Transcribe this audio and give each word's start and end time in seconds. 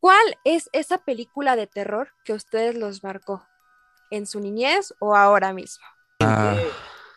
¿Cuál 0.00 0.38
es 0.44 0.70
esa 0.72 0.98
película 0.98 1.56
de 1.56 1.66
terror 1.66 2.08
que 2.24 2.32
ustedes 2.32 2.74
los 2.74 3.04
marcó? 3.04 3.46
¿En 4.10 4.26
su 4.26 4.40
niñez 4.40 4.94
o 4.98 5.14
ahora 5.14 5.52
mismo? 5.52 5.84
Ah, 6.20 6.56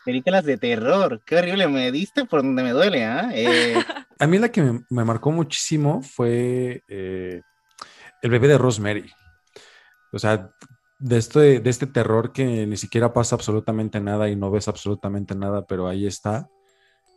Películas 0.04 0.44
de 0.44 0.58
terror, 0.58 1.22
qué 1.24 1.36
horrible, 1.36 1.66
me 1.66 1.90
diste 1.90 2.26
por 2.26 2.42
donde 2.42 2.62
me 2.62 2.72
duele, 2.72 3.04
¿ah? 3.04 3.30
Eh, 3.32 3.74
a 4.18 4.26
mí 4.26 4.38
la 4.38 4.50
que 4.50 4.62
me, 4.62 4.84
me 4.90 5.04
marcó 5.04 5.32
muchísimo 5.32 6.02
fue 6.02 6.82
eh, 6.88 7.40
El 8.20 8.30
bebé 8.30 8.48
de 8.48 8.58
Rosemary. 8.58 9.10
O 10.12 10.18
sea, 10.18 10.50
de 10.98 11.16
este, 11.16 11.60
de 11.60 11.70
este 11.70 11.86
terror 11.86 12.32
que 12.32 12.66
ni 12.66 12.76
siquiera 12.76 13.12
pasa 13.12 13.34
absolutamente 13.34 14.00
nada 14.00 14.28
y 14.28 14.36
no 14.36 14.50
ves 14.50 14.68
absolutamente 14.68 15.34
nada, 15.34 15.66
pero 15.66 15.88
ahí 15.88 16.06
está. 16.06 16.48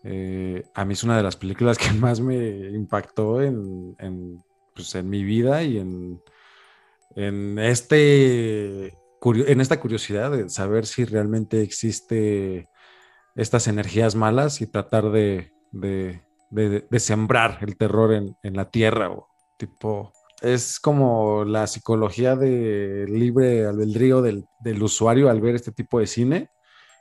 Eh, 0.03 0.63
a 0.73 0.85
mí 0.85 0.93
es 0.93 1.03
una 1.03 1.17
de 1.17 1.23
las 1.23 1.35
películas 1.35 1.77
que 1.77 1.91
más 1.93 2.21
me 2.21 2.37
impactó 2.69 3.41
en, 3.41 3.95
en, 3.99 4.43
pues, 4.77 4.95
en 4.95 5.09
mi 5.09 5.23
vida 5.25 5.63
y 5.63 5.79
en, 5.79 6.21
en, 7.15 7.59
este, 7.59 8.87
en 9.23 9.61
esta 9.61 9.79
curiosidad 9.79 10.31
de 10.31 10.49
saber 10.49 10.85
si 10.85 11.05
realmente 11.05 11.61
existe 11.61 12.69
estas 13.35 13.67
energías 13.67 14.15
malas 14.15 14.61
y 14.61 14.67
tratar 14.67 15.11
de, 15.11 15.51
de, 15.71 16.21
de- 16.51 16.87
de 16.89 16.99
sembrar 16.99 17.59
el 17.61 17.77
terror 17.77 18.13
en, 18.13 18.37
en 18.43 18.55
la 18.55 18.69
tierra. 18.71 19.11
O, 19.11 19.29
tipo, 19.57 20.13
es 20.41 20.79
como 20.79 21.45
la 21.45 21.67
psicología 21.67 22.35
de 22.35 23.05
libre 23.09 23.65
albedrío 23.67 24.21
del, 24.21 24.45
del 24.61 24.83
usuario 24.83 25.29
al 25.29 25.41
ver 25.41 25.55
este 25.55 25.71
tipo 25.71 25.99
de 25.99 26.07
cine, 26.07 26.49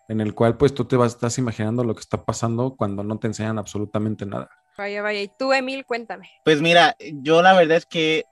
en 0.09 0.21
el 0.21 0.35
cual 0.35 0.57
pues 0.57 0.75
tú 0.75 0.85
te 0.87 0.97
vas, 0.97 1.15
estás 1.15 1.39
imaginando 1.39 1.85
lo 1.85 1.95
que 1.95 2.01
está 2.01 2.25
pasando 2.25 2.77
cuando 2.77 3.03
no 3.05 3.19
te 3.19 3.29
enseñan 3.29 3.59
absolutamente 3.59 4.27
nada. 4.27 4.51
Vaya, 4.77 5.03
vaya. 5.03 5.23
Y 5.23 5.29
tú, 5.29 5.53
Emil, 5.53 5.85
cuéntame. 5.87 6.31
Pues 6.45 6.61
mira, 6.61 6.97
yo 7.01 7.43
la 7.43 7.55
verdad 7.55 7.79
es 7.79 7.87
que 7.87 8.25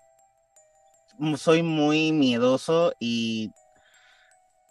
soy 1.36 1.62
muy 1.62 2.12
miedoso 2.12 2.92
y 3.00 3.50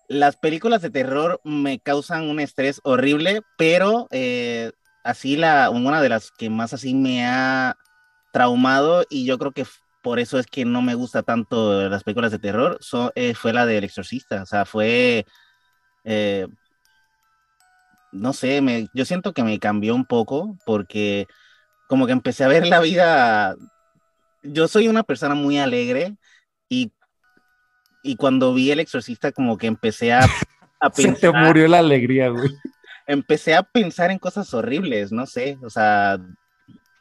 las 0.08 0.36
películas 0.36 0.81
de 0.81 0.89
terror 0.89 1.39
me 1.44 1.80
causan 1.80 2.30
un 2.30 2.39
estrés 2.39 2.80
horrible, 2.83 3.42
pero 3.58 4.08
eh, 4.11 4.72
así 5.03 5.38
la 5.38 5.70
una 5.70 6.02
de 6.02 6.09
las 6.09 6.31
que 6.31 6.50
más 6.50 6.73
así 6.73 6.94
me 6.94 7.25
ha 7.25 7.76
traumado 8.31 9.05
y 9.09 9.26
yo 9.26 9.38
creo 9.38 9.52
que 9.52 9.66
por 10.02 10.20
eso 10.20 10.38
es 10.38 10.48
que 10.48 10.66
no 10.66 10.81
me 10.81 10.95
gusta 10.95 11.23
tanto 11.23 11.88
las 11.89 12.03
películas 12.03 12.31
de 12.31 12.39
terror 12.39 12.80
eh, 13.16 13.33
fue 13.36 13.53
la 13.53 13.66
del 13.66 13.86
Exorcista, 13.86 14.44
o 14.44 14.45
sea, 14.45 14.66
fue 14.66 15.26
eh, 16.03 16.48
no 18.11 18.33
sé, 18.33 18.61
me, 18.61 18.88
yo 18.94 19.05
siento 19.05 19.33
que 19.33 19.44
me 19.44 19.59
cambió 19.59 19.95
un 19.95 20.05
poco 20.05 20.58
porque 20.66 21.28
como 21.94 22.08
que 22.08 22.11
empecé 22.11 22.44
a 22.44 22.47
ver 22.47 22.66
la 22.66 22.80
vida 22.80 23.55
yo 24.41 24.67
soy 24.67 24.88
una 24.88 25.03
persona 25.03 25.36
muy 25.36 25.59
alegre 25.59 26.17
y, 26.67 26.91
y 28.02 28.16
cuando 28.16 28.52
vi 28.52 28.72
El 28.72 28.80
Exorcista 28.80 29.31
como 29.31 29.59
que 29.59 29.67
empecé 29.67 30.11
a, 30.11 30.21
a 30.80 30.91
Se 30.91 31.03
te 31.03 31.09
pensar, 31.09 31.36
murió 31.36 31.67
la 31.67 31.77
alegría, 31.77 32.30
güey. 32.30 32.49
empecé 33.05 33.53
a 33.53 33.61
pensar 33.61 34.09
en 34.09 34.17
cosas 34.17 34.52
horribles, 34.55 35.11
no 35.11 35.27
sé, 35.27 35.59
o 35.61 35.69
sea, 35.69 36.17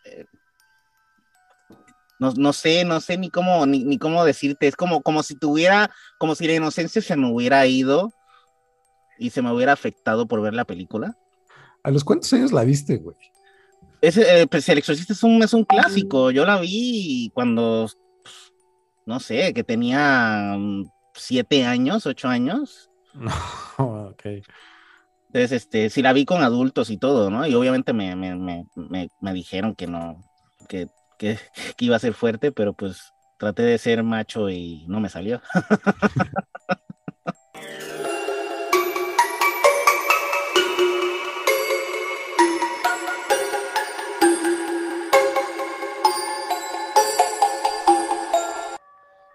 eh, 0.04 0.26
no, 2.18 2.34
no 2.36 2.52
sé, 2.52 2.84
no 2.84 3.00
sé 3.00 3.16
ni 3.16 3.30
cómo, 3.30 3.64
ni, 3.64 3.84
ni 3.84 3.96
cómo 3.96 4.26
decirte, 4.26 4.68
es 4.68 4.76
como, 4.76 5.00
como 5.00 5.22
si 5.22 5.36
tuviera, 5.36 5.90
como 6.18 6.34
si 6.34 6.46
la 6.46 6.52
inocencia 6.52 7.00
se 7.00 7.16
me 7.16 7.32
hubiera 7.32 7.64
ido 7.64 8.12
y 9.18 9.30
se 9.30 9.40
me 9.40 9.50
hubiera 9.50 9.72
afectado 9.72 10.28
por 10.28 10.42
ver 10.42 10.52
la 10.52 10.66
película. 10.66 11.16
¿A 11.82 11.90
los 11.90 12.04
cuántos 12.04 12.30
años 12.34 12.52
la 12.52 12.62
viste, 12.64 12.98
güey? 12.98 13.16
Ese, 14.02 14.42
eh, 14.42 14.46
pues 14.48 14.68
El 14.68 14.78
Exorcista 14.78 15.12
es 15.12 15.22
un, 15.22 15.40
es 15.44 15.54
un 15.54 15.64
clásico. 15.64 16.32
Yo 16.32 16.44
la 16.44 16.58
vi 16.58 17.30
cuando, 17.32 17.88
pues, 18.22 18.52
no 19.06 19.20
sé, 19.20 19.54
que 19.54 19.62
tenía 19.62 20.56
mm, 20.58 20.90
siete 21.14 21.64
años, 21.64 22.04
ocho 22.04 22.28
años. 22.28 22.90
No, 23.14 23.30
ok. 24.10 24.26
Entonces, 25.28 25.52
este, 25.52 25.88
sí 25.88 26.02
la 26.02 26.12
vi 26.12 26.24
con 26.24 26.42
adultos 26.42 26.90
y 26.90 26.98
todo, 26.98 27.30
¿no? 27.30 27.46
Y 27.46 27.54
obviamente 27.54 27.92
me, 27.92 28.16
me, 28.16 28.34
me, 28.34 28.66
me, 28.74 29.08
me 29.20 29.32
dijeron 29.32 29.76
que 29.76 29.86
no, 29.86 30.20
que, 30.68 30.88
que, 31.16 31.38
que 31.76 31.84
iba 31.84 31.94
a 31.94 32.00
ser 32.00 32.14
fuerte, 32.14 32.50
pero 32.50 32.74
pues 32.74 33.12
traté 33.38 33.62
de 33.62 33.78
ser 33.78 34.02
macho 34.02 34.50
y 34.50 34.84
no 34.88 34.98
me 34.98 35.08
salió. 35.08 35.40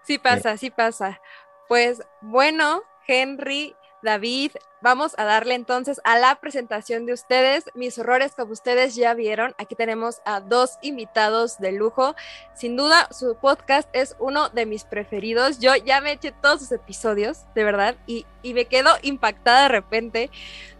Sí 0.08 0.16
pasa, 0.16 0.56
sí 0.56 0.70
pasa. 0.70 1.20
Pues 1.68 2.00
bueno, 2.22 2.82
Henry, 3.06 3.76
David, 4.02 4.52
vamos 4.80 5.12
a 5.18 5.24
darle 5.24 5.54
entonces 5.54 6.00
a 6.02 6.18
la 6.18 6.36
presentación 6.36 7.04
de 7.04 7.12
ustedes. 7.12 7.64
Mis 7.74 7.98
horrores, 7.98 8.32
como 8.34 8.52
ustedes 8.52 8.94
ya 8.94 9.12
vieron, 9.12 9.54
aquí 9.58 9.74
tenemos 9.74 10.22
a 10.24 10.40
dos 10.40 10.78
invitados 10.80 11.58
de 11.58 11.72
lujo. 11.72 12.16
Sin 12.54 12.74
duda, 12.74 13.06
su 13.10 13.36
podcast 13.36 13.86
es 13.92 14.16
uno 14.18 14.48
de 14.48 14.64
mis 14.64 14.84
preferidos. 14.84 15.58
Yo 15.58 15.76
ya 15.76 16.00
me 16.00 16.12
eché 16.12 16.32
todos 16.32 16.60
sus 16.60 16.72
episodios, 16.72 17.40
de 17.54 17.64
verdad, 17.64 17.94
y, 18.06 18.24
y 18.42 18.54
me 18.54 18.64
quedo 18.64 18.92
impactada 19.02 19.64
de 19.64 19.68
repente. 19.68 20.30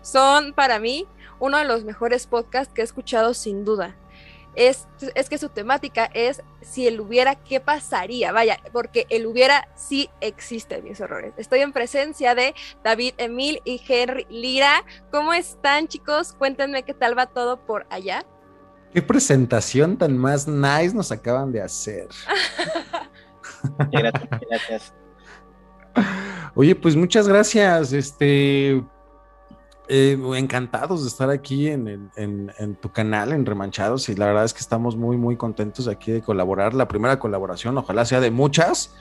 Son 0.00 0.54
para 0.54 0.78
mí 0.78 1.06
uno 1.38 1.58
de 1.58 1.66
los 1.66 1.84
mejores 1.84 2.26
podcasts 2.26 2.72
que 2.72 2.80
he 2.80 2.84
escuchado 2.84 3.34
sin 3.34 3.66
duda. 3.66 3.94
Es, 4.58 4.88
es, 5.14 5.28
que 5.28 5.38
su 5.38 5.50
temática 5.50 6.10
es 6.12 6.42
si 6.62 6.88
él 6.88 7.00
hubiera, 7.00 7.36
¿qué 7.36 7.60
pasaría? 7.60 8.32
Vaya, 8.32 8.58
porque 8.72 9.06
el 9.08 9.24
hubiera 9.26 9.68
sí 9.76 10.10
existe, 10.20 10.82
mis 10.82 11.00
horrores. 11.00 11.32
Estoy 11.36 11.60
en 11.60 11.72
presencia 11.72 12.34
de 12.34 12.56
David 12.82 13.14
Emil 13.18 13.62
y 13.64 13.80
Henry 13.86 14.26
Lira. 14.28 14.84
¿Cómo 15.12 15.32
están, 15.32 15.86
chicos? 15.86 16.32
Cuéntenme 16.32 16.82
qué 16.82 16.92
tal 16.92 17.16
va 17.16 17.26
todo 17.26 17.64
por 17.64 17.86
allá. 17.88 18.26
¿Qué 18.92 19.00
presentación 19.00 19.96
tan 19.96 20.18
más 20.18 20.48
nice 20.48 20.92
nos 20.92 21.12
acaban 21.12 21.52
de 21.52 21.62
hacer? 21.62 22.08
gracias, 23.92 24.40
gracias. 24.50 24.94
Oye, 26.56 26.74
pues 26.74 26.96
muchas 26.96 27.28
gracias. 27.28 27.92
Este, 27.92 28.82
eh, 29.88 30.18
encantados 30.36 31.02
de 31.02 31.08
estar 31.08 31.30
aquí 31.30 31.68
en, 31.68 31.88
en, 31.88 32.10
en, 32.16 32.52
en, 32.58 32.74
tu 32.76 32.90
canal, 32.90 33.32
en 33.32 33.46
Remanchados, 33.46 34.08
y 34.08 34.14
la 34.14 34.26
verdad 34.26 34.44
es 34.44 34.52
que 34.52 34.60
estamos 34.60 34.96
muy, 34.96 35.16
muy 35.16 35.36
contentos 35.36 35.88
aquí 35.88 36.12
de 36.12 36.22
colaborar. 36.22 36.74
La 36.74 36.88
primera 36.88 37.18
colaboración, 37.18 37.76
ojalá 37.78 38.04
sea 38.04 38.20
de 38.20 38.30
muchas. 38.30 38.94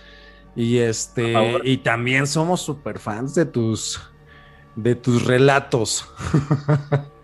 Y 0.56 0.78
este, 0.78 1.36
y 1.64 1.78
también 1.78 2.26
somos 2.26 2.62
super 2.62 2.98
fans 2.98 3.36
de 3.36 3.46
tus, 3.46 4.02
de 4.76 4.96
tus 4.96 5.26
relatos. 5.26 6.08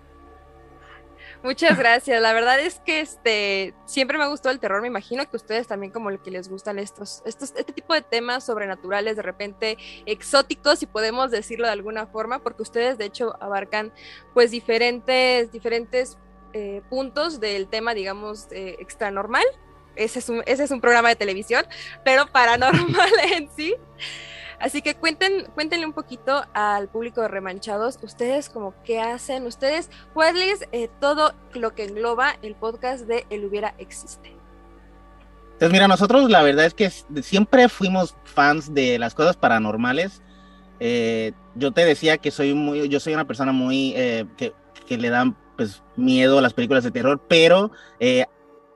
Muchas 1.43 1.77
gracias. 1.77 2.21
La 2.21 2.31
verdad 2.31 2.57
es 2.61 2.79
que 2.79 3.01
este 3.01 3.73
siempre 3.85 4.17
me 4.17 4.27
gustó 4.29 4.49
el 4.49 4.61
terror. 4.61 4.81
Me 4.81 4.87
imagino 4.87 5.29
que 5.29 5.35
ustedes 5.35 5.67
también 5.67 5.91
como 5.91 6.09
el 6.09 6.21
que 6.21 6.31
les 6.31 6.47
gustan 6.47 6.79
estos, 6.79 7.21
estos, 7.25 7.53
este 7.57 7.73
tipo 7.73 7.93
de 7.93 8.01
temas 8.01 8.45
sobrenaturales, 8.45 9.17
de 9.17 9.23
repente 9.23 9.77
exóticos, 10.05 10.79
si 10.79 10.85
podemos 10.85 11.31
decirlo 11.31 11.67
de 11.67 11.73
alguna 11.73 12.07
forma, 12.07 12.39
porque 12.39 12.61
ustedes 12.61 12.97
de 12.97 13.05
hecho 13.05 13.35
abarcan 13.43 13.91
pues 14.33 14.51
diferentes, 14.51 15.51
diferentes 15.51 16.17
eh, 16.53 16.81
puntos 16.89 17.41
del 17.41 17.67
tema, 17.67 17.93
digamos, 17.93 18.47
eh, 18.51 18.77
extra 18.79 19.11
normal. 19.11 19.43
Ese 19.97 20.19
es, 20.19 20.29
un, 20.29 20.43
ese 20.45 20.63
es 20.63 20.71
un 20.71 20.79
programa 20.79 21.09
de 21.09 21.17
televisión, 21.17 21.65
pero 22.05 22.25
paranormal 22.27 23.11
en 23.33 23.49
sí. 23.53 23.75
Así 24.63 24.81
que 24.81 24.95
cuenten, 24.95 25.45
cuéntenle 25.55 25.85
un 25.85 25.91
poquito 25.91 26.45
al 26.53 26.87
público 26.87 27.19
de 27.19 27.27
Remanchados, 27.27 27.99
ustedes 28.01 28.47
como 28.47 28.73
qué 28.85 29.01
hacen, 29.01 29.45
ustedes, 29.45 29.89
cuál 30.13 30.41
es 30.41 30.65
eh, 30.71 30.89
todo 31.01 31.33
lo 31.53 31.75
que 31.75 31.83
engloba 31.83 32.37
el 32.41 32.55
podcast 32.55 33.05
de 33.05 33.25
El 33.29 33.43
Hubiera 33.43 33.75
Existe. 33.77 34.29
Entonces, 35.51 35.69
mira, 35.69 35.89
nosotros 35.89 36.29
la 36.29 36.43
verdad 36.43 36.65
es 36.65 36.73
que 36.73 36.89
siempre 37.21 37.67
fuimos 37.67 38.15
fans 38.23 38.73
de 38.73 38.97
las 38.99 39.13
cosas 39.13 39.35
paranormales. 39.35 40.21
Eh, 40.79 41.33
yo 41.55 41.73
te 41.73 41.83
decía 41.83 42.17
que 42.17 42.31
soy 42.31 42.53
muy, 42.53 42.87
yo 42.87 43.01
soy 43.01 43.13
una 43.13 43.27
persona 43.27 43.51
muy, 43.51 43.91
eh, 43.97 44.25
que, 44.37 44.53
le 44.97 45.09
dan 45.09 45.35
pues 45.57 45.83
miedo 45.97 46.37
a 46.37 46.41
las 46.41 46.53
películas 46.53 46.85
de 46.85 46.91
terror, 46.91 47.21
pero 47.27 47.71
eh, 47.99 48.27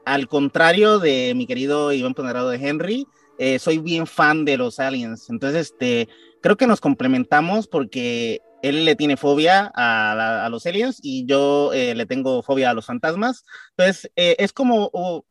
al 0.04 0.28
contrario 0.28 1.00
de 1.00 1.32
mi 1.34 1.48
querido 1.48 1.94
Iván 1.94 2.14
Ponerado 2.14 2.50
de 2.50 2.58
Henry, 2.58 3.08
eh, 3.40 3.60
soy 3.60 3.78
bien 3.78 4.08
fan 4.08 4.46
de 4.46 4.58
los 4.58 4.80
aliens. 4.80 5.30
Entonces, 5.30 5.72
este, 5.72 6.10
creo 6.42 6.58
que 6.58 6.68
nos 6.68 6.82
complementamos 6.82 7.68
porque 7.68 8.42
él 8.62 8.86
le 8.86 8.96
tiene 8.96 9.18
fobia 9.18 9.72
a, 9.76 10.16
la, 10.16 10.46
a 10.46 10.50
los 10.50 10.66
aliens 10.66 11.00
y 11.02 11.26
yo 11.26 11.72
eh, 11.74 11.94
le 11.96 12.06
tengo 12.06 12.42
fobia 12.42 12.72
a 12.72 12.74
los 12.74 12.86
fantasmas. 12.86 13.46
Entonces, 13.78 14.12
eh, 14.16 14.36
es 14.40 14.54
como 14.54 14.90
uh, 14.92 15.22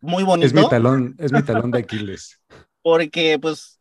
muy 0.00 0.22
bonito. 0.22 0.46
Es 0.46 0.54
mi 0.54 0.68
talón, 0.68 1.16
es 1.18 1.32
mi 1.32 1.42
talón 1.42 1.70
de 1.70 1.78
Aquiles. 1.78 2.40
Porque, 2.82 3.38
pues, 3.40 3.80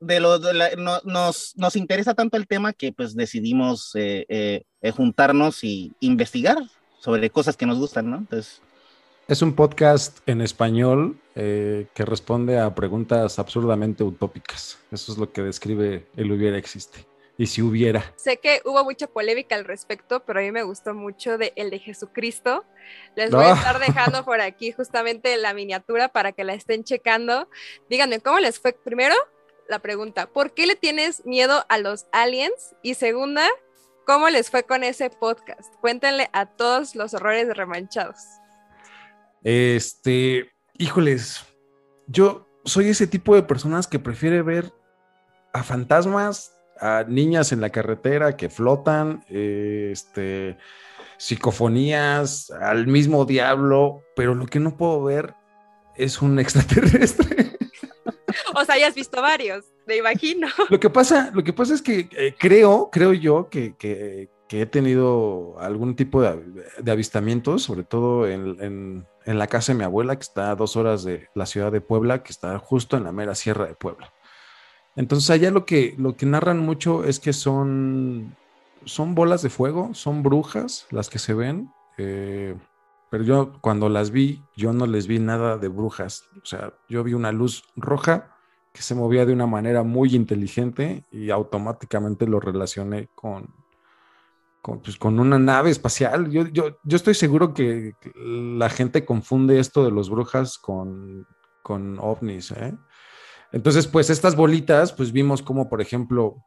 de 0.00 0.18
lo, 0.18 0.38
de 0.38 0.54
la, 0.54 0.70
no, 0.76 1.00
nos, 1.04 1.52
nos 1.56 1.76
interesa 1.76 2.14
tanto 2.14 2.38
el 2.38 2.46
tema 2.46 2.72
que, 2.72 2.90
pues, 2.92 3.14
decidimos 3.14 3.92
juntarnos 4.96 5.62
y 5.62 5.92
investigar 6.00 6.56
sobre 7.00 7.28
cosas 7.28 7.56
que 7.58 7.66
nos 7.66 7.78
gustan, 7.78 8.10
¿no? 8.10 8.16
Entonces. 8.16 8.62
Es 9.30 9.42
un 9.42 9.54
podcast 9.54 10.28
en 10.28 10.40
español 10.40 11.16
eh, 11.36 11.86
que 11.94 12.04
responde 12.04 12.58
a 12.58 12.74
preguntas 12.74 13.38
absurdamente 13.38 14.02
utópicas. 14.02 14.80
Eso 14.90 15.12
es 15.12 15.18
lo 15.18 15.32
que 15.32 15.40
describe 15.40 16.04
el 16.16 16.32
hubiera 16.32 16.58
existe. 16.58 17.06
Y 17.38 17.46
si 17.46 17.62
hubiera. 17.62 18.12
Sé 18.16 18.38
que 18.38 18.60
hubo 18.64 18.82
mucha 18.82 19.06
polémica 19.06 19.54
al 19.54 19.66
respecto, 19.66 20.24
pero 20.24 20.40
a 20.40 20.42
mí 20.42 20.50
me 20.50 20.64
gustó 20.64 20.94
mucho 20.94 21.38
de 21.38 21.52
el 21.54 21.70
de 21.70 21.78
Jesucristo. 21.78 22.64
Les 23.14 23.30
voy 23.30 23.44
a 23.44 23.52
estar 23.52 23.78
dejando 23.78 24.24
por 24.24 24.40
aquí 24.40 24.72
justamente 24.72 25.36
la 25.36 25.54
miniatura 25.54 26.08
para 26.08 26.32
que 26.32 26.42
la 26.42 26.54
estén 26.54 26.82
checando. 26.82 27.48
Díganme, 27.88 28.18
¿cómo 28.18 28.40
les 28.40 28.58
fue? 28.58 28.72
Primero, 28.72 29.14
la 29.68 29.78
pregunta, 29.78 30.26
¿por 30.26 30.54
qué 30.54 30.66
le 30.66 30.74
tienes 30.74 31.24
miedo 31.24 31.64
a 31.68 31.78
los 31.78 32.06
aliens? 32.10 32.74
Y 32.82 32.94
segunda, 32.94 33.46
¿cómo 34.04 34.28
les 34.28 34.50
fue 34.50 34.64
con 34.64 34.82
ese 34.82 35.08
podcast? 35.08 35.72
Cuéntenle 35.80 36.28
a 36.32 36.46
todos 36.46 36.96
los 36.96 37.14
horrores 37.14 37.56
remanchados. 37.56 38.39
Este, 39.42 40.50
híjoles, 40.78 41.44
yo 42.06 42.46
soy 42.64 42.88
ese 42.88 43.06
tipo 43.06 43.34
de 43.34 43.42
personas 43.42 43.86
que 43.86 43.98
prefiere 43.98 44.42
ver 44.42 44.72
a 45.52 45.62
fantasmas, 45.62 46.52
a 46.78 47.04
niñas 47.06 47.52
en 47.52 47.60
la 47.60 47.70
carretera 47.70 48.36
que 48.36 48.48
flotan, 48.48 49.24
este, 49.28 50.56
psicofonías, 51.18 52.50
al 52.50 52.86
mismo 52.86 53.24
diablo, 53.24 54.02
pero 54.16 54.34
lo 54.34 54.46
que 54.46 54.60
no 54.60 54.76
puedo 54.76 55.02
ver 55.04 55.34
es 55.96 56.22
un 56.22 56.38
extraterrestre. 56.40 57.58
O 58.54 58.64
sea, 58.64 58.76
hayas 58.76 58.94
visto 58.94 59.20
varios, 59.20 59.64
me 59.86 59.96
imagino. 59.96 60.48
Lo 60.68 60.80
que 60.80 60.90
pasa, 60.90 61.30
lo 61.34 61.44
que 61.44 61.52
pasa 61.52 61.74
es 61.74 61.82
que 61.82 62.08
eh, 62.12 62.34
creo, 62.38 62.90
creo 62.90 63.12
yo 63.12 63.48
que, 63.48 64.28
he 64.50 64.66
tenido 64.66 65.54
algún 65.60 65.94
tipo 65.94 66.22
de, 66.22 66.90
avistamientos, 66.90 67.62
sobre 67.62 67.84
todo 67.84 68.26
en, 68.26 69.06
la 69.24 69.46
casa 69.46 69.72
de 69.72 69.78
mi 69.78 69.84
abuela, 69.84 70.16
que 70.16 70.22
está 70.22 70.50
a 70.50 70.56
dos 70.56 70.76
horas 70.76 71.04
de 71.04 71.28
la 71.34 71.46
ciudad 71.46 71.70
de 71.70 71.80
Puebla, 71.80 72.24
que 72.24 72.32
está 72.32 72.58
justo 72.58 72.96
en 72.96 73.04
la 73.04 73.12
mera 73.12 73.36
sierra 73.36 73.66
de 73.66 73.74
Puebla. 73.74 74.12
Entonces 74.96 75.30
allá 75.30 75.52
lo 75.52 75.64
que, 75.64 75.96
que 76.16 76.26
narran 76.26 76.58
mucho 76.58 77.04
es 77.04 77.20
que 77.20 77.32
son, 77.32 78.36
son 78.84 79.14
bolas 79.14 79.42
de 79.42 79.50
fuego, 79.50 79.94
son 79.94 80.24
brujas 80.24 80.88
las 80.90 81.08
que 81.10 81.20
se 81.20 81.32
ven, 81.32 81.72
eh, 81.96 82.56
pero 83.08 83.22
yo 83.22 83.52
cuando 83.60 83.88
las 83.88 84.10
vi, 84.10 84.42
yo 84.56 84.72
no 84.72 84.86
les 84.86 85.06
vi 85.06 85.20
nada 85.20 85.58
de 85.58 85.68
brujas, 85.68 86.24
o 86.42 86.46
sea, 86.46 86.74
yo 86.88 87.04
vi 87.04 87.14
una 87.14 87.30
luz 87.30 87.62
roja 87.76 88.36
que 88.72 88.82
se 88.82 88.94
movía 88.94 89.26
de 89.26 89.32
una 89.32 89.46
manera 89.46 89.82
muy 89.84 90.14
inteligente 90.14 91.04
y 91.10 91.30
automáticamente 91.30 92.26
lo 92.26 92.40
relacioné 92.40 93.08
con, 93.14 93.54
con, 94.62 94.80
pues, 94.80 94.96
con 94.96 95.18
una 95.18 95.38
nave 95.38 95.70
espacial. 95.70 96.30
Yo, 96.30 96.46
yo, 96.48 96.78
yo, 96.84 96.96
estoy 96.96 97.14
seguro 97.14 97.54
que 97.54 97.94
la 98.24 98.68
gente 98.68 99.04
confunde 99.04 99.58
esto 99.58 99.84
de 99.84 99.90
los 99.90 100.10
brujas 100.10 100.58
con, 100.58 101.26
con 101.62 101.98
ovnis. 101.98 102.50
¿eh? 102.52 102.74
Entonces, 103.52 103.86
pues 103.86 104.10
estas 104.10 104.36
bolitas, 104.36 104.92
pues 104.92 105.12
vimos 105.12 105.42
como, 105.42 105.68
por 105.68 105.80
ejemplo, 105.80 106.44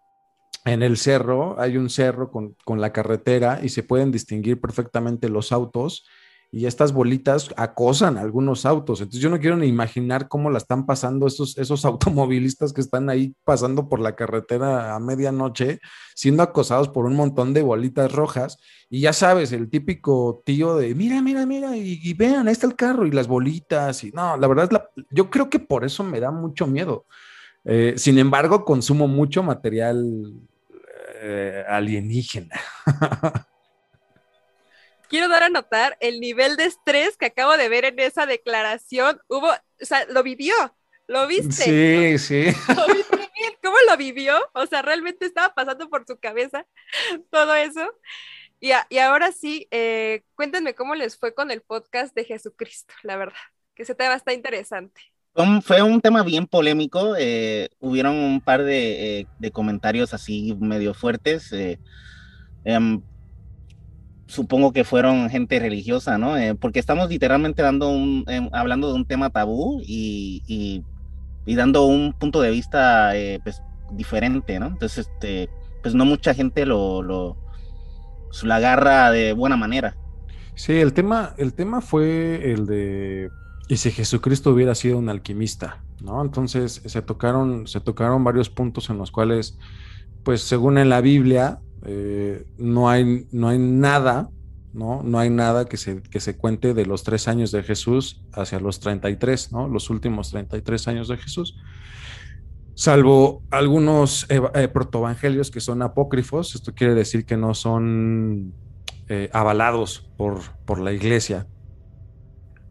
en 0.66 0.82
el 0.84 0.98
cerro, 0.98 1.60
hay 1.60 1.78
un 1.78 1.90
cerro 1.90 2.32
con, 2.32 2.56
con 2.64 2.80
la 2.80 2.94
carretera 2.94 3.60
y 3.62 3.70
se 3.70 3.84
pueden 3.84 4.12
distinguir 4.12 4.62
perfectamente 4.62 5.28
los 5.30 5.52
autos 5.52 6.06
y 6.56 6.68
estas 6.68 6.94
bolitas 6.94 7.50
acosan 7.58 8.20
algunos 8.20 8.68
autos. 8.68 9.02
Entonces 9.02 9.24
yo 9.24 9.32
no 9.32 9.40
quiero 9.40 9.58
ni 9.58 9.66
imaginar 9.66 10.28
cómo 10.28 10.52
la 10.52 10.60
están 10.60 10.86
pasando 10.86 11.26
esos, 11.26 11.58
esos 11.58 11.84
automovilistas 11.86 12.74
que 12.74 12.82
están 12.82 13.10
ahí 13.10 13.34
pasando 13.44 13.90
por 13.90 14.00
la 14.00 14.16
carretera 14.16 14.94
a 14.94 15.00
medianoche, 15.00 15.80
siendo 16.14 16.44
acosados 16.44 16.90
por 16.90 17.08
un 17.08 17.16
montón 17.16 17.56
de 17.56 17.64
bolitas 17.64 18.12
rojas. 18.12 18.60
Y 18.88 19.02
ya 19.02 19.14
sabes, 19.14 19.52
el 19.52 19.68
típico 19.68 20.44
tío 20.46 20.76
de, 20.76 20.94
mira, 20.94 21.24
mira, 21.24 21.48
mira, 21.48 21.76
y, 21.76 22.14
vean, 22.14 22.48
ahí 22.48 22.52
está 22.52 22.68
el 22.68 22.76
carro 22.76 23.08
y 23.08 23.12
las 23.12 23.28
bolitas. 23.28 24.04
Y 24.04 24.12
no, 24.12 24.38
la 24.38 24.48
verdad, 24.48 24.70
yo 25.10 25.32
creo 25.32 25.50
que 25.50 25.58
por 25.58 25.84
eso 25.84 26.04
me 26.04 26.20
da 26.20 26.30
mucho 26.30 26.68
miedo. 26.68 27.08
Eh, 27.66 27.96
sin 27.98 28.20
embargo, 28.20 28.64
consumo 28.64 29.08
mucho 29.08 29.42
material 29.42 30.32
eh, 31.20 31.64
alienígena. 31.68 32.60
quiero 35.14 35.30
dar 35.30 35.44
a 35.44 35.50
notar 35.50 35.96
el 36.00 36.20
nivel 36.20 36.56
de 36.56 36.66
estrés 36.66 37.18
que 37.18 37.28
acabo 37.28 37.56
de 37.56 37.70
ver 37.70 37.86
en 37.86 38.00
esa 38.00 38.26
declaración. 38.26 39.22
Hubo, 39.28 39.48
o 39.52 39.86
sea, 39.86 40.08
lo 40.10 40.24
vivió, 40.24 40.56
lo 41.06 41.28
viste. 41.28 42.18
Sí, 42.18 42.18
sí. 42.18 42.58
¿Cómo 43.62 43.76
lo 43.88 43.96
vivió? 43.96 44.36
O 44.54 44.66
sea, 44.66 44.82
realmente 44.82 45.28
estaba 45.28 45.54
pasando 45.54 45.88
por 45.88 46.04
su 46.08 46.18
cabeza 46.18 46.66
todo 47.30 47.54
eso. 47.54 47.88
Y, 48.60 48.72
y 48.90 48.98
ahora 48.98 49.32
sí, 49.32 49.68
eh, 49.70 50.24
cuéntenme 50.34 50.74
cómo 50.74 50.96
les 50.96 51.16
fue 51.16 51.36
con 51.36 51.52
el 51.52 51.62
podcast 51.62 52.16
de 52.16 52.24
Jesucristo, 52.24 52.96
la 53.04 53.16
verdad, 53.16 53.38
que 53.76 53.84
ese 53.84 53.94
tema 53.94 54.16
está 54.16 54.34
interesante. 54.34 55.00
Fue 55.62 55.84
un 55.84 56.02
tema 56.02 56.24
bien 56.24 56.48
polémico, 56.48 57.14
eh, 57.20 57.70
hubieron 57.80 58.16
un 58.16 58.42
par 58.42 58.64
de, 58.64 59.20
eh, 59.20 59.28
de, 59.38 59.52
comentarios 59.52 60.12
así 60.16 60.56
medio 60.60 60.96
fuertes. 60.96 61.54
Eh, 61.54 61.78
em, 62.64 63.00
supongo 64.28 64.72
que 64.74 64.84
fueron 64.84 65.30
gente 65.30 65.60
religiosa, 65.60 66.18
¿no? 66.18 66.38
Eh, 66.38 66.56
porque 66.56 66.80
estamos 66.80 67.10
literalmente 67.10 67.62
dando 67.62 67.90
un, 67.90 68.24
em, 68.28 68.50
hablando 68.52 68.88
de 68.90 68.96
un 68.96 69.06
tema 69.06 69.30
tabú 69.30 69.82
y, 69.86 70.44
y, 70.48 71.56
dando 71.56 71.86
un 71.86 72.14
punto 72.14 72.42
de 72.42 72.52
vista 72.52 73.16
eh, 73.16 73.40
pues, 73.44 73.62
diferente, 73.92 74.60
¿no? 74.60 74.68
Entonces, 74.68 75.08
este, 75.08 75.50
pues 75.82 75.94
no 75.94 76.06
mucha 76.06 76.34
gente 76.34 76.66
lo, 76.66 77.02
lo, 77.02 77.38
la 78.44 78.56
agarra 78.56 79.12
de 79.12 79.34
buena 79.34 79.58
manera. 79.58 79.96
Sí, 80.56 80.74
el 80.74 80.94
tema, 80.94 81.34
el 81.38 81.54
tema 81.54 81.82
fue 81.82 82.52
el 82.52 82.66
de 82.66 83.30
y 83.68 83.78
si 83.78 83.92
Jesucristo 83.92 84.52
hubiera 84.52 84.76
sido 84.76 84.98
un 84.98 85.10
alquimista, 85.10 85.84
¿no? 86.02 86.22
Entonces 86.22 86.82
se 86.86 87.02
tocaron, 87.02 87.68
se 87.68 87.80
tocaron 87.80 88.24
varios 88.24 88.50
puntos 88.50 88.90
en 88.90 88.98
los 88.98 89.10
cuales, 89.12 89.58
pues 90.24 90.42
según 90.42 90.78
en 90.78 90.90
la 90.90 91.02
Biblia, 91.02 91.60
eh, 91.86 92.46
no, 92.58 92.90
hay, 92.90 93.28
no 93.32 93.50
hay 93.50 93.60
nada, 93.60 94.30
¿no? 94.74 95.04
No 95.04 95.20
hay 95.20 95.30
nada 95.30 95.66
que 95.66 95.78
se, 95.78 96.02
que 96.02 96.20
se 96.20 96.38
cuente 96.38 96.74
de 96.74 96.86
los 96.86 97.04
tres 97.04 97.28
años 97.28 97.52
de 97.52 97.64
Jesús 97.64 98.22
hacia 98.34 98.60
los 98.60 98.80
33, 98.80 99.52
¿no? 99.52 99.68
Los 99.68 99.90
últimos 99.90 100.32
33 100.32 100.88
años 100.88 101.08
de 101.08 101.18
Jesús. 101.18 101.58
Salvo 102.76 103.44
algunos 103.52 104.26
eh, 104.30 104.68
protoevangelios 104.68 105.52
que 105.52 105.60
son 105.60 105.84
apócrifos, 105.84 106.56
esto 106.56 106.74
quiere 106.74 106.96
decir 106.96 107.24
que 107.26 107.38
no 107.38 107.54
son 107.54 108.54
eh, 109.10 109.30
avalados 109.32 110.10
por, 110.18 110.40
por 110.66 110.80
la 110.80 110.92
iglesia, 110.92 111.46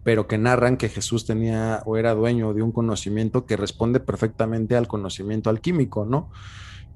pero 0.03 0.27
que 0.27 0.39
narran 0.39 0.77
que 0.77 0.89
Jesús 0.89 1.25
tenía 1.25 1.83
o 1.87 1.97
era 1.97 2.15
dueño 2.15 2.53
de 2.53 2.63
un 2.63 2.73
conocimiento 2.73 3.47
que 3.47 3.57
responde 3.57 4.01
perfectamente 4.01 4.75
al 4.75 4.89
conocimiento 4.89 5.51
alquímico, 5.51 6.05
¿no? 6.05 6.31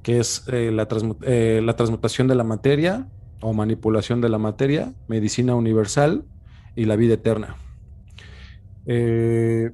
Que 0.06 0.20
es 0.20 0.44
eh, 0.46 0.70
la, 0.72 0.86
eh, 1.22 1.60
la, 1.64 1.74
transmutación 1.74 2.28
de 2.28 2.36
la 2.36 2.44
materia 2.44 3.08
o 3.40 3.52
manipulación 3.52 4.20
de 4.20 4.28
la 4.28 4.38
materia, 4.38 4.92
medicina 5.08 5.56
universal 5.56 6.22
y 6.76 6.84
la 6.84 6.94
vida 6.94 7.14
eterna. 7.14 7.56
Eh, 8.86 9.72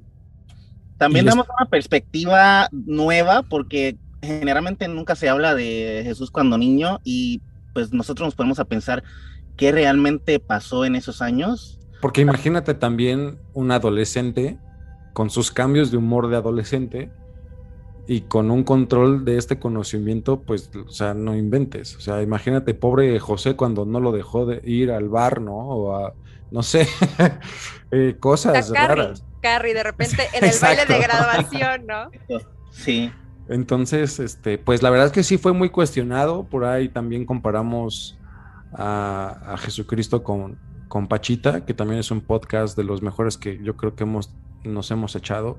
También 0.97 1.27
damos 1.27 1.47
una 1.61 1.69
perspectiva 1.69 2.67
nueva 2.73 3.43
porque 3.43 3.99
generalmente 4.23 4.89
nunca 4.89 5.17
se 5.17 5.29
habla 5.29 5.55
de 5.55 6.01
Jesús 6.03 6.31
cuando 6.31 6.57
niño 6.57 7.01
y 7.05 7.43
pues 7.75 7.93
nosotros 7.93 8.29
nos 8.29 8.35
ponemos 8.35 8.59
a 8.59 8.65
pensar 8.65 9.03
qué 9.59 9.71
realmente 9.71 10.41
pasó 10.41 10.87
en 10.87 10.97
esos 10.97 11.21
años. 11.21 11.79
Porque 12.01 12.23
imagínate 12.23 12.73
también 12.73 13.39
un 13.53 13.71
adolescente 13.71 14.57
con 15.12 15.29
sus 15.29 15.51
cambios 15.51 15.91
de 15.91 15.99
humor 15.99 16.29
de 16.29 16.37
adolescente 16.37 17.12
y 18.06 18.23
con 18.23 18.50
un 18.50 18.64
control 18.64 19.25
de 19.25 19.38
este 19.38 19.59
conocimiento, 19.59 20.40
pues, 20.42 20.71
o 20.75 20.90
sea, 20.90 21.14
no 21.14 21.37
inventes. 21.37 21.97
O 21.97 22.00
sea, 22.00 22.23
imagínate, 22.23 22.75
pobre 22.75 23.18
José 23.21 23.54
cuando 23.54 23.85
no 23.85 24.00
lo 24.00 24.12
dejó 24.12 24.44
de 24.44 24.61
ir 24.64 24.90
al 24.90 25.09
bar, 25.09 25.40
¿no? 25.40 25.56
O 25.56 25.97
a, 25.97 26.14
no 26.50 26.62
sé, 26.62 26.88
eh, 27.90 28.16
cosas 28.18 28.71
raras. 28.71 29.25
Carrie, 29.40 29.75
de 29.75 29.82
repente 29.82 30.28
en 30.35 30.44
el 30.44 30.54
baile 30.61 30.87
de 30.87 30.99
graduación, 30.99 31.87
¿no? 31.87 32.11
Sí. 32.71 33.12
Entonces, 33.49 34.18
este, 34.21 34.59
pues 34.59 34.82
la 34.82 34.90
verdad 34.90 35.06
es 35.06 35.12
que 35.12 35.23
sí 35.23 35.38
fue 35.38 35.52
muy 35.52 35.71
cuestionado. 35.71 36.44
Por 36.44 36.64
ahí 36.64 36.88
también 36.88 37.25
comparamos 37.25 38.18
a, 38.73 39.54
a 39.54 39.56
Jesucristo 39.59 40.23
con, 40.23 40.59
con 40.88 41.09
Pachita, 41.09 41.64
que 41.64 41.75
también 41.75 42.00
es 42.00 42.11
un 42.11 42.21
podcast 42.21 42.76
de 42.76 42.85
los 42.85 43.02
mejores 43.02 43.37
que 43.37 43.59
yo 43.62 43.76
creo 43.76 43.94
que 43.94 44.04
hemos, 44.04 44.32
nos 44.64 44.90
hemos 44.90 45.16
echado. 45.16 45.59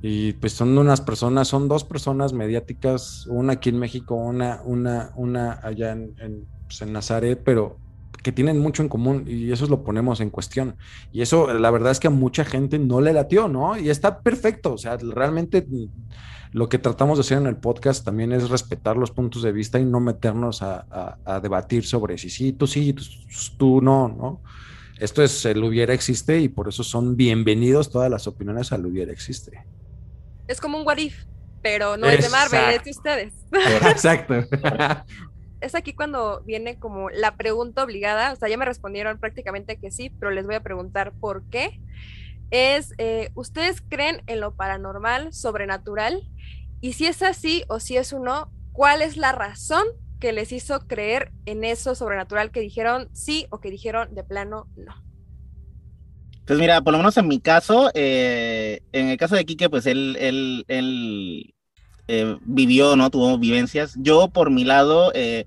Y 0.00 0.34
pues 0.34 0.52
son 0.52 0.76
unas 0.78 1.00
personas, 1.00 1.48
son 1.48 1.68
dos 1.68 1.84
personas 1.84 2.32
mediáticas, 2.32 3.26
una 3.26 3.54
aquí 3.54 3.70
en 3.70 3.78
México, 3.78 4.14
una, 4.14 4.62
una, 4.64 5.12
una 5.16 5.58
allá 5.62 5.92
en, 5.92 6.14
en, 6.18 6.46
pues, 6.66 6.88
Nazaret, 6.88 7.40
pero 7.44 7.78
que 8.22 8.32
tienen 8.32 8.58
mucho 8.58 8.82
en 8.82 8.88
común 8.88 9.24
y 9.26 9.50
eso 9.52 9.66
lo 9.66 9.82
ponemos 9.82 10.20
en 10.20 10.30
cuestión. 10.30 10.76
Y 11.12 11.22
eso, 11.22 11.52
la 11.52 11.70
verdad 11.70 11.92
es 11.92 12.00
que 12.00 12.08
a 12.08 12.10
mucha 12.10 12.44
gente 12.44 12.78
no 12.78 13.00
le 13.00 13.12
latió, 13.12 13.48
¿no? 13.48 13.76
Y 13.76 13.90
está 13.90 14.20
perfecto, 14.20 14.74
o 14.74 14.78
sea, 14.78 14.96
realmente 14.96 15.66
lo 16.52 16.68
que 16.68 16.78
tratamos 16.78 17.18
de 17.18 17.20
hacer 17.22 17.38
en 17.38 17.46
el 17.46 17.56
podcast 17.56 18.04
también 18.04 18.32
es 18.32 18.48
respetar 18.50 18.96
los 18.96 19.10
puntos 19.10 19.42
de 19.42 19.52
vista 19.52 19.78
y 19.78 19.84
no 19.84 20.00
meternos 20.00 20.62
a, 20.62 21.18
a, 21.24 21.40
debatir 21.40 21.84
sobre 21.84 22.18
si 22.18 22.30
sí, 22.30 22.52
tú 22.52 22.66
sí, 22.66 22.92
tú, 22.92 23.04
tú 23.56 23.80
no, 23.82 24.08
¿no? 24.08 24.40
Esto 24.98 25.22
es 25.22 25.44
el 25.44 25.62
hubiera 25.62 25.94
existe 25.94 26.40
y 26.40 26.48
por 26.48 26.68
eso 26.68 26.82
son 26.82 27.16
bienvenidos 27.16 27.90
todas 27.90 28.10
las 28.10 28.26
opiniones 28.26 28.72
al 28.72 28.84
hubiera 28.84 29.12
existe. 29.12 29.64
Es 30.48 30.60
como 30.60 30.78
un 30.78 30.86
what 30.86 30.98
if, 30.98 31.24
pero 31.62 31.96
no 31.96 32.08
es 32.08 32.22
de 32.22 32.30
Marvel, 32.30 32.74
es 32.74 32.84
de 32.84 32.90
ustedes. 32.90 33.34
Exacto. 33.86 34.34
es 35.60 35.74
aquí 35.74 35.92
cuando 35.92 36.42
viene 36.44 36.78
como 36.78 37.10
la 37.10 37.36
pregunta 37.36 37.84
obligada, 37.84 38.32
o 38.32 38.36
sea, 38.36 38.48
ya 38.48 38.56
me 38.56 38.64
respondieron 38.64 39.18
prácticamente 39.18 39.78
que 39.78 39.90
sí, 39.90 40.10
pero 40.10 40.30
les 40.30 40.46
voy 40.46 40.54
a 40.54 40.62
preguntar 40.62 41.12
por 41.12 41.44
qué. 41.50 41.80
Es, 42.50 42.94
eh, 42.96 43.30
¿ustedes 43.34 43.82
creen 43.82 44.22
en 44.26 44.40
lo 44.40 44.54
paranormal, 44.54 45.32
sobrenatural? 45.32 46.22
Y 46.80 46.94
si 46.94 47.06
es 47.06 47.22
así 47.22 47.64
o 47.68 47.78
si 47.78 47.96
es 47.96 48.12
uno, 48.12 48.50
¿cuál 48.72 49.02
es 49.02 49.16
la 49.16 49.32
razón 49.32 49.84
que 50.18 50.32
les 50.32 50.50
hizo 50.52 50.80
creer 50.86 51.32
en 51.44 51.64
eso 51.64 51.94
sobrenatural 51.94 52.50
que 52.50 52.60
dijeron 52.60 53.08
sí 53.12 53.46
o 53.50 53.60
que 53.60 53.70
dijeron 53.70 54.14
de 54.14 54.24
plano 54.24 54.66
no? 54.76 55.07
Pues 56.48 56.58
mira, 56.58 56.80
por 56.80 56.92
lo 56.92 56.98
menos 56.98 57.14
en 57.18 57.28
mi 57.28 57.40
caso, 57.40 57.90
eh, 57.92 58.80
en 58.92 59.08
el 59.08 59.18
caso 59.18 59.36
de 59.36 59.44
Quique, 59.44 59.68
pues 59.68 59.84
él, 59.84 60.16
él, 60.18 60.64
él 60.68 61.54
eh, 62.08 62.38
vivió, 62.40 62.96
¿no? 62.96 63.10
Tuvo 63.10 63.36
vivencias. 63.36 63.94
Yo, 63.98 64.28
por 64.28 64.50
mi 64.50 64.64
lado, 64.64 65.12
eh, 65.14 65.44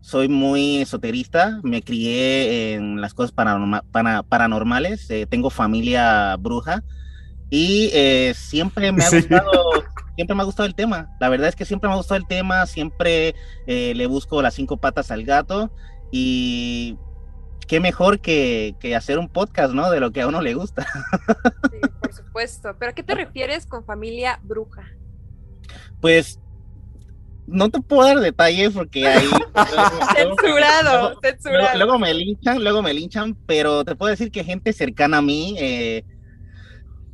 soy 0.00 0.28
muy 0.28 0.78
esoterista, 0.78 1.60
me 1.62 1.82
crié 1.82 2.72
en 2.72 3.02
las 3.02 3.12
cosas 3.12 3.32
paranormales, 3.32 5.08
tengo 5.28 5.50
familia 5.50 6.34
bruja 6.36 6.84
y 7.50 7.90
siempre 8.34 8.92
me 8.92 9.04
ha 9.04 9.10
gustado 9.10 9.52
siempre 10.16 10.34
me 10.34 10.42
ha 10.42 10.46
gustado 10.46 10.66
el 10.66 10.74
tema. 10.74 11.14
La 11.20 11.28
verdad 11.28 11.48
es 11.48 11.56
que 11.56 11.66
siempre 11.66 11.88
me 11.88 11.92
ha 11.92 11.98
gustado 11.98 12.18
el 12.18 12.26
tema, 12.26 12.64
siempre 12.64 13.34
le 13.66 14.06
busco 14.06 14.40
las 14.40 14.54
cinco 14.54 14.78
patas 14.78 15.10
al 15.10 15.24
gato 15.24 15.70
y 16.10 16.96
qué 17.66 17.80
mejor 17.80 18.20
que, 18.20 18.74
hacer 18.96 19.18
un 19.18 19.28
podcast, 19.28 19.72
¿no? 19.72 19.90
De 19.90 20.00
lo 20.00 20.10
que 20.10 20.22
a 20.22 20.26
uno 20.26 20.40
le 20.40 20.54
gusta. 20.54 20.86
Sí, 21.70 21.78
por 22.00 22.12
supuesto. 22.12 22.76
¿Pero 22.78 22.90
a 22.90 22.94
qué 22.94 23.02
te 23.02 23.14
refieres 23.14 23.66
con 23.66 23.84
familia 23.84 24.40
bruja? 24.42 24.84
Pues 26.00 26.40
no 27.46 27.68
te 27.68 27.80
puedo 27.80 28.06
dar 28.06 28.20
detalles 28.20 28.70
porque 28.70 29.06
ahí 29.06 29.26
censurado, 30.16 31.18
censurado. 31.20 31.76
Luego, 31.76 31.98
me 31.98 32.14
linchan, 32.14 32.62
luego 32.62 32.82
me 32.82 32.94
linchan, 32.94 33.36
pero 33.46 33.84
te 33.84 33.94
puedo 33.96 34.10
decir 34.10 34.30
que 34.30 34.44
gente 34.44 34.72
cercana 34.72 35.18
a 35.18 35.22
mí, 35.22 35.54
eh, 35.58 36.04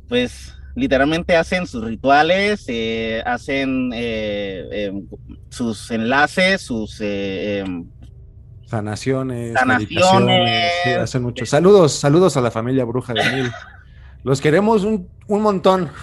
pues 0.07 0.55
literalmente 0.75 1.35
hacen 1.35 1.65
sus 1.65 1.83
rituales, 1.83 2.65
eh, 2.67 3.23
hacen 3.25 3.91
eh, 3.93 4.67
em, 4.71 5.07
sus 5.49 5.89
enlaces, 5.91 6.61
sus 6.61 7.01
eh, 8.67 8.75
em, 8.75 8.83
sanaciones, 8.83 9.53
sanaciones 9.53 10.97
hacen 10.99 11.23
mucho. 11.23 11.45
Saludos, 11.45 11.93
saludos 11.93 12.37
a 12.37 12.41
la 12.41 12.51
familia 12.51 12.85
Bruja 12.85 13.13
de 13.13 13.23
Mil. 13.31 13.51
Los 14.23 14.41
queremos 14.41 14.83
un, 14.83 15.07
montón. 15.27 15.89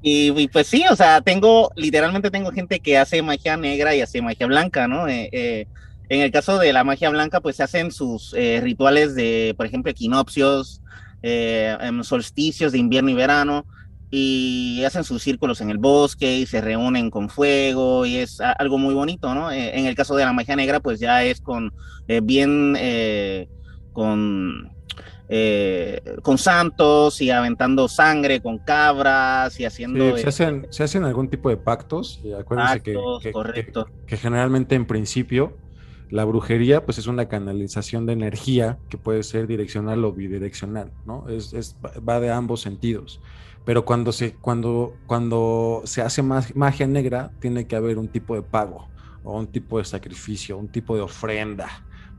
Y, 0.00 0.48
pues 0.48 0.68
sí, 0.68 0.84
o 0.90 0.96
sea, 0.96 1.20
tengo, 1.20 1.70
literalmente 1.74 2.30
tengo 2.30 2.50
gente 2.52 2.80
que 2.80 2.96
hace 2.96 3.20
magia 3.20 3.56
negra 3.56 3.94
y 3.94 4.00
hace 4.00 4.22
magia 4.22 4.46
blanca, 4.46 4.88
¿no? 4.88 5.06
en 5.06 5.66
el 6.08 6.30
caso 6.30 6.56
de 6.56 6.72
la 6.72 6.82
magia 6.82 7.10
blanca, 7.10 7.40
pues 7.40 7.56
se 7.56 7.64
hacen 7.64 7.90
sus 7.90 8.32
rituales 8.32 9.14
de, 9.16 9.54
por 9.58 9.66
ejemplo, 9.66 9.90
equinoccios, 9.90 10.80
eh, 11.20 11.76
en 11.80 12.04
solsticios 12.04 12.70
de 12.70 12.78
invierno 12.78 13.10
y 13.10 13.14
verano 13.14 13.66
y 14.10 14.82
hacen 14.84 15.04
sus 15.04 15.22
círculos 15.22 15.60
en 15.60 15.70
el 15.70 15.78
bosque 15.78 16.38
y 16.38 16.46
se 16.46 16.60
reúnen 16.60 17.10
con 17.10 17.28
fuego 17.28 18.06
y 18.06 18.16
es 18.16 18.40
algo 18.40 18.78
muy 18.78 18.94
bonito, 18.94 19.34
¿no? 19.34 19.50
Eh, 19.50 19.78
en 19.78 19.86
el 19.86 19.94
caso 19.94 20.16
de 20.16 20.24
la 20.24 20.32
magia 20.32 20.56
negra, 20.56 20.80
pues 20.80 21.00
ya 21.00 21.24
es 21.24 21.40
con 21.40 21.72
eh, 22.06 22.20
bien 22.22 22.76
con 23.92 24.70
con 26.22 26.38
santos 26.38 27.20
y 27.20 27.30
aventando 27.30 27.86
sangre 27.86 28.40
con 28.40 28.56
cabras 28.56 29.60
y 29.60 29.66
haciendo 29.66 30.16
se 30.16 30.26
hacen 30.26 30.66
se 30.70 30.84
hacen 30.84 31.04
algún 31.04 31.28
tipo 31.28 31.50
de 31.50 31.58
pactos 31.58 32.18
y 32.24 32.32
acuérdense 32.32 32.80
que, 32.80 33.30
correcto. 33.30 33.88
que 34.06 34.16
generalmente 34.16 34.74
en 34.74 34.86
principio 34.86 35.54
la 36.10 36.24
brujería, 36.24 36.84
pues 36.84 36.98
es 36.98 37.06
una 37.06 37.28
canalización 37.28 38.06
de 38.06 38.14
energía 38.14 38.78
que 38.88 38.96
puede 38.96 39.22
ser 39.22 39.46
direccional 39.46 40.04
o 40.04 40.12
bidireccional, 40.12 40.90
¿no? 41.04 41.28
Es, 41.28 41.76
va 42.08 42.20
de 42.20 42.30
ambos 42.30 42.60
sentidos. 42.60 43.20
Pero 43.68 43.84
cuando 43.84 44.12
se, 44.12 44.32
cuando, 44.32 44.96
cuando 45.06 45.82
se 45.84 46.00
hace 46.00 46.22
magia 46.22 46.86
negra, 46.86 47.32
tiene 47.38 47.66
que 47.66 47.76
haber 47.76 47.98
un 47.98 48.08
tipo 48.08 48.34
de 48.34 48.40
pago, 48.40 48.88
o 49.22 49.38
un 49.38 49.46
tipo 49.46 49.76
de 49.76 49.84
sacrificio, 49.84 50.56
un 50.56 50.68
tipo 50.68 50.96
de 50.96 51.02
ofrenda, 51.02 51.68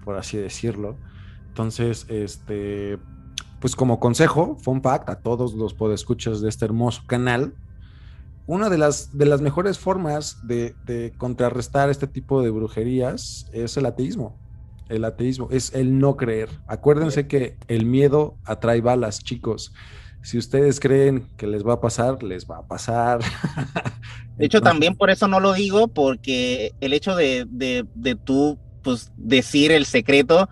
por 0.05 0.15
así 0.15 0.37
decirlo. 0.37 0.95
Entonces, 1.47 2.05
este, 2.07 2.99
pues 3.59 3.75
como 3.75 3.99
consejo, 3.99 4.57
fun 4.61 4.83
fact 4.83 5.09
a 5.09 5.21
todos 5.21 5.55
los 5.55 5.73
podescuchas 5.73 6.39
de 6.39 6.49
este 6.49 6.65
hermoso 6.65 7.01
canal, 7.07 7.55
una 8.45 8.69
de 8.69 8.77
las, 8.77 9.17
de 9.17 9.25
las 9.25 9.41
mejores 9.41 9.79
formas 9.79 10.45
de, 10.45 10.75
contrarrestar 11.17 11.89
este 11.89 12.05
tipo 12.05 12.43
de 12.43 12.51
brujerías 12.51 13.49
es 13.53 13.75
el 13.75 13.87
ateísmo. 13.87 14.37
El 14.87 15.03
ateísmo 15.03 15.47
es 15.49 15.73
el 15.73 15.97
no 15.97 16.15
creer. 16.15 16.49
Acuérdense 16.67 17.27
que 17.27 17.57
el 17.67 17.87
miedo 17.87 18.35
atrae 18.45 18.81
balas, 18.81 19.23
chicos. 19.23 19.73
Si 20.21 20.37
ustedes 20.37 20.79
creen 20.79 21.27
que 21.37 21.47
les 21.47 21.65
va 21.65 21.73
a 21.73 21.81
pasar, 21.81 22.21
les 22.23 22.45
va 22.45 22.57
a 22.57 22.67
pasar. 22.67 23.19
De 24.37 24.45
hecho, 24.45 24.61
también 24.61 24.95
por 24.95 25.09
eso 25.09 25.27
no 25.27 25.39
lo 25.39 25.53
digo, 25.53 25.87
porque 25.87 26.73
el 26.81 26.93
hecho 26.93 27.15
de, 27.15 27.45
de, 27.49 27.85
de 27.95 28.15
tú 28.15 28.57
pues, 28.83 29.11
decir 29.17 29.71
el 29.71 29.85
secreto, 29.85 30.49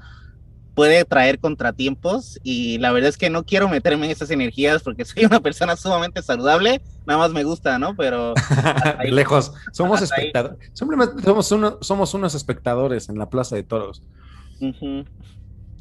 puede 0.78 1.06
traer 1.06 1.40
contratiempos 1.40 2.40
y 2.44 2.78
la 2.78 2.92
verdad 2.92 3.10
es 3.10 3.18
que 3.18 3.32
no 3.32 3.44
quiero 3.44 3.68
meterme 3.68 4.06
en 4.06 4.12
esas 4.12 4.30
energías 4.30 4.84
porque 4.84 5.06
soy 5.06 5.26
una 5.26 5.40
persona 5.40 5.76
sumamente 5.76 6.22
saludable, 6.22 6.84
nada 7.08 7.18
más 7.18 7.32
me 7.32 7.44
gusta, 7.44 7.80
¿no? 7.80 7.96
Pero 7.96 8.36
lejos, 9.10 9.54
somos 9.74 10.04
espectadores, 10.04 10.72
somos, 10.76 11.48
somos 11.82 12.14
unos 12.14 12.36
espectadores 12.36 13.10
en 13.10 13.18
la 13.18 13.28
Plaza 13.28 13.56
de 13.56 13.64
Toros. 13.64 14.04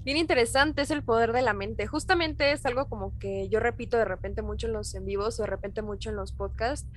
Bien 0.06 0.18
interesante 0.18 0.82
es 0.82 0.92
el 0.92 1.02
poder 1.02 1.32
de 1.32 1.42
la 1.42 1.52
mente. 1.52 1.88
Justamente 1.88 2.52
es 2.52 2.64
algo 2.64 2.88
como 2.88 3.18
que 3.18 3.48
yo 3.48 3.58
repito 3.58 3.96
de 3.96 4.04
repente 4.04 4.40
mucho 4.40 4.68
en 4.68 4.72
los 4.72 4.94
en 4.94 5.04
vivos 5.04 5.40
o 5.40 5.42
de 5.42 5.48
repente 5.48 5.82
mucho 5.82 6.10
en 6.10 6.14
los 6.14 6.30
podcasts. 6.30 6.88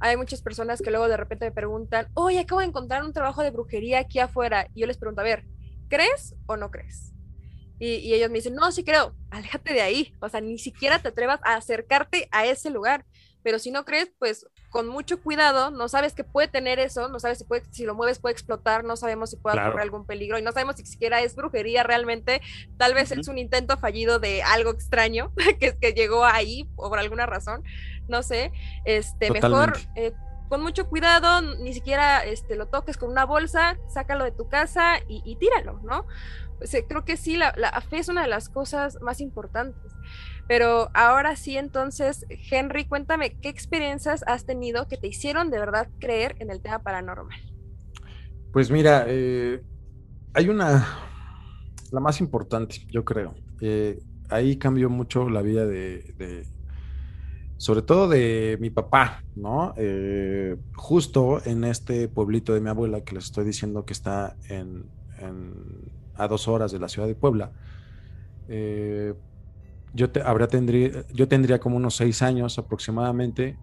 Hay 0.00 0.18
muchas 0.18 0.42
personas 0.42 0.82
que 0.82 0.90
luego 0.90 1.08
de 1.08 1.16
repente 1.16 1.46
me 1.46 1.50
preguntan, 1.50 2.08
oye, 2.12 2.40
acabo 2.40 2.60
de 2.60 2.66
encontrar 2.66 3.04
un 3.04 3.14
trabajo 3.14 3.42
de 3.42 3.52
brujería 3.52 4.00
aquí 4.00 4.18
afuera. 4.18 4.68
Y 4.74 4.82
yo 4.82 4.86
les 4.86 4.98
pregunto, 4.98 5.22
a 5.22 5.24
ver, 5.24 5.46
¿crees 5.88 6.34
o 6.44 6.58
no 6.58 6.70
crees? 6.70 7.14
Y, 7.78 8.12
ellos 8.12 8.28
me 8.28 8.36
dicen, 8.36 8.54
no, 8.54 8.70
sí 8.70 8.84
creo, 8.84 9.14
aléjate 9.30 9.72
de 9.72 9.80
ahí, 9.80 10.14
o 10.20 10.28
sea, 10.28 10.42
ni 10.42 10.58
siquiera 10.58 10.98
te 10.98 11.08
atrevas 11.08 11.40
a 11.44 11.54
acercarte 11.54 12.28
a 12.32 12.44
ese 12.44 12.68
lugar, 12.68 13.06
pero 13.42 13.58
si 13.58 13.70
no 13.70 13.84
crees, 13.84 14.10
pues 14.18 14.46
con 14.70 14.88
mucho 14.88 15.20
cuidado, 15.22 15.70
no 15.70 15.88
sabes 15.88 16.14
que 16.14 16.24
puede 16.24 16.48
tener 16.48 16.78
eso, 16.78 17.08
no 17.08 17.20
sabes 17.20 17.38
si, 17.38 17.44
puede, 17.44 17.64
si 17.70 17.84
lo 17.84 17.94
mueves 17.94 18.18
puede 18.18 18.32
explotar, 18.32 18.84
no 18.84 18.96
sabemos 18.96 19.30
si 19.30 19.36
puede 19.36 19.58
ocurrir 19.60 19.80
algún 19.80 20.06
peligro 20.06 20.38
y 20.38 20.42
no 20.42 20.52
sabemos 20.52 20.76
si 20.76 20.86
siquiera 20.86 21.20
es 21.20 21.34
brujería 21.34 21.82
realmente, 21.82 22.40
tal 22.76 22.94
vez 22.94 23.10
es 23.12 23.28
un 23.28 23.38
intento 23.38 23.76
fallido 23.78 24.18
de 24.18 24.42
algo 24.42 24.70
extraño 24.70 25.32
que, 25.60 25.76
que 25.78 25.92
llegó 25.92 26.24
ahí 26.24 26.64
por 26.76 26.98
alguna 26.98 27.26
razón, 27.26 27.64
no 28.08 28.22
sé, 28.22 28.52
este, 28.84 29.30
mejor... 29.30 29.78
Eh, 29.94 30.12
con 30.48 30.62
mucho 30.62 30.88
cuidado, 30.88 31.42
ni 31.42 31.74
siquiera 31.74 32.24
este, 32.24 32.56
lo 32.56 32.68
toques 32.68 32.96
con 32.96 33.10
una 33.10 33.26
bolsa, 33.26 33.76
sácalo 33.86 34.24
de 34.24 34.32
tu 34.32 34.48
casa 34.48 34.94
y, 35.06 35.20
y 35.26 35.36
tíralo, 35.36 35.78
¿no? 35.82 36.06
creo 36.88 37.04
que 37.04 37.16
sí, 37.16 37.36
la, 37.36 37.52
fe 37.88 37.98
es 37.98 38.08
una 38.08 38.22
de 38.22 38.28
las 38.28 38.48
cosas 38.48 39.00
más 39.00 39.20
importantes. 39.20 39.92
Pero 40.48 40.88
ahora 40.94 41.36
sí, 41.36 41.56
entonces, 41.56 42.26
Henry, 42.50 42.86
cuéntame, 42.86 43.38
¿qué 43.38 43.48
experiencias 43.48 44.24
has 44.26 44.46
tenido 44.46 44.88
que 44.88 44.96
te 44.96 45.06
hicieron 45.06 45.50
de 45.50 45.58
verdad 45.58 45.88
creer 46.00 46.36
en 46.38 46.50
el 46.50 46.60
tema 46.60 46.82
paranormal? 46.82 47.38
Pues 48.52 48.70
mira, 48.70 49.04
eh, 49.06 49.62
hay 50.32 50.48
una, 50.48 50.86
la 51.92 52.00
más 52.00 52.20
importante, 52.20 52.86
yo 52.90 53.04
creo. 53.04 53.34
Eh, 53.60 54.00
ahí 54.30 54.56
cambió 54.56 54.88
mucho 54.88 55.28
la 55.28 55.42
vida 55.42 55.66
de, 55.66 56.46
sobre 57.58 57.82
todo 57.82 58.08
de 58.08 58.56
mi 58.58 58.70
papá, 58.70 59.22
¿no? 59.36 59.74
Eh, 59.76 60.56
justo 60.74 61.44
en 61.44 61.64
este 61.64 62.08
pueblito 62.08 62.54
de 62.54 62.60
mi 62.60 62.70
abuela 62.70 63.02
que 63.02 63.14
les 63.14 63.24
estoy 63.24 63.44
diciendo 63.44 63.84
que 63.84 63.92
está 63.92 64.36
en 64.48 64.86
a 66.18 66.28
dos 66.28 66.48
horas 66.48 66.72
de 66.72 66.78
la 66.78 66.88
ciudad 66.88 67.08
de 67.08 67.14
Puebla. 67.14 67.52
Eh, 68.48 69.14
yo, 69.98 70.10
te, 70.10 70.22
tendría, 70.48 71.04
yo 71.12 71.26
tendría 71.26 71.58
como 71.58 71.76
unos 71.76 71.96
seis 71.96 72.22
años 72.22 72.56
aproximadamente. 72.56 73.58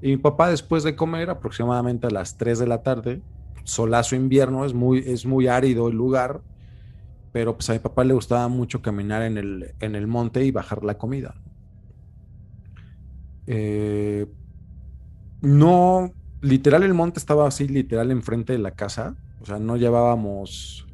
Y 0.00 0.10
mi 0.10 0.16
papá 0.16 0.48
después 0.48 0.84
de 0.84 0.94
comer, 0.94 1.28
aproximadamente 1.28 2.06
a 2.06 2.10
las 2.10 2.36
3 2.36 2.60
de 2.60 2.66
la 2.68 2.82
tarde, 2.82 3.20
solazo 3.64 4.14
invierno, 4.14 4.64
es 4.64 4.74
muy, 4.74 4.98
es 4.98 5.26
muy 5.26 5.48
árido 5.48 5.88
el 5.88 5.96
lugar, 5.96 6.40
pero 7.32 7.56
pues 7.56 7.68
a 7.68 7.72
mi 7.72 7.80
papá 7.80 8.04
le 8.04 8.14
gustaba 8.14 8.46
mucho 8.46 8.80
caminar 8.80 9.22
en 9.22 9.38
el, 9.38 9.74
en 9.80 9.96
el 9.96 10.06
monte 10.06 10.44
y 10.44 10.52
bajar 10.52 10.84
la 10.84 10.98
comida. 10.98 11.34
Eh, 13.48 14.26
no, 15.40 16.12
literal 16.42 16.84
el 16.84 16.94
monte 16.94 17.18
estaba 17.18 17.48
así, 17.48 17.66
literal 17.66 18.12
enfrente 18.12 18.52
de 18.52 18.60
la 18.60 18.70
casa, 18.70 19.16
o 19.40 19.46
sea, 19.46 19.58
no 19.58 19.76
llevábamos 19.76 20.85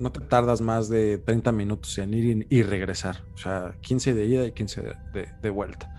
no 0.00 0.10
te 0.10 0.20
tardas 0.20 0.60
más 0.60 0.88
de 0.88 1.18
30 1.18 1.52
minutos 1.52 1.96
en 1.98 2.14
ir 2.14 2.46
y, 2.48 2.62
regresar. 2.62 3.22
O 3.34 3.38
sea, 3.38 3.74
15 3.80 4.14
de 4.14 4.24
ida 4.26 4.46
y 4.46 4.52
15 4.52 4.82
de, 5.42 5.50
vuelta. 5.50 5.94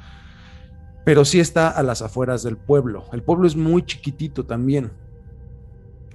Pero 1.05 1.24
sí 1.25 1.39
está 1.39 1.70
a 1.70 1.84
las 1.84 2.01
afueras 2.01 2.43
del 2.43 2.58
pueblo. 2.58 3.05
El 3.13 3.24
pueblo 3.24 3.48
es 3.48 3.55
muy 3.55 3.84
chiquitito 3.84 4.46
también. 4.46 4.91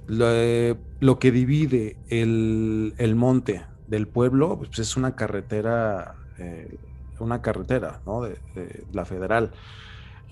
Lo, 0.07 1.19
que 1.19 1.31
divide 1.31 1.97
el, 2.09 3.13
monte 3.15 3.65
del 3.87 4.07
pueblo 4.07 4.57
pues 4.57 4.79
es 4.79 4.95
una 4.95 5.15
carretera, 5.15 6.15
eh, 6.37 6.77
una 7.19 7.41
carretera, 7.41 8.01
¿no? 8.05 8.21
De, 8.21 8.37
de, 8.55 8.85
la 8.93 9.05
federal. 9.05 9.51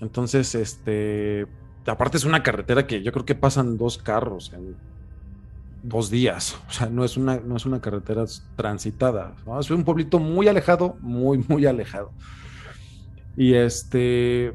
Entonces, 0.00 0.54
este, 0.54 1.46
aparte 1.86 2.16
es 2.16 2.24
una 2.24 2.42
carretera 2.42 2.86
que 2.86 3.02
yo 3.02 3.12
creo 3.12 3.24
que 3.24 3.34
pasan 3.34 3.76
dos 3.76 3.98
carros 3.98 4.52
en 4.54 4.76
dos 5.86 6.10
días. 6.10 6.58
O 6.68 6.72
sea, 6.72 6.88
no 6.88 7.04
es 7.04 7.16
una, 7.16 7.40
no 7.40 7.56
es 7.56 7.66
una 7.66 7.80
carretera 7.80 8.24
transitada. 8.56 9.34
Es 9.60 9.70
un 9.70 9.84
pueblito 9.84 10.18
muy 10.18 10.48
alejado, 10.48 10.96
muy, 11.00 11.44
muy 11.48 11.66
alejado. 11.66 12.10
Y 13.36 13.54
este. 13.54 14.54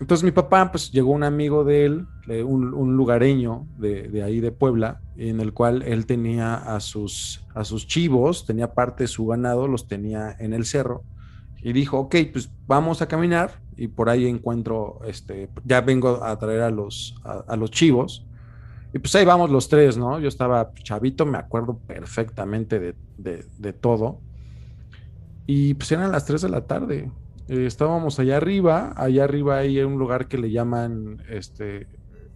Entonces 0.00 0.24
mi 0.24 0.32
papá, 0.32 0.72
pues 0.72 0.90
llegó 0.90 1.12
un 1.12 1.22
amigo 1.22 1.62
de 1.62 1.84
él, 1.84 2.06
un, 2.44 2.96
lugareño 2.96 3.66
de, 3.78 4.20
ahí 4.24 4.40
de 4.40 4.50
Puebla, 4.50 5.00
en 5.16 5.40
el 5.40 5.52
cual 5.52 5.82
él 5.82 6.06
tenía 6.06 6.56
a 6.56 6.80
sus, 6.80 7.44
a 7.54 7.62
sus 7.62 7.86
chivos, 7.86 8.44
tenía 8.44 8.74
parte 8.74 9.04
de 9.04 9.08
su 9.08 9.26
ganado, 9.26 9.68
los 9.68 9.86
tenía 9.86 10.34
en 10.40 10.54
el 10.54 10.64
cerro. 10.64 11.04
Y 11.62 11.72
dijo, 11.72 12.00
ok, 12.00 12.16
pues 12.32 12.50
vamos 12.66 13.00
a 13.00 13.06
caminar 13.06 13.60
y 13.76 13.86
por 13.86 14.10
ahí 14.10 14.26
encuentro, 14.26 14.98
este, 15.06 15.48
ya 15.64 15.80
vengo 15.82 16.24
a 16.24 16.36
traer 16.36 16.62
a 16.62 16.70
los, 16.70 17.14
a 17.22 17.54
los 17.54 17.70
chivos 17.70 18.26
y 18.94 18.98
pues 18.98 19.14
ahí 19.14 19.24
vamos 19.24 19.50
los 19.50 19.68
tres, 19.68 19.96
¿no? 19.96 20.20
Yo 20.20 20.28
estaba 20.28 20.72
chavito, 20.82 21.24
me 21.24 21.38
acuerdo 21.38 21.78
perfectamente 21.78 22.94
de, 23.16 23.72
todo. 23.72 24.20
Y 25.46 25.74
pues 25.74 25.90
eran 25.92 26.12
las 26.12 26.26
3 26.26 26.42
de 26.42 26.48
la 26.50 26.66
tarde. 26.66 27.10
Eh, 27.48 27.66
estábamos 27.66 28.18
allá 28.18 28.36
arriba, 28.36 28.92
allá 28.96 29.24
arriba 29.24 29.58
hay 29.58 29.80
un 29.80 29.98
lugar 29.98 30.28
que 30.28 30.38
le 30.38 30.50
llaman, 30.50 31.22
este, 31.28 31.88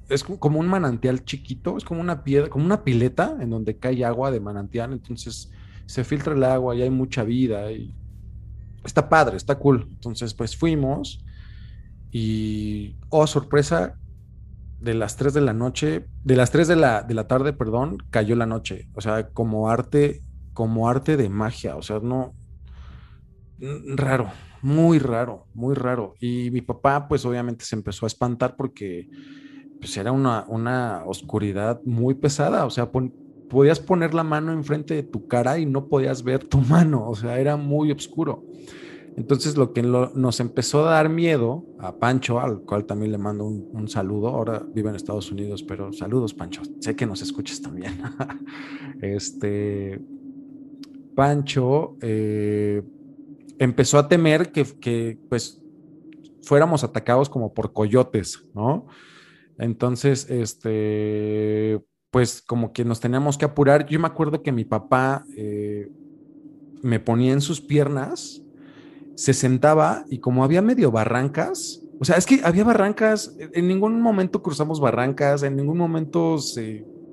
es 0.08 0.24
como 0.24 0.58
un 0.58 0.66
manantial 0.66 1.24
chiquito, 1.24 1.76
es 1.76 1.84
como 1.84 2.00
una 2.00 2.24
piedra, 2.24 2.48
como 2.48 2.64
una 2.64 2.84
pileta 2.84 3.36
en 3.40 3.50
donde 3.50 3.76
cae 3.76 4.04
agua 4.04 4.30
de 4.30 4.40
manantial, 4.40 4.92
entonces 4.92 5.52
se 5.84 6.04
filtra 6.04 6.34
el 6.34 6.42
agua 6.42 6.74
y 6.74 6.82
hay 6.82 6.90
mucha 6.90 7.22
vida 7.22 7.70
y 7.70 7.94
está 8.82 9.08
padre, 9.08 9.36
está 9.36 9.58
cool. 9.58 9.86
Entonces 9.90 10.32
pues 10.32 10.56
fuimos 10.56 11.24
y, 12.10 12.96
oh 13.10 13.26
sorpresa, 13.26 13.98
de 14.80 14.94
las 14.94 15.16
3 15.16 15.34
de 15.34 15.40
la 15.40 15.52
noche, 15.52 16.06
de 16.24 16.36
las 16.36 16.50
3 16.50 16.68
de 16.68 16.76
la, 16.76 17.02
de 17.02 17.14
la 17.14 17.26
tarde, 17.26 17.52
perdón, 17.52 17.98
cayó 18.10 18.36
la 18.36 18.46
noche. 18.46 18.88
O 18.94 19.00
sea, 19.00 19.28
como 19.28 19.70
arte, 19.70 20.22
como 20.52 20.88
arte 20.88 21.16
de 21.16 21.28
magia. 21.28 21.76
O 21.76 21.82
sea, 21.82 22.00
no. 22.00 22.34
Raro, 23.58 24.30
muy 24.60 24.98
raro, 24.98 25.46
muy 25.54 25.74
raro. 25.74 26.14
Y 26.20 26.50
mi 26.50 26.60
papá, 26.60 27.08
pues 27.08 27.24
obviamente 27.24 27.64
se 27.64 27.76
empezó 27.76 28.06
a 28.06 28.08
espantar 28.08 28.56
porque 28.56 29.08
pues, 29.80 29.96
era 29.96 30.12
una, 30.12 30.44
una 30.48 31.02
oscuridad 31.06 31.80
muy 31.84 32.14
pesada. 32.14 32.66
O 32.66 32.70
sea, 32.70 32.90
podías 33.48 33.80
poner 33.80 34.12
la 34.12 34.24
mano 34.24 34.52
enfrente 34.52 34.94
de 34.94 35.02
tu 35.02 35.26
cara 35.26 35.58
y 35.58 35.66
no 35.66 35.88
podías 35.88 36.22
ver 36.22 36.44
tu 36.44 36.58
mano. 36.60 37.08
O 37.08 37.14
sea, 37.14 37.38
era 37.38 37.56
muy 37.56 37.90
oscuro. 37.92 38.44
Entonces 39.16 39.56
lo 39.56 39.72
que 39.72 39.82
nos 39.82 40.40
empezó 40.40 40.86
a 40.86 40.90
dar 40.90 41.08
miedo 41.08 41.64
a 41.78 41.96
Pancho, 41.96 42.38
al 42.38 42.60
cual 42.60 42.84
también 42.84 43.12
le 43.12 43.18
mando 43.18 43.46
un, 43.46 43.88
saludo, 43.88 44.28
ahora 44.28 44.62
vive 44.74 44.90
en 44.90 44.96
Estados 44.96 45.32
Unidos, 45.32 45.62
pero 45.62 45.90
saludos 45.92 46.34
Pancho, 46.34 46.60
sé 46.80 46.94
que 46.94 47.06
nos 47.06 47.22
escuchas 47.22 47.62
también. 47.62 47.98
este, 49.00 50.04
Pancho 51.14 51.96
eh, 52.02 52.82
empezó 53.58 53.98
a 53.98 54.06
temer 54.06 54.52
que, 54.52 54.64
que, 54.64 55.18
pues 55.30 55.62
fuéramos 56.42 56.84
atacados 56.84 57.30
como 57.30 57.54
por 57.54 57.72
coyotes, 57.72 58.44
¿no? 58.54 58.86
Entonces, 59.58 60.28
este, 60.28 61.82
pues 62.10 62.42
como 62.42 62.74
que 62.74 62.84
nos 62.84 63.00
teníamos 63.00 63.38
que 63.38 63.46
apurar. 63.46 63.86
Yo 63.86 63.98
me 63.98 64.08
acuerdo 64.08 64.42
que 64.42 64.52
mi 64.52 64.66
papá 64.66 65.24
eh, 65.36 65.90
me 66.82 67.00
ponía 67.00 67.32
en 67.32 67.40
sus 67.40 67.62
piernas 67.62 68.42
se 69.16 69.32
sentaba 69.32 70.04
y 70.08 70.18
como 70.18 70.44
había 70.44 70.62
medio 70.62 70.92
barrancas, 70.92 71.82
o 71.98 72.04
sea, 72.04 72.16
es 72.16 72.26
que 72.26 72.40
había 72.44 72.64
barrancas, 72.64 73.34
en 73.38 73.66
ningún 73.66 74.00
momento 74.00 74.42
cruzamos 74.42 74.80
barrancas, 74.80 75.42
en 75.42 75.56
ningún 75.56 75.78
momento 75.78 76.36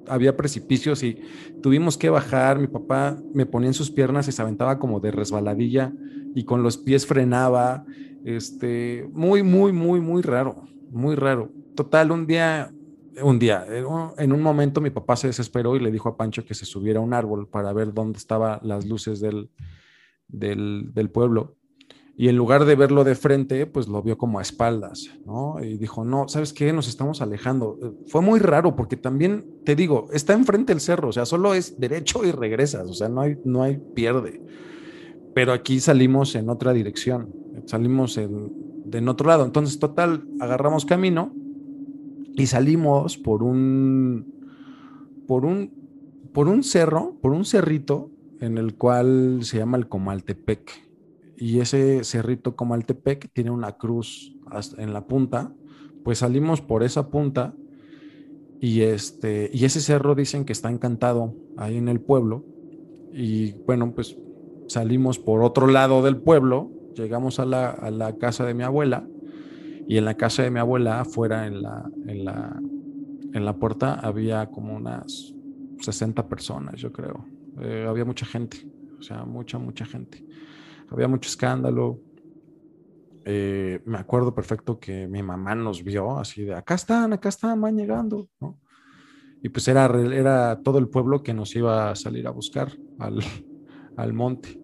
había 0.08 0.36
precipicios 0.36 1.02
y 1.04 1.22
tuvimos 1.62 1.98
que 1.98 2.10
bajar, 2.10 2.60
mi 2.60 2.68
papá 2.68 3.18
me 3.34 3.46
ponía 3.46 3.70
en 3.70 3.74
sus 3.74 3.90
piernas 3.90 4.28
y 4.28 4.34
se 4.34 4.42
aventaba 4.42 4.78
como 4.78 5.00
de 5.00 5.12
resbaladilla 5.12 5.94
y 6.36 6.44
con 6.44 6.62
los 6.62 6.78
pies 6.78 7.08
frenaba, 7.08 7.86
este, 8.26 9.08
muy, 9.14 9.42
muy, 9.42 9.72
muy, 9.72 10.02
muy 10.02 10.22
raro, 10.22 10.64
muy 10.92 11.16
raro. 11.16 11.52
Total, 11.76 12.12
un 12.12 12.28
día, 12.28 12.74
un 13.22 13.40
día, 13.40 13.66
en 14.18 14.34
un 14.34 14.42
momento 14.42 14.82
mi 14.82 14.90
papá 14.90 15.16
se 15.16 15.28
desesperó 15.28 15.78
y 15.78 15.80
le 15.80 15.92
dijo 15.92 16.10
a 16.10 16.18
Pancho 16.18 16.44
que 16.44 16.54
se 16.54 16.66
subiera 16.66 17.00
a 17.00 17.04
un 17.04 17.14
árbol 17.14 17.48
para 17.48 17.72
ver 17.72 17.94
dónde 17.94 18.18
estaban 18.18 18.60
las 18.64 18.86
luces 18.86 19.22
del, 19.22 19.50
del, 20.28 20.92
del 20.94 21.10
pueblo 21.10 21.56
y 22.16 22.28
en 22.28 22.36
lugar 22.36 22.66
de 22.66 22.76
verlo 22.76 23.04
de 23.04 23.16
frente, 23.16 23.66
pues 23.66 23.88
lo 23.88 24.04
vio 24.04 24.18
como 24.20 24.38
a 24.38 24.44
espaldas, 24.44 25.10
¿no? 25.26 25.56
Y 25.64 25.78
dijo, 25.78 26.06
no, 26.06 26.28
¿sabes 26.28 26.54
qué? 26.54 26.72
Nos 26.72 26.88
estamos 26.88 27.22
alejando. 27.22 27.80
Eh, 27.82 27.92
fue 28.06 28.22
muy 28.22 28.40
raro 28.40 28.76
porque 28.76 28.98
también, 28.98 29.46
te 29.66 29.76
digo, 29.76 30.08
está 30.14 30.34
enfrente 30.34 30.74
el 30.74 30.80
cerro, 30.80 31.10
o 31.10 31.12
sea, 31.12 31.26
solo 31.26 31.56
es 31.56 31.80
derecho 31.80 32.24
y 32.24 32.32
regresas, 32.32 32.88
o 32.88 32.94
sea, 32.94 33.10
no 33.10 33.22
hay, 33.22 33.38
no 33.46 33.64
hay 33.64 33.78
pierde. 33.96 34.44
Pero 35.34 35.54
aquí 35.54 35.80
salimos 35.80 36.36
en 36.36 36.50
otra 36.50 36.72
dirección, 36.74 37.34
salimos 37.66 38.18
en, 38.18 38.54
en 38.92 39.10
otro 39.10 39.28
lado. 39.28 39.44
Entonces, 39.44 39.80
total, 39.80 40.28
agarramos 40.40 40.86
camino 40.86 41.34
y 42.36 42.46
salimos 42.46 43.18
por 43.18 43.42
un, 43.42 44.32
por 45.26 45.46
un, 45.46 45.72
por 46.32 46.48
un 46.48 46.62
cerro, 46.62 47.18
por 47.24 47.32
un 47.32 47.46
cerrito 47.46 48.12
en 48.40 48.60
el 48.60 48.76
cual 48.76 49.40
se 49.42 49.58
llama 49.58 49.78
el 49.78 49.88
Comaltepec 49.88 50.93
y 51.38 51.60
ese 51.60 52.04
cerrito 52.04 52.56
como 52.56 52.74
Altepec 52.74 53.32
tiene 53.34 53.52
una 53.52 53.74
cruz 53.74 54.36
en 54.78 54.94
la 54.94 55.08
punta, 55.08 55.54
pues 56.04 56.20
salimos 56.20 56.62
por 56.62 56.84
esa 56.84 57.10
punta 57.10 57.54
y, 58.60 58.82
este, 58.82 59.50
y 59.54 59.66
ese 59.66 59.82
cerro 59.82 60.16
dicen 60.16 60.46
que 60.46 60.54
está 60.54 60.70
encantado 60.70 61.34
ahí 61.58 61.78
en 61.78 61.90
el 61.90 62.00
pueblo 62.00 62.46
y 63.12 63.54
bueno, 63.66 63.94
pues 63.94 64.18
salimos 64.68 65.20
por 65.20 65.44
otro 65.44 65.68
lado 65.68 66.02
del 66.02 66.18
pueblo, 66.18 66.72
llegamos 66.96 67.40
a 67.40 67.46
la, 67.46 68.16
casa 68.20 68.46
de 68.46 68.54
mi 68.54 68.64
abuela 68.64 69.08
y 69.88 69.98
en 69.98 70.06
la 70.06 70.16
casa 70.16 70.44
de 70.44 70.52
mi 70.52 70.60
abuela 70.60 71.02
afuera 71.02 71.48
en 71.48 71.62
la, 71.62 71.90
en 72.08 72.26
la, 72.26 72.62
en 73.34 73.46
la 73.46 73.56
puerta 73.58 73.96
había 73.96 74.50
como 74.50 74.76
unas 74.76 75.34
60 75.80 76.28
personas, 76.28 76.76
yo 76.76 76.92
creo. 76.92 77.26
Eh, 77.60 77.86
había 77.88 78.06
mucha 78.06 78.26
gente, 78.26 78.58
o 78.98 79.04
sea, 79.04 79.26
mucha, 79.26 79.58
mucha 79.58 79.86
gente 79.86 80.26
había 80.90 81.08
mucho 81.08 81.30
escándalo. 81.30 82.00
Eh, 83.26 83.82
me 83.86 83.98
acuerdo 83.98 84.36
perfecto 84.36 84.80
que 84.80 85.08
mi 85.08 85.24
mamá 85.24 85.56
nos 85.56 85.84
vio 85.84 86.18
así 86.18 86.44
de, 86.44 86.56
acá 86.56 86.76
están, 86.76 87.14
acá 87.14 87.30
están, 87.30 87.62
van 87.62 87.78
llegando. 87.78 88.28
Y 89.42 89.50
pues 89.50 89.68
era, 89.68 89.86
era 89.86 90.60
todo 90.62 90.78
el 90.78 90.90
pueblo 90.90 91.24
que 91.24 91.34
nos 91.34 91.56
iba 91.56 91.92
a 91.92 91.96
salir 91.96 92.28
a 92.28 92.32
buscar 92.32 92.72
al, 93.00 93.20
al 93.98 94.14
monte. 94.14 94.60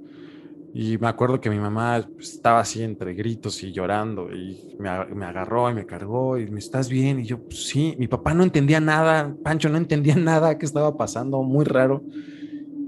Y 0.74 0.98
me 1.00 1.08
acuerdo 1.08 1.42
que 1.42 1.50
mi 1.50 1.58
mamá 1.58 2.08
estaba 2.20 2.60
así 2.60 2.84
entre 2.84 3.16
gritos 3.16 3.64
y 3.64 3.72
llorando 3.72 4.32
y 4.32 4.76
me, 4.78 5.06
me, 5.16 5.26
agarró 5.26 5.70
y 5.72 5.74
me 5.74 5.86
cargó 5.88 6.38
y 6.38 6.48
me 6.48 6.60
estás 6.60 6.90
bien 6.90 7.20
y 7.20 7.26
yo 7.26 7.44
pues, 7.44 7.68
sí, 7.68 7.96
mi 7.98 8.08
papá 8.08 8.36
no 8.36 8.44
entendía 8.44 8.80
nada, 8.80 9.36
Pancho 9.44 9.68
no 9.70 9.78
entendía 9.78 10.16
nada 10.18 10.58
que 10.60 10.66
estaba 10.66 10.96
pasando, 10.96 11.42
muy 11.42 11.66
raro. 11.66 12.04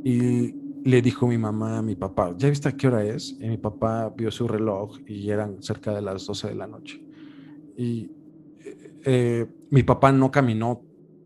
Y 0.04 0.61
le 0.84 1.02
dijo 1.02 1.28
mi 1.28 1.38
mamá 1.38 1.80
a 1.80 1.82
mi 1.82 1.96
papá, 1.96 2.34
¿ya 2.38 2.50
viste 2.50 2.70
a 2.70 2.72
qué 2.74 2.88
hora 2.88 3.04
es? 3.04 3.38
Y 3.39 3.48
mi 3.48 3.58
papá 3.58 4.13
vio 4.15 4.32
su 4.32 4.48
reloj 4.48 5.00
y 5.08 5.30
eran 5.30 5.62
cerca 5.62 5.94
de 5.94 6.02
las 6.02 6.26
12 6.26 6.50
de 6.50 6.56
la 6.56 6.67
noche. 6.67 7.04
Y 7.78 8.10
eh, 9.06 9.48
mi 9.70 9.84
papá 9.84 10.12
no 10.12 10.32
caminó 10.32 10.84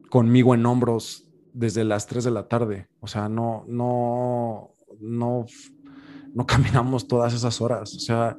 conmigo 0.10 0.54
en 0.56 0.66
hombros 0.66 1.30
desde 1.54 1.84
las 1.84 2.08
3 2.08 2.26
de 2.26 2.32
la 2.32 2.48
tarde. 2.48 2.88
O 3.00 3.08
sea, 3.08 3.30
no, 3.30 3.66
no, 3.68 4.76
no, 5.00 5.46
no 6.34 6.46
caminamos 6.46 7.08
todas 7.08 7.34
esas 7.34 7.62
horas. 7.62 7.96
O 7.96 8.00
sea, 8.00 8.38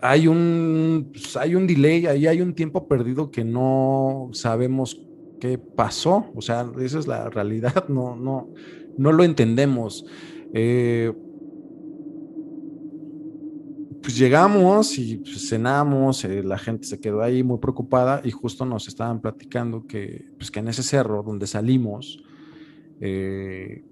hay 0.00 0.28
un, 0.28 1.10
pues, 1.12 1.36
hay 1.36 1.54
un 1.54 1.66
delay, 1.66 2.06
ahí 2.06 2.26
hay 2.26 2.40
un 2.40 2.54
tiempo 2.54 2.86
perdido 2.86 3.30
que 3.30 3.44
no 3.44 4.30
sabemos 4.32 5.00
qué 5.40 5.58
pasó. 5.58 6.30
O 6.34 6.40
sea, 6.40 6.70
esa 6.80 6.98
es 6.98 7.06
la 7.06 7.28
realidad. 7.30 7.84
No, 7.88 8.16
no, 8.16 8.50
no 8.96 9.12
lo 9.12 9.24
entendemos. 9.24 10.04
Eh, 10.52 11.12
pues 14.02 14.16
llegamos 14.18 14.98
y 14.98 15.18
pues, 15.18 15.48
cenamos, 15.48 16.24
eh, 16.24 16.42
la 16.42 16.58
gente 16.58 16.86
se 16.86 17.00
quedó 17.00 17.22
ahí 17.22 17.42
muy 17.42 17.58
preocupada 17.58 18.20
y 18.24 18.30
justo 18.30 18.64
nos 18.64 18.88
estaban 18.88 19.20
platicando 19.20 19.86
que, 19.86 20.26
pues, 20.36 20.50
que 20.50 20.60
en 20.60 20.68
ese 20.68 20.82
cerro 20.82 21.22
donde 21.22 21.46
salimos, 21.46 22.22
eh, 23.00 23.84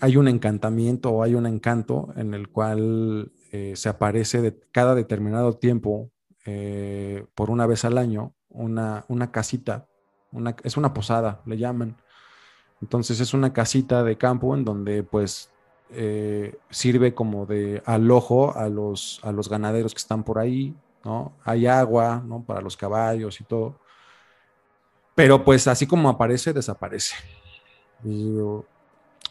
hay 0.00 0.16
un 0.16 0.28
encantamiento 0.28 1.10
o 1.10 1.22
hay 1.22 1.34
un 1.34 1.46
encanto 1.46 2.12
en 2.16 2.34
el 2.34 2.48
cual 2.48 3.32
se 3.74 3.88
aparece 3.88 4.42
de 4.42 4.60
cada 4.72 4.94
determinado 4.94 5.56
tiempo, 5.56 6.10
por 7.34 7.50
una 7.50 7.66
vez 7.66 7.84
al 7.86 7.96
año, 7.96 8.34
una, 8.50 9.06
una 9.08 9.32
casita, 9.32 9.88
una, 10.30 10.54
es 10.62 10.76
una 10.76 10.92
posada, 10.92 11.42
le 11.46 11.56
llaman. 11.56 11.96
Entonces 12.80 13.20
es 13.20 13.34
una 13.34 13.52
casita 13.52 14.04
de 14.04 14.16
campo 14.16 14.54
en 14.54 14.64
donde 14.64 15.02
pues 15.02 15.50
eh, 15.90 16.56
sirve 16.70 17.14
como 17.14 17.46
de 17.46 17.82
alojo 17.86 18.56
a 18.56 18.68
los, 18.68 19.20
a 19.22 19.32
los 19.32 19.48
ganaderos 19.48 19.94
que 19.94 19.98
están 19.98 20.22
por 20.22 20.38
ahí, 20.38 20.74
¿no? 21.04 21.32
Hay 21.44 21.66
agua, 21.66 22.22
¿no? 22.24 22.42
Para 22.42 22.60
los 22.60 22.76
caballos 22.76 23.40
y 23.40 23.44
todo. 23.44 23.76
Pero 25.14 25.44
pues 25.44 25.66
así 25.66 25.86
como 25.86 26.08
aparece, 26.08 26.52
desaparece. 26.52 27.16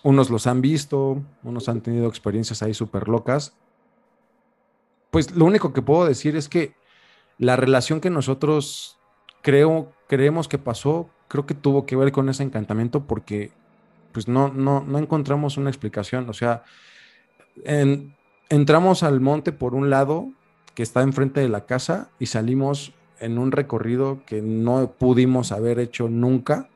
unos 0.03 0.29
los 0.29 0.47
han 0.47 0.61
visto, 0.61 1.21
unos 1.43 1.69
han 1.69 1.81
tenido 1.81 2.07
experiencias 2.07 2.61
ahí 2.61 2.73
súper 2.73 3.07
locas. 3.07 3.55
Pues 5.11 5.31
lo 5.31 5.45
único 5.45 5.71
que 5.71 5.81
puedo 5.81 6.05
decir 6.05 6.35
es 6.35 6.49
que 6.49 6.75
la 7.37 7.55
relación 7.55 8.01
que 8.01 8.09
nosotros 8.09 8.97
creo, 9.41 9.93
creemos 10.07 10.47
que 10.47 10.57
pasó, 10.57 11.09
creo 11.27 11.45
que 11.45 11.53
tuvo 11.53 11.85
que 11.85 11.95
ver 11.95 12.11
con 12.11 12.29
ese 12.29 12.43
encantamiento 12.43 13.03
porque 13.05 13.51
pues 14.11 14.27
no, 14.27 14.49
no, 14.49 14.83
no 14.87 14.97
encontramos 14.97 15.57
una 15.57 15.69
explicación. 15.69 16.29
O 16.29 16.33
sea, 16.33 16.63
entramos 18.49 19.03
al 19.03 19.19
monte 19.19 19.51
por 19.51 19.75
un 19.75 19.89
lado 19.89 20.29
que 20.73 20.83
está 20.83 21.01
enfrente 21.01 21.39
de 21.39 21.49
la 21.49 21.65
casa 21.65 22.09
y 22.19 22.27
salimos 22.27 22.93
en 23.19 23.37
un 23.37 23.51
recorrido 23.51 24.19
que 24.25 24.41
no 24.41 24.91
pudimos 24.91 25.51
haber 25.51 25.79
hecho 25.79 26.07
nunca 26.07 26.69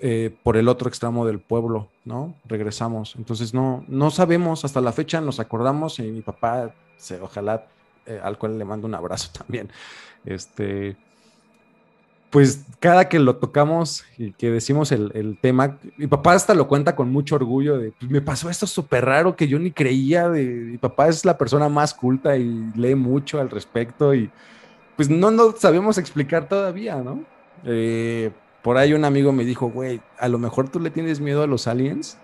eh, 0.00 0.36
por 0.42 0.56
el 0.56 0.68
otro 0.68 0.88
extremo 0.88 1.26
del 1.26 1.40
pueblo, 1.40 1.88
¿no? 2.04 2.34
Regresamos. 2.44 3.16
Entonces 3.16 3.54
no, 3.54 3.84
no 3.88 4.10
sabemos, 4.10 4.64
hasta 4.64 4.80
la 4.80 4.92
fecha 4.92 5.20
nos 5.20 5.40
acordamos 5.40 5.98
y 5.98 6.02
mi 6.02 6.20
papá, 6.20 6.74
se, 6.96 7.20
ojalá, 7.20 7.66
eh, 8.06 8.20
al 8.22 8.38
cual 8.38 8.58
le 8.58 8.64
mando 8.64 8.86
un 8.86 8.94
abrazo 8.94 9.30
también, 9.38 9.70
este, 10.24 10.96
pues 12.34 12.66
cada 12.80 13.08
que 13.08 13.20
lo 13.20 13.36
tocamos 13.36 14.04
y 14.18 14.32
que 14.32 14.50
decimos 14.50 14.90
el, 14.90 15.38
tema, 15.40 15.78
mi 15.96 16.08
papá 16.08 16.32
hasta 16.32 16.52
lo 16.52 16.66
cuenta 16.66 16.96
con 16.96 17.12
mucho 17.12 17.36
orgullo 17.36 17.78
de, 17.78 17.92
pues, 17.92 18.10
me 18.10 18.20
pasó 18.20 18.50
esto 18.50 18.66
súper 18.66 19.04
raro 19.04 19.36
que 19.36 19.46
yo 19.46 19.56
ni 19.60 19.70
creía, 19.70 20.28
de, 20.28 20.42
mi 20.44 20.76
papá 20.78 21.06
es 21.06 21.24
la 21.24 21.38
persona 21.38 21.68
más 21.68 21.94
culta 21.94 22.36
y 22.36 22.72
lee 22.74 22.96
mucho 22.96 23.38
al 23.38 23.50
respecto 23.50 24.16
y 24.16 24.32
pues 24.96 25.08
no 25.08 25.30
nos 25.30 25.60
sabemos 25.60 25.96
explicar 25.96 26.48
todavía, 26.48 26.96
¿no? 26.96 27.22
Eh, 27.66 28.32
por 28.62 28.78
ahí 28.78 28.94
un 28.94 29.04
amigo 29.04 29.30
me 29.30 29.44
dijo, 29.44 29.68
güey, 29.68 30.00
a 30.18 30.26
lo 30.26 30.40
mejor 30.40 30.68
tú 30.68 30.80
le 30.80 30.90
tienes 30.90 31.20
miedo 31.20 31.44
a 31.44 31.46
los 31.46 31.68
aliens 31.68 32.18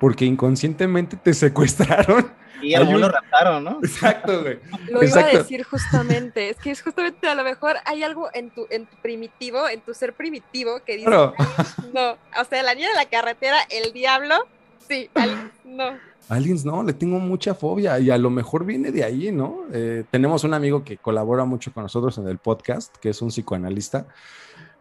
porque 0.00 0.24
inconscientemente 0.24 1.18
te 1.18 1.34
secuestraron 1.34 2.24
y 2.62 2.74
a 2.74 2.80
lo 2.80 3.08
raptaron, 3.08 3.64
¿no? 3.64 3.78
Exacto, 3.82 4.42
güey. 4.42 4.58
Lo 4.90 5.02
iba 5.02 5.20
a 5.20 5.26
decir 5.26 5.64
justamente. 5.64 6.50
Es 6.50 6.56
que 6.56 6.70
es 6.70 6.82
justamente 6.82 7.28
a 7.28 7.34
lo 7.34 7.44
mejor 7.44 7.76
hay 7.84 8.02
algo 8.02 8.28
en 8.32 8.50
tu, 8.50 8.66
en 8.70 8.86
tu 8.86 8.96
primitivo, 8.96 9.68
en 9.68 9.80
tu 9.80 9.94
ser 9.94 10.14
primitivo, 10.14 10.80
que 10.84 10.96
dice, 10.96 11.10
no, 11.10 12.12
o 12.40 12.44
sea, 12.48 12.62
la 12.62 12.74
niña 12.74 12.88
de 12.88 12.94
la 12.94 13.06
carretera, 13.06 13.58
el 13.70 13.92
diablo, 13.92 14.46
sí, 14.88 15.10
aliens, 15.14 15.52
no. 15.64 16.12
Aliens, 16.28 16.64
no, 16.64 16.82
le 16.82 16.92
tengo 16.92 17.18
mucha 17.18 17.54
fobia 17.54 17.98
y 17.98 18.10
a 18.10 18.16
lo 18.16 18.30
mejor 18.30 18.64
viene 18.64 18.92
de 18.92 19.04
ahí, 19.04 19.32
¿no? 19.32 19.64
Eh, 19.72 20.04
tenemos 20.10 20.44
un 20.44 20.54
amigo 20.54 20.84
que 20.84 20.96
colabora 20.96 21.44
mucho 21.44 21.72
con 21.72 21.82
nosotros 21.82 22.16
en 22.18 22.28
el 22.28 22.38
podcast, 22.38 22.96
que 22.96 23.10
es 23.10 23.20
un 23.20 23.28
psicoanalista. 23.28 24.06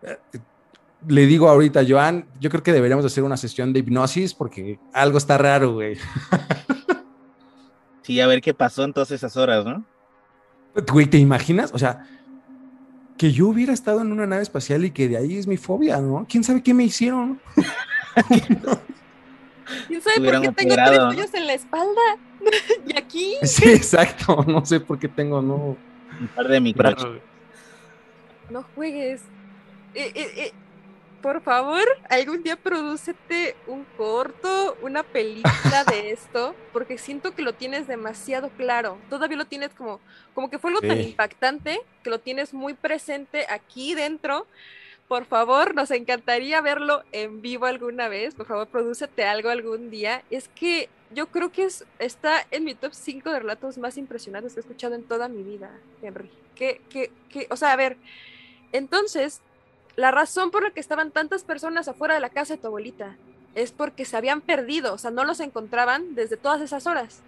Eh, 0.03 0.17
le 1.07 1.25
digo 1.25 1.49
ahorita, 1.49 1.81
Joan, 1.87 2.25
yo 2.39 2.49
creo 2.49 2.63
que 2.63 2.73
deberíamos 2.73 3.05
hacer 3.05 3.23
una 3.23 3.37
sesión 3.37 3.73
de 3.73 3.79
hipnosis 3.79 4.33
porque 4.33 4.79
algo 4.93 5.17
está 5.17 5.37
raro, 5.37 5.73
güey. 5.73 5.97
Sí, 8.01 8.19
a 8.19 8.27
ver 8.27 8.41
qué 8.41 8.53
pasó 8.53 8.83
en 8.83 8.93
todas 8.93 9.11
esas 9.11 9.37
horas, 9.37 9.65
¿no? 9.65 9.85
Güey, 10.91 11.05
¿te 11.05 11.17
imaginas? 11.17 11.71
O 11.73 11.77
sea, 11.77 12.07
que 13.17 13.31
yo 13.31 13.47
hubiera 13.47 13.73
estado 13.73 14.01
en 14.01 14.11
una 14.11 14.25
nave 14.25 14.41
espacial 14.41 14.83
y 14.85 14.91
que 14.91 15.07
de 15.07 15.17
ahí 15.17 15.37
es 15.37 15.45
mi 15.45 15.57
fobia, 15.57 15.99
¿no? 16.01 16.25
¿Quién 16.27 16.43
sabe 16.43 16.63
qué 16.63 16.73
me 16.73 16.83
hicieron? 16.83 17.39
¿Quién 19.87 20.01
sabe 20.01 20.31
por 20.31 20.41
qué 20.41 20.51
tengo 20.51 20.75
tres 20.75 20.99
hoyos 20.99 21.33
en 21.33 21.47
la 21.47 21.53
espalda? 21.53 22.01
y 22.87 22.97
aquí. 22.97 23.35
Sí, 23.43 23.69
exacto. 23.69 24.43
No 24.47 24.65
sé 24.65 24.79
por 24.79 24.99
qué 24.99 25.07
tengo, 25.07 25.41
no. 25.41 25.77
Un 26.19 26.27
par 26.35 26.47
de 26.47 26.59
micros. 26.59 27.07
No 28.49 28.63
juegues. 28.75 29.21
Eh, 29.93 30.11
eh, 30.15 30.31
eh, 30.37 30.51
por 31.21 31.41
favor, 31.41 31.83
algún 32.09 32.43
día 32.43 32.55
prodúcete 32.55 33.55
un 33.67 33.85
corto, 33.97 34.77
una 34.81 35.03
película 35.03 35.83
de 35.89 36.11
esto, 36.11 36.55
porque 36.73 36.97
siento 36.97 37.33
que 37.35 37.41
lo 37.41 37.53
tienes 37.53 37.87
demasiado 37.87 38.49
claro. 38.49 38.97
Todavía 39.09 39.37
lo 39.37 39.45
tienes 39.45 39.69
como, 39.71 39.99
como 40.33 40.49
que 40.49 40.59
fue 40.59 40.71
algo 40.71 40.81
tan 40.81 40.99
impactante 40.99 41.81
que 42.03 42.09
lo 42.09 42.19
tienes 42.19 42.53
muy 42.53 42.73
presente 42.73 43.45
aquí 43.49 43.93
dentro. 43.93 44.47
Por 45.07 45.25
favor, 45.25 45.75
nos 45.75 45.91
encantaría 45.91 46.61
verlo 46.61 47.03
en 47.11 47.41
vivo 47.41 47.65
alguna 47.65 48.07
vez. 48.07 48.33
Por 48.33 48.45
favor, 48.45 48.67
prodúcete 48.67 49.25
algo 49.25 49.49
algún 49.49 49.89
día. 49.89 50.23
Es 50.29 50.47
que 50.49 50.89
yo 51.13 51.27
creo 51.27 51.51
que 51.51 51.65
es, 51.65 51.85
está 51.99 52.45
en 52.49 52.63
mi 52.63 52.75
top 52.75 52.93
5 52.93 53.29
de 53.29 53.39
relatos 53.39 53.77
más 53.77 53.97
impresionantes 53.97 54.53
que 54.53 54.59
he 54.59 54.61
escuchado 54.61 54.95
en 54.95 55.03
toda 55.03 55.27
mi 55.27 55.43
vida, 55.43 55.71
Henry. 56.01 56.31
Que, 56.55 56.81
que, 56.89 57.11
que, 57.29 57.47
o 57.49 57.57
sea, 57.57 57.73
a 57.73 57.75
ver, 57.75 57.97
entonces 58.71 59.41
la 60.01 60.11
razón 60.11 60.51
por 60.51 60.63
la 60.63 60.71
que 60.71 60.79
estaban 60.79 61.11
tantas 61.11 61.43
personas 61.43 61.87
afuera 61.87 62.15
de 62.15 62.19
la 62.19 62.29
casa 62.29 62.55
de 62.55 62.61
tu 62.61 62.67
abuelita 62.67 63.15
es 63.53 63.71
porque 63.71 64.03
se 64.03 64.17
habían 64.17 64.41
perdido, 64.41 64.93
o 64.93 64.97
sea, 64.97 65.11
no 65.11 65.23
los 65.25 65.39
encontraban 65.39 66.15
desde 66.15 66.37
todas 66.37 66.59
esas 66.61 66.87
horas. 66.87 67.21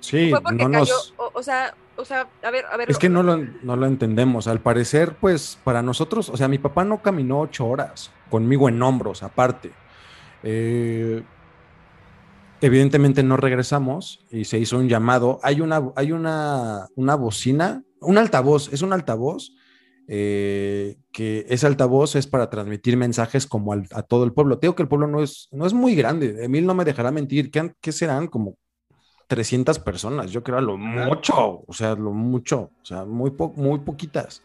Sí, 0.00 0.32
no 0.52 0.68
nos... 0.68 1.14
o, 1.16 1.42
sea, 1.42 1.74
o 1.96 2.04
sea, 2.04 2.26
a 2.42 2.50
ver, 2.50 2.66
a 2.70 2.76
ver. 2.76 2.90
Es 2.90 2.98
que 2.98 3.08
no 3.08 3.22
lo, 3.22 3.36
no 3.36 3.76
lo 3.76 3.86
entendemos. 3.86 4.48
Al 4.48 4.60
parecer, 4.60 5.14
pues, 5.18 5.58
para 5.64 5.82
nosotros, 5.82 6.28
o 6.28 6.36
sea, 6.36 6.48
mi 6.48 6.58
papá 6.58 6.84
no 6.84 7.00
caminó 7.00 7.40
ocho 7.40 7.66
horas 7.66 8.10
conmigo 8.28 8.68
en 8.68 8.82
hombros, 8.82 9.22
aparte. 9.22 9.70
Eh, 10.42 11.22
evidentemente 12.60 13.22
no 13.22 13.36
regresamos 13.36 14.26
y 14.30 14.44
se 14.44 14.58
hizo 14.58 14.78
un 14.78 14.88
llamado. 14.88 15.38
Hay 15.42 15.60
una, 15.60 15.82
hay 15.96 16.12
una, 16.12 16.88
una 16.96 17.14
bocina, 17.14 17.82
un 18.00 18.18
altavoz, 18.18 18.72
es 18.72 18.82
un 18.82 18.92
altavoz 18.92 19.52
eh, 20.06 20.96
que 21.12 21.46
ese 21.48 21.66
altavoz 21.66 22.16
es 22.16 22.26
para 22.26 22.50
transmitir 22.50 22.96
mensajes 22.96 23.46
como 23.46 23.72
a 23.72 24.02
todo 24.02 24.24
el 24.24 24.32
pueblo. 24.32 24.58
Tengo 24.58 24.74
que 24.74 24.82
el 24.82 24.88
pueblo 24.88 25.06
no 25.06 25.22
es, 25.22 25.48
no 25.52 25.66
es 25.66 25.72
muy 25.72 25.94
grande. 25.94 26.44
Emil 26.44 26.66
no 26.66 26.74
me 26.74 26.84
dejará 26.84 27.10
mentir. 27.10 27.50
¿Qué, 27.50 27.72
qué 27.80 27.92
serán? 27.92 28.26
Como 28.26 28.56
300 29.28 29.78
personas. 29.78 30.30
Yo 30.30 30.42
creo 30.42 30.60
lo 30.60 30.76
mucho. 30.76 31.64
O 31.66 31.72
sea, 31.72 31.94
lo 31.94 32.12
mucho. 32.12 32.70
O 32.82 32.84
sea, 32.84 33.04
muy, 33.04 33.32
muy 33.56 33.78
poquitas. 33.80 34.42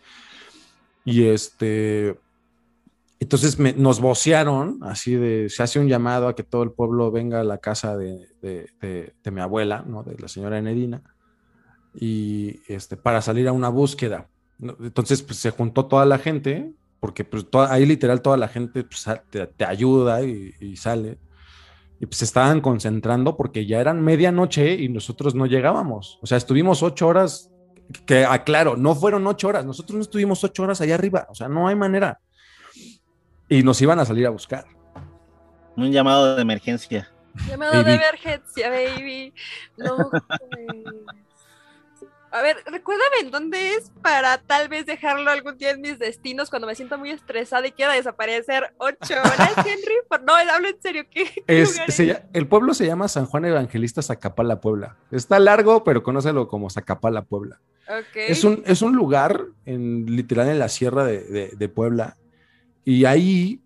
Y 1.03 1.25
este. 1.25 2.17
Entonces 3.21 3.59
nos 3.75 3.99
vocearon, 3.99 4.79
así 4.81 5.15
de, 5.15 5.49
se 5.49 5.61
hace 5.61 5.77
un 5.77 5.89
llamado 5.89 6.29
a 6.29 6.35
que 6.35 6.43
todo 6.43 6.63
el 6.63 6.71
pueblo 6.71 7.11
venga 7.11 7.41
a 7.41 7.43
la 7.43 7.57
casa 7.57 7.97
de, 7.97 8.29
de, 8.41 8.69
de 9.21 9.31
mi 9.31 9.41
abuela, 9.41 9.83
¿no? 9.85 10.03
De 10.03 10.17
la 10.17 10.29
señora 10.29 10.57
Enedina, 10.57 11.03
y 11.93 12.61
este, 12.67 12.95
para 12.95 13.21
salir 13.21 13.49
a 13.49 13.51
una 13.51 13.67
búsqueda. 13.67 14.29
Entonces, 14.61 15.21
pues 15.21 15.39
se 15.39 15.51
juntó 15.51 15.85
toda 15.85 16.05
la 16.05 16.17
gente, 16.17 16.73
porque 16.99 17.23
pues 17.23 17.45
ahí 17.69 17.85
literal 17.85 18.21
toda 18.21 18.37
la 18.37 18.47
gente 18.47 18.83
pues, 18.83 19.05
te, 19.29 19.65
ayuda 19.65 20.21
y, 20.23 20.75
sale. 20.75 21.17
Y 21.99 22.05
pues 22.05 22.17
se 22.17 22.25
estaban 22.25 22.61
concentrando 22.61 23.37
porque 23.37 23.65
ya 23.65 23.79
eran 23.79 24.01
medianoche 24.01 24.73
y 24.75 24.89
nosotros 24.89 25.35
no 25.35 25.45
llegábamos. 25.45 26.19
O 26.21 26.27
sea, 26.27 26.37
estuvimos 26.37 26.83
ocho 26.83 27.07
horas, 27.07 27.49
que 28.05 28.25
aclaro, 28.25 28.77
no 28.77 28.95
fueron 28.95 29.25
ocho 29.27 29.47
horas, 29.47 29.65
nosotros 29.65 29.95
no 29.95 30.01
estuvimos 30.01 30.43
ocho 30.43 30.63
horas 30.63 30.79
allá 30.81 30.95
arriba, 30.95 31.27
o 31.29 31.35
sea, 31.35 31.47
no 31.47 31.67
hay 31.67 31.75
manera. 31.75 32.19
Y 33.47 33.63
nos 33.63 33.81
iban 33.81 33.99
a 33.99 34.05
salir 34.05 34.27
a 34.27 34.29
buscar. 34.29 34.65
Un 35.75 35.91
llamado 35.91 36.35
de 36.35 36.41
emergencia. 36.41 37.11
Llamado 37.47 37.83
de 37.83 37.93
emergencia, 37.93 38.69
baby. 38.69 39.33
No, 39.77 40.11
a 42.31 42.41
ver, 42.41 42.57
recuérdame 42.65 43.17
en 43.21 43.31
dónde 43.31 43.73
es 43.73 43.91
para 44.01 44.37
tal 44.37 44.67
vez 44.67 44.85
dejarlo 44.85 45.29
algún 45.31 45.57
día 45.57 45.71
en 45.71 45.81
mis 45.81 45.97
destinos 45.97 46.49
cuando 46.49 46.67
me 46.67 46.75
siento 46.75 46.97
muy 46.97 47.09
estresada 47.11 47.67
y 47.67 47.71
quiera 47.71 47.93
desaparecer 47.93 48.73
ocho 48.77 49.13
horas, 49.13 49.51
Henry. 49.57 49.95
no, 50.25 50.35
hablo 50.35 50.67
en 50.67 50.81
serio. 50.81 51.05
¿qué, 51.09 51.29
el 52.33 52.47
pueblo 52.47 52.73
se 52.73 52.85
llama 52.85 53.07
San 53.07 53.25
Juan 53.25 53.45
Evangelista 53.45 54.01
Zacapala, 54.01 54.61
Puebla. 54.61 54.97
Está 55.11 55.39
largo, 55.39 55.83
pero 55.83 56.03
conócelo 56.03 56.47
como 56.47 56.69
Zacapala, 56.69 57.23
Puebla. 57.23 57.59
Es, 58.13 58.43
un, 58.43 58.61
es 58.67 58.83
un 58.83 58.95
lugar 58.95 59.45
en, 59.65 60.05
literal 60.05 60.49
en 60.49 60.59
la 60.59 60.69
sierra 60.69 61.05
de, 61.05 61.71
Puebla. 61.73 62.17
Y 62.85 63.05
ahí 63.05 63.61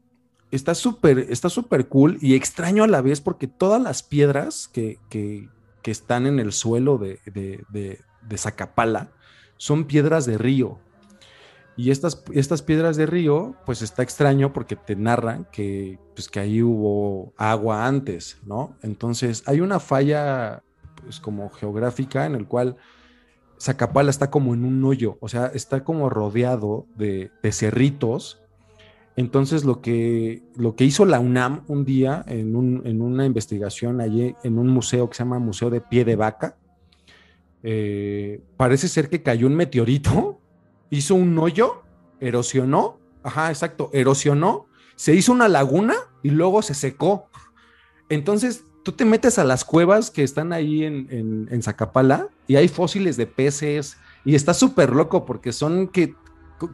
está 0.51 0.75
súper 0.75 1.19
está 1.29 1.49
súper 1.49 1.87
cool 1.87 2.17
y 2.21 2.35
extraño 2.35 2.83
a 2.83 2.87
la 2.87 3.01
vez 3.01 3.21
porque 3.21 3.47
todas 3.47 3.81
las 3.81 4.03
piedras 4.03 4.69
que, 4.71 4.99
que, 5.09 5.49
que 5.81 5.91
están 5.91 6.27
en 6.27 6.39
el 6.39 6.53
suelo 6.53 6.97
de, 6.97 7.19
de, 7.25 7.99
de 8.27 8.37
Zacapala 8.37 9.11
son 9.57 9.85
piedras 9.85 10.25
de 10.25 10.37
río. 10.37 10.79
Y 11.75 11.89
estas, 11.89 12.23
estas 12.33 12.61
piedras 12.61 12.97
de 12.97 13.07
río, 13.07 13.55
pues 13.65 13.81
está 13.81 14.03
extraño 14.03 14.53
porque 14.53 14.75
te 14.75 14.95
narran 14.95 15.47
que, 15.51 15.97
pues, 16.13 16.29
que 16.29 16.39
ahí 16.39 16.61
hubo 16.61 17.33
agua 17.35 17.87
antes, 17.87 18.37
¿no? 18.45 18.75
Entonces 18.83 19.43
hay 19.47 19.59
una 19.59 19.79
falla, 19.79 20.61
pues 21.01 21.19
como 21.19 21.49
geográfica, 21.49 22.25
en 22.25 22.35
el 22.35 22.47
cual 22.47 22.77
Zacapala 23.59 24.11
está 24.11 24.29
como 24.29 24.53
en 24.53 24.65
un 24.65 24.83
hoyo, 24.83 25.17
o 25.19 25.29
sea, 25.29 25.47
está 25.47 25.83
como 25.83 26.09
rodeado 26.09 26.85
de, 26.95 27.31
de 27.41 27.51
cerritos. 27.51 28.39
Entonces 29.15 29.63
lo 29.63 29.81
que, 29.81 30.43
lo 30.55 30.75
que 30.75 30.85
hizo 30.85 31.05
la 31.05 31.19
UNAM 31.19 31.63
un 31.67 31.85
día 31.85 32.23
en, 32.27 32.55
un, 32.55 32.81
en 32.85 33.01
una 33.01 33.25
investigación 33.25 34.01
allí 34.01 34.35
en 34.43 34.59
un 34.59 34.67
museo 34.67 35.09
que 35.09 35.15
se 35.15 35.23
llama 35.23 35.39
Museo 35.39 35.69
de 35.69 35.81
Pie 35.81 36.03
de 36.03 36.15
Vaca, 36.15 36.57
eh, 37.63 38.41
parece 38.57 38.87
ser 38.87 39.09
que 39.09 39.23
cayó 39.23 39.47
un 39.47 39.55
meteorito 39.55 40.39
hizo 40.89 41.15
un 41.15 41.37
hoyo, 41.39 41.81
erosionó, 42.19 42.99
ajá, 43.23 43.49
exacto, 43.49 43.89
erosionó, 43.93 44.67
se 44.95 45.15
hizo 45.15 45.31
una 45.31 45.47
laguna 45.47 45.95
y 46.21 46.29
luego 46.29 46.61
se 46.61 46.75
secó. 46.75 47.29
Entonces, 48.09 48.63
tú 48.83 48.91
te 48.91 49.05
metes 49.05 49.39
a 49.39 49.43
las 49.43 49.65
cuevas 49.65 50.11
que 50.11 50.23
están 50.23 50.53
ahí 50.53 50.83
en, 50.83 51.07
en, 51.49 51.63
Zacapala 51.63 52.27
y 52.47 52.57
hay 52.57 52.67
fósiles 52.67 53.17
de 53.17 53.25
peces 53.25 53.97
y 54.23 54.35
está 54.35 54.53
súper 54.53 54.91
loco 54.91 55.25
porque 55.25 55.51
son 55.51 55.87
que 55.87 56.15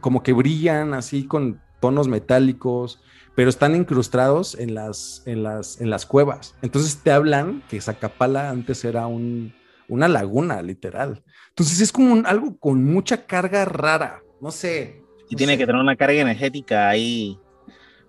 como 0.00 0.22
que 0.22 0.32
brillan 0.32 0.92
así 0.92 1.24
con 1.24 1.60
tonos 1.80 2.06
metálicos, 2.06 3.00
pero 3.34 3.48
están 3.48 3.74
incrustados 3.74 4.54
en 4.54 4.74
las, 4.74 5.22
en 5.24 5.42
las, 5.42 5.80
en 5.80 5.88
las 5.88 6.04
cuevas. 6.04 6.54
Entonces 6.62 6.98
te 6.98 7.10
hablan 7.10 7.62
que 7.70 7.80
Zacapala 7.80 8.50
antes 8.50 8.84
era 8.84 9.06
un, 9.06 9.54
una 9.90 10.08
laguna, 10.08 10.62
literal. 10.62 11.22
Entonces 11.48 11.80
es 11.80 11.92
como 11.92 12.26
algo 12.26 12.56
con 12.58 12.84
mucha 12.84 13.26
carga 13.26 13.64
rara, 13.64 14.22
no 14.40 14.50
sé. 14.50 15.02
Y 15.28 15.36
tiene 15.36 15.58
que 15.58 15.66
tener 15.66 15.80
una 15.80 15.96
carga 15.96 16.20
energética 16.20 16.88
ahí 16.88 17.38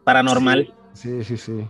paranormal. 0.04 0.74
Sí, 0.94 1.24
sí, 1.24 1.38
sí. 1.38 1.68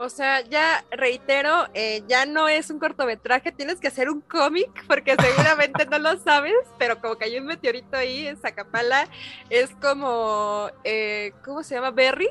O 0.00 0.08
sea, 0.08 0.42
ya 0.42 0.84
reitero, 0.92 1.66
eh, 1.74 2.04
ya 2.06 2.24
no 2.24 2.48
es 2.48 2.70
un 2.70 2.78
cortometraje, 2.78 3.50
tienes 3.50 3.80
que 3.80 3.88
hacer 3.88 4.08
un 4.08 4.20
cómic, 4.20 4.70
porque 4.86 5.16
seguramente 5.20 5.86
no 5.86 5.98
lo 5.98 6.16
sabes, 6.18 6.54
pero 6.78 7.00
como 7.00 7.16
que 7.16 7.24
hay 7.24 7.38
un 7.38 7.46
meteorito 7.46 7.96
ahí 7.96 8.28
en 8.28 8.36
Zacapala, 8.36 9.08
es 9.50 9.70
como, 9.82 10.70
eh, 10.84 11.32
¿cómo 11.44 11.64
se 11.64 11.74
llama? 11.74 11.90
Berry, 11.90 12.28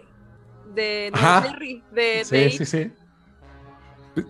de, 0.74 1.12
Berry, 1.14 1.84
de, 1.92 2.24
sí, 2.24 2.52
sí, 2.52 2.66
sí. 2.66 2.92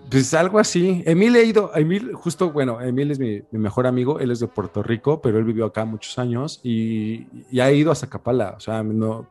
Pues 0.09 0.33
algo 0.33 0.59
así. 0.59 1.03
Emil 1.05 1.35
he 1.35 1.43
ido, 1.43 1.71
Emil, 1.75 2.13
justo, 2.13 2.51
bueno, 2.51 2.81
Emil 2.81 3.11
es 3.11 3.19
mi, 3.19 3.41
mejor 3.51 3.87
amigo, 3.87 4.19
él 4.19 4.31
es 4.31 4.39
de 4.39 4.47
Puerto 4.47 4.83
Rico, 4.83 5.21
pero 5.21 5.37
él 5.37 5.43
vivió 5.43 5.65
acá 5.65 5.85
muchos 5.85 6.17
años 6.19 6.59
y, 6.63 7.27
y 7.51 7.59
ha 7.59 7.71
ido 7.71 7.91
a 7.91 7.95
Zacapala. 7.95 8.55
O 8.57 8.59
sea, 8.59 8.83
no, 8.83 9.27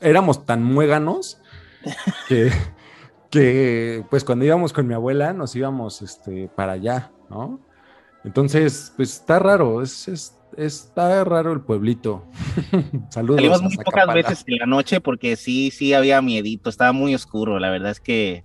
éramos 0.00 0.46
tan 0.46 0.62
muéganos 0.62 1.38
que, 2.28 2.50
que, 3.30 4.04
pues 4.10 4.24
cuando 4.24 4.44
íbamos 4.44 4.72
con 4.72 4.86
mi 4.86 4.94
abuela 4.94 5.32
nos 5.32 5.54
íbamos 5.54 6.02
este, 6.02 6.48
para 6.48 6.72
allá, 6.72 7.10
¿no? 7.28 7.60
Entonces, 8.24 8.92
pues 8.96 9.12
está 9.12 9.38
raro, 9.38 9.82
es, 9.82 10.08
es 10.08 10.38
está 10.56 11.24
raro 11.24 11.52
el 11.52 11.60
pueblito. 11.60 12.24
Saludos. 13.10 13.36
Salimos 13.36 13.62
muy 13.62 13.76
pocas 13.76 14.06
veces 14.14 14.44
en 14.46 14.58
la 14.58 14.66
noche 14.66 15.00
porque 15.00 15.36
sí, 15.36 15.70
sí 15.70 15.92
había 15.92 16.22
miedito, 16.22 16.70
estaba 16.70 16.92
muy 16.92 17.14
oscuro, 17.14 17.58
la 17.58 17.70
verdad 17.70 17.90
es 17.90 18.00
que 18.00 18.44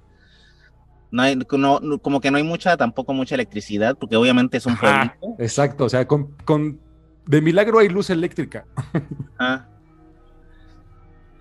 no 1.12 1.24
hay, 1.24 1.38
como 1.40 2.22
que 2.22 2.32
no 2.32 2.38
hay 2.38 2.44
mucha, 2.44 2.78
tampoco 2.78 3.14
mucha 3.14 3.36
electricidad, 3.36 3.98
porque 3.98 4.16
obviamente 4.16 4.58
es 4.58 4.66
un 4.66 4.78
pueblito. 4.78 5.36
Exacto, 5.40 5.86
o 5.86 5.90
sea, 5.90 6.08
con, 6.08 6.80
de 7.26 7.42
milagro 7.42 7.80
hay 7.80 7.90
luz 7.90 8.10
eléctrica. 8.10 8.66
Ah, 9.42 9.66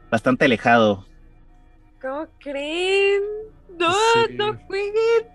bastante 0.09 0.45
alejado. 0.45 1.05
¿Cómo 2.01 2.29
creen? 2.39 3.23
No, 3.77 3.93
no 4.37 4.57
jueguen. 4.69 5.27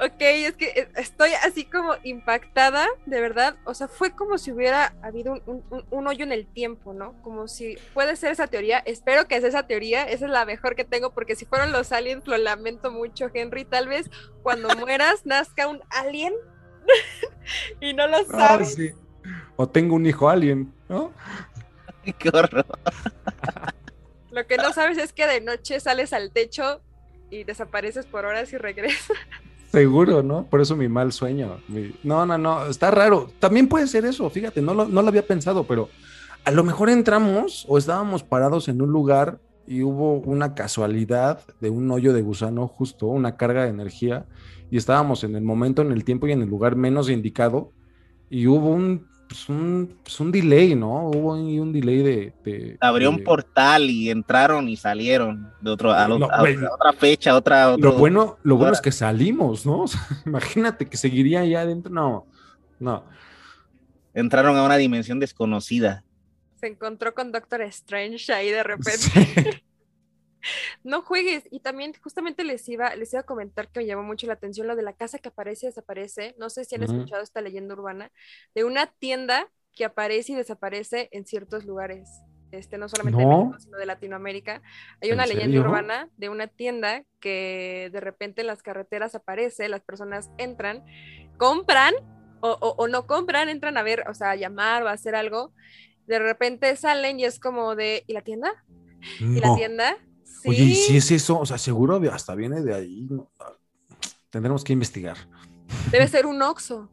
Ok, 0.00 0.20
es 0.20 0.54
que 0.54 0.66
eh, 0.66 0.88
estoy 0.94 1.30
así 1.42 1.64
como 1.64 1.94
impactada, 2.04 2.86
de 3.06 3.20
verdad. 3.20 3.56
O 3.64 3.74
sea, 3.74 3.88
fue 3.88 4.12
como 4.12 4.38
si 4.38 4.52
hubiera 4.52 4.94
habido 5.02 5.42
un, 5.44 6.06
hoyo 6.06 6.24
en 6.24 6.30
el 6.30 6.46
tiempo, 6.46 6.92
¿no? 6.92 7.20
Como 7.22 7.48
si 7.48 7.76
puede 7.94 8.14
ser 8.14 8.30
esa 8.30 8.46
teoría. 8.46 8.78
Espero 8.78 9.26
que 9.26 9.40
sea 9.40 9.48
esa 9.48 9.66
teoría. 9.66 10.04
Esa 10.04 10.26
es 10.26 10.30
la 10.30 10.44
mejor 10.44 10.76
que 10.76 10.84
tengo, 10.84 11.10
porque 11.10 11.34
si 11.34 11.46
fueron 11.46 11.72
los 11.72 11.90
aliens, 11.90 12.28
lo 12.28 12.36
lamento 12.36 12.92
mucho, 12.92 13.28
Henry. 13.34 13.64
Tal 13.64 13.88
vez 13.88 14.08
cuando 14.44 14.68
mueras 14.76 15.26
nazca 15.26 15.66
un 15.66 15.82
alien 15.90 16.32
y 17.80 17.92
no 17.92 18.06
lo 18.06 18.24
sabes. 18.24 18.76
O 19.56 19.68
tengo 19.68 19.96
un 19.96 20.06
hijo 20.06 20.28
alien, 20.28 20.72
¿no? 20.88 21.12
Qué 22.18 22.28
horror. 22.28 22.66
Lo 24.30 24.46
que 24.46 24.56
no 24.56 24.72
sabes 24.72 24.98
es 24.98 25.12
que 25.12 25.26
de 25.26 25.40
noche 25.40 25.80
sales 25.80 26.12
al 26.12 26.30
techo 26.30 26.80
y 27.30 27.44
desapareces 27.44 28.06
por 28.06 28.24
horas 28.24 28.52
y 28.52 28.58
regresas. 28.58 29.16
Seguro, 29.70 30.22
¿no? 30.22 30.44
Por 30.44 30.60
eso 30.60 30.76
mi 30.76 30.88
mal 30.88 31.12
sueño. 31.12 31.58
No, 32.02 32.24
no, 32.24 32.38
no, 32.38 32.66
está 32.66 32.90
raro. 32.90 33.30
También 33.38 33.68
puede 33.68 33.86
ser 33.86 34.04
eso, 34.04 34.28
fíjate, 34.30 34.62
no 34.62 34.74
lo, 34.74 34.88
no 34.88 35.02
lo 35.02 35.08
había 35.08 35.26
pensado, 35.26 35.64
pero 35.64 35.88
a 36.44 36.50
lo 36.50 36.64
mejor 36.64 36.88
entramos 36.88 37.66
o 37.68 37.76
estábamos 37.76 38.22
parados 38.22 38.68
en 38.68 38.80
un 38.80 38.90
lugar 38.90 39.38
y 39.66 39.82
hubo 39.82 40.14
una 40.14 40.54
casualidad 40.54 41.42
de 41.60 41.68
un 41.68 41.90
hoyo 41.90 42.14
de 42.14 42.22
gusano 42.22 42.66
justo, 42.66 43.06
una 43.06 43.36
carga 43.36 43.64
de 43.64 43.68
energía, 43.68 44.24
y 44.70 44.78
estábamos 44.78 45.24
en 45.24 45.36
el 45.36 45.42
momento, 45.42 45.82
en 45.82 45.92
el 45.92 46.04
tiempo 46.04 46.26
y 46.26 46.32
en 46.32 46.40
el 46.40 46.48
lugar 46.48 46.74
menos 46.74 47.10
indicado, 47.10 47.72
y 48.30 48.46
hubo 48.46 48.70
un 48.70 49.06
pues 49.28 49.48
un, 49.48 49.98
pues 50.02 50.18
un 50.20 50.32
delay, 50.32 50.74
¿no? 50.74 51.10
Hubo 51.10 51.34
un 51.34 51.72
delay 51.72 52.02
de... 52.42 52.76
Abrió 52.80 53.10
un 53.10 53.22
portal 53.22 53.90
y 53.90 54.10
entraron 54.10 54.68
y 54.68 54.76
salieron 54.76 55.52
de 55.60 55.70
otro, 55.70 55.92
a, 55.92 56.08
otra 56.08 56.92
fecha, 56.94 57.36
otra... 57.36 57.76
lo 57.76 57.92
bueno, 57.92 58.38
lo 58.42 58.56
bueno 58.56 58.72
es 58.72 58.80
que 58.80 58.90
salimos, 58.92 59.66
¿no? 59.66 59.84
imagínate 60.26 60.86
que 60.86 60.96
seguiría 60.96 61.40
allá 61.40 61.60
adentro. 61.60 61.92
No, 61.92 62.26
no. 62.80 63.04
Entraron 64.14 64.56
a 64.56 64.64
una 64.64 64.76
dimensión 64.76 65.20
desconocida. 65.20 66.04
Se 66.56 66.66
encontró 66.66 67.14
con 67.14 67.30
Doctor 67.30 67.60
Strange 67.62 68.32
ahí 68.32 68.50
de 68.50 68.62
repente. 68.64 69.62
no 70.84 71.02
juegues. 71.02 71.44
Y 71.50 71.60
también 71.60 71.92
justamente 72.02 72.44
les 72.44 72.68
iba, 72.68 72.94
les 72.96 73.12
iba 73.12 73.20
a 73.20 73.26
comentar 73.26 73.68
que 73.68 73.80
me 73.80 73.86
llamó 73.86 74.02
mucho 74.02 74.26
la 74.26 74.34
atención 74.34 74.66
lo 74.66 74.76
de 74.76 74.82
la 74.82 74.92
casa 74.92 75.18
que 75.18 75.28
aparece 75.28 75.66
y 75.66 75.68
desaparece. 75.68 76.34
No 76.38 76.50
sé 76.50 76.64
si 76.64 76.74
han 76.74 76.82
escuchado 76.82 77.22
esta 77.22 77.40
leyenda 77.40 77.74
urbana 77.74 78.10
de 78.54 78.64
una 78.64 78.86
tienda 78.86 79.50
que 79.74 79.84
aparece 79.84 80.32
y 80.32 80.36
desaparece 80.36 81.08
en 81.12 81.24
ciertos 81.26 81.64
lugares. 81.64 82.08
Este, 82.50 82.78
no 82.78 82.88
solamente 82.88 83.20
de 83.20 83.26
México, 83.26 83.56
sino 83.58 83.76
de 83.76 83.84
Latinoamérica. 83.84 84.62
Hay 85.02 85.12
una 85.12 85.26
leyenda 85.26 85.60
urbana 85.60 86.08
de 86.16 86.30
una 86.30 86.46
tienda 86.46 87.04
que 87.20 87.90
de 87.92 88.00
repente 88.00 88.40
en 88.40 88.46
las 88.46 88.62
carreteras 88.62 89.14
aparece, 89.14 89.68
las 89.68 89.82
personas 89.82 90.30
entran, 90.38 90.82
compran 91.36 91.94
o, 92.40 92.52
o 92.52 92.88
no 92.88 93.06
compran, 93.06 93.50
entran 93.50 93.76
a 93.76 93.82
ver, 93.82 94.08
o 94.08 94.14
sea, 94.14 94.30
a 94.30 94.36
llamar 94.36 94.82
o 94.82 94.88
a 94.88 94.92
hacer 94.92 95.14
algo. 95.14 95.52
De 96.06 96.18
repente 96.18 96.74
salen 96.76 97.20
y 97.20 97.26
es 97.26 97.38
como 97.38 97.76
de, 97.76 98.02
¿y 98.06 98.14
la 98.14 98.22
tienda? 98.22 98.50
¿Y 99.20 99.40
la 99.40 99.54
tienda? 99.54 99.98
Oye, 100.44 100.62
y 100.62 100.74
si 100.74 100.96
es 100.96 101.10
eso, 101.10 101.38
o 101.40 101.46
sea, 101.46 101.58
seguro 101.58 102.00
hasta 102.12 102.34
viene 102.34 102.62
de 102.62 102.74
ahí. 102.74 103.08
Tendremos 104.30 104.64
que 104.64 104.72
investigar. 104.72 105.16
Debe 105.90 106.08
ser 106.08 106.26
un 106.26 106.40
oxo. 106.42 106.90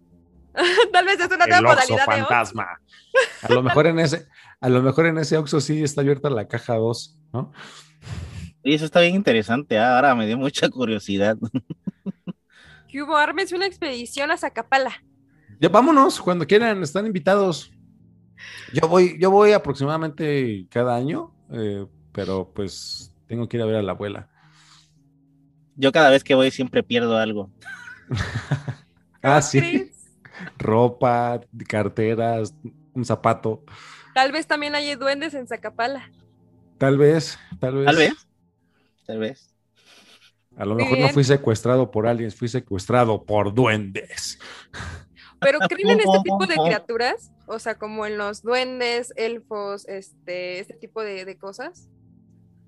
Tal 0.91 1.05
vez 1.05 1.19
es 1.19 1.27
una 1.27 1.45
nueva 1.45 1.61
modalidad 1.61 2.05
fantasma. 2.05 2.79
A 3.41 3.53
lo 3.53 3.61
mejor 3.61 3.87
en 3.87 3.99
ese, 3.99 4.27
a 4.61 4.69
lo 4.69 4.81
mejor 4.81 5.05
en 5.07 5.17
ese 5.17 5.37
oxo 5.37 5.59
sí 5.59 5.83
está 5.83 6.01
abierta 6.01 6.29
la 6.29 6.47
caja 6.47 6.75
2, 6.75 7.17
¿no? 7.33 7.51
Y 8.63 8.73
eso 8.73 8.85
está 8.85 9.01
bien 9.01 9.15
interesante, 9.15 9.77
¿ah? 9.77 9.95
ahora 9.95 10.15
me 10.15 10.25
dio 10.25 10.37
mucha 10.37 10.69
curiosidad. 10.69 11.37
¿Qué 12.87 13.03
hubo? 13.03 13.15
Armes 13.15 13.51
una 13.51 13.67
expedición 13.67 14.31
a 14.31 14.37
Zacapala. 14.37 15.03
Ya 15.59 15.69
vámonos, 15.69 16.19
cuando 16.19 16.47
quieran, 16.47 16.81
están 16.81 17.05
invitados. 17.05 17.71
Yo 18.73 18.87
voy, 18.87 19.17
yo 19.19 19.31
voy 19.31 19.51
aproximadamente 19.51 20.67
cada 20.69 20.95
año, 20.95 21.33
eh, 21.51 21.85
pero 22.11 22.51
pues 22.53 23.14
tengo 23.27 23.47
que 23.47 23.57
ir 23.57 23.63
a 23.63 23.65
ver 23.65 23.75
a 23.75 23.81
la 23.81 23.91
abuela. 23.91 24.29
Yo 25.75 25.91
cada 25.91 26.09
vez 26.09 26.23
que 26.23 26.35
voy 26.35 26.51
siempre 26.51 26.83
pierdo 26.83 27.17
algo. 27.17 27.51
ah, 29.21 29.41
sí. 29.41 29.91
Ropa, 30.57 31.41
carteras, 31.67 32.53
un 32.93 33.05
zapato. 33.05 33.63
Tal 34.13 34.31
vez 34.31 34.47
también 34.47 34.75
hay 34.75 34.95
duendes 34.95 35.33
en 35.33 35.47
Zacapala. 35.47 36.11
Tal 36.77 36.97
vez, 36.97 37.37
tal 37.59 37.75
vez. 37.75 37.85
Tal 37.85 37.97
vez. 37.97 38.27
Tal 39.05 39.19
vez. 39.19 39.55
A 40.57 40.65
lo 40.65 40.75
mejor 40.75 40.97
no 40.97 41.09
fui 41.09 41.25
secuestrado 41.25 41.91
por 41.91 42.07
aliens, 42.07 42.35
fui 42.35 42.47
secuestrado 42.47 43.25
por 43.25 43.53
duendes. 43.53 44.39
Pero 45.41 45.59
creen 45.69 45.89
en 45.89 45.99
este 45.99 46.19
tipo 46.23 46.45
de 46.45 46.55
criaturas, 46.55 47.33
o 47.45 47.59
sea, 47.59 47.75
como 47.77 48.05
en 48.05 48.17
los 48.17 48.41
duendes, 48.41 49.11
elfos, 49.17 49.85
este, 49.87 50.59
este 50.59 50.75
tipo 50.75 51.01
de 51.01 51.37
cosas. 51.37 51.89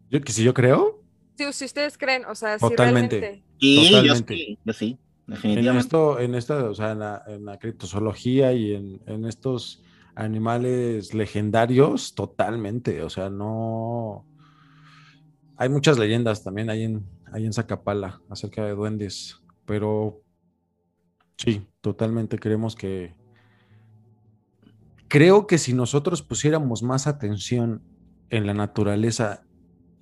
Yo, 0.09 0.21
que 0.21 0.31
si 0.31 0.43
yo 0.43 0.53
creo. 0.53 1.03
Sí, 1.37 1.45
si 1.51 1.65
ustedes 1.65 1.97
creen, 1.97 2.25
o 2.25 2.35
sea, 2.35 2.57
Totalmente. 2.57 3.15
si 3.15 3.21
realmente. 3.21 3.43
Sí, 3.59 3.91
Totalmente. 3.91 4.57
Yo 4.65 4.73
sí, 4.73 4.99
definitivamente. 5.27 5.69
En 5.69 5.77
esto, 5.77 6.19
en 6.19 6.35
esta, 6.35 6.69
o 6.69 6.73
sea, 6.73 6.91
en 6.91 6.99
la, 6.99 7.23
en 7.27 7.45
la 7.45 7.59
criptozoología 7.59 8.53
y 8.53 8.73
en, 8.73 9.01
en, 9.05 9.25
estos 9.25 9.83
animales 10.15 11.13
legendarios, 11.13 12.15
totalmente. 12.15 13.03
O 13.03 13.09
sea, 13.09 13.29
no. 13.29 14.25
Hay 15.57 15.69
muchas 15.69 15.99
leyendas 15.99 16.43
también 16.43 16.69
ahí 16.69 16.83
en, 16.83 17.05
ahí 17.31 17.45
en 17.45 17.53
Zacapala 17.53 18.21
acerca 18.29 18.65
de 18.65 18.71
duendes, 18.71 19.41
pero 19.65 20.21
sí, 21.37 21.67
totalmente 21.81 22.39
creemos 22.39 22.75
que. 22.75 23.13
Creo 25.09 25.47
que 25.47 25.57
si 25.57 25.73
nosotros 25.73 26.21
pusiéramos 26.21 26.83
más 26.83 27.07
atención 27.07 27.81
en 28.29 28.45
la 28.45 28.53
naturaleza 28.53 29.46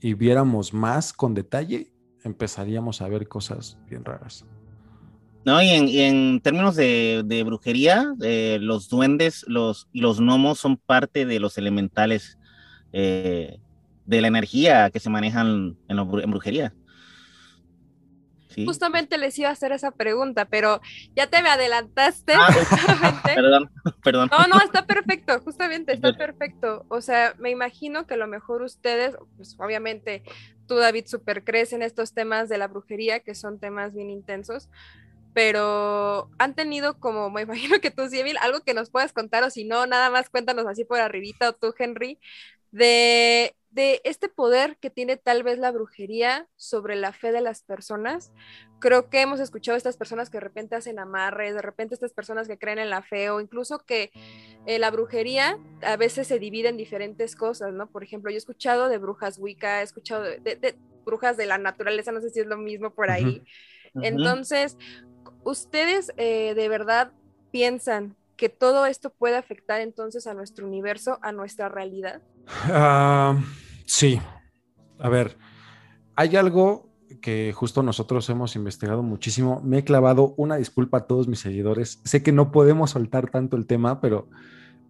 y 0.06 0.14
viéramos 0.14 0.72
más 0.72 1.14
con 1.14 1.34
detalle, 1.34 1.92
empezaríamos 2.24 3.02
a 3.02 3.08
ver 3.08 3.28
cosas 3.28 3.80
bien 3.90 4.06
raras. 4.06 4.46
No, 5.46 5.60
y 5.64 5.70
en, 6.00 6.42
términos 6.42 6.76
de, 6.76 7.44
brujería, 7.44 8.14
eh, 8.22 8.60
los 8.62 8.88
duendes 8.88 9.44
los, 9.48 9.88
y 9.92 10.02
los 10.02 10.20
gnomos 10.20 10.60
son 10.60 10.78
parte 10.78 11.26
de 11.26 11.40
los 11.40 11.58
elementales 11.58 12.38
eh, 12.94 13.58
de 14.06 14.22
la 14.22 14.28
energía 14.28 14.92
que 14.92 15.00
se 15.00 15.10
manejan 15.10 15.76
en, 15.88 15.98
en 15.98 16.30
brujería. 16.30 16.72
Justamente 18.64 19.18
les 19.18 19.38
iba 19.40 19.50
a 19.50 19.54
hacer 19.54 19.72
esa 19.72 19.92
pregunta, 19.92 20.46
pero 20.46 20.82
ya 21.16 21.28
te 21.28 21.42
me 21.42 21.50
adelantaste. 21.50 22.34
Ah, 22.36 22.48
perdón, 23.24 23.72
perdón. 24.04 24.30
No, 24.32 24.48
no, 24.48 24.62
está 24.62 24.86
perfecto, 24.86 25.40
justamente 25.42 25.94
está 25.94 26.16
perfecto. 26.16 26.86
O 26.88 27.02
sea, 27.02 27.36
me 27.40 27.50
imagino 27.50 28.06
que 28.06 28.14
a 28.14 28.18
lo 28.18 28.28
mejor 28.28 28.62
ustedes, 28.62 29.16
pues 29.36 29.56
obviamente 29.60 30.24
tú, 30.68 30.76
David, 30.76 31.06
super 31.08 31.44
crees 31.44 31.74
en 31.74 31.82
estos 31.82 32.14
temas 32.14 32.50
de 32.50 32.58
la 32.58 32.68
brujería, 32.68 33.20
que 33.20 33.36
son 33.36 33.60
temas 33.60 33.94
bien 33.94 34.10
intensos, 34.10 34.70
pero 35.34 36.30
han 36.38 36.56
tenido 36.56 37.00
como, 37.00 37.30
me 37.30 37.42
imagino 37.42 37.80
que 37.82 37.92
tú, 37.92 38.08
Siemil, 38.08 38.38
algo 38.42 38.62
que 38.62 38.74
nos 38.74 38.90
puedas 38.90 39.14
contar, 39.14 39.44
o 39.44 39.50
si 39.50 39.66
no, 39.66 39.86
nada 39.86 40.10
más 40.10 40.30
cuéntanos 40.30 40.66
así 40.66 40.86
por 40.86 41.00
arribita, 41.00 41.50
o 41.50 41.54
tú, 41.54 41.74
Henry, 41.78 42.20
de 42.72 43.56
de 43.76 44.00
este 44.06 44.30
poder 44.30 44.78
que 44.78 44.90
tiene 44.90 45.18
tal 45.18 45.44
vez 45.44 45.60
la 45.60 45.70
brujería 45.70 46.48
sobre 46.56 46.96
la 46.96 47.12
fe 47.12 47.34
de 47.34 47.42
las 47.42 47.62
personas. 47.62 48.32
Creo 48.80 49.10
que 49.10 49.20
hemos 49.20 49.42
escuchado 49.42 49.76
a 49.76 49.78
estas 49.78 49.98
personas 49.98 50.30
que 50.30 50.38
de 50.38 50.46
repente 50.46 50.76
hacen 50.76 50.98
amarres, 50.98 51.54
de 51.54 51.62
repente 51.62 51.94
estas 51.94 52.14
personas 52.14 52.48
que 52.48 52.58
creen 52.58 52.80
en 52.80 52.90
la 52.90 53.02
fe 53.02 53.30
o 53.30 53.42
incluso 53.42 53.80
que 53.80 54.12
eh, 54.66 54.80
la 54.80 54.92
brujería 54.92 55.60
a 55.82 55.98
veces 55.98 56.26
se 56.26 56.40
divide 56.40 56.70
en 56.70 56.78
diferentes 56.78 57.36
cosas, 57.36 57.74
¿no? 57.74 57.88
Por 57.88 58.02
ejemplo, 58.02 58.32
yo 58.32 58.36
he 58.36 58.38
escuchado 58.38 58.88
de 58.88 58.98
brujas 58.98 59.40
Wicca, 59.40 59.82
he 59.82 59.84
escuchado 59.84 60.24
de, 60.24 60.76
brujas 61.04 61.36
de 61.36 61.46
la 61.46 61.58
naturaleza, 61.58 62.14
no 62.14 62.22
sé 62.22 62.30
si 62.30 62.40
es 62.40 62.48
lo 62.48 62.58
mismo 62.58 62.92
por 62.92 63.12
ahí. 63.12 63.44
Entonces, 63.96 64.78
¿ustedes 65.44 66.14
eh, 66.16 66.54
de 66.56 66.70
verdad 66.70 67.12
piensan 67.52 68.16
que 68.38 68.48
todo 68.48 68.86
esto 68.86 69.10
puede 69.10 69.36
afectar 69.36 69.82
entonces 69.82 70.28
a 70.28 70.34
nuestro 70.34 70.66
universo, 70.66 71.20
a 71.22 71.34
nuestra 71.34 71.68
realidad? 71.68 72.22
Ah, 72.48 73.38
Sí, 73.86 74.20
a 75.00 75.10
ver, 75.10 75.38
hay 76.16 76.36
algo 76.36 76.90
que 77.22 77.54
justo 77.54 77.84
nosotros 77.84 78.30
hemos 78.30 78.56
investigado 78.56 79.04
muchísimo. 79.04 79.62
Me 79.64 79.80
he 79.80 79.84
clavado 79.84 80.34
una 80.38 80.58
disculpa 80.58 80.98
a 81.00 81.08
todos 81.08 81.28
mis 81.28 81.40
seguidores. 81.40 82.02
Sé 82.04 82.24
que 82.24 82.32
no 82.32 82.52
podemos 82.52 82.92
soltar 82.92 83.30
tanto 83.30 83.58
el 83.58 83.68
tema, 83.68 84.02
pero, 84.02 84.28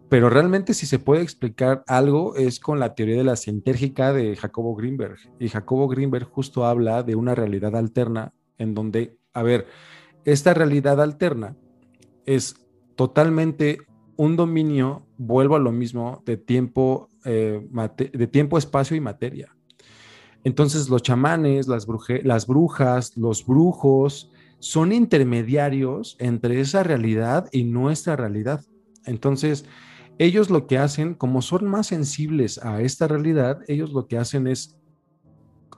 pero 0.09 0.29
realmente 0.29 0.73
si 0.73 0.85
se 0.85 0.97
puede 0.97 1.21
explicar 1.21 1.83
algo 1.87 2.35
es 2.35 2.59
con 2.59 2.79
la 2.79 2.95
teoría 2.95 3.17
de 3.17 3.25
la 3.25 3.35
sintérgica 3.35 4.13
de 4.13 4.35
Jacobo 4.35 4.75
Greenberg. 4.75 5.17
Y 5.39 5.49
Jacobo 5.49 5.87
Greenberg 5.87 6.29
justo 6.29 6.65
habla 6.65 7.03
de 7.03 7.15
una 7.15 7.35
realidad 7.35 7.75
alterna 7.75 8.33
en 8.57 8.73
donde, 8.73 9.17
a 9.33 9.43
ver, 9.43 9.67
esta 10.23 10.53
realidad 10.53 11.01
alterna 11.01 11.57
es 12.25 12.65
totalmente 12.95 13.79
un 14.17 14.35
dominio, 14.35 15.05
vuelvo 15.17 15.55
a 15.55 15.59
lo 15.59 15.71
mismo, 15.71 16.23
de 16.25 16.37
tiempo, 16.37 17.09
eh, 17.25 17.67
de 18.13 18.27
tiempo, 18.27 18.57
espacio 18.57 18.95
y 18.95 19.01
materia. 19.01 19.55
Entonces 20.43 20.89
los 20.89 21.01
chamanes, 21.01 21.67
las, 21.67 21.87
las 22.23 22.47
brujas, 22.47 23.17
los 23.17 23.45
brujos 23.45 24.31
son 24.59 24.91
intermediarios 24.91 26.15
entre 26.19 26.59
esa 26.59 26.83
realidad 26.83 27.47
y 27.51 27.63
nuestra 27.63 28.15
realidad. 28.15 28.63
Entonces, 29.05 29.65
ellos 30.17 30.49
lo 30.49 30.65
que 30.65 30.77
hacen, 30.77 31.13
como 31.13 31.41
son 31.41 31.65
más 31.65 31.87
sensibles 31.87 32.57
a 32.63 32.81
esta 32.81 33.07
realidad, 33.07 33.59
ellos 33.67 33.91
lo 33.91 34.07
que 34.07 34.17
hacen 34.17 34.47
es, 34.47 34.77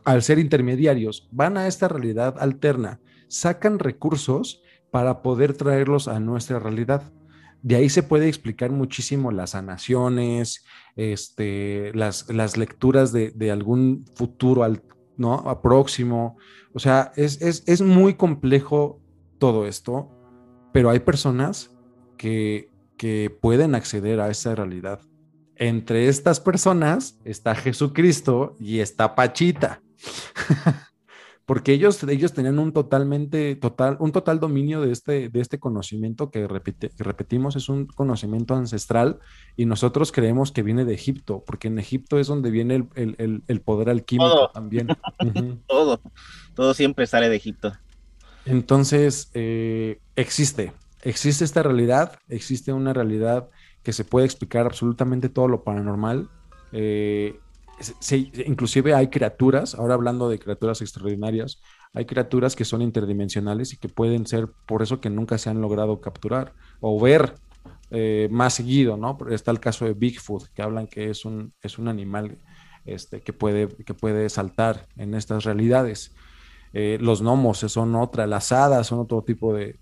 al 0.04 0.22
ser 0.22 0.40
intermediarios, 0.40 1.28
van 1.32 1.58
a 1.58 1.68
esta 1.68 1.88
realidad 1.88 2.36
alterna, 2.40 3.00
sacan 3.28 3.80
recursos 3.80 4.62
para 4.92 5.22
poder 5.22 5.54
traerlos 5.54 6.08
a 6.08 6.20
nuestra 6.20 6.60
realidad. 6.60 7.12
De 7.62 7.76
ahí 7.76 7.90
se 7.90 8.04
puede 8.04 8.28
explicar 8.28 8.72
muchísimo 8.72 9.32
las 9.32 9.52
sanaciones, 9.52 10.64
este, 10.96 11.92
las, 11.94 12.30
las 12.30 12.58
lecturas 12.58 13.12
de, 13.12 13.52
algún 13.52 14.06
futuro 14.16 14.64
al, 14.64 14.84
¿no? 15.18 15.62
próximo. 15.62 16.38
O 16.74 16.80
sea, 16.80 17.12
es, 17.16 17.42
es, 17.42 17.82
muy 17.82 18.14
complejo 18.14 19.02
todo 19.40 19.68
esto, 19.68 20.10
pero 20.72 20.90
hay 20.90 21.00
personas 21.00 21.72
que, 22.18 22.70
que 22.98 23.36
pueden 23.42 23.76
acceder 23.76 24.20
a 24.20 24.30
esa 24.30 24.56
realidad. 24.56 25.02
Entre 25.56 26.08
estas 26.08 26.40
personas 26.40 27.20
está 27.26 27.56
Jesucristo 27.56 28.56
y 28.60 28.80
está 28.80 29.16
Pachita. 29.16 29.82
porque 31.48 31.72
ellos, 31.72 32.04
ellos 32.04 32.34
tenían 32.34 32.60
un 32.60 32.74
totalmente, 32.74 33.56
total, 33.56 33.96
un 34.02 34.12
total 34.12 34.42
dominio 34.42 34.82
de 34.82 34.92
este, 34.92 35.30
de 35.30 35.40
este 35.40 35.60
conocimiento 35.60 36.30
que, 36.30 36.46
repite, 36.46 36.92
repetimos, 36.98 37.56
es 37.56 37.70
un 37.70 37.86
conocimiento 37.86 38.54
ancestral 38.54 39.20
y 39.56 39.66
nosotros 39.66 40.12
creemos 40.12 40.52
que 40.52 40.62
viene 40.62 40.84
de 40.84 40.94
Egipto, 40.94 41.46
porque 41.48 41.70
en 41.70 41.80
Egipto 41.80 42.20
es 42.20 42.28
donde 42.28 42.52
viene 42.52 42.86
el, 42.96 43.62
poder 43.62 43.90
alquímico 43.90 44.52
también. 44.54 44.90
todo, 45.70 46.02
todo 46.54 46.74
siempre 46.74 47.08
sale 47.08 47.30
de 47.30 47.38
Egipto. 47.38 47.72
Entonces, 48.46 49.32
eh, 49.34 50.02
existe, 50.18 50.74
existe 51.02 51.46
esta 51.46 51.64
realidad, 51.64 52.20
existe 52.28 52.74
una 52.74 52.92
realidad 52.92 53.48
que 53.84 53.94
se 53.94 54.04
puede 54.04 54.26
explicar 54.26 54.66
absolutamente 54.66 55.30
todo 55.30 55.48
lo 55.48 55.64
paranormal. 55.64 56.30
Eh, 56.74 57.40
Sí, 58.00 58.32
inclusive 58.46 58.96
hay 58.96 59.10
criaturas, 59.10 59.76
ahora 59.76 59.94
hablando 59.94 60.30
de 60.30 60.40
criaturas 60.40 60.82
extraordinarias, 60.82 61.62
hay 61.94 62.06
criaturas 62.06 62.56
que 62.56 62.66
son 62.66 62.82
interdimensionales 62.82 63.74
y 63.74 63.78
que 63.78 63.88
pueden 63.88 64.26
ser 64.26 64.50
por 64.66 64.82
eso 64.82 65.00
que 65.00 65.12
nunca 65.12 65.38
se 65.38 65.52
han 65.52 65.62
logrado 65.62 66.02
capturar 66.02 66.54
o 66.80 67.00
ver 67.00 67.36
eh, 67.92 68.30
más 68.32 68.56
seguido, 68.56 68.98
¿no? 68.98 69.18
Está 69.30 69.52
el 69.52 69.60
caso 69.60 69.86
de 69.86 69.94
Bigfoot, 69.94 70.48
que 70.54 70.64
hablan 70.64 70.88
que 70.88 71.10
es 71.12 71.24
un, 71.24 71.54
es 71.62 71.78
un 71.78 71.88
animal 71.88 72.40
este, 72.86 73.22
que, 73.22 73.32
puede, 73.32 73.68
que 73.68 73.94
puede 73.94 74.28
saltar 74.30 74.88
en 74.96 75.14
estas 75.14 75.44
realidades. 75.44 76.16
Eh, 76.74 76.98
los 77.00 77.22
gnomos 77.22 77.60
son 77.60 77.96
otra, 77.96 78.26
las 78.26 78.52
hadas 78.52 78.88
son 78.88 79.00
otro 79.00 79.22
tipo 79.22 79.54
de, 79.54 79.78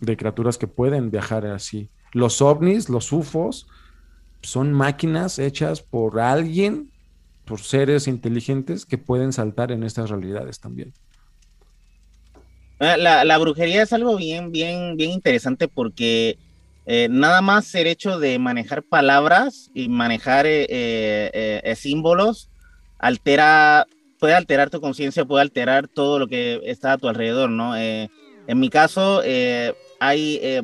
de 0.00 0.16
criaturas 0.16 0.56
que 0.56 0.68
pueden 0.68 1.10
viajar 1.10 1.46
así. 1.46 1.90
Los 2.12 2.40
ovnis, 2.40 2.88
los 2.88 3.12
UFOs, 3.12 3.66
son 4.48 4.72
máquinas 4.72 5.38
hechas 5.38 5.82
por 5.82 6.20
alguien, 6.20 6.90
por 7.44 7.60
seres 7.60 8.08
inteligentes 8.08 8.86
que 8.86 8.98
pueden 8.98 9.32
saltar 9.32 9.72
en 9.72 9.82
estas 9.82 10.10
realidades 10.10 10.58
también. 10.58 10.92
Ah, 12.80 12.96
la, 12.96 13.38
brujería 13.38 13.82
es 13.82 13.92
algo 13.92 14.16
bien, 14.16 14.52
bien, 14.52 14.96
bien 14.96 15.10
interesante 15.10 15.68
porque 15.68 16.38
eh, 16.86 17.08
nada 17.10 17.42
más 17.42 17.74
el 17.74 17.88
hecho 17.88 18.18
de 18.18 18.38
manejar 18.38 18.82
palabras 18.82 19.70
y 19.74 19.88
manejar 19.88 20.46
eh, 20.46 20.66
eh, 20.70 21.74
símbolos 21.76 22.48
altera, 22.98 23.86
puede 24.18 24.34
alterar 24.34 24.70
tu 24.70 24.80
conciencia, 24.80 25.24
puede 25.24 25.42
alterar 25.42 25.88
todo 25.88 26.18
lo 26.18 26.28
que 26.28 26.60
está 26.64 26.92
a 26.92 26.98
tu 26.98 27.08
alrededor, 27.08 27.50
¿no? 27.50 27.76
en 27.76 28.08
mi 28.58 28.70
caso, 28.70 29.22
hay 30.00 30.62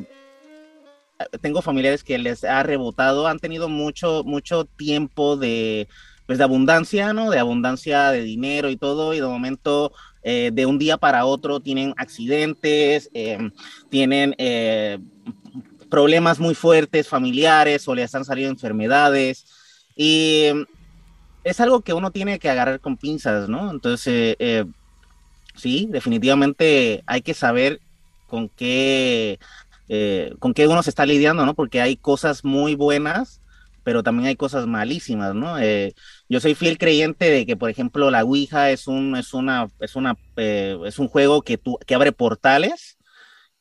tengo 1.41 1.61
familiares 1.61 2.03
que 2.03 2.17
les 2.17 2.43
ha 2.43 2.63
rebotado, 2.63 3.27
han 3.27 3.39
tenido 3.39 3.69
mucho, 3.69 4.23
mucho 4.25 4.65
tiempo 4.65 5.37
de, 5.37 5.87
pues 6.25 6.37
de 6.37 6.43
abundancia, 6.43 7.13
¿no? 7.13 7.29
De 7.29 7.39
abundancia 7.39 8.11
de 8.11 8.21
dinero 8.21 8.69
y 8.69 8.77
todo, 8.77 9.13
y 9.13 9.19
de 9.19 9.27
momento, 9.27 9.93
eh, 10.23 10.51
de 10.53 10.65
un 10.65 10.77
día 10.77 10.97
para 10.97 11.25
otro, 11.25 11.59
tienen 11.59 11.93
accidentes, 11.97 13.09
em, 13.13 13.51
tienen 13.89 14.35
eh, 14.37 14.99
problemas 15.89 16.39
muy 16.39 16.55
fuertes 16.55 17.07
familiares 17.07 17.87
o 17.87 17.95
les 17.95 18.13
han 18.15 18.25
salido 18.25 18.49
enfermedades, 18.49 19.45
y 19.95 20.47
es 21.43 21.59
algo 21.59 21.81
que 21.81 21.93
uno 21.93 22.11
tiene 22.11 22.39
que 22.39 22.49
agarrar 22.49 22.79
con 22.81 22.97
pinzas, 22.97 23.47
¿no? 23.47 23.71
Entonces, 23.71 24.35
eh, 24.39 24.65
sí, 25.55 25.87
definitivamente 25.89 27.03
hay 27.05 27.21
que 27.21 27.33
saber 27.33 27.79
con 28.27 28.49
qué 28.49 29.39
eh, 29.87 30.33
con 30.39 30.53
qué 30.53 30.67
uno 30.67 30.83
se 30.83 30.89
está 30.89 31.05
lidiando, 31.05 31.45
¿no? 31.45 31.53
Porque 31.53 31.81
hay 31.81 31.97
cosas 31.97 32.43
muy 32.43 32.75
buenas, 32.75 33.41
pero 33.83 34.03
también 34.03 34.27
hay 34.27 34.35
cosas 34.35 34.65
malísimas, 34.67 35.35
¿no? 35.35 35.59
Eh, 35.59 35.93
yo 36.27 36.39
soy 36.39 36.55
fiel 36.55 36.77
creyente 36.77 37.29
de 37.29 37.45
que, 37.45 37.55
por 37.55 37.69
ejemplo, 37.69 38.09
la 38.09 38.23
Ouija 38.23 38.71
es 38.71 38.87
un, 38.87 39.15
es 39.15 39.33
una, 39.33 39.69
es 39.79 39.95
una, 39.95 40.17
eh, 40.37 40.77
es 40.85 40.99
un 40.99 41.07
juego 41.07 41.41
que, 41.41 41.57
tú, 41.57 41.77
que 41.85 41.95
abre 41.95 42.11
portales 42.11 42.97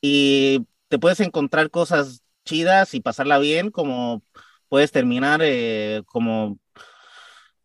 y 0.00 0.66
te 0.88 0.98
puedes 0.98 1.20
encontrar 1.20 1.70
cosas 1.70 2.22
chidas 2.44 2.94
y 2.94 3.00
pasarla 3.00 3.38
bien, 3.38 3.70
como 3.70 4.22
puedes 4.68 4.92
terminar 4.92 5.42
como 6.06 6.58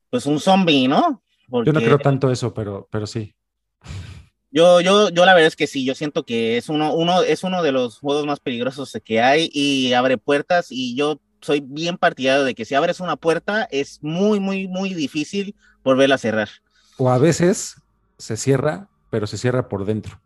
pues 0.10 0.26
un 0.26 0.39
zombie, 0.39 0.88
¿no? 0.88 1.24
Yo 1.66 1.74
no 1.74 1.80
creo 1.80 1.97
tanto 1.97 2.30
eso, 2.30 2.53
pero, 2.53 2.88
pero 2.91 3.07
sí. 3.07 3.34
Yo, 4.52 4.82
yo, 4.82 5.10
yo 5.10 5.26
la 5.26 5.34
verdad 5.34 5.47
es 5.47 5.56
que 5.56 5.68
sí, 5.68 5.86
yo 5.86 5.93
siento 5.93 6.26
que 6.26 6.58
es 6.58 6.70
uno, 6.70 6.93
uno, 6.93 7.22
es 7.22 7.43
uno 7.43 7.62
de 7.62 7.72
los 7.72 8.00
juegos 8.00 8.26
más 8.26 8.39
peligrosos 8.39 8.97
que 9.06 9.22
hay 9.22 9.50
y 9.54 9.93
abre 9.93 10.18
puertas 10.18 10.68
y 10.72 10.95
yo 10.95 11.22
soy 11.41 11.62
bien 11.62 11.97
partidario 11.97 12.43
de 12.43 12.56
que 12.56 12.66
si 12.66 12.76
abres 12.76 13.00
una 13.00 13.16
puerta 13.16 13.68
es 13.72 14.00
muy, 14.02 14.39
muy, 14.39 14.68
muy 14.68 14.93
difícil 14.93 15.56
volverla 15.84 16.16
a 16.16 16.20
cerrar. 16.20 16.50
O 16.97 17.10
a 17.10 17.18
veces 17.18 17.76
se 18.18 18.38
cierra, 18.38 18.89
pero 19.10 19.28
se 19.28 19.38
cierra 19.38 19.70
por 19.70 19.86
dentro. 19.86 20.20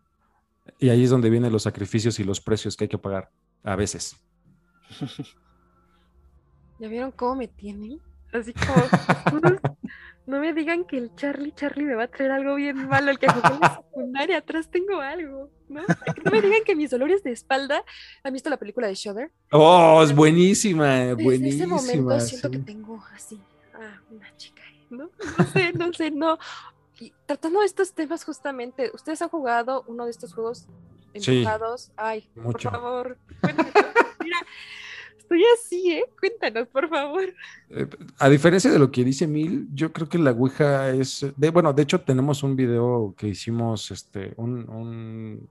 Y 0.78 0.88
ahí 0.88 1.04
es 1.04 1.10
donde 1.10 1.30
vienen 1.30 1.52
los 1.52 1.64
sacrificios 1.64 2.18
y 2.18 2.24
los 2.24 2.40
precios 2.40 2.76
que 2.76 2.84
hay 2.84 2.88
que 2.88 2.98
pagar, 2.98 3.30
a 3.62 3.76
veces. 3.76 4.16
¿Ya 6.80 6.88
vieron 6.88 7.12
cómo 7.12 7.36
me 7.36 7.48
tienen? 7.48 8.00
Así 8.32 8.52
como, 8.52 8.74
no 10.26 10.40
me 10.40 10.52
digan 10.52 10.84
que 10.84 10.96
el 10.96 11.14
Charlie 11.16 11.52
Charlie 11.52 11.84
me 11.84 11.94
va 11.94 12.04
a 12.04 12.08
traer 12.08 12.30
algo 12.30 12.54
bien 12.54 12.88
malo, 12.88 13.10
el 13.10 13.18
que 13.18 13.28
jugué 13.28 13.54
en 13.54 13.60
la 13.60 13.76
secundaria, 13.90 14.38
atrás 14.38 14.68
tengo 14.70 15.00
algo, 15.00 15.50
¿no? 15.68 15.82
No 16.24 16.30
me 16.30 16.40
digan 16.40 16.64
que 16.64 16.74
mis 16.74 16.90
dolores 16.90 17.22
de 17.22 17.32
espalda, 17.32 17.84
¿han 18.22 18.32
visto 18.32 18.48
la 18.48 18.56
película 18.56 18.86
de 18.86 18.94
Shudder? 18.94 19.30
Oh, 19.50 20.02
es 20.02 20.14
buenísima, 20.14 21.14
buenísima. 21.14 21.34
En 21.34 21.46
ese 21.46 21.66
momento 21.66 22.20
siento 22.20 22.50
que 22.50 22.58
tengo 22.58 23.04
así, 23.14 23.38
ah, 23.74 24.00
una 24.10 24.34
chica, 24.36 24.62
¿no? 24.90 25.10
No 25.38 25.44
sé, 25.52 25.72
no 25.72 25.92
sé, 25.92 26.10
no. 26.10 26.38
Y 27.00 27.12
tratando 27.26 27.62
estos 27.62 27.92
temas 27.92 28.24
justamente, 28.24 28.90
¿ustedes 28.94 29.20
han 29.20 29.28
jugado 29.28 29.84
uno 29.88 30.04
de 30.04 30.10
estos 30.10 30.32
juegos 30.32 30.66
enojados? 31.12 31.90
Ay, 31.96 32.28
por 32.34 32.60
favor, 32.60 33.18
Mira, 34.20 34.38
Estoy 35.24 35.42
así, 35.58 35.92
¿eh? 35.92 36.04
Cuéntanos, 36.20 36.68
por 36.68 36.88
favor. 36.88 37.24
Eh, 37.70 37.86
a 38.18 38.28
diferencia 38.28 38.70
de 38.70 38.78
lo 38.78 38.90
que 38.90 39.04
dice 39.04 39.26
Mil, 39.26 39.68
yo 39.72 39.90
creo 39.90 40.06
que 40.06 40.18
la 40.18 40.32
Ouija 40.32 40.90
es. 40.90 41.26
Bueno, 41.52 41.72
de 41.72 41.82
hecho, 41.82 42.02
tenemos 42.02 42.42
un 42.42 42.54
video 42.54 43.14
que 43.16 43.28
hicimos, 43.28 43.90
este, 43.90 44.34
un, 44.36 44.68
un, 44.68 45.48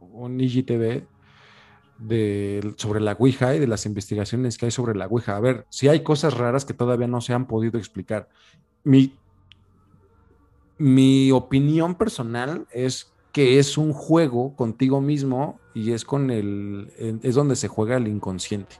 un 0.00 0.40
IGTV 0.40 1.04
de, 1.98 2.74
sobre 2.76 3.00
la 3.00 3.16
Ouija 3.18 3.56
y 3.56 3.58
de 3.58 3.66
las 3.66 3.86
investigaciones 3.86 4.56
que 4.56 4.66
hay 4.66 4.70
sobre 4.70 4.96
la 4.96 5.06
Ouija. 5.06 5.36
A 5.36 5.40
ver, 5.40 5.66
si 5.68 5.88
hay 5.88 6.04
cosas 6.04 6.34
raras 6.34 6.64
que 6.64 6.74
todavía 6.74 7.08
no 7.08 7.20
se 7.20 7.34
han 7.34 7.48
podido 7.48 7.76
explicar. 7.76 8.28
Mi, 8.84 9.16
mi 10.78 11.32
opinión 11.32 11.96
personal 11.96 12.68
es 12.70 13.12
que 13.32 13.58
es 13.58 13.78
un 13.78 13.92
juego 13.92 14.56
contigo 14.56 15.00
mismo 15.00 15.60
y 15.74 15.92
es 15.92 16.04
con 16.04 16.30
el 16.30 16.92
es 17.22 17.34
donde 17.34 17.56
se 17.56 17.68
juega 17.68 17.96
el 17.96 18.08
inconsciente. 18.08 18.76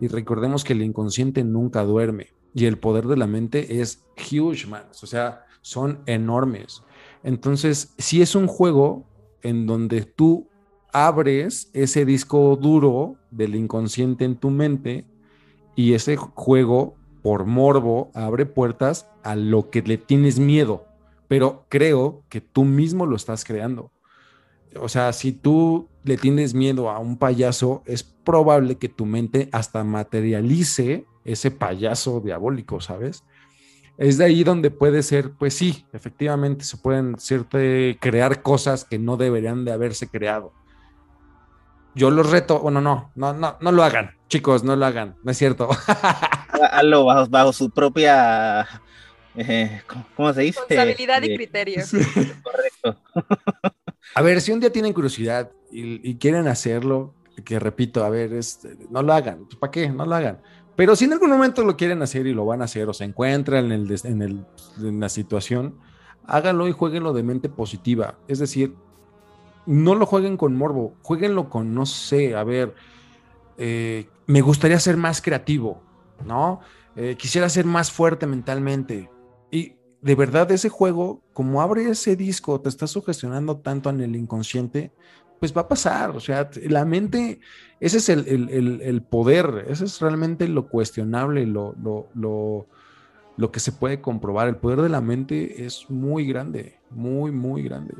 Y 0.00 0.08
recordemos 0.08 0.64
que 0.64 0.72
el 0.72 0.82
inconsciente 0.82 1.44
nunca 1.44 1.84
duerme 1.84 2.28
y 2.54 2.66
el 2.66 2.78
poder 2.78 3.06
de 3.06 3.16
la 3.16 3.26
mente 3.26 3.80
es 3.80 4.04
huge, 4.16 4.66
man. 4.66 4.84
O 5.02 5.06
sea, 5.06 5.44
son 5.62 6.00
enormes. 6.06 6.82
Entonces, 7.22 7.94
si 7.98 8.22
es 8.22 8.34
un 8.34 8.46
juego 8.46 9.04
en 9.42 9.66
donde 9.66 10.02
tú 10.02 10.48
abres 10.92 11.70
ese 11.72 12.04
disco 12.04 12.56
duro 12.56 13.16
del 13.30 13.54
inconsciente 13.54 14.24
en 14.24 14.36
tu 14.36 14.50
mente 14.50 15.04
y 15.76 15.94
ese 15.94 16.16
juego, 16.16 16.96
por 17.22 17.44
morbo, 17.44 18.10
abre 18.14 18.46
puertas 18.46 19.08
a 19.22 19.36
lo 19.36 19.70
que 19.70 19.82
le 19.82 19.98
tienes 19.98 20.38
miedo. 20.38 20.86
Pero 21.30 21.64
creo 21.68 22.24
que 22.28 22.40
tú 22.40 22.64
mismo 22.64 23.06
lo 23.06 23.14
estás 23.14 23.44
creando. 23.44 23.92
O 24.74 24.88
sea, 24.88 25.12
si 25.12 25.30
tú 25.30 25.88
le 26.02 26.16
tienes 26.16 26.54
miedo 26.54 26.90
a 26.90 26.98
un 26.98 27.18
payaso, 27.18 27.84
es 27.86 28.02
probable 28.02 28.78
que 28.78 28.88
tu 28.88 29.06
mente 29.06 29.48
hasta 29.52 29.84
materialice 29.84 31.06
ese 31.24 31.52
payaso 31.52 32.18
diabólico, 32.18 32.80
¿sabes? 32.80 33.22
Es 33.96 34.18
de 34.18 34.24
ahí 34.24 34.42
donde 34.42 34.72
puede 34.72 35.04
ser, 35.04 35.30
pues 35.30 35.54
sí, 35.54 35.86
efectivamente 35.92 36.64
se 36.64 36.78
pueden 36.78 37.14
crear 38.00 38.42
cosas 38.42 38.84
que 38.84 38.98
no 38.98 39.16
deberían 39.16 39.64
de 39.64 39.70
haberse 39.70 40.08
creado. 40.08 40.52
Yo 41.94 42.10
los 42.10 42.28
reto, 42.28 42.58
bueno, 42.58 42.80
no, 42.80 43.12
no, 43.14 43.34
no, 43.34 43.56
no 43.60 43.70
lo 43.70 43.84
hagan, 43.84 44.16
chicos, 44.26 44.64
no 44.64 44.74
lo 44.74 44.84
hagan, 44.84 45.14
no 45.22 45.30
es 45.30 45.38
cierto. 45.38 45.68
Hazlo 46.72 47.04
bajo, 47.04 47.30
bajo 47.30 47.52
su 47.52 47.70
propia, 47.70 48.66
eh, 49.48 49.82
¿cómo 50.16 50.32
se 50.32 50.42
dice? 50.42 50.60
Responsabilidad 50.68 51.22
y 51.22 51.36
criterio. 51.36 51.82
Correcto. 52.42 53.00
A 54.14 54.22
ver, 54.22 54.40
si 54.40 54.52
un 54.52 54.60
día 54.60 54.72
tienen 54.72 54.92
curiosidad 54.92 55.50
y, 55.70 56.16
quieren 56.16 56.48
hacerlo, 56.48 57.14
que 57.44 57.58
repito, 57.60 58.04
a 58.04 58.10
ver, 58.10 58.32
este, 58.32 58.76
no 58.90 59.02
lo 59.02 59.12
hagan. 59.12 59.44
Pues, 59.44 59.56
¿Para 59.56 59.70
qué? 59.70 59.88
No 59.88 60.04
lo 60.04 60.14
hagan. 60.16 60.40
Pero 60.74 60.96
si 60.96 61.04
en 61.04 61.12
algún 61.12 61.30
momento 61.30 61.64
lo 61.64 61.76
quieren 61.76 62.02
hacer 62.02 62.26
y 62.26 62.32
lo 62.32 62.44
van 62.44 62.60
a 62.60 62.64
hacer 62.64 62.88
o 62.88 62.92
se 62.92 63.04
encuentran 63.04 63.66
en, 63.66 63.72
el, 63.72 64.00
en, 64.02 64.22
el, 64.22 64.46
en 64.80 65.00
la 65.00 65.08
situación, 65.08 65.78
háganlo 66.26 66.66
y 66.66 66.72
jueguenlo 66.72 67.12
de 67.12 67.22
mente 67.22 67.48
positiva. 67.48 68.18
Es 68.26 68.40
decir, 68.40 68.74
no 69.66 69.94
lo 69.94 70.06
jueguen 70.06 70.36
con 70.36 70.56
morbo, 70.56 70.94
jueguenlo 71.02 71.48
con, 71.48 71.74
no 71.74 71.86
sé, 71.86 72.34
a 72.34 72.42
ver, 72.42 72.74
eh, 73.58 74.08
me 74.26 74.40
gustaría 74.40 74.80
ser 74.80 74.96
más 74.96 75.20
creativo, 75.20 75.82
¿no? 76.24 76.60
Eh, 76.96 77.16
quisiera 77.18 77.48
ser 77.48 77.66
más 77.66 77.92
fuerte 77.92 78.26
mentalmente. 78.26 79.10
Y 79.50 79.74
de 80.02 80.14
verdad 80.14 80.50
ese 80.50 80.68
juego, 80.68 81.22
como 81.32 81.60
abre 81.62 81.88
ese 81.88 82.16
disco, 82.16 82.60
te 82.60 82.68
está 82.68 82.86
sugestionando 82.86 83.58
tanto 83.58 83.90
en 83.90 84.00
el 84.00 84.16
inconsciente, 84.16 84.92
pues 85.38 85.56
va 85.56 85.62
a 85.62 85.68
pasar. 85.68 86.10
O 86.10 86.20
sea, 86.20 86.48
la 86.68 86.84
mente, 86.84 87.40
ese 87.80 87.98
es 87.98 88.08
el, 88.08 89.02
poder, 89.02 89.66
ese 89.68 89.84
es 89.84 90.00
realmente 90.00 90.48
lo 90.48 90.68
cuestionable, 90.68 91.46
lo, 91.46 91.74
lo, 91.82 92.66
lo, 93.36 93.52
que 93.52 93.60
se 93.60 93.72
puede 93.72 94.00
comprobar. 94.00 94.48
El 94.48 94.56
poder 94.56 94.82
de 94.82 94.88
la 94.88 95.00
mente 95.00 95.64
es 95.64 95.88
muy 95.88 96.26
grande, 96.26 96.78
muy, 96.90 97.30
muy 97.32 97.62
grande. 97.62 97.94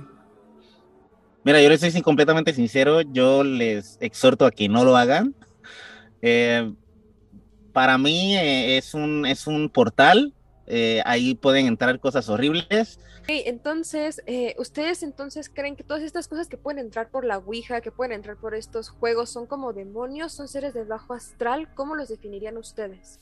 Mira, 1.42 1.62
yo 1.62 1.70
les 1.70 1.80
soy 1.80 2.02
completamente 2.02 2.52
sincero, 2.52 3.00
yo 3.00 3.42
les 3.42 3.96
exhorto 4.00 4.44
a 4.44 4.50
que 4.50 4.68
no 4.68 4.84
lo 4.84 4.96
hagan. 4.96 5.34
Eh, 6.20 6.70
para 7.72 7.96
mí 7.96 8.36
eh, 8.36 8.76
es, 8.76 8.92
un, 8.92 9.24
es 9.24 9.46
un 9.46 9.70
portal 9.70 10.34
eh, 10.72 11.02
ahí 11.04 11.34
pueden 11.34 11.66
entrar 11.66 11.98
cosas 11.98 12.28
horribles. 12.28 13.00
entonces, 13.26 14.22
eh, 14.26 14.54
¿ustedes 14.56 15.02
entonces 15.02 15.50
creen 15.52 15.74
que 15.74 15.82
todas 15.82 16.04
estas 16.04 16.28
cosas 16.28 16.46
que 16.46 16.56
pueden 16.56 16.78
entrar 16.78 17.08
por 17.08 17.24
la 17.24 17.38
Ouija, 17.38 17.80
que 17.80 17.90
pueden 17.90 18.12
entrar 18.12 18.36
por 18.36 18.54
estos 18.54 18.88
juegos, 18.88 19.30
son 19.30 19.46
como 19.46 19.72
demonios, 19.72 20.32
son 20.32 20.46
seres 20.46 20.72
de 20.72 20.84
bajo 20.84 21.12
astral? 21.12 21.68
¿Cómo 21.74 21.96
los 21.96 22.08
definirían 22.08 22.56
ustedes? 22.56 23.18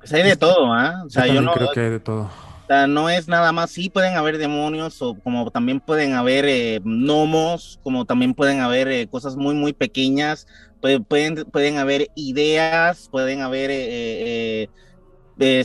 Pues 0.00 0.12
hay 0.12 0.24
de 0.24 0.36
todo, 0.36 0.72
¿ah? 0.72 1.04
O 1.06 1.10
sea, 1.10 1.28
yo, 1.28 1.40
no 1.40 1.52
creo 1.52 1.68
que 1.72 1.80
hay 1.80 1.90
de 1.90 2.00
todo. 2.00 2.22
O 2.22 2.66
sea, 2.66 2.88
no 2.88 3.08
es 3.08 3.28
nada 3.28 3.52
más, 3.52 3.70
sí 3.70 3.88
pueden 3.88 4.16
haber 4.16 4.38
demonios 4.38 5.00
o 5.02 5.14
como 5.14 5.48
también 5.52 5.78
pueden 5.78 6.14
haber 6.14 6.46
eh, 6.48 6.80
gnomos, 6.82 7.78
como 7.84 8.04
también 8.06 8.34
pueden 8.34 8.58
haber 8.58 9.08
cosas 9.08 9.36
muy, 9.36 9.54
muy 9.54 9.72
pequeñas, 9.72 10.48
pueden, 10.80 11.04
pueden 11.04 11.78
haber 11.78 12.08
ideas, 12.16 13.08
pueden 13.08 13.42
haber 13.42 13.70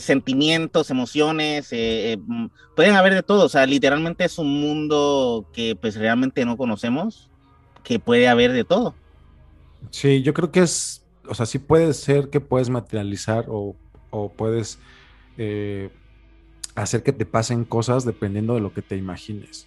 sentimientos, 0.00 0.90
emociones, 0.90 1.72
eh, 1.72 2.12
eh, 2.12 2.16
mm, 2.18 2.46
pueden 2.76 2.94
haber 2.94 3.14
de 3.14 3.22
todo, 3.22 3.46
o 3.46 3.48
sea, 3.48 3.66
literalmente 3.66 4.24
es 4.24 4.38
un 4.38 4.60
mundo 4.60 5.48
que 5.52 5.76
pues 5.76 5.96
realmente 5.96 6.44
no 6.44 6.56
conocemos, 6.56 7.30
que 7.82 7.98
puede 7.98 8.28
haber 8.28 8.52
de 8.52 8.64
todo. 8.64 8.94
Sí, 9.90 10.22
yo 10.22 10.34
creo 10.34 10.52
que 10.52 10.60
es, 10.60 11.04
o 11.26 11.34
sea, 11.34 11.46
sí 11.46 11.58
puede 11.58 11.92
ser 11.94 12.28
que 12.28 12.40
puedes 12.40 12.68
materializar 12.68 13.46
o, 13.48 13.76
puedes 14.36 14.78
eh, 15.38 15.90
hacer 16.74 17.02
que 17.02 17.12
te 17.12 17.24
pasen 17.24 17.64
cosas 17.64 18.04
dependiendo 18.04 18.54
de 18.54 18.60
lo 18.60 18.74
que 18.74 18.82
te 18.82 18.96
imagines. 18.96 19.66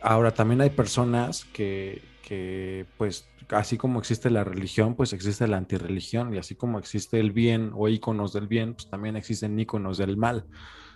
Ahora, 0.00 0.32
también 0.32 0.60
hay 0.60 0.70
personas 0.70 1.44
que, 1.52 2.02
que 2.22 2.86
pues 2.96 3.27
así 3.50 3.78
como 3.78 3.98
existe 3.98 4.30
la 4.30 4.44
religión, 4.44 4.94
pues 4.94 5.12
existe 5.12 5.46
la 5.46 5.56
antirreligión, 5.56 6.34
y 6.34 6.38
así 6.38 6.54
como 6.54 6.78
existe 6.78 7.20
el 7.20 7.32
bien 7.32 7.72
o 7.74 7.88
íconos 7.88 8.32
del 8.32 8.46
bien, 8.46 8.74
pues 8.74 8.88
también 8.88 9.16
existen 9.16 9.58
íconos 9.58 9.98
del 9.98 10.16
mal. 10.16 10.46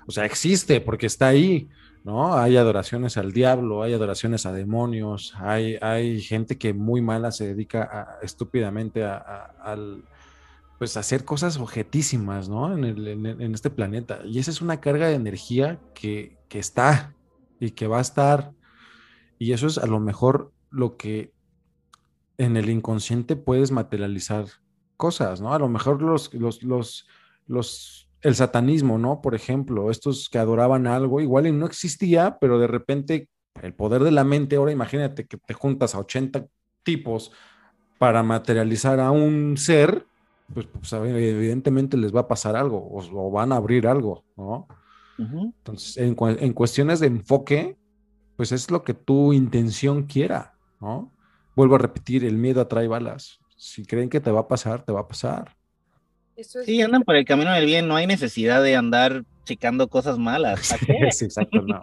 O 0.07 0.13
sea, 0.13 0.25
existe 0.25 0.81
porque 0.81 1.07
está 1.07 1.29
ahí, 1.29 1.69
¿no? 2.05 2.35
Hay 2.35 2.57
adoraciones 2.57 3.17
al 3.17 3.33
diablo, 3.33 3.83
hay 3.83 3.95
adoraciones 3.95 4.47
a 4.47 4.53
demonios, 4.53 5.35
hay, 5.37 5.77
hay 5.81 6.21
gente 6.21 6.59
que 6.59 6.75
muy 6.75 7.01
mala 7.01 7.31
se 7.31 7.47
dedica 7.47 8.19
estúpidamente 8.23 9.05
a, 9.05 9.19
al, 9.63 10.05
pues 10.79 10.97
hacer 10.97 11.25
cosas 11.25 11.59
objetísimas, 11.59 12.49
¿no? 12.49 12.77
En, 12.77 12.85
en, 13.27 13.55
este 13.55 13.71
planeta. 13.71 14.21
Y 14.25 14.41
esa 14.41 14.51
es 14.51 14.61
una 14.61 14.81
carga 14.81 15.07
de 15.07 15.15
energía 15.15 15.79
que, 15.95 16.37
que 16.49 16.59
está 16.59 17.15
y 17.61 17.71
que 17.71 17.87
va 17.87 17.99
a 17.99 18.03
estar. 18.03 18.53
Y 19.39 19.53
eso 19.53 19.69
es 19.69 19.79
a 19.79 19.87
lo 19.87 20.01
mejor 20.01 20.53
lo 20.71 20.97
que 20.97 21.33
en 22.45 22.57
el 22.57 22.69
inconsciente 22.71 23.37
puedes 23.37 23.71
materializar 23.71 24.47
cosas, 24.97 25.41
¿no? 25.41 25.53
A 25.55 25.59
lo 25.59 25.69
mejor 25.69 26.03
los, 26.03 26.33
los, 26.35 26.63
los, 26.63 27.07
los, 27.47 28.09
el 28.21 28.35
satanismo, 28.35 28.99
¿no? 28.99 29.21
Por 29.21 29.35
ejemplo, 29.35 29.91
estos 29.91 30.29
que 30.29 30.39
adoraban 30.39 30.87
algo, 30.87 31.21
igual 31.21 31.47
y 31.47 31.53
no 31.53 31.67
existía, 31.67 32.39
pero 32.41 32.59
de 32.59 32.67
repente 32.67 33.29
el 33.63 33.75
poder 33.75 34.03
de 34.03 34.11
la 34.11 34.25
mente, 34.25 34.57
ahora 34.57 34.73
imagínate 34.73 35.27
que 35.27 35.37
te 35.37 35.55
juntas 35.55 35.95
a 35.95 35.99
80 35.99 36.47
tipos 36.83 37.33
para 37.99 38.23
materializar 38.23 38.99
a 39.01 39.11
un 39.11 39.57
ser, 39.57 40.07
pues, 40.53 40.67
pues 40.67 40.93
evidentemente 40.93 41.97
les 41.97 42.15
va 42.15 42.21
a 42.21 42.29
pasar 42.29 42.57
algo 42.57 42.89
o, 42.91 43.31
van 43.31 43.53
a 43.53 43.57
abrir 43.57 43.87
algo, 43.87 44.25
¿no? 44.37 44.67
Entonces, 45.19 45.99
en, 45.99 46.17
en, 46.19 46.53
cuestiones 46.53 46.99
de 46.99 47.07
enfoque, 47.07 47.77
pues 48.35 48.51
es 48.51 48.73
lo 48.73 48.83
que 48.83 48.93
tu 48.93 49.33
intención 49.33 50.05
quiera, 50.05 50.55
¿no? 50.81 51.13
Vuelvo 51.55 51.75
a 51.75 51.79
repetir, 51.79 52.25
el 52.25 52.37
miedo 52.37 52.61
atrae 52.61 52.89
balas. 52.89 53.39
Si 53.57 53.85
creen 53.85 54.09
que 54.09 54.21
te 54.21 54.31
va 54.31 54.41
a 54.41 54.49
pasar, 54.49 54.85
te 54.85 54.93
va 54.93 55.01
a 55.01 55.09
pasar. 55.09 55.55
Sí, 56.37 56.81
andan 56.81 57.03
por 57.03 57.15
el 57.17 57.25
camino 57.25 57.53
del 57.53 57.67
bien, 57.67 57.87
no 57.87 57.97
hay 57.97 58.07
necesidad 58.07 58.63
de 58.63 58.75
andar 58.75 59.25
checando 59.45 59.89
cosas 59.89 60.19
malas. 60.19 60.61
sí, 61.11 61.25
exacto, 61.25 61.63
no. 61.63 61.81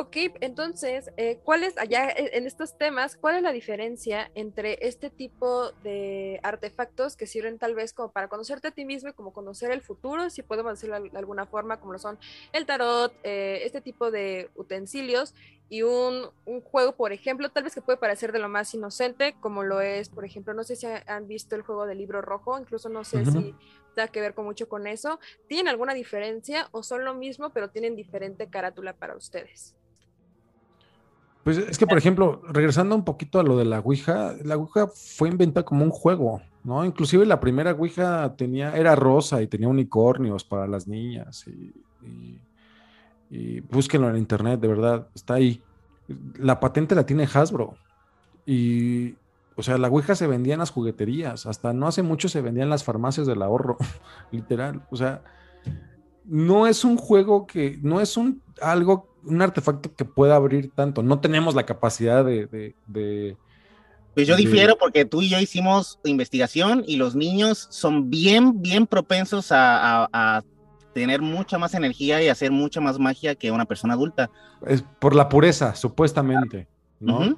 Ok, 0.00 0.16
entonces, 0.40 1.10
eh, 1.16 1.40
¿cuál 1.42 1.64
es, 1.64 1.76
allá 1.76 2.08
en 2.08 2.46
estos 2.46 2.78
temas, 2.78 3.16
cuál 3.16 3.34
es 3.34 3.42
la 3.42 3.50
diferencia 3.50 4.30
entre 4.36 4.78
este 4.86 5.10
tipo 5.10 5.72
de 5.82 6.38
artefactos 6.44 7.16
que 7.16 7.26
sirven 7.26 7.58
tal 7.58 7.74
vez 7.74 7.92
como 7.92 8.12
para 8.12 8.28
conocerte 8.28 8.68
a 8.68 8.70
ti 8.70 8.84
mismo 8.84 9.08
y 9.08 9.12
como 9.12 9.32
conocer 9.32 9.72
el 9.72 9.82
futuro, 9.82 10.30
si 10.30 10.42
podemos 10.44 10.74
decirlo 10.74 11.00
de 11.00 11.18
alguna 11.18 11.46
forma, 11.46 11.80
como 11.80 11.94
lo 11.94 11.98
son 11.98 12.16
el 12.52 12.64
tarot, 12.64 13.12
eh, 13.24 13.62
este 13.64 13.80
tipo 13.80 14.12
de 14.12 14.50
utensilios 14.54 15.34
y 15.68 15.82
un, 15.82 16.30
juego, 16.70 16.92
por 16.92 17.12
ejemplo, 17.12 17.48
tal 17.48 17.64
vez 17.64 17.74
que 17.74 17.82
puede 17.82 17.98
parecer 17.98 18.30
de 18.30 18.38
lo 18.38 18.48
más 18.48 18.72
inocente, 18.74 19.34
como 19.40 19.64
lo 19.64 19.80
es, 19.80 20.10
por 20.10 20.24
ejemplo, 20.24 20.54
no 20.54 20.62
sé 20.62 20.76
si 20.76 20.86
han 20.86 21.26
visto 21.26 21.56
el 21.56 21.62
juego 21.62 21.86
del 21.86 21.98
libro 21.98 22.22
rojo, 22.22 22.56
incluso 22.56 22.88
no 22.88 23.02
sé 23.02 23.26
si 23.26 23.52
da 23.96 24.06
que 24.06 24.20
ver 24.20 24.34
con 24.34 24.44
mucho 24.44 24.68
con 24.68 24.86
eso. 24.86 25.18
¿Tienen 25.48 25.66
alguna 25.66 25.92
diferencia 25.92 26.68
o 26.70 26.84
son 26.84 27.04
lo 27.04 27.14
mismo, 27.14 27.50
pero 27.50 27.70
tienen 27.70 27.96
diferente 27.96 28.48
carátula 28.48 28.92
para 28.92 29.16
ustedes? 29.16 29.74
Pues 31.48 31.56
es 31.56 31.78
que, 31.78 31.86
por 31.86 31.96
ejemplo, 31.96 32.42
regresando 32.46 32.94
un 32.94 33.06
poquito 33.06 33.40
a 33.40 33.42
lo 33.42 33.56
de 33.56 33.64
la 33.64 33.78
Ouija, 33.78 34.34
la 34.44 34.58
Ouija 34.58 34.86
fue 34.86 35.30
inventada 35.30 35.64
como 35.64 35.82
un 35.82 35.90
juego, 35.90 36.42
¿no? 36.62 36.84
Inclusive 36.84 37.24
la 37.24 37.40
primera 37.40 37.72
Ouija 37.72 38.36
tenía, 38.36 38.76
era 38.76 38.94
rosa 38.94 39.40
y 39.40 39.46
tenía 39.46 39.66
unicornios 39.66 40.44
para 40.44 40.66
las 40.66 40.86
niñas. 40.86 41.46
Y, 41.46 41.72
y, 43.30 43.60
búsquenlo 43.60 44.10
en 44.10 44.18
internet, 44.18 44.60
de 44.60 44.68
verdad, 44.68 45.08
está 45.14 45.36
ahí. 45.36 45.62
La 46.38 46.60
patente 46.60 46.94
la 46.94 47.06
tiene 47.06 47.24
Hasbro. 47.24 47.76
Y, 48.44 49.14
o 49.56 49.62
sea, 49.62 49.78
la 49.78 49.88
Ouija 49.88 50.14
se 50.16 50.26
vendía 50.26 50.52
en 50.52 50.60
las 50.60 50.70
jugueterías. 50.70 51.46
Hasta 51.46 51.72
no 51.72 51.86
hace 51.86 52.02
mucho 52.02 52.28
se 52.28 52.42
vendía 52.42 52.64
en 52.64 52.68
las 52.68 52.84
farmacias 52.84 53.26
del 53.26 53.40
ahorro, 53.40 53.78
literal. 54.32 54.82
O 54.90 54.96
sea, 54.96 55.22
no 56.28 56.66
es 56.66 56.84
un 56.84 56.96
juego 56.96 57.46
que, 57.46 57.78
no 57.82 58.00
es 58.00 58.16
un 58.16 58.42
algo 58.60 59.08
un 59.24 59.42
artefacto 59.42 59.94
que 59.94 60.04
pueda 60.04 60.36
abrir 60.36 60.70
tanto. 60.74 61.02
No 61.02 61.20
tenemos 61.20 61.54
la 61.54 61.66
capacidad 61.66 62.24
de... 62.24 62.74
pues 64.14 64.26
yo 64.26 64.36
difiero 64.36 64.78
porque 64.78 65.04
tú 65.04 65.22
y 65.22 65.28
yo 65.28 65.38
hicimos 65.38 65.98
investigación 66.04 66.84
y 66.86 66.96
los 66.96 67.14
niños 67.14 67.66
son 67.70 68.10
bien, 68.10 68.62
bien 68.62 68.86
propensos 68.86 69.48
a, 69.50 70.42
tener 70.94 71.20
mucha 71.20 71.58
más 71.58 71.74
energía 71.74 72.20
y 72.22 72.28
hacer 72.28 72.50
mucha 72.50 72.80
más 72.80 72.98
magia 72.98 73.36
que 73.36 73.52
una 73.52 73.66
persona 73.66 73.94
adulta. 73.94 74.30
Es 74.66 74.82
por 74.98 75.14
la 75.14 75.28
pureza, 75.28 75.76
supuestamente, 75.76 76.66
¿no? 76.98 77.36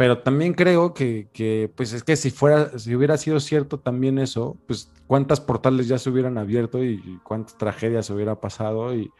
Pero 0.00 0.16
también 0.16 0.54
creo 0.54 0.94
que, 0.94 1.28
que, 1.30 1.70
pues 1.76 1.92
es 1.92 2.02
que 2.02 2.16
si 2.16 2.30
fuera, 2.30 2.78
si 2.78 2.94
hubiera 2.94 3.18
sido 3.18 3.38
cierto 3.38 3.78
también 3.80 4.18
eso, 4.18 4.56
pues 4.66 4.90
cuántas 5.06 5.42
portales 5.42 5.88
ya 5.88 5.98
se 5.98 6.08
hubieran 6.08 6.38
abierto 6.38 6.82
y 6.82 7.20
cuántas 7.22 7.58
tragedias 7.58 8.06
se 8.06 8.14
hubiera 8.14 8.40
pasado 8.40 8.94
y, 8.94 9.10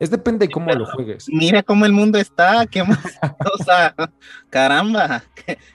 es 0.00 0.10
depende 0.10 0.48
de 0.48 0.52
cómo 0.52 0.72
lo 0.72 0.86
juegues. 0.86 1.26
Mira 1.28 1.62
cómo 1.62 1.86
el 1.86 1.92
mundo 1.92 2.18
está, 2.18 2.66
qué 2.66 2.82
más, 2.82 2.98
o 3.60 3.62
sea, 3.62 3.94
caramba, 4.50 5.22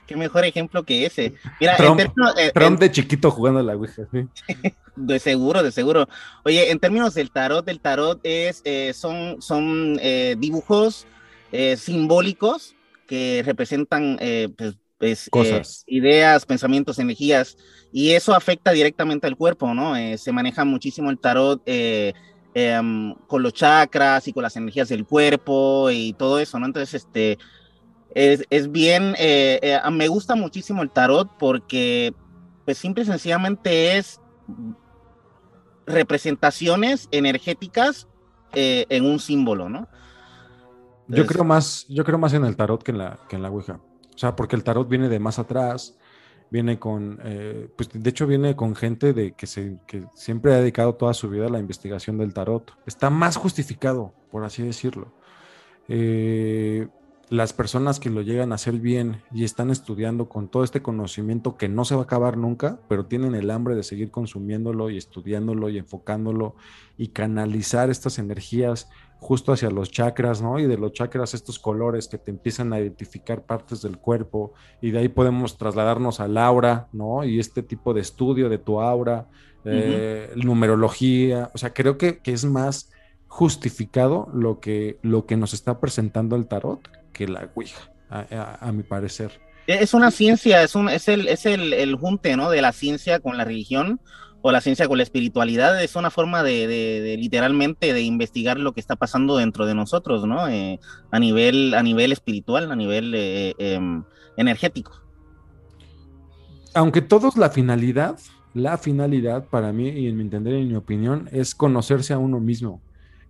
qué, 0.06 0.14
mejor 0.14 0.44
ejemplo 0.44 0.82
que 0.82 1.06
ese. 1.06 1.32
Mira, 1.58 1.78
Trump, 1.78 1.98
eh, 2.36 2.52
de 2.78 2.92
chiquito 2.92 3.30
jugando 3.30 3.60
a 3.60 3.62
la 3.62 3.76
Ouija. 3.76 4.02
De 4.94 5.18
seguro, 5.18 5.62
de 5.62 5.72
seguro. 5.72 6.06
Oye, 6.44 6.70
en 6.70 6.78
términos 6.78 7.14
del 7.14 7.30
tarot, 7.30 7.66
el 7.66 7.80
tarot 7.80 8.20
es, 8.22 8.60
eh, 8.66 8.92
son, 8.92 9.40
son 9.40 9.98
eh, 10.02 10.36
dibujos 10.38 11.06
simbólicos 11.76 12.74
que 13.10 13.42
representan 13.44 14.16
pues, 14.56 14.76
pues 14.98 15.28
Cosas. 15.30 15.82
ideas, 15.86 16.46
pensamientos, 16.46 16.98
energías, 16.98 17.56
y 17.92 18.12
eso 18.12 18.34
afecta 18.34 18.70
directamente 18.70 19.26
al 19.26 19.36
cuerpo, 19.36 19.74
¿no? 19.74 19.94
se 20.16 20.32
maneja 20.32 20.64
muchísimo 20.64 21.10
el 21.10 21.18
tarot 21.18 21.62
Em, 22.52 23.14
con 23.28 23.44
los 23.44 23.52
chakras 23.52 24.26
y 24.26 24.32
con 24.32 24.42
las 24.42 24.56
energías 24.56 24.88
del 24.88 25.06
cuerpo 25.06 25.88
y 25.90 26.14
todo 26.14 26.40
eso, 26.40 26.58
¿no? 26.58 26.66
Entonces, 26.66 26.94
este, 26.94 27.38
es, 28.12 28.72
bien, 28.72 29.14
eh, 29.18 29.60
eh, 29.62 29.78
me 29.92 30.08
gusta 30.08 30.34
muchísimo 30.34 30.82
el 30.82 30.90
tarot 30.90 31.30
porque, 31.38 32.12
pues, 32.64 32.76
simple 32.76 33.04
y 33.04 33.06
sencillamente 33.06 33.98
es 33.98 34.20
representaciones 35.86 37.08
energéticas 37.12 38.08
eh, 38.52 38.84
en 38.88 39.04
un 39.04 39.20
símbolo, 39.20 39.68
¿no? 39.68 39.86
Yo 41.10 41.26
creo 41.26 41.44
más, 41.44 41.86
yo 41.88 42.04
creo 42.04 42.18
más 42.18 42.32
en 42.32 42.44
el 42.44 42.56
tarot 42.56 42.82
que 42.82 42.92
en 42.92 42.98
la, 42.98 43.18
que 43.28 43.36
en 43.36 43.42
la 43.42 43.50
Ouija. 43.50 43.80
O 44.14 44.18
sea, 44.18 44.36
porque 44.36 44.56
el 44.56 44.64
tarot 44.64 44.88
viene 44.88 45.08
de 45.08 45.18
más 45.18 45.38
atrás, 45.38 45.96
viene 46.50 46.78
con, 46.78 47.18
eh, 47.24 47.68
pues 47.76 47.90
de 47.92 48.10
hecho 48.10 48.26
viene 48.26 48.56
con 48.56 48.74
gente 48.74 49.12
de 49.12 49.32
que, 49.32 49.46
se, 49.46 49.78
que 49.86 50.04
siempre 50.14 50.52
ha 50.52 50.58
dedicado 50.58 50.94
toda 50.94 51.14
su 51.14 51.30
vida 51.30 51.46
a 51.46 51.50
la 51.50 51.58
investigación 51.58 52.18
del 52.18 52.34
tarot. 52.34 52.72
Está 52.86 53.08
más 53.08 53.36
justificado, 53.36 54.12
por 54.30 54.44
así 54.44 54.62
decirlo. 54.62 55.12
Eh, 55.88 56.88
las 57.30 57.52
personas 57.52 58.00
que 58.00 58.10
lo 58.10 58.22
llegan 58.22 58.50
a 58.50 58.56
hacer 58.56 58.74
bien 58.74 59.22
y 59.32 59.44
están 59.44 59.70
estudiando 59.70 60.28
con 60.28 60.48
todo 60.48 60.64
este 60.64 60.82
conocimiento 60.82 61.56
que 61.56 61.68
no 61.68 61.84
se 61.84 61.94
va 61.94 62.00
a 62.00 62.04
acabar 62.04 62.36
nunca, 62.36 62.80
pero 62.88 63.06
tienen 63.06 63.36
el 63.36 63.52
hambre 63.52 63.76
de 63.76 63.84
seguir 63.84 64.10
consumiéndolo 64.10 64.90
y 64.90 64.96
estudiándolo 64.96 65.68
y 65.68 65.78
enfocándolo 65.78 66.56
y 66.98 67.08
canalizar 67.08 67.88
estas 67.88 68.18
energías 68.18 68.90
justo 69.20 69.52
hacia 69.52 69.70
los 69.70 69.92
chakras, 69.92 70.42
¿no? 70.42 70.58
Y 70.58 70.66
de 70.66 70.76
los 70.76 70.92
chakras 70.92 71.32
estos 71.32 71.60
colores 71.60 72.08
que 72.08 72.18
te 72.18 72.32
empiezan 72.32 72.72
a 72.72 72.80
identificar 72.80 73.46
partes 73.46 73.80
del 73.80 73.98
cuerpo 73.98 74.54
y 74.80 74.90
de 74.90 74.98
ahí 74.98 75.08
podemos 75.08 75.56
trasladarnos 75.56 76.18
al 76.18 76.36
aura, 76.36 76.88
¿no? 76.92 77.22
Y 77.22 77.38
este 77.38 77.62
tipo 77.62 77.94
de 77.94 78.00
estudio 78.00 78.48
de 78.48 78.58
tu 78.58 78.80
aura, 78.80 79.28
eh, 79.64 80.32
numerología, 80.34 81.52
o 81.54 81.58
sea, 81.58 81.72
creo 81.72 81.96
que, 81.96 82.20
es 82.24 82.44
más 82.44 82.90
justificado 83.28 84.28
lo 84.34 84.58
que, 84.58 84.98
lo 85.02 85.26
que 85.26 85.36
nos 85.36 85.54
está 85.54 85.78
presentando 85.78 86.34
el 86.34 86.48
tarot 86.48 86.88
que 87.20 87.28
la 87.30 87.50
Ouija, 87.54 87.92
a, 88.08 88.72
mi 88.72 88.82
parecer. 88.82 89.30
Es 89.66 89.92
una 89.92 90.10
ciencia, 90.10 90.62
es, 90.62 90.74
un, 90.74 90.88
es, 90.88 91.06
el, 91.06 91.28
es 91.28 91.44
el, 91.44 91.74
el 91.74 91.94
junte, 91.94 92.34
¿no? 92.34 92.48
De 92.48 92.62
la 92.62 92.72
ciencia 92.72 93.20
con 93.20 93.36
la 93.36 93.44
religión 93.44 94.00
o 94.40 94.52
la 94.52 94.62
ciencia 94.62 94.88
con 94.88 94.96
la 94.96 95.02
espiritualidad 95.02 95.82
es 95.82 95.96
una 95.96 96.10
forma 96.10 96.42
de, 96.42 97.16
literalmente 97.20 97.92
de 97.92 98.00
investigar 98.00 98.58
lo 98.58 98.72
que 98.72 98.80
está 98.80 98.96
pasando 98.96 99.36
dentro 99.36 99.66
de 99.66 99.74
nosotros, 99.74 100.26
¿no? 100.26 100.48
Eh, 100.48 100.80
a 101.10 101.18
nivel 101.18 101.74
a 101.74 101.82
nivel 101.82 102.10
espiritual, 102.10 102.72
a 102.72 102.74
nivel 102.74 103.12
eh, 103.14 103.52
em, 103.58 104.02
energético. 104.38 104.92
Aunque 106.72 107.02
todos 107.02 107.36
la 107.36 107.50
finalidad, 107.50 108.18
la 108.54 108.78
finalidad 108.78 109.44
para 109.44 109.74
mí 109.74 109.90
y 109.90 110.08
en 110.08 110.16
mi 110.16 110.22
entender 110.22 110.54
y 110.54 110.62
en 110.62 110.68
mi 110.68 110.76
opinión 110.76 111.28
es 111.32 111.54
conocerse 111.54 112.14
a 112.14 112.18
uno 112.18 112.40
mismo, 112.40 112.80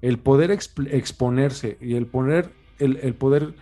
el 0.00 0.20
poder 0.20 0.52
exponerse 0.52 1.76
y 1.80 1.96
el 1.96 2.06
poner 2.06 2.52
el, 2.78 2.98
el 3.02 3.14
poder 3.14 3.54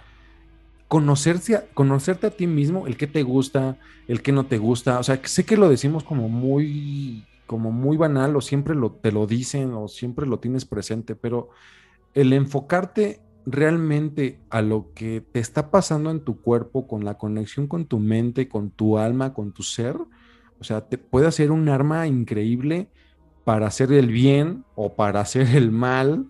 conocerse 0.89 1.69
conocerte 1.75 2.27
a 2.27 2.31
ti 2.31 2.47
mismo, 2.47 2.87
el 2.87 2.97
que 2.97 3.07
te 3.07 3.23
gusta, 3.23 3.79
el 4.09 4.23
que 4.23 4.33
no 4.33 4.47
te 4.47 4.59
gusta. 4.59 4.99
O 4.99 5.03
sea, 5.03 5.21
sé 5.25 5.45
que 5.45 5.57
lo 5.57 5.69
decimos 5.69 6.05
como 6.05 6.29
muy 6.29 7.25
como 7.47 7.73
muy 7.73 7.97
banal 7.97 8.37
o 8.37 8.43
siempre 8.43 8.75
lo, 8.75 8.93
te 8.93 9.11
lo 9.11 9.27
dicen 9.27 9.73
o 9.73 9.89
siempre 9.89 10.27
lo 10.27 10.39
tienes 10.39 10.67
presente, 10.67 11.15
pero 11.17 11.49
el 12.15 12.35
enfocarte 12.35 13.23
realmente 13.47 14.39
a 14.51 14.61
lo 14.61 14.93
que 14.95 15.23
te 15.23 15.41
está 15.41 15.71
pasando 15.71 16.11
en 16.11 16.21
tu 16.21 16.43
cuerpo, 16.43 16.87
con 16.87 17.05
la 17.07 17.17
conexión 17.17 17.67
con 17.67 17.87
tu 17.87 17.99
mente, 17.99 18.49
con 18.49 18.71
tu 18.71 18.99
alma, 18.99 19.33
con 19.33 19.53
tu 19.53 19.63
ser, 19.63 19.97
o 20.61 20.65
sea, 20.65 20.83
te 20.83 20.99
puede 20.99 21.27
hacer 21.27 21.51
un 21.51 21.69
arma 21.69 22.07
increíble 22.07 22.91
para 23.45 23.67
hacer 23.67 23.93
el 23.93 24.09
bien 24.09 24.65
o 24.75 24.95
para 24.95 25.21
hacer 25.21 25.49
el 25.57 25.71
mal. 25.71 26.27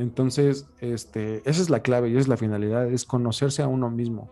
Entonces, 0.00 0.66
este, 0.80 1.42
esa 1.44 1.60
es 1.60 1.68
la 1.68 1.82
clave 1.82 2.08
y 2.08 2.16
es 2.16 2.26
la 2.26 2.38
finalidad, 2.38 2.90
es 2.90 3.04
conocerse 3.04 3.62
a 3.62 3.68
uno 3.68 3.90
mismo. 3.90 4.30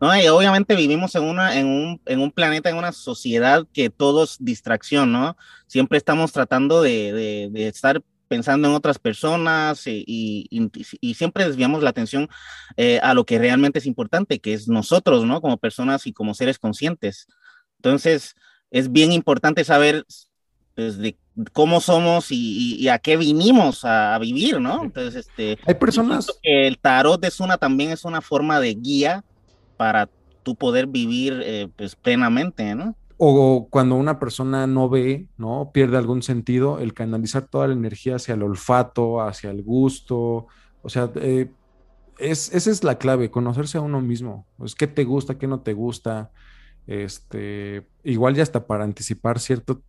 ¿no? 0.00 0.20
Y 0.20 0.26
obviamente 0.26 0.74
vivimos 0.74 1.14
en, 1.14 1.22
una, 1.22 1.56
en, 1.56 1.66
un, 1.66 2.00
en 2.06 2.20
un 2.20 2.32
planeta, 2.32 2.70
en 2.70 2.76
una 2.76 2.90
sociedad 2.90 3.64
que 3.72 3.88
todo 3.88 4.24
es 4.24 4.36
distracción, 4.40 5.12
¿no? 5.12 5.36
Siempre 5.68 5.96
estamos 5.96 6.32
tratando 6.32 6.82
de, 6.82 7.50
de, 7.52 7.68
estar 7.68 8.02
pensando 8.26 8.66
en 8.66 8.74
otras 8.74 8.98
personas 8.98 9.86
y, 9.86 10.48
y, 10.50 11.14
siempre 11.14 11.46
desviamos 11.46 11.84
la 11.84 11.90
atención 11.90 12.28
eh, 12.76 12.98
a 13.00 13.14
lo 13.14 13.24
que 13.24 13.38
realmente 13.38 13.78
es 13.78 13.86
importante, 13.86 14.40
que 14.40 14.54
es 14.54 14.66
nosotros, 14.66 15.24
¿no? 15.24 15.40
Como 15.40 15.56
personas 15.56 16.08
y 16.08 16.12
como 16.12 16.34
seres 16.34 16.58
conscientes. 16.58 17.28
Entonces, 17.76 18.34
es 18.72 18.90
bien 18.90 19.12
importante 19.12 19.62
saber 19.62 20.04
pues, 20.74 20.98
de 20.98 21.16
cómo 21.52 21.80
somos 21.80 22.28
y, 22.30 22.88
a 22.88 22.98
qué 22.98 23.16
vinimos 23.16 23.84
a, 23.84 24.18
vivir, 24.18 24.60
¿no? 24.60 24.84
Entonces, 24.84 25.26
este... 25.26 25.58
Hay 25.66 25.74
personas... 25.74 26.26
Que 26.42 26.66
el 26.66 26.78
tarot 26.78 27.22
es 27.24 27.40
una, 27.40 27.58
también 27.58 27.90
es 27.90 28.04
una 28.04 28.20
forma 28.20 28.60
de 28.60 28.74
guía 28.74 29.24
para 29.76 30.08
tú 30.42 30.54
poder 30.54 30.86
vivir 30.86 31.42
eh, 31.44 31.68
pues 31.76 31.96
plenamente, 31.96 32.74
¿no? 32.74 32.94
O 33.18 33.66
cuando 33.70 33.94
una 33.94 34.18
persona 34.18 34.66
no 34.66 34.88
ve, 34.88 35.26
¿no? 35.38 35.70
Pierde 35.72 35.96
algún 35.96 36.22
sentido, 36.22 36.78
el 36.80 36.92
canalizar 36.92 37.46
toda 37.46 37.66
la 37.66 37.72
energía 37.72 38.16
hacia 38.16 38.34
el 38.34 38.42
olfato, 38.42 39.22
hacia 39.22 39.50
el 39.50 39.62
gusto, 39.62 40.46
o 40.82 40.88
sea, 40.88 41.10
eh, 41.16 41.50
es, 42.18 42.54
esa 42.54 42.70
es 42.70 42.84
la 42.84 42.98
clave, 42.98 43.30
conocerse 43.30 43.78
a 43.78 43.80
uno 43.80 44.00
mismo. 44.00 44.46
Es 44.64 44.74
qué 44.74 44.86
te 44.86 45.04
gusta, 45.04 45.38
qué 45.38 45.46
no 45.46 45.60
te 45.60 45.72
gusta. 45.72 46.30
Este, 46.86 47.86
igual 48.04 48.34
ya 48.34 48.42
hasta 48.42 48.66
para 48.66 48.84
anticipar 48.84 49.40
cierto, 49.40 49.82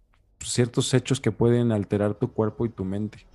ciertos 0.43 0.93
hechos 0.93 1.19
que 1.19 1.31
pueden 1.31 1.71
alterar 1.71 2.13
tu 2.15 2.31
cuerpo 2.31 2.65
y 2.65 2.69
tu 2.69 2.85
mente. 2.85 3.25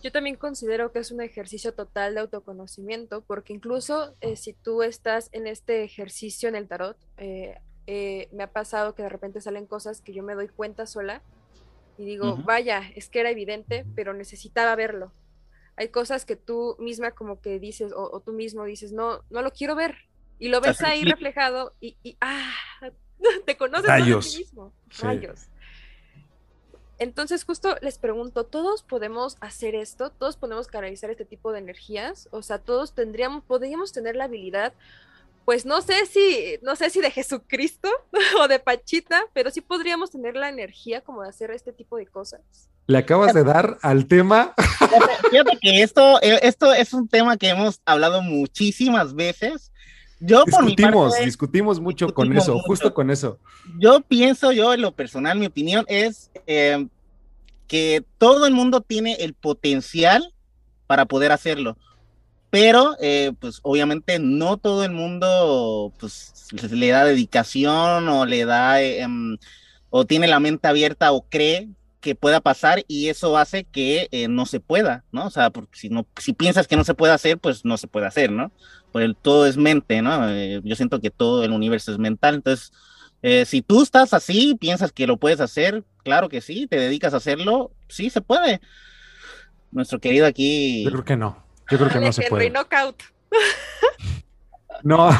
Yo 0.00 0.12
también 0.12 0.36
considero 0.36 0.92
que 0.92 1.00
es 1.00 1.10
un 1.10 1.20
ejercicio 1.20 1.74
total 1.74 2.14
de 2.14 2.20
autoconocimiento, 2.20 3.22
porque 3.22 3.52
incluso 3.52 4.14
eh, 4.20 4.36
si 4.36 4.52
tú 4.52 4.82
estás 4.82 5.28
en 5.32 5.48
este 5.48 5.82
ejercicio 5.82 6.48
en 6.48 6.54
el 6.54 6.68
tarot, 6.68 6.96
eh, 7.16 7.58
eh, 7.86 8.28
me 8.32 8.44
ha 8.44 8.52
pasado 8.52 8.94
que 8.94 9.02
de 9.02 9.08
repente 9.08 9.40
salen 9.40 9.66
cosas 9.66 10.00
que 10.00 10.12
yo 10.12 10.22
me 10.22 10.34
doy 10.34 10.48
cuenta 10.48 10.86
sola 10.86 11.22
y 11.96 12.04
digo, 12.04 12.36
vaya, 12.36 12.82
es 12.94 13.08
que 13.08 13.18
era 13.18 13.30
evidente, 13.30 13.84
pero 13.96 14.14
necesitaba 14.14 14.76
verlo. 14.76 15.12
Hay 15.74 15.88
cosas 15.88 16.24
que 16.24 16.36
tú 16.36 16.76
misma 16.78 17.10
como 17.10 17.40
que 17.40 17.58
dices, 17.58 17.92
o, 17.96 18.20
tú 18.20 18.32
mismo 18.32 18.64
dices, 18.64 18.92
no, 18.92 19.24
no 19.30 19.42
lo 19.42 19.50
quiero 19.52 19.74
ver. 19.74 19.96
Y 20.38 20.48
lo 20.48 20.60
ves 20.60 20.80
ahí 20.82 21.02
reflejado 21.02 21.74
y, 21.80 21.96
ah, 22.20 22.52
te 23.46 23.56
conoces 23.56 23.90
a 23.90 23.96
ti 23.96 24.38
mismo. 24.38 24.72
Rayos. 24.98 25.48
Entonces, 26.98 27.44
justo 27.44 27.76
les 27.80 27.98
pregunto, 27.98 28.44
¿todos 28.44 28.82
podemos 28.82 29.36
hacer 29.40 29.74
esto? 29.74 30.10
¿Todos 30.10 30.36
podemos 30.36 30.66
canalizar 30.66 31.10
este 31.10 31.24
tipo 31.24 31.52
de 31.52 31.60
energías? 31.60 32.28
O 32.32 32.42
sea, 32.42 32.58
todos 32.58 32.92
tendríamos, 32.92 33.44
podríamos 33.44 33.92
tener 33.92 34.16
la 34.16 34.24
habilidad 34.24 34.72
pues 35.48 35.64
no 35.64 35.80
sé 35.80 36.04
si, 36.04 36.58
no 36.60 36.76
sé 36.76 36.90
si 36.90 37.00
de 37.00 37.10
Jesucristo 37.10 37.88
o 38.38 38.48
de 38.48 38.58
Pachita, 38.58 39.22
pero 39.32 39.50
sí 39.50 39.62
podríamos 39.62 40.10
tener 40.10 40.36
la 40.36 40.50
energía 40.50 41.00
como 41.00 41.22
de 41.22 41.30
hacer 41.30 41.50
este 41.52 41.72
tipo 41.72 41.96
de 41.96 42.06
cosas. 42.06 42.42
Le 42.86 42.98
acabas 42.98 43.32
de 43.32 43.44
dar 43.44 43.78
al 43.80 44.04
tema. 44.04 44.52
Fíjate, 45.30 45.56
que 45.58 45.82
esto, 45.82 46.20
eh, 46.20 46.38
esto 46.42 46.74
es 46.74 46.92
un 46.92 47.08
tema 47.08 47.38
que 47.38 47.48
hemos 47.48 47.80
hablado 47.86 48.20
muchísimas 48.20 49.14
veces. 49.14 49.72
Yo 50.20 50.44
discutimos, 50.44 51.12
por 51.12 51.20
mi 51.20 51.24
discutimos 51.24 51.80
mucho 51.80 52.12
con 52.12 52.36
eso, 52.36 52.58
justo 52.60 52.92
con 52.92 53.10
eso. 53.10 53.38
Yo 53.78 54.00
pienso, 54.00 54.52
yo 54.52 54.74
en 54.74 54.82
lo 54.82 54.92
personal, 54.92 55.38
mi 55.38 55.46
opinión 55.46 55.84
es 55.88 56.30
eh, 56.46 56.86
que 57.66 58.04
todo 58.18 58.46
el 58.46 58.52
mundo 58.52 58.80
tiene 58.80 59.14
el 59.14 59.34
potencial 59.34 60.34
para 60.86 61.06
poder 61.06 61.32
hacerlo 61.32 61.76
pero 62.50 62.96
eh, 63.00 63.32
pues 63.38 63.60
obviamente 63.62 64.18
no 64.18 64.56
todo 64.56 64.84
el 64.84 64.92
mundo 64.92 65.92
pues 65.98 66.32
le 66.70 66.88
da 66.88 67.04
dedicación 67.04 68.08
o 68.08 68.24
le 68.24 68.44
da 68.44 68.80
em, 68.80 69.36
o 69.90 70.06
tiene 70.06 70.26
la 70.28 70.40
mente 70.40 70.68
abierta 70.68 71.12
o 71.12 71.22
cree 71.28 71.68
que 72.00 72.14
pueda 72.14 72.40
pasar 72.40 72.84
y 72.88 73.08
eso 73.08 73.36
hace 73.36 73.64
que 73.64 74.08
eh, 74.12 74.28
no 74.28 74.46
se 74.46 74.60
pueda, 74.60 75.04
¿no? 75.10 75.26
O 75.26 75.30
sea, 75.30 75.50
porque 75.50 75.76
si 75.76 75.88
no, 75.88 76.06
si 76.16 76.32
piensas 76.32 76.68
que 76.68 76.76
no 76.76 76.84
se 76.84 76.94
puede 76.94 77.12
hacer, 77.12 77.38
pues 77.38 77.64
no 77.64 77.76
se 77.76 77.88
puede 77.88 78.06
hacer, 78.06 78.30
¿no? 78.30 78.52
Pues 78.92 79.14
todo 79.20 79.46
es 79.46 79.56
mente, 79.56 80.02
¿no? 80.02 80.28
Eh, 80.28 80.60
yo 80.64 80.76
siento 80.76 81.00
que 81.00 81.10
todo 81.10 81.44
el 81.44 81.52
universo 81.52 81.92
es 81.92 81.98
mental, 81.98 82.36
entonces 82.36 82.72
si 83.46 83.62
tú 83.62 83.82
estás 83.82 84.14
así, 84.14 84.56
piensas 84.60 84.92
que 84.92 85.08
lo 85.08 85.16
puedes 85.16 85.40
hacer, 85.40 85.82
claro 86.04 86.28
que 86.28 86.40
sí, 86.40 86.68
te 86.68 86.78
dedicas 86.78 87.14
a 87.14 87.16
hacerlo, 87.16 87.72
sí 87.88 88.10
se 88.10 88.20
puede. 88.20 88.60
Nuestro 89.70 90.00
querido 90.00 90.26
aquí. 90.26 90.84
Yo 90.84 90.90
creo 90.90 91.04
que 91.04 91.16
no. 91.16 91.44
Yo 91.70 91.78
creo 91.78 91.90
que 91.90 92.00
no 92.00 92.12
se 92.12 92.28
puede. 92.28 92.50
Knockout. 92.50 93.02
No, 94.84 95.10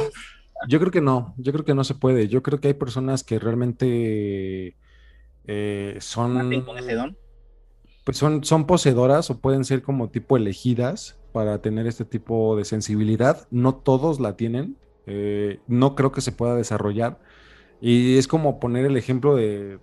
yo 0.68 0.80
creo 0.80 0.90
que 0.90 1.02
no, 1.02 1.34
yo 1.36 1.52
creo 1.52 1.66
que 1.66 1.74
no 1.74 1.84
se 1.84 1.94
puede. 1.94 2.26
Yo 2.26 2.42
creo 2.42 2.58
que 2.58 2.68
hay 2.68 2.74
personas 2.74 3.22
que 3.22 3.38
realmente 3.38 4.78
eh, 5.46 5.98
son, 6.00 6.64
pues 8.04 8.16
son, 8.16 8.44
son 8.44 8.66
poseedoras 8.66 9.28
o 9.28 9.40
pueden 9.40 9.66
ser 9.66 9.82
como 9.82 10.08
tipo 10.08 10.38
elegidas 10.38 11.18
para 11.34 11.60
tener 11.60 11.86
este 11.86 12.06
tipo 12.06 12.56
de 12.56 12.64
sensibilidad. 12.64 13.46
No 13.50 13.74
todos 13.74 14.20
la 14.20 14.36
tienen, 14.36 14.78
eh, 15.06 15.60
no 15.66 15.94
creo 15.96 16.12
que 16.12 16.22
se 16.22 16.32
pueda 16.32 16.56
desarrollar. 16.56 17.20
Y 17.82 18.16
es 18.16 18.26
como 18.28 18.60
poner 18.60 18.86
el 18.86 18.96
ejemplo 18.96 19.36
de, 19.36 19.78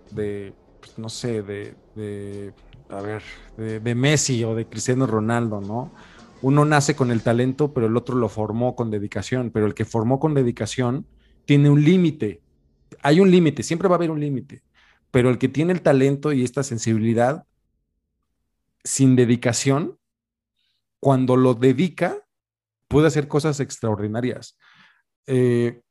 pues, 0.80 0.98
no 0.98 1.08
sé, 1.08 1.42
de 1.42 1.76
a 2.92 3.00
ver, 3.00 3.22
de, 3.56 3.94
Messi 3.94 4.44
o 4.44 4.54
de 4.54 4.66
Cristiano 4.66 5.06
Ronaldo, 5.06 5.60
¿no? 5.60 5.92
Uno 6.42 6.64
nace 6.64 6.94
con 6.94 7.10
el 7.10 7.22
talento, 7.22 7.72
pero 7.72 7.86
el 7.86 7.96
otro 7.96 8.16
lo 8.16 8.28
formó 8.28 8.76
con 8.76 8.90
dedicación, 8.90 9.50
pero 9.50 9.66
el 9.66 9.74
que 9.74 9.84
formó 9.84 10.20
con 10.20 10.34
dedicación 10.34 11.06
tiene 11.44 11.70
un 11.70 11.82
límite. 11.82 12.42
Hay 13.02 13.20
un 13.20 13.30
límite, 13.30 13.62
siempre 13.62 13.88
va 13.88 13.94
a 13.94 13.98
haber 13.98 14.10
un 14.10 14.20
límite, 14.20 14.62
pero 15.10 15.30
el 15.30 15.38
que 15.38 15.48
tiene 15.48 15.72
el 15.72 15.82
talento 15.82 16.32
y 16.32 16.44
esta 16.44 16.62
sensibilidad 16.62 17.46
sin 18.84 19.16
dedicación, 19.16 19.98
cuando 21.02 21.34
lo 21.34 21.54
dedica, 21.54 22.24
puede 22.86 23.08
hacer 23.08 23.26
cosas 23.26 23.58
extraordinarias. 23.58 24.56
Eh, 25.26 25.82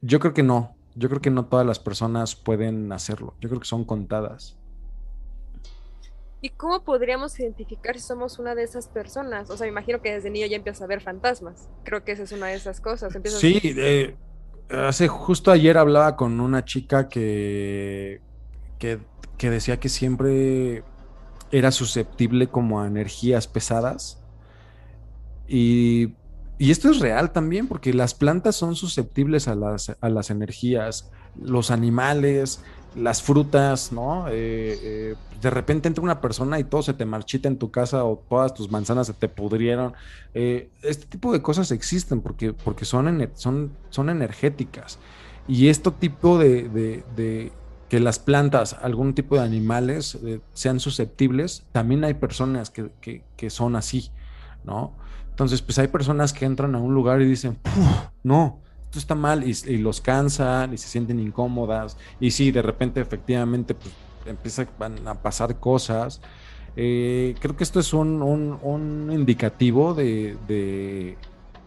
yo 0.00 0.20
creo 0.20 0.32
que 0.32 0.42
no, 0.42 0.74
yo 0.94 1.10
creo 1.10 1.20
que 1.20 1.28
no 1.28 1.44
todas 1.44 1.66
las 1.66 1.78
personas 1.78 2.34
pueden 2.34 2.90
hacerlo, 2.92 3.36
yo 3.42 3.50
creo 3.50 3.60
que 3.60 3.68
son 3.68 3.84
contadas. 3.84 4.58
¿Y 6.40 6.48
cómo 6.48 6.82
podríamos 6.82 7.38
identificar 7.38 7.94
si 7.94 8.06
somos 8.06 8.38
una 8.38 8.54
de 8.54 8.62
esas 8.62 8.88
personas? 8.88 9.50
O 9.50 9.56
sea, 9.58 9.66
me 9.66 9.70
imagino 9.70 10.00
que 10.00 10.14
desde 10.14 10.30
niño 10.30 10.46
ya 10.46 10.56
empiezas 10.56 10.80
a 10.80 10.86
ver 10.86 11.02
fantasmas. 11.02 11.68
Creo 11.84 12.02
que 12.02 12.12
esa 12.12 12.22
es 12.22 12.32
una 12.32 12.46
de 12.46 12.54
esas 12.54 12.80
cosas. 12.80 13.12
sí, 13.38 13.60
eh, 13.62 14.16
hace 14.70 15.08
justo 15.08 15.50
ayer 15.50 15.76
hablaba 15.76 16.16
con 16.16 16.40
una 16.40 16.64
chica 16.64 17.06
que, 17.06 18.22
que, 18.78 18.98
que, 19.36 19.50
decía 19.50 19.78
que 19.78 19.90
siempre 19.90 20.84
era 21.50 21.70
susceptible 21.70 22.46
como 22.48 22.80
a 22.80 22.86
energías 22.86 23.46
pesadas. 23.46 24.21
Y, 25.48 26.14
y, 26.58 26.70
esto 26.70 26.90
es 26.90 27.00
real 27.00 27.32
también, 27.32 27.68
porque 27.68 27.92
las 27.92 28.14
plantas 28.14 28.56
son 28.56 28.76
susceptibles 28.76 29.48
a 29.48 29.54
las, 29.54 29.96
a 30.00 30.08
las 30.08 30.30
energías, 30.30 31.10
los 31.40 31.70
animales, 31.70 32.60
las 32.94 33.22
frutas, 33.22 33.92
¿no? 33.92 34.28
Eh, 34.28 34.32
eh, 34.82 35.14
de 35.40 35.50
repente 35.50 35.88
entra 35.88 36.04
una 36.04 36.20
persona 36.20 36.58
y 36.58 36.64
todo 36.64 36.82
se 36.82 36.94
te 36.94 37.04
marchita 37.04 37.48
en 37.48 37.58
tu 37.58 37.70
casa 37.70 38.04
o 38.04 38.22
todas 38.28 38.54
tus 38.54 38.70
manzanas 38.70 39.06
se 39.06 39.14
te 39.14 39.28
pudrieron. 39.28 39.94
Eh, 40.34 40.70
este 40.82 41.06
tipo 41.06 41.32
de 41.32 41.42
cosas 41.42 41.70
existen 41.70 42.20
porque, 42.20 42.52
porque 42.52 42.84
son, 42.84 43.30
son, 43.34 43.72
son 43.90 44.10
energéticas. 44.10 44.98
Y 45.48 45.68
este 45.68 45.90
tipo 45.90 46.38
de, 46.38 47.52
que 47.88 48.00
las 48.00 48.18
plantas, 48.18 48.76
algún 48.80 49.14
tipo 49.14 49.34
de 49.36 49.42
animales 49.42 50.18
sean 50.52 50.78
susceptibles, 50.78 51.64
también 51.72 52.04
hay 52.04 52.14
personas 52.14 52.70
que, 52.70 53.50
son 53.50 53.74
así, 53.74 54.10
¿no? 54.64 54.92
Entonces, 55.32 55.62
pues 55.62 55.78
hay 55.78 55.88
personas 55.88 56.34
que 56.34 56.44
entran 56.44 56.74
a 56.74 56.78
un 56.78 56.94
lugar 56.94 57.22
y 57.22 57.26
dicen, 57.26 57.58
no, 58.22 58.60
esto 58.84 58.98
está 58.98 59.14
mal 59.14 59.42
y, 59.48 59.78
los 59.78 60.02
cansan 60.02 60.74
y 60.74 60.78
se 60.78 60.86
sienten 60.86 61.18
incómodas 61.18 61.96
y 62.20 62.30
sí, 62.30 62.50
de 62.50 62.60
repente 62.60 63.00
efectivamente 63.00 63.74
pues, 63.74 63.90
empiezan 64.26 64.68
a 65.06 65.14
pasar 65.14 65.58
cosas. 65.58 66.20
Eh, 66.76 67.34
creo 67.40 67.56
que 67.56 67.64
esto 67.64 67.80
es 67.80 67.94
un, 67.94 69.08
indicativo 69.10 69.94
de, 69.94 71.16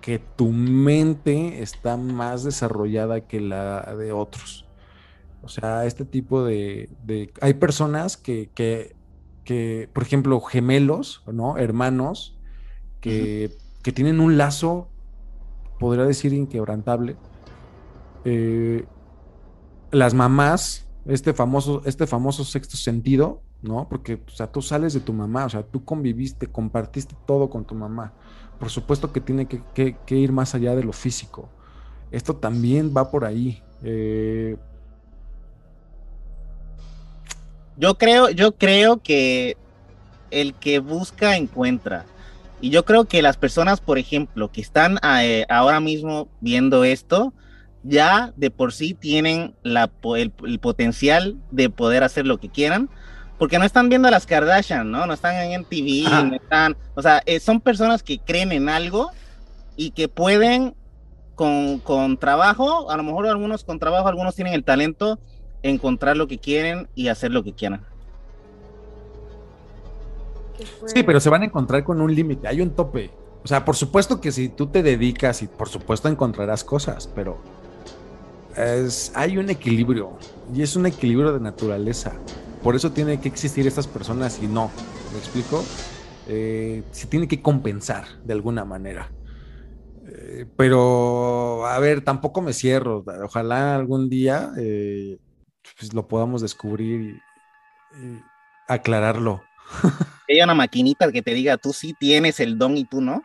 que 0.01 0.19
tu 0.19 0.49
mente 0.51 1.63
está 1.63 1.97
más 1.97 2.43
desarrollada 2.43 3.21
que 3.21 3.41
la 3.41 3.81
de 3.97 4.11
otros. 4.11 4.67
O 5.41 5.49
sea, 5.49 5.85
este 5.85 6.05
tipo 6.05 6.43
de... 6.43 6.89
hay 7.41 7.53
personas 7.55 8.17
que, 8.17 8.51
que, 8.53 9.89
por 9.93 10.03
ejemplo, 10.03 10.39
gemelos, 10.41 11.23
¿no? 11.25 11.57
Hermanos, 11.57 12.34
que, 13.05 13.55
que 13.83 13.91
tienen 13.91 14.19
un 14.19 14.37
lazo 14.37 14.89
podría 15.79 16.05
decir 16.05 16.33
inquebrantable. 16.33 17.15
Eh, 18.23 18.85
las 19.91 20.13
mamás, 20.13 20.87
este 21.05 21.33
famoso, 21.33 21.81
este 21.85 22.07
famoso 22.07 22.43
sexto 22.43 22.77
sentido, 22.77 23.41
¿no? 23.61 23.87
Porque, 23.87 24.21
o 24.27 24.31
sea, 24.31 24.51
tú 24.51 24.61
sales 24.61 24.93
de 24.93 24.99
tu 25.01 25.13
mamá, 25.13 25.45
o 25.45 25.49
sea, 25.49 25.63
tú 25.63 25.85
conviviste, 25.85 26.47
compartiste 26.47 27.15
todo 27.25 27.49
con 27.49 27.65
tu 27.65 27.75
mamá. 27.75 28.13
Por 28.59 28.69
supuesto 28.69 29.13
que 29.13 29.21
tiene 29.21 29.47
que, 29.47 29.95
ir 30.09 30.31
más 30.31 30.55
allá 30.55 30.75
de 30.75 30.83
lo 30.83 30.93
físico. 30.93 31.49
Esto 32.11 32.35
también 32.35 32.93
va 32.95 33.11
por 33.11 33.25
ahí. 33.25 33.61
Eh, 33.83 34.57
yo 37.77 37.97
creo, 37.97 38.29
yo 38.29 38.53
creo 38.55 38.97
que 39.03 39.57
el 40.31 40.53
que 40.55 40.79
busca 40.79 41.35
encuentra. 41.35 42.05
Y 42.61 42.69
yo 42.69 42.85
creo 42.85 43.05
que 43.05 43.21
las 43.21 43.37
personas, 43.37 43.81
por 43.81 43.97
ejemplo, 43.97 44.51
que 44.51 44.61
están 44.61 44.97
eh, 45.21 45.45
ahora 45.49 45.79
mismo 45.79 46.29
viendo 46.39 46.83
esto, 46.83 47.33
ya 47.83 48.33
de 48.35 48.49
por 48.49 48.73
sí 48.73 48.93
tienen 48.93 49.55
la, 49.61 49.91
el, 50.15 50.31
potencial 50.59 51.37
de 51.51 51.69
poder 51.69 52.03
hacer 52.03 52.25
lo 52.25 52.39
que 52.39 52.49
quieran, 52.49 52.89
porque 53.37 53.59
no 53.59 53.65
están 53.65 53.89
viendo 53.89 54.07
a 54.07 54.11
las 54.11 54.25
Kardashian, 54.25 54.89
¿no? 54.89 55.05
No 55.05 55.13
están 55.13 55.35
en 55.35 55.65
TV, 55.65 56.03
no 56.09 56.35
están, 56.35 56.75
o 56.95 57.01
sea, 57.01 57.21
eh, 57.25 57.39
son 57.39 57.61
personas 57.61 58.01
que 58.01 58.19
creen 58.19 58.51
en 58.51 58.69
algo 58.69 59.11
y 59.75 59.91
que 59.91 60.07
pueden 60.07 60.73
con, 61.35 61.79
con 61.79 62.17
trabajo, 62.17 62.89
a 62.89 62.97
lo 62.97 63.03
mejor 63.03 63.27
algunos 63.27 63.63
con 63.63 63.77
trabajo, 63.77 64.07
algunos 64.07 64.35
tienen 64.35 64.53
el 64.53 64.63
talento, 64.63 65.19
encontrar 65.61 66.17
lo 66.17 66.27
que 66.27 66.39
quieren 66.39 66.87
y 66.95 67.09
hacer 67.09 67.31
lo 67.31 67.43
que 67.43 67.53
quieran. 67.53 67.85
Sí, 70.85 71.03
pero 71.03 71.19
se 71.19 71.29
van 71.29 71.41
a 71.41 71.45
encontrar 71.45 71.83
con 71.83 72.01
un 72.01 72.13
límite, 72.13 72.47
hay 72.47 72.61
un 72.61 72.71
tope. 72.71 73.11
O 73.43 73.47
sea, 73.47 73.63
por 73.63 73.75
supuesto 73.75 74.19
que 74.21 74.31
si 74.31 74.49
tú 74.49 74.67
te 74.67 74.81
dedicas 74.81 75.41
y 75.41 75.47
por 75.47 75.69
supuesto 75.69 76.09
encontrarás 76.09 76.63
cosas, 76.63 77.07
pero 77.13 77.37
es, 78.55 79.11
hay 79.15 79.37
un 79.37 79.49
equilibrio 79.49 80.17
y 80.53 80.61
es 80.61 80.75
un 80.75 80.85
equilibrio 80.85 81.33
de 81.33 81.39
naturaleza. 81.39 82.13
Por 82.63 82.75
eso 82.75 82.91
tiene 82.91 83.19
que 83.19 83.27
existir 83.27 83.67
estas 83.67 83.87
personas 83.87 84.41
y 84.41 84.47
no, 84.47 84.71
¿me 85.13 85.19
explico? 85.19 85.63
Eh, 86.27 86.83
se 86.91 87.07
tiene 87.07 87.27
que 87.27 87.41
compensar 87.41 88.05
de 88.23 88.33
alguna 88.33 88.65
manera. 88.65 89.11
Eh, 90.07 90.45
pero, 90.55 91.65
a 91.65 91.77
ver, 91.79 92.01
tampoco 92.01 92.41
me 92.41 92.53
cierro. 92.53 93.03
Ojalá 93.23 93.75
algún 93.75 94.09
día 94.09 94.51
eh, 94.57 95.19
pues, 95.77 95.93
lo 95.93 96.07
podamos 96.07 96.41
descubrir 96.41 97.21
y, 98.01 98.19
aclararlo. 98.67 99.43
Hay 100.27 100.41
una 100.41 100.55
maquinita 100.55 101.11
que 101.11 101.21
te 101.21 101.33
diga, 101.33 101.57
tú 101.57 101.71
sí 101.71 101.93
tienes 101.93 102.39
el 102.39 102.57
don 102.57 102.77
y 102.77 102.85
tú 102.85 103.01
no. 103.01 103.23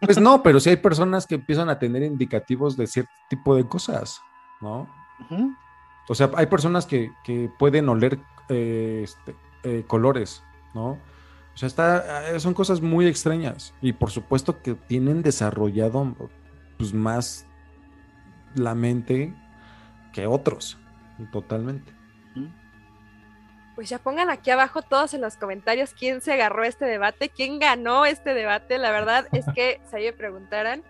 Pues 0.00 0.20
no, 0.20 0.42
pero 0.42 0.58
sí 0.58 0.70
hay 0.70 0.76
personas 0.76 1.26
que 1.26 1.36
empiezan 1.36 1.68
a 1.68 1.78
tener 1.78 2.02
indicativos 2.02 2.76
de 2.76 2.86
cierto 2.86 3.12
tipo 3.28 3.54
de 3.54 3.64
cosas, 3.64 4.20
¿no? 4.60 4.88
O 6.08 6.14
sea, 6.14 6.30
hay 6.34 6.46
personas 6.46 6.86
que, 6.86 7.12
pueden 7.58 7.88
oler 7.88 8.18
eh, 8.48 9.04
este, 9.04 9.86
colores, 9.86 10.42
¿no? 10.74 10.98
O 11.54 11.56
sea, 11.56 11.66
está, 11.66 12.40
son 12.40 12.54
cosas 12.54 12.80
muy 12.80 13.06
extrañas 13.06 13.74
y 13.82 13.92
por 13.92 14.10
supuesto 14.10 14.62
que 14.62 14.74
tienen 14.74 15.22
desarrollado 15.22 16.16
pues 16.78 16.94
más 16.94 17.46
la 18.54 18.74
mente 18.74 19.34
que 20.12 20.26
otros, 20.26 20.78
totalmente. 21.32 21.99
Pues 23.80 23.88
ya 23.88 23.98
pongan 23.98 24.28
aquí 24.28 24.50
abajo 24.50 24.82
todos 24.82 25.14
en 25.14 25.22
los 25.22 25.38
comentarios 25.38 25.94
quién 25.94 26.20
se 26.20 26.34
agarró 26.34 26.64
este 26.64 26.84
debate, 26.84 27.30
quién 27.30 27.58
ganó 27.58 28.04
este 28.04 28.34
debate. 28.34 28.76
La 28.76 28.90
verdad 28.90 29.26
es 29.32 29.46
que 29.54 29.80
si 29.90 29.96
me 29.96 30.12
preguntaran, 30.12 30.82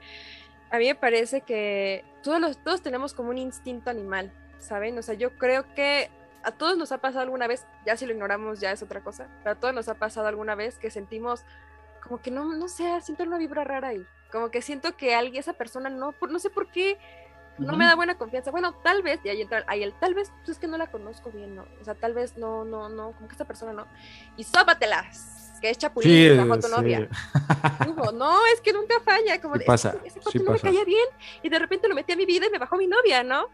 a 0.72 0.78
mí 0.78 0.86
me 0.86 0.96
parece 0.96 1.42
que 1.42 2.04
todos, 2.24 2.40
los, 2.40 2.58
todos 2.58 2.82
tenemos 2.82 3.14
como 3.14 3.30
un 3.30 3.38
instinto 3.38 3.90
animal, 3.90 4.32
¿saben? 4.58 4.98
O 4.98 5.02
sea, 5.02 5.14
yo 5.14 5.38
creo 5.38 5.72
que 5.76 6.10
a 6.42 6.50
todos 6.50 6.76
nos 6.76 6.90
ha 6.90 6.98
pasado 6.98 7.20
alguna 7.20 7.46
vez, 7.46 7.64
ya 7.86 7.96
si 7.96 8.06
lo 8.06 8.12
ignoramos 8.12 8.58
ya 8.58 8.72
es 8.72 8.82
otra 8.82 9.02
cosa, 9.02 9.28
pero 9.44 9.52
a 9.52 9.60
todos 9.60 9.72
nos 9.72 9.88
ha 9.88 9.94
pasado 9.94 10.26
alguna 10.26 10.56
vez 10.56 10.76
que 10.76 10.90
sentimos 10.90 11.44
como 12.02 12.20
que 12.20 12.32
no, 12.32 12.56
no 12.56 12.66
sé, 12.66 13.00
siento 13.02 13.22
una 13.22 13.38
vibra 13.38 13.62
rara 13.62 13.86
ahí, 13.86 14.04
como 14.32 14.50
que 14.50 14.62
siento 14.62 14.96
que 14.96 15.14
alguien, 15.14 15.38
esa 15.38 15.52
persona 15.52 15.90
no, 15.90 16.12
no 16.28 16.38
sé 16.40 16.50
por 16.50 16.66
qué, 16.72 16.98
no 17.58 17.76
me 17.76 17.84
da 17.84 17.94
buena 17.94 18.16
confianza. 18.16 18.50
Bueno, 18.50 18.72
tal 18.72 19.02
vez, 19.02 19.20
y 19.24 19.28
ahí 19.28 19.42
entra, 19.42 19.64
ahí 19.66 19.82
el 19.82 19.92
tal 19.92 20.14
vez, 20.14 20.32
pues 20.38 20.50
es 20.50 20.58
que 20.58 20.66
no 20.66 20.78
la 20.78 20.86
conozco 20.86 21.30
bien, 21.30 21.56
¿no? 21.56 21.64
O 21.80 21.84
sea, 21.84 21.94
tal 21.94 22.14
vez 22.14 22.36
no, 22.36 22.64
no, 22.64 22.88
no, 22.88 23.12
como 23.12 23.28
que 23.28 23.32
esta 23.32 23.44
persona 23.44 23.72
no. 23.72 23.86
Y 24.36 24.44
sópatelas, 24.44 25.58
que 25.60 25.70
es 25.70 25.78
chapulín, 25.78 26.10
sí, 26.10 26.36
bajo 26.36 26.60
tu 26.60 26.68
novia. 26.68 27.08
no, 28.14 28.38
es 28.54 28.60
que 28.60 28.72
nunca 28.72 28.94
falla, 29.04 29.40
como 29.40 29.56
de, 29.56 29.64
pasa, 29.64 29.96
ese, 30.04 30.20
no 30.42 30.52
me 30.52 30.58
caía 30.58 30.84
bien, 30.84 31.06
y 31.42 31.48
de 31.48 31.58
repente 31.58 31.88
lo 31.88 31.94
metí 31.94 32.12
a 32.12 32.16
mi 32.16 32.26
vida 32.26 32.46
y 32.46 32.50
me 32.50 32.58
bajó 32.58 32.76
mi 32.76 32.86
novia, 32.86 33.22
¿no? 33.22 33.48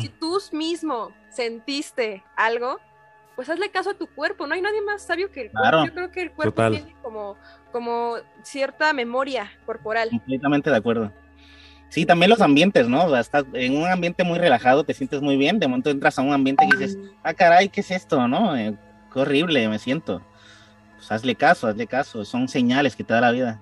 si 0.00 0.08
tú 0.08 0.38
mismo 0.52 1.12
sentiste 1.30 2.22
algo, 2.36 2.78
pues 3.36 3.48
hazle 3.48 3.70
caso 3.70 3.90
a 3.90 3.94
tu 3.94 4.06
cuerpo, 4.06 4.46
no 4.46 4.54
hay 4.54 4.60
nadie 4.60 4.82
más 4.82 5.02
sabio 5.02 5.30
que 5.30 5.42
el 5.42 5.50
cuerpo. 5.50 5.86
Yo 5.86 5.94
creo 5.94 6.10
que 6.10 6.22
el 6.22 6.32
cuerpo 6.32 6.70
tiene 6.70 6.94
como, 7.02 7.36
como 7.72 8.16
cierta 8.42 8.92
memoria 8.92 9.50
corporal. 9.64 10.10
Completamente 10.10 10.68
de 10.68 10.76
acuerdo. 10.76 11.12
Sí, 11.90 12.06
también 12.06 12.30
los 12.30 12.40
ambientes, 12.40 12.88
¿no? 12.88 13.02
O 13.04 13.16
estás 13.16 13.44
en 13.52 13.76
un 13.76 13.88
ambiente 13.88 14.22
muy 14.22 14.38
relajado, 14.38 14.84
te 14.84 14.94
sientes 14.94 15.20
muy 15.20 15.36
bien, 15.36 15.58
de 15.58 15.66
momento 15.66 15.90
entras 15.90 16.18
a 16.18 16.22
un 16.22 16.32
ambiente 16.32 16.64
y 16.64 16.70
dices, 16.76 16.96
ah, 17.24 17.34
caray, 17.34 17.68
¿qué 17.68 17.80
es 17.80 17.90
esto, 17.90 18.28
no? 18.28 18.56
Eh, 18.56 18.76
qué 19.12 19.18
horrible 19.18 19.68
me 19.68 19.78
siento. 19.80 20.22
Pues 20.96 21.10
hazle 21.10 21.34
caso, 21.34 21.66
hazle 21.66 21.88
caso, 21.88 22.24
son 22.24 22.48
señales 22.48 22.94
que 22.94 23.02
te 23.02 23.12
da 23.12 23.20
la 23.20 23.32
vida. 23.32 23.60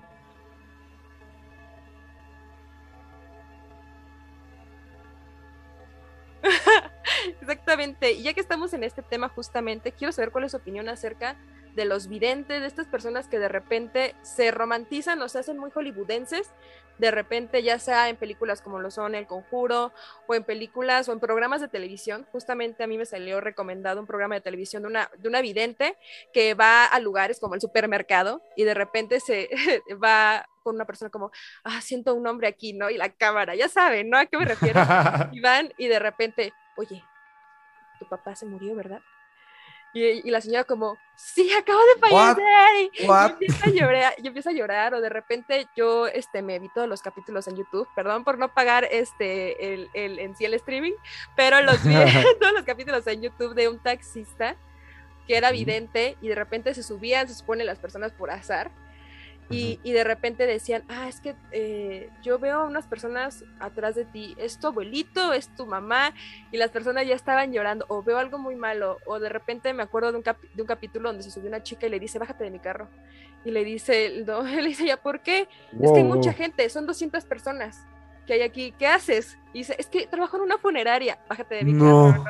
Exactamente. 7.41 8.13
Y 8.13 8.23
ya 8.23 8.33
que 8.33 8.41
estamos 8.41 8.73
en 8.73 8.83
este 8.83 9.01
tema 9.01 9.29
justamente, 9.29 9.91
quiero 9.91 10.11
saber 10.11 10.31
cuál 10.31 10.45
es 10.45 10.51
su 10.51 10.57
opinión 10.57 10.89
acerca 10.89 11.37
de 11.75 11.85
los 11.85 12.07
videntes, 12.07 12.61
de 12.61 12.67
estas 12.67 12.87
personas 12.87 13.27
que 13.27 13.39
de 13.39 13.47
repente 13.47 14.15
se 14.21 14.51
romantizan 14.51 15.21
o 15.21 15.29
se 15.29 15.39
hacen 15.39 15.57
muy 15.57 15.71
hollywoodenses, 15.71 16.51
de 16.97 17.11
repente 17.11 17.63
ya 17.63 17.79
sea 17.79 18.09
en 18.09 18.17
películas 18.17 18.61
como 18.61 18.79
lo 18.79 18.91
son 18.91 19.15
El 19.15 19.25
Conjuro 19.25 19.93
o 20.27 20.35
en 20.35 20.43
películas 20.43 21.07
o 21.07 21.13
en 21.13 21.19
programas 21.19 21.61
de 21.61 21.69
televisión. 21.69 22.27
Justamente 22.31 22.83
a 22.83 22.87
mí 22.87 22.97
me 22.97 23.05
salió 23.05 23.39
recomendado 23.39 24.01
un 24.01 24.05
programa 24.05 24.35
de 24.35 24.41
televisión 24.41 24.83
de 24.83 24.89
una, 24.89 25.09
de 25.17 25.29
una 25.29 25.41
vidente 25.41 25.97
que 26.33 26.53
va 26.53 26.85
a 26.85 26.99
lugares 26.99 27.39
como 27.39 27.55
el 27.55 27.61
supermercado 27.61 28.43
y 28.57 28.65
de 28.65 28.73
repente 28.73 29.21
se 29.21 29.49
va 30.03 30.45
con 30.61 30.75
una 30.75 30.85
persona 30.85 31.09
como, 31.09 31.31
ah, 31.63 31.79
siento 31.81 32.13
un 32.13 32.27
hombre 32.27 32.47
aquí, 32.47 32.73
¿no? 32.73 32.89
Y 32.89 32.97
la 32.97 33.09
cámara, 33.09 33.55
ya 33.55 33.69
saben, 33.69 34.09
¿no? 34.09 34.17
¿A 34.17 34.25
qué 34.25 34.37
me 34.37 34.45
refiero? 34.45 34.81
y 35.31 35.39
van 35.39 35.73
y 35.77 35.87
de 35.87 35.99
repente, 35.99 36.53
oye, 36.75 37.01
tu 37.99 38.07
papá 38.07 38.35
se 38.35 38.45
murió, 38.45 38.75
¿verdad? 38.75 39.01
Y, 39.91 40.29
la 40.29 40.39
señora 40.39 40.65
como, 40.65 40.97
sí, 41.15 41.51
acabo 41.51 41.79
de 41.79 41.99
fallecer. 41.99 42.43
Y, 42.93 43.07
empiezo 43.07 43.65
a 43.65 43.69
llorar, 43.69 44.13
empiezo 44.17 44.49
a 44.49 44.53
llorar 44.53 44.93
o 44.93 45.01
de 45.01 45.09
repente 45.09 45.67
yo 45.75 46.05
este, 46.07 46.43
me 46.43 46.59
vi 46.59 46.69
todos 46.69 46.87
los 46.87 47.01
capítulos 47.01 47.47
en 47.47 47.57
YouTube, 47.57 47.87
perdón 47.95 48.23
por 48.23 48.37
no 48.37 48.53
pagar 48.53 48.87
este, 48.91 49.73
el, 49.73 49.89
el, 49.93 50.19
en 50.19 50.35
sí 50.35 50.45
el 50.45 50.53
streaming, 50.53 50.93
pero 51.35 51.61
los 51.61 51.83
vi 51.83 51.95
todos 52.39 52.53
los 52.53 52.63
capítulos 52.63 53.07
en 53.07 53.21
YouTube 53.23 53.55
de 53.55 53.67
un 53.67 53.79
taxista 53.79 54.55
que 55.27 55.37
era 55.37 55.51
vidente 55.51 56.17
y 56.21 56.27
de 56.27 56.35
repente 56.35 56.73
se 56.75 56.83
subían, 56.83 57.27
se 57.27 57.33
supone 57.33 57.63
las 57.63 57.79
personas 57.79 58.11
por 58.11 58.29
azar 58.29 58.71
y, 59.49 59.79
y, 59.83 59.91
de 59.93 60.03
repente 60.03 60.45
decían, 60.45 60.83
ah, 60.89 61.07
es 61.07 61.21
que 61.21 61.35
eh, 61.51 62.09
yo 62.21 62.37
veo 62.37 62.59
a 62.59 62.65
unas 62.65 62.85
personas 62.85 63.43
atrás 63.59 63.95
de 63.95 64.05
ti, 64.05 64.35
es 64.37 64.59
tu 64.59 64.67
abuelito, 64.67 65.33
es 65.33 65.47
tu 65.55 65.65
mamá, 65.65 66.13
y 66.51 66.57
las 66.57 66.69
personas 66.69 67.07
ya 67.07 67.15
estaban 67.15 67.51
llorando, 67.51 67.85
o 67.87 68.03
veo 68.03 68.19
algo 68.19 68.37
muy 68.37 68.55
malo, 68.55 68.97
o 69.05 69.19
de 69.19 69.29
repente 69.29 69.73
me 69.73 69.83
acuerdo 69.83 70.11
de 70.11 70.17
un, 70.19 70.23
de 70.23 70.61
un 70.61 70.67
capítulo 70.67 71.09
donde 71.09 71.23
se 71.23 71.31
subió 71.31 71.49
una 71.49 71.63
chica 71.63 71.87
y 71.87 71.89
le 71.89 71.99
dice, 71.99 72.19
bájate 72.19 72.43
de 72.43 72.51
mi 72.51 72.59
carro, 72.59 72.89
y 73.43 73.51
le 73.51 73.63
dice, 73.63 74.23
no, 74.25 74.43
le 74.43 74.61
dice, 74.61 74.85
ya, 74.85 74.97
¿por 74.97 75.21
qué? 75.21 75.47
Es 75.81 75.91
que 75.91 75.97
hay 75.97 76.03
mucha 76.03 76.33
gente, 76.33 76.69
son 76.69 76.85
200 76.85 77.25
personas 77.25 77.85
que 78.27 78.33
hay 78.33 78.41
aquí, 78.41 78.73
¿qué 78.77 78.85
haces? 78.85 79.39
Y 79.53 79.59
dice, 79.59 79.75
es 79.79 79.87
que 79.87 80.05
trabajo 80.05 80.37
en 80.37 80.43
una 80.43 80.59
funeraria, 80.59 81.17
bájate 81.27 81.55
de 81.55 81.63
mi 81.63 81.73
carro, 81.73 82.11
¿no? 82.11 82.23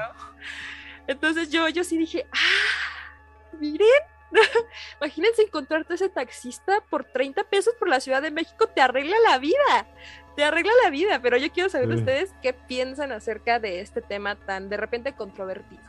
Entonces 1.07 1.49
yo, 1.49 1.67
yo 1.67 1.83
sí 1.83 1.97
dije, 1.97 2.25
ah, 2.31 3.57
miren, 3.59 3.87
Imagínense 5.01 5.41
encontrarte 5.43 5.95
ese 5.95 6.09
taxista 6.09 6.83
por 6.89 7.03
30 7.03 7.43
pesos 7.45 7.73
por 7.77 7.89
la 7.89 7.99
Ciudad 7.99 8.21
de 8.21 8.31
México, 8.31 8.67
te 8.67 8.81
arregla 8.81 9.15
la 9.27 9.37
vida, 9.39 9.87
te 10.35 10.43
arregla 10.43 10.71
la 10.83 10.89
vida, 10.89 11.21
pero 11.21 11.37
yo 11.37 11.51
quiero 11.51 11.69
saber 11.69 11.89
de 11.89 11.95
ustedes 11.95 12.33
qué 12.41 12.53
piensan 12.53 13.11
acerca 13.11 13.59
de 13.59 13.81
este 13.81 14.01
tema 14.01 14.35
tan 14.35 14.69
de 14.69 14.77
repente 14.77 15.13
controvertido. 15.13 15.83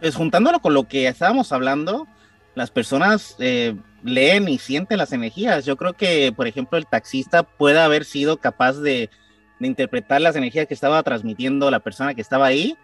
Pues 0.00 0.14
juntándolo 0.14 0.60
con 0.60 0.74
lo 0.74 0.86
que 0.86 1.08
estábamos 1.08 1.52
hablando, 1.52 2.06
las 2.54 2.70
personas 2.70 3.36
eh, 3.38 3.74
leen 4.02 4.48
y 4.48 4.58
sienten 4.58 4.98
las 4.98 5.12
energías. 5.12 5.64
Yo 5.64 5.76
creo 5.76 5.94
que, 5.94 6.32
por 6.36 6.46
ejemplo, 6.46 6.78
el 6.78 6.86
taxista 6.86 7.42
puede 7.42 7.80
haber 7.80 8.04
sido 8.04 8.36
capaz 8.38 8.74
de, 8.74 9.10
de 9.58 9.66
interpretar 9.66 10.20
las 10.20 10.36
energías 10.36 10.66
que 10.66 10.74
estaba 10.74 11.02
transmitiendo 11.02 11.70
la 11.70 11.80
persona 11.80 12.14
que 12.14 12.20
estaba 12.20 12.46
ahí 12.46 12.76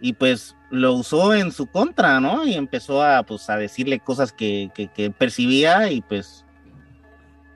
y 0.00 0.12
pues 0.12 0.56
lo 0.70 0.94
usó 0.94 1.34
en 1.34 1.52
su 1.52 1.66
contra, 1.66 2.20
¿no? 2.20 2.46
Y 2.46 2.54
empezó 2.54 3.02
a, 3.02 3.22
pues, 3.22 3.48
a 3.50 3.56
decirle 3.56 4.00
cosas 4.00 4.32
que, 4.32 4.70
percibía 5.18 5.90
y 5.90 6.02
pues... 6.02 6.44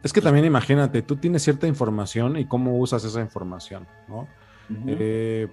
Es 0.02 0.12
que 0.12 0.20
también 0.20 0.44
imagínate, 0.44 1.02
tú 1.02 1.16
tienes 1.16 1.42
cierta 1.42 1.66
información 1.66 2.36
y 2.36 2.44
cómo 2.44 2.78
usas 2.78 3.04
esa 3.04 3.20
información, 3.20 3.86
¿no? 4.08 4.26
Eh, 4.86 5.48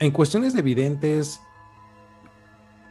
en 0.00 0.10
cuestiones 0.10 0.54
de 0.54 0.62
videntes, 0.62 1.40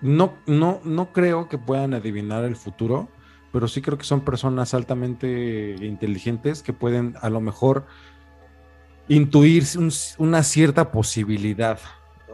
no, 0.01 0.35
no, 0.45 0.79
no 0.83 1.11
creo 1.11 1.49
que 1.49 1.57
puedan 1.57 1.93
adivinar 1.93 2.45
el 2.45 2.55
futuro, 2.55 3.09
pero 3.51 3.67
sí 3.67 3.81
creo 3.81 3.97
que 3.97 4.05
son 4.05 4.21
personas 4.21 4.73
altamente 4.73 5.75
inteligentes 5.81 6.63
que 6.63 6.71
pueden 6.71 7.15
a 7.21 7.29
lo 7.29 7.41
mejor 7.41 7.85
intuir 9.07 9.63
una 10.17 10.43
cierta 10.43 10.91
posibilidad, 10.91 11.79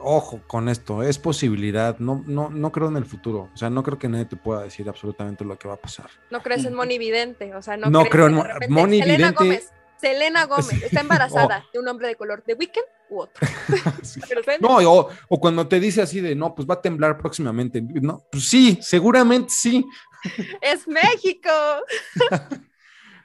ojo 0.02 0.42
con 0.48 0.70
esto, 0.70 1.04
es 1.04 1.18
posibilidad, 1.20 1.98
no, 2.00 2.24
no, 2.26 2.50
no 2.50 2.72
creo 2.72 2.90
en 2.90 2.98
el 2.98 3.06
futuro, 3.06 3.50
o 3.54 3.58
sea, 3.58 3.70
no 3.70 3.84
creo 3.84 3.98
que 3.98 4.08
nadie 4.08 4.26
te 4.26 4.36
pueda 4.36 4.64
decir 4.64 4.88
absolutamente 4.90 5.46
lo 5.46 5.58
que 5.58 5.68
va 5.68 5.76
a 5.76 5.78
pasar. 5.78 6.10
No 6.32 6.42
crees 6.42 6.66
en 6.66 6.74
Moni 6.74 6.98
Vidente, 6.98 7.54
o 7.56 7.62
sea, 7.62 7.78
no, 7.78 7.90
no 7.90 8.06
creo 8.06 8.28
en 8.28 8.72
Moni 8.72 9.00
Selena 9.00 9.32
Gómez, 9.32 9.72
Selena 10.00 10.46
Gómez 10.46 10.82
está 10.82 11.02
embarazada 11.02 11.66
de 11.74 11.80
un 11.80 11.88
hombre 11.88 12.08
de 12.08 12.16
color, 12.16 12.44
¿de 12.46 12.54
Weekend 12.54 12.86
u 13.10 13.22
otro? 13.22 13.48
no, 14.62 14.78
o, 14.78 15.10
o, 15.28 15.40
cuando 15.40 15.68
te 15.68 15.80
dice 15.80 16.02
así 16.02 16.22
de, 16.22 16.36
no, 16.36 16.56
pues 16.56 16.68
va 16.68 16.76
a 16.76 16.82
temblar 16.82 17.18
próximamente, 17.18 17.82
no, 17.82 18.24
pues 18.32 18.48
sí, 18.48 18.80
seguramente 18.82 19.50
sí. 19.50 19.86
Es 20.62 20.88
México. 20.88 21.50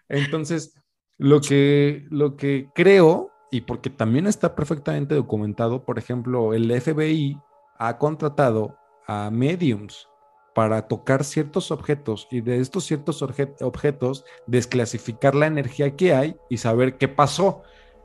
Entonces, 0.09 0.75
lo 1.19 1.41
que, 1.41 2.07
lo 2.11 2.37
que 2.37 2.69
creo 2.75 3.34
y 3.55 3.61
porque 3.61 3.89
también 3.89 4.27
está 4.27 4.57
perfectamente 4.57 5.15
documentado, 5.15 5.85
por 5.85 5.97
ejemplo, 5.97 6.55
el 6.55 6.73
FBI 6.81 7.41
ha 7.79 7.99
contratado 7.99 8.77
a 9.07 9.31
mediums 9.31 10.09
para 10.57 10.89
tocar 10.89 11.23
ciertos 11.23 11.71
objetos 11.71 12.27
y 12.33 12.41
de 12.41 12.59
estos 12.59 12.85
ciertos 12.85 13.23
objetos 13.23 14.25
desclasificar 14.49 15.37
la 15.37 15.47
energía 15.47 15.95
que 15.95 16.13
hay 16.13 16.37
y 16.51 16.57
saber 16.57 16.99
qué 16.99 17.07
pasó. 17.07 17.63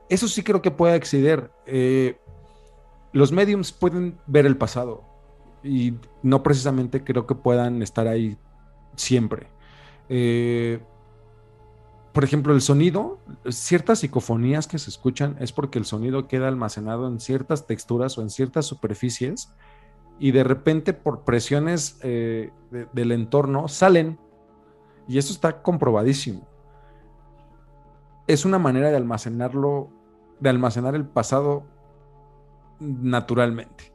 Eso 0.08 0.28
sí 0.28 0.44
creo 0.44 0.62
que 0.62 0.70
puede 0.70 0.94
acceder. 0.94 1.50
Eh, 1.66 2.16
los 3.12 3.32
mediums 3.32 3.72
pueden 3.72 4.20
ver 4.28 4.46
el 4.46 4.56
pasado 4.56 5.02
y 5.64 5.94
no 6.22 6.44
precisamente 6.44 7.02
creo 7.02 7.26
que 7.26 7.34
puedan 7.34 7.82
estar 7.82 8.06
ahí 8.06 8.38
siempre. 8.94 9.48
Eh, 10.08 10.80
por 12.12 12.24
ejemplo, 12.24 12.52
el 12.54 12.60
sonido, 12.60 13.18
ciertas 13.48 14.00
psicofonías 14.00 14.66
que 14.66 14.78
se 14.78 14.90
escuchan 14.90 15.36
es 15.38 15.52
porque 15.52 15.78
el 15.78 15.84
sonido 15.84 16.26
queda 16.26 16.48
almacenado 16.48 17.06
en 17.06 17.20
ciertas 17.20 17.66
texturas 17.66 18.18
o 18.18 18.22
en 18.22 18.30
ciertas 18.30 18.66
superficies 18.66 19.52
y 20.18 20.32
de 20.32 20.44
repente 20.44 20.92
por 20.92 21.24
presiones 21.24 21.98
eh, 22.02 22.50
del 22.92 23.12
entorno 23.12 23.68
salen. 23.68 24.18
Y 25.08 25.18
eso 25.18 25.32
está 25.32 25.62
comprobadísimo. 25.62 26.46
Es 28.26 28.44
una 28.44 28.58
manera 28.58 28.90
de 28.90 28.96
almacenarlo, 28.96 29.88
de 30.40 30.50
almacenar 30.50 30.94
el 30.94 31.06
pasado 31.06 31.64
naturalmente. 32.80 33.92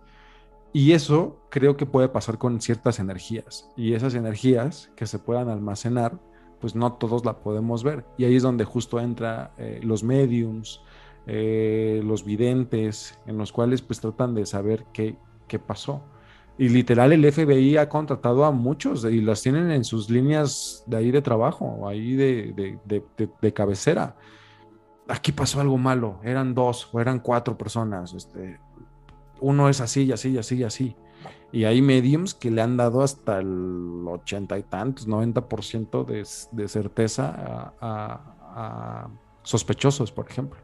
Y 0.74 0.92
eso 0.92 1.40
creo 1.50 1.78
que 1.78 1.86
puede 1.86 2.10
pasar 2.10 2.38
con 2.38 2.60
ciertas 2.60 3.00
energías. 3.00 3.70
Y 3.78 3.94
esas 3.94 4.14
energías 4.14 4.92
que 4.96 5.08
se 5.08 5.20
puedan 5.20 5.48
almacenar, 5.48 6.20
pues 6.66 6.74
no 6.74 6.94
todos 6.94 7.24
la 7.26 7.38
podemos 7.38 7.84
ver. 7.84 8.08
Y 8.18 8.24
ahí 8.24 8.38
es 8.38 8.42
donde 8.42 8.66
justo 8.66 9.00
entra 9.00 9.52
eh, 9.60 9.80
los 9.84 10.04
mediums, 10.04 10.82
eh, 11.28 12.02
los 12.04 12.26
videntes, 12.26 13.20
en 13.28 13.38
los 13.38 13.52
cuales 13.52 13.84
pues 13.84 14.00
tratan 14.00 14.34
de 14.34 14.48
saber 14.48 14.84
qué, 14.92 15.16
qué 15.48 15.60
pasó. 15.60 16.02
Y 16.58 16.70
literal 16.70 17.14
el 17.14 17.32
FBI 17.32 17.78
ha 17.78 17.88
contratado 17.88 18.46
a 18.46 18.50
muchos 18.52 19.06
y 19.06 19.22
las 19.22 19.44
tienen 19.44 19.70
en 19.70 19.84
sus 19.84 20.10
líneas 20.10 20.84
de 20.88 20.98
ahí 20.98 21.12
de 21.12 21.22
trabajo, 21.22 21.88
ahí 21.88 22.16
de, 22.16 23.54
cabecera. 23.54 24.16
Aquí 25.08 25.34
pasó 25.34 25.62
algo 25.62 25.78
malo, 25.78 26.20
eran 26.24 26.56
dos 26.56 26.90
o 26.92 27.00
eran 27.00 27.20
cuatro 27.20 27.56
personas. 27.56 28.12
Este, 28.16 28.60
uno 29.40 29.70
es 29.70 29.82
así 29.82 30.06
y 30.06 30.14
así 30.14 30.32
y 30.32 30.40
así 30.40 30.56
y 30.56 30.64
así. 30.64 30.96
Y 31.52 31.66
hay 31.66 31.82
mediums 31.82 32.34
que 32.34 32.52
le 32.52 32.62
han 32.62 32.78
dado 32.78 33.02
hasta 33.02 33.40
el 33.40 34.04
ochenta 34.08 34.58
y 34.58 34.64
tantos, 34.64 35.08
90% 35.08 36.06
de, 36.06 36.28
de 36.52 36.68
certeza 36.68 37.74
a, 37.80 39.08
sospechosos, 39.44 40.12
por 40.12 40.30
ejemplo. 40.30 40.60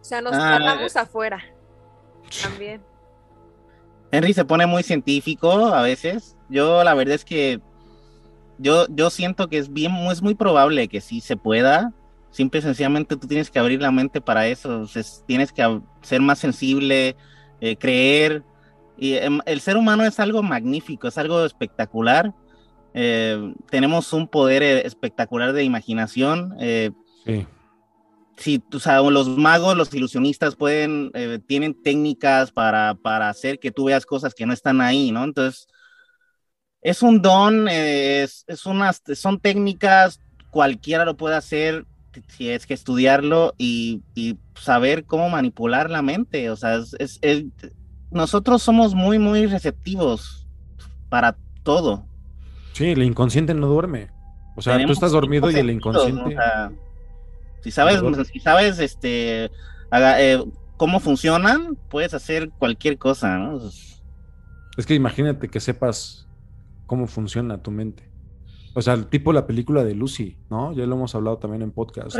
O 0.00 0.04
sea, 0.04 0.20
nos 0.20 0.34
ah, 0.34 1.00
afuera 1.00 1.42
también. 2.42 2.80
Henry 4.10 4.32
se 4.32 4.44
pone 4.44 4.66
muy 4.66 4.82
científico 4.82 5.50
a 5.50 5.82
veces. 5.82 6.36
Yo 6.48 6.82
la 6.82 6.94
verdad 6.94 7.14
es 7.14 7.24
que 7.24 7.60
yo, 8.58 8.86
yo 8.88 9.10
siento 9.10 9.48
que 9.48 9.58
es 9.58 9.72
bien, 9.72 9.92
es 10.10 10.22
muy 10.22 10.34
probable 10.34 10.88
que 10.88 11.00
sí 11.00 11.20
se 11.20 11.36
pueda. 11.36 11.92
Simple 12.30 12.60
y 12.60 12.62
sencillamente 12.62 13.16
tú 13.16 13.26
tienes 13.26 13.50
que 13.50 13.58
abrir 13.58 13.80
la 13.80 13.90
mente 13.90 14.20
para 14.20 14.46
eso. 14.46 14.86
tienes 15.26 15.52
que 15.52 15.80
ser 16.02 16.20
más 16.20 16.38
sensible, 16.38 17.16
eh, 17.60 17.76
creer. 17.76 18.42
Y 18.98 19.14
em, 19.14 19.40
el 19.46 19.60
ser 19.60 19.76
humano 19.76 20.04
es 20.04 20.18
algo 20.20 20.42
magnífico, 20.42 21.08
es 21.08 21.18
algo 21.18 21.44
espectacular. 21.44 22.34
Eh, 22.94 23.54
tenemos 23.70 24.12
un 24.12 24.28
poder 24.28 24.62
eh, 24.62 24.86
espectacular 24.86 25.52
de 25.52 25.64
imaginación. 25.64 26.56
sí 27.24 27.46
si 28.38 28.62
o 28.72 28.78
sea, 28.78 29.00
los 29.00 29.28
magos, 29.28 29.76
los 29.76 29.92
ilusionistas 29.92 30.54
pueden, 30.54 31.10
eh, 31.14 31.40
tienen 31.46 31.74
técnicas 31.82 32.52
para, 32.52 32.94
para, 32.94 33.28
hacer 33.28 33.58
que 33.58 33.70
tú 33.70 33.84
veas 33.84 34.06
cosas 34.06 34.34
que 34.34 34.46
no 34.46 34.52
están 34.52 34.80
ahí, 34.80 35.10
¿no? 35.10 35.24
Entonces, 35.24 35.66
es 36.80 37.02
un 37.02 37.20
don, 37.20 37.68
es, 37.68 38.44
es 38.46 38.64
unas, 38.64 39.02
son 39.14 39.40
técnicas, 39.40 40.20
cualquiera 40.50 41.04
lo 41.04 41.16
puede 41.16 41.34
hacer, 41.34 41.84
si 42.28 42.48
es 42.48 42.66
que 42.66 42.74
estudiarlo 42.74 43.54
y, 43.58 44.02
y 44.14 44.38
saber 44.54 45.04
cómo 45.04 45.28
manipular 45.28 45.90
la 45.90 46.02
mente, 46.02 46.50
o 46.50 46.56
sea, 46.56 46.76
es, 46.76 47.18
es, 47.20 47.44
nosotros 48.10 48.62
somos 48.62 48.94
muy, 48.94 49.18
muy 49.18 49.46
receptivos 49.46 50.46
para 51.08 51.36
todo. 51.62 52.06
Sí, 52.72 52.86
el 52.86 53.02
inconsciente 53.02 53.54
no 53.54 53.66
duerme. 53.66 54.10
O 54.56 54.62
sea, 54.62 54.84
tú 54.84 54.92
estás 54.92 55.12
dormido 55.12 55.50
y 55.50 55.54
el 55.56 55.70
inconsciente... 55.70 56.36
Si 57.60 57.72
sabes, 57.72 58.00
si 58.32 58.38
sabes 58.38 58.78
este, 58.78 59.50
eh, 59.92 60.44
cómo 60.76 61.00
funcionan, 61.00 61.76
puedes 61.90 62.14
hacer 62.14 62.50
cualquier 62.50 62.98
cosa, 62.98 63.36
¿no? 63.36 63.60
Es 64.76 64.86
que 64.86 64.94
imagínate 64.94 65.48
que 65.48 65.58
sepas 65.58 66.28
cómo 66.86 67.08
funciona 67.08 67.62
tu 67.62 67.72
mente. 67.72 68.08
O 68.74 68.82
sea, 68.82 68.94
el 68.94 69.06
tipo 69.06 69.32
la 69.32 69.46
película 69.46 69.82
de 69.82 69.94
Lucy, 69.94 70.36
¿no? 70.50 70.72
Ya 70.72 70.86
lo 70.86 70.94
hemos 70.94 71.14
hablado 71.16 71.38
también 71.38 71.62
en 71.62 71.72
podcast. 71.72 72.16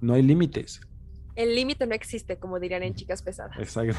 No 0.00 0.14
hay 0.14 0.22
límites. 0.22 0.80
El 1.34 1.54
límite 1.54 1.86
no 1.86 1.94
existe, 1.94 2.38
como 2.38 2.60
dirían 2.60 2.82
en 2.82 2.94
Chicas 2.94 3.22
Pesadas. 3.22 3.58
Exacto. 3.58 3.98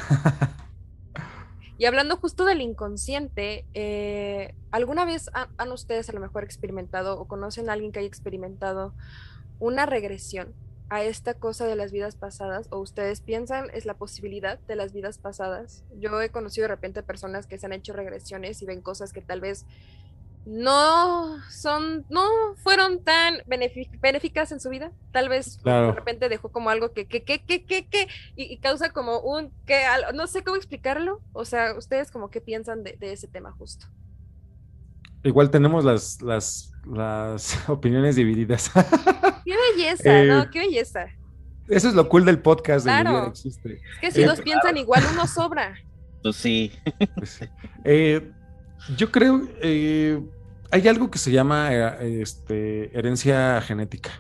Y 1.78 1.86
hablando 1.86 2.16
justo 2.16 2.46
del 2.46 2.62
inconsciente, 2.62 3.66
eh, 3.74 4.56
¿alguna 4.72 5.04
vez 5.04 5.30
han, 5.34 5.72
ustedes 5.72 6.10
a 6.10 6.14
lo 6.14 6.22
mejor 6.22 6.46
experimentado 6.46 7.20
o 7.20 7.28
conocen 7.28 7.70
a 7.70 7.74
alguien 7.74 7.92
que 7.92 8.00
haya 8.00 8.08
experimentado 8.08 8.94
una 9.60 9.86
regresión 9.86 10.54
a 10.90 11.04
esta 11.04 11.34
cosa 11.34 11.68
de 11.68 11.76
las 11.76 11.92
vidas 11.92 12.16
pasadas? 12.16 12.68
¿O 12.72 12.80
ustedes 12.80 13.20
piensan 13.20 13.70
es 13.74 13.86
la 13.86 13.96
posibilidad 13.96 14.58
de 14.58 14.78
las 14.78 14.94
vidas 14.94 15.18
pasadas? 15.18 15.84
Yo 16.00 16.22
he 16.22 16.30
conocido 16.30 16.64
de 16.64 16.70
repente 16.70 17.04
personas 17.04 17.46
que 17.46 17.58
se 17.58 17.66
han 17.66 17.74
hecho 17.74 17.92
regresiones 17.92 18.62
y 18.62 18.66
ven 18.66 18.82
cosas 18.82 19.12
que 19.12 19.22
tal 19.22 19.42
vez 19.42 19.66
no 20.46 21.38
son, 21.50 22.06
no 22.10 22.24
fueron 22.58 23.04
tan 23.04 23.38
benéficas 23.48 24.52
en 24.52 24.60
su 24.60 24.70
vida. 24.70 24.92
Tal 25.12 25.28
vez 25.28 25.62
de 25.64 25.92
repente 25.92 26.30
dejó 26.30 26.50
como 26.50 26.70
algo 26.70 26.92
que, 26.94 27.08
que, 27.08 27.24
que, 27.24 27.44
que, 27.44 27.66
que, 27.66 27.88
que 27.88 28.08
y, 28.36 28.58
causa 28.58 28.90
como 28.90 29.20
un, 29.20 29.52
que, 29.66 29.84
no 30.14 30.28
sé 30.28 30.44
cómo 30.44 30.56
explicarlo. 30.56 31.22
O 31.34 31.46
sea, 31.46 31.76
ustedes 31.76 32.12
como 32.12 32.30
qué 32.30 32.42
piensan 32.42 32.84
de, 32.84 32.98
ese 33.02 33.28
tema 33.28 33.52
justo. 33.52 33.88
Igual 35.24 35.50
tenemos 35.50 35.84
las, 35.84 36.22
las, 36.22 36.72
las 36.86 37.58
opiniones 37.70 38.16
divididas. 38.16 38.72
Qué 39.44 39.56
belleza, 39.76 40.24
¿no? 40.24 40.44
Eh, 40.44 40.50
qué 40.52 40.60
belleza. 40.60 41.08
Eso 41.68 41.90
es 41.90 41.96
lo 41.96 42.08
cool 42.10 42.26
del 42.26 42.40
podcast. 42.40 42.86
Claro. 42.86 43.34
Es 43.34 43.60
que 44.00 44.12
si 44.12 44.24
dos 44.24 44.42
piensan 44.42 44.78
igual, 44.78 45.04
uno 45.12 45.26
sobra. 45.26 45.76
Pues 46.22 46.36
sí. 46.36 46.72
Pues 47.16 47.40
eh, 47.84 48.32
yo 48.96 49.12
creo, 49.12 49.48
eh, 49.62 50.22
hay 50.72 50.88
algo 50.88 51.12
que 51.12 51.20
se 51.20 51.32
llama 51.32 51.74
eh, 51.74 52.22
este, 52.22 52.98
herencia 52.98 53.62
genética. 53.62 54.12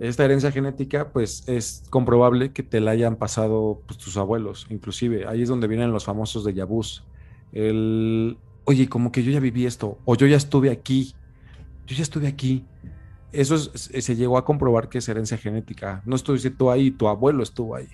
Esta 0.00 0.24
herencia 0.24 0.50
genética, 0.50 1.12
pues 1.12 1.44
es 1.48 1.84
comprobable 1.90 2.52
que 2.52 2.62
te 2.62 2.80
la 2.80 2.92
hayan 2.92 3.16
pasado 3.16 3.82
pues, 3.86 3.98
tus 3.98 4.16
abuelos, 4.16 4.66
inclusive. 4.70 5.26
Ahí 5.26 5.42
es 5.42 5.48
donde 5.48 5.68
vienen 5.68 5.92
los 5.92 6.04
famosos 6.04 6.44
de 6.44 6.54
Yabús. 6.54 7.04
El, 7.52 8.38
oye, 8.64 8.88
como 8.88 9.12
que 9.12 9.22
yo 9.22 9.30
ya 9.30 9.40
viví 9.40 9.66
esto, 9.66 9.98
o 10.04 10.16
yo 10.16 10.26
ya 10.26 10.36
estuve 10.36 10.70
aquí, 10.70 11.14
yo 11.86 11.96
ya 11.96 12.02
estuve 12.02 12.26
aquí. 12.26 12.64
Eso 13.32 13.56
se 13.58 14.16
llegó 14.16 14.36
a 14.36 14.44
comprobar 14.44 14.88
que 14.88 14.98
es 14.98 15.08
herencia 15.08 15.38
genética. 15.38 16.02
No 16.04 16.16
estuviste 16.16 16.50
tú 16.50 16.70
ahí, 16.70 16.90
tu 16.90 17.08
abuelo 17.08 17.42
estuvo 17.42 17.74
ahí. 17.74 17.88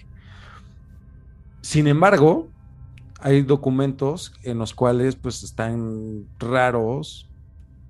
Sin 1.60 1.86
embargo, 1.86 2.48
hay 3.20 3.42
documentos 3.42 4.32
en 4.42 4.58
los 4.58 4.74
cuales 4.74 5.16
pues 5.16 5.42
están 5.42 6.26
raros 6.38 7.27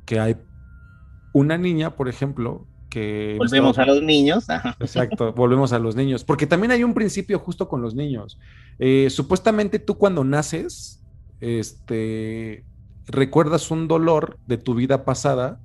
que 0.08 0.18
hay 0.18 0.36
una 1.34 1.58
niña, 1.58 1.94
por 1.94 2.08
ejemplo, 2.08 2.66
que... 2.88 3.34
Volvemos 3.36 3.76
a 3.76 3.84
los 3.84 4.02
niños. 4.02 4.46
Exacto, 4.80 5.34
volvemos 5.34 5.74
a 5.74 5.78
los 5.78 5.96
niños, 5.96 6.24
porque 6.24 6.46
también 6.46 6.70
hay 6.70 6.82
un 6.82 6.94
principio 6.94 7.38
justo 7.38 7.68
con 7.68 7.82
los 7.82 7.94
niños. 7.94 8.38
Eh, 8.78 9.10
supuestamente 9.10 9.78
tú 9.78 9.98
cuando 9.98 10.24
naces, 10.24 11.04
este, 11.40 12.64
recuerdas 13.06 13.70
un 13.70 13.86
dolor 13.86 14.38
de 14.46 14.56
tu 14.56 14.74
vida 14.74 15.04
pasada 15.04 15.60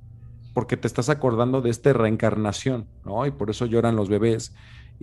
porque 0.52 0.76
te 0.76 0.88
estás 0.88 1.08
acordando 1.08 1.62
de 1.62 1.70
esta 1.70 1.94
reencarnación, 1.94 2.86
¿no? 3.06 3.24
Y 3.24 3.30
por 3.30 3.48
eso 3.48 3.64
lloran 3.64 3.96
los 3.96 4.10
bebés 4.10 4.54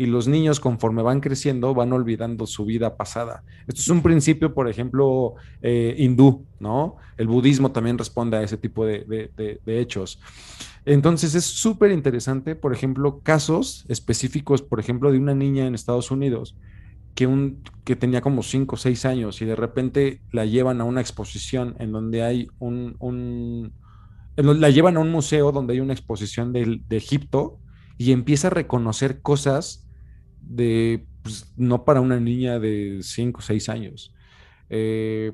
y 0.01 0.07
los 0.07 0.27
niños 0.27 0.59
conforme 0.59 1.03
van 1.03 1.21
creciendo 1.21 1.75
van 1.75 1.93
olvidando 1.93 2.47
su 2.47 2.65
vida 2.65 2.97
pasada. 2.97 3.43
Esto 3.67 3.81
es 3.81 3.87
un 3.89 4.01
principio, 4.01 4.51
por 4.51 4.67
ejemplo, 4.67 5.35
eh, 5.61 5.93
hindú, 5.95 6.43
¿no? 6.59 6.95
El 7.17 7.27
budismo 7.27 7.71
también 7.71 7.99
responde 7.99 8.37
a 8.37 8.41
ese 8.41 8.57
tipo 8.57 8.83
de, 8.83 9.29
hechos. 9.67 10.19
Entonces 10.85 11.35
es 11.35 11.45
súper 11.45 11.91
interesante, 11.91 12.55
por 12.55 12.73
ejemplo, 12.73 13.19
casos 13.19 13.85
específicos, 13.89 14.63
por 14.63 14.79
ejemplo, 14.79 15.11
de 15.11 15.19
una 15.19 15.35
niña 15.35 15.67
en 15.67 15.75
Estados 15.75 16.09
Unidos 16.09 16.55
que, 17.13 17.27
un, 17.27 17.61
que 17.83 17.95
tenía 17.95 18.21
como 18.21 18.41
5 18.41 18.73
o 18.73 18.77
6 18.79 19.05
años 19.05 19.39
y 19.43 19.45
de 19.45 19.55
repente 19.55 20.19
la 20.31 20.45
llevan 20.45 20.81
a 20.81 20.83
una 20.83 21.01
exposición 21.01 21.75
en 21.77 21.91
donde 21.91 22.23
hay 22.23 22.47
un, 22.57 23.71
la 24.35 24.69
llevan 24.71 24.97
a 24.97 24.99
un 24.99 25.11
museo 25.11 25.51
donde 25.51 25.73
hay 25.73 25.79
una 25.79 25.93
exposición 25.93 26.53
de, 26.53 26.81
de 26.89 26.97
Egipto 26.97 27.59
y 27.99 28.13
empieza 28.13 28.47
a 28.47 28.49
reconocer 28.49 29.21
cosas 29.21 29.87
de, 30.41 31.05
pues, 31.23 31.53
no 31.57 31.85
para 31.85 32.01
una 32.01 32.19
niña 32.19 32.59
de 32.59 32.99
5 33.01 33.39
o 33.39 33.41
6 33.41 33.69
años. 33.69 34.13
Eh, 34.69 35.33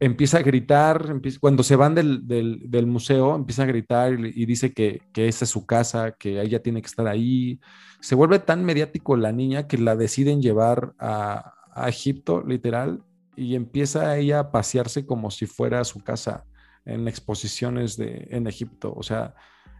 empieza 0.00 0.38
a 0.38 0.42
gritar, 0.42 1.20
cuando 1.40 1.62
se 1.62 1.76
van 1.76 1.94
del, 1.94 2.86
museo, 2.86 3.36
empieza 3.36 3.62
a 3.62 3.66
gritar 3.66 4.18
y, 4.18 4.46
dice 4.46 4.72
que, 4.72 5.00
que, 5.12 5.28
esa 5.28 5.44
es 5.44 5.50
su 5.50 5.64
casa, 5.64 6.16
que 6.18 6.40
ella 6.40 6.60
tiene 6.60 6.82
que 6.82 6.88
estar 6.88 7.06
ahí. 7.06 7.60
Se 8.00 8.16
vuelve 8.16 8.40
tan 8.40 8.64
mediático 8.64 9.16
la 9.16 9.30
niña 9.30 9.68
que 9.68 9.78
la 9.78 9.94
deciden 9.94 10.42
llevar 10.42 10.94
a, 10.98 11.54
Egipto, 11.86 12.42
literal, 12.46 13.02
y 13.36 13.54
empieza 13.54 14.18
ella 14.18 14.40
a 14.40 14.50
pasearse 14.50 15.06
como 15.06 15.30
si 15.30 15.46
fuera 15.46 15.84
su 15.84 16.00
casa 16.00 16.44
en 16.84 17.08
exposiciones 17.08 17.96
de, 17.96 18.26
en 18.30 18.46
Egipto. 18.46 18.92
O 18.94 19.02
sea, 19.04 19.34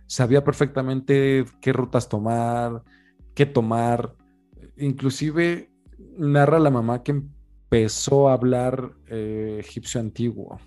sabía 0.06 0.44
perfectamente 0.44 1.44
qué 1.60 1.72
rutas 1.72 2.08
tomar, 2.08 2.82
qué 3.34 3.44
tomar. 3.44 4.14
Inclusive 4.76 5.70
narra 6.18 6.58
la 6.58 6.70
mamá 6.70 7.02
que 7.02 7.12
empezó 7.12 8.28
a 8.28 8.34
hablar 8.34 8.92
eh, 9.08 9.58
egipcio 9.60 10.00
antiguo. 10.00 10.60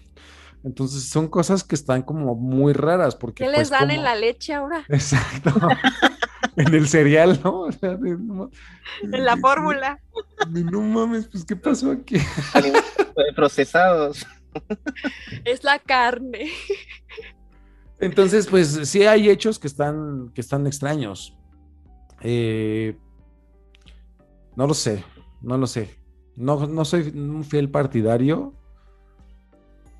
Entonces 0.64 1.04
son 1.04 1.28
cosas 1.28 1.64
que 1.64 1.76
están 1.76 2.02
como 2.02 2.36
muy 2.36 2.74
raras 2.74 3.16
porque... 3.16 3.44
¿Qué 3.44 3.50
les 3.50 3.70
pues, 3.70 3.70
dan 3.70 3.92
en 3.92 4.04
la 4.04 4.16
leche 4.16 4.54
ahora? 4.54 4.84
Exacto. 4.90 5.54
en 6.56 6.74
el 6.74 6.88
cereal, 6.88 7.40
¿no? 7.44 7.68
en 7.70 9.26
la 9.26 9.38
fórmula. 9.38 10.00
No 10.50 10.82
mames, 10.82 11.28
pues 11.28 11.46
¿qué 11.46 11.56
pasó 11.56 11.92
aquí? 11.92 12.18
Procesados. 13.36 14.26
Es 15.44 15.64
la 15.64 15.80
carne. 15.80 16.50
Entonces, 18.00 18.48
pues 18.48 18.80
sí 18.90 19.04
hay 19.04 19.30
hechos 19.30 19.60
que 19.60 19.68
están, 19.68 20.32
que 20.34 20.42
están 20.42 20.66
extraños. 20.68 21.38
Eh, 22.22 22.98
no 24.56 24.68
lo 24.68 24.74
sé, 24.74 25.04
no 25.42 25.58
lo 25.58 25.68
sé. 25.68 25.96
No, 26.36 26.68
no 26.68 26.84
soy 26.86 27.10
un 27.10 27.44
fiel 27.44 27.70
partidario, 27.70 28.54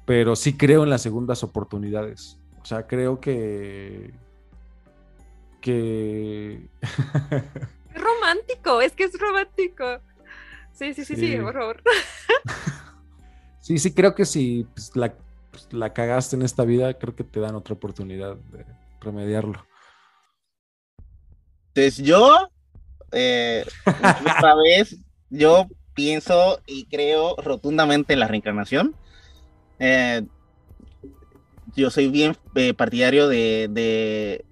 pero 0.06 0.36
sí 0.36 0.58
creo 0.58 0.84
en 0.84 0.90
las 0.90 1.02
segundas 1.02 1.44
oportunidades. 1.44 2.40
O 2.62 2.66
sea, 2.66 2.88
creo 2.88 3.20
que. 3.20 4.14
que. 5.62 6.68
es 6.82 8.02
romántico, 8.02 8.82
es 8.82 8.94
que 8.94 9.06
es 9.06 9.20
romántico. 9.20 10.00
Sí, 10.74 10.94
sí, 10.94 11.06
sí, 11.06 11.16
sí, 11.16 11.38
por 11.38 11.54
favor. 11.54 11.84
sí, 13.62 13.78
sí, 13.80 13.94
creo 13.94 14.14
que 14.14 14.26
si 14.26 14.68
pues, 14.74 14.96
la, 14.96 15.16
pues, 15.52 15.72
la 15.72 15.94
cagaste 15.94 16.36
en 16.36 16.42
esta 16.42 16.66
vida, 16.66 16.94
creo 16.96 17.16
que 17.16 17.24
te 17.24 17.40
dan 17.40 17.56
otra 17.56 17.76
oportunidad 17.76 18.36
de 18.36 18.66
remediarlo. 19.00 19.66
Pues 21.74 21.98
yo, 21.98 22.50
eh, 23.16 23.66
otra 24.38 24.56
vez, 24.56 24.98
yo 25.30 25.68
pienso 25.96 26.60
y 26.68 26.86
creo 26.86 27.36
rotundamente 27.38 28.14
en 28.14 28.20
la 28.20 28.28
reencarnación. 28.28 28.94
Eh, 29.80 30.24
yo 31.76 31.90
soy 31.90 32.10
bien 32.10 32.38
eh, 32.56 32.74
partidario 32.74 33.28
de, 33.28 34.46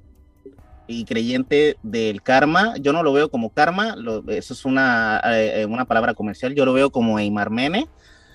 y 0.87 1.05
creyente 1.05 1.77
del 1.83 2.21
karma. 2.21 2.75
Yo 2.77 2.93
no 2.93 3.03
lo 3.03 3.13
veo 3.13 3.29
como 3.29 3.51
karma, 3.51 3.95
eso 4.27 4.53
es 4.53 4.65
una, 4.65 5.21
eh, 5.25 5.65
una 5.65 5.85
palabra 5.85 6.13
comercial. 6.13 6.55
Yo 6.55 6.65
lo 6.65 6.73
veo 6.73 6.89
como 6.89 7.19
Eimarmene. 7.19 7.87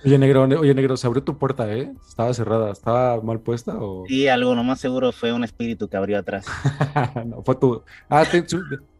Oye, 0.05 0.17
negro, 0.17 0.43
oye, 0.43 0.73
negro, 0.73 0.95
se 0.95 1.05
abrió 1.07 1.21
tu 1.23 1.37
puerta, 1.37 1.69
¿eh? 1.73 1.91
Estaba 2.07 2.33
cerrada, 2.33 2.71
¿estaba 2.71 3.21
mal 3.21 3.41
puesta 3.41 3.75
o...? 3.77 4.05
Sí, 4.07 4.29
algo, 4.29 4.55
no 4.55 4.63
más 4.63 4.79
seguro 4.79 5.11
fue 5.11 5.33
un 5.33 5.43
espíritu 5.43 5.89
que 5.89 5.97
abrió 5.97 6.17
atrás. 6.17 6.45
no, 7.25 7.43
fue 7.43 7.55
tu... 7.55 7.83
Ah, 8.07 8.23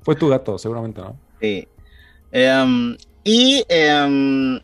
fue 0.09 0.15
tu 0.15 0.27
gato, 0.27 0.57
seguramente, 0.57 1.01
¿no? 1.01 1.15
Sí. 1.39 1.67
Em, 2.31 2.97
y 3.23 3.63
eh, 3.69 4.59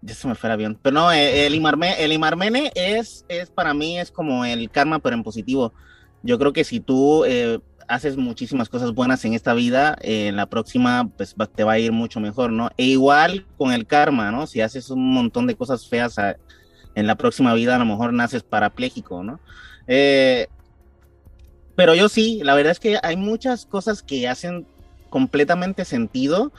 ya 0.00 0.14
se 0.14 0.28
me 0.28 0.36
fue 0.36 0.46
el 0.48 0.52
avión. 0.52 0.78
Pero 0.80 0.94
no, 0.94 1.10
eh, 1.10 1.44
el, 1.44 1.56
Imarme, 1.56 2.04
el 2.04 2.12
Imarmene 2.12 2.70
es, 2.76 3.24
es 3.26 3.50
para 3.50 3.74
mí 3.74 3.98
es 3.98 4.12
como 4.12 4.44
el 4.44 4.70
karma, 4.70 5.00
pero 5.00 5.16
en 5.16 5.24
positivo. 5.24 5.72
Yo 6.22 6.38
creo 6.38 6.52
que 6.52 6.62
si 6.62 6.78
tú 6.78 7.24
eh, 7.24 7.58
haces 7.88 8.16
muchísimas 8.16 8.68
cosas 8.68 8.92
buenas 8.92 9.24
en 9.24 9.34
esta 9.34 9.54
vida, 9.54 9.98
en 10.02 10.36
la 10.36 10.46
próxima 10.46 11.10
pues 11.16 11.34
te 11.52 11.64
va 11.64 11.72
a 11.72 11.78
ir 11.80 11.90
mucho 11.90 12.20
mejor, 12.20 12.52
¿no? 12.52 12.70
E 12.76 12.84
igual 12.84 13.44
con 13.58 13.72
el 13.72 13.88
karma, 13.88 14.30
¿no? 14.30 14.46
Si 14.46 14.60
haces 14.60 14.88
un 14.88 15.12
montón 15.12 15.48
de 15.48 15.56
cosas 15.56 15.88
feas 15.88 16.14
en 16.94 17.08
la 17.08 17.16
próxima 17.16 17.54
vida, 17.54 17.74
a 17.74 17.80
lo 17.80 17.86
mejor 17.86 18.12
naces 18.12 18.44
parapléjico, 18.44 19.24
¿no? 19.24 19.40
Eh, 19.88 20.46
pero 21.80 21.94
yo 21.94 22.10
sí, 22.10 22.42
la 22.44 22.54
verdad 22.54 22.72
es 22.72 22.78
que 22.78 22.98
hay 23.02 23.16
muchas 23.16 23.64
cosas 23.64 24.02
que 24.02 24.28
hacen 24.28 24.66
completamente 25.08 25.86
sentido 25.86 26.52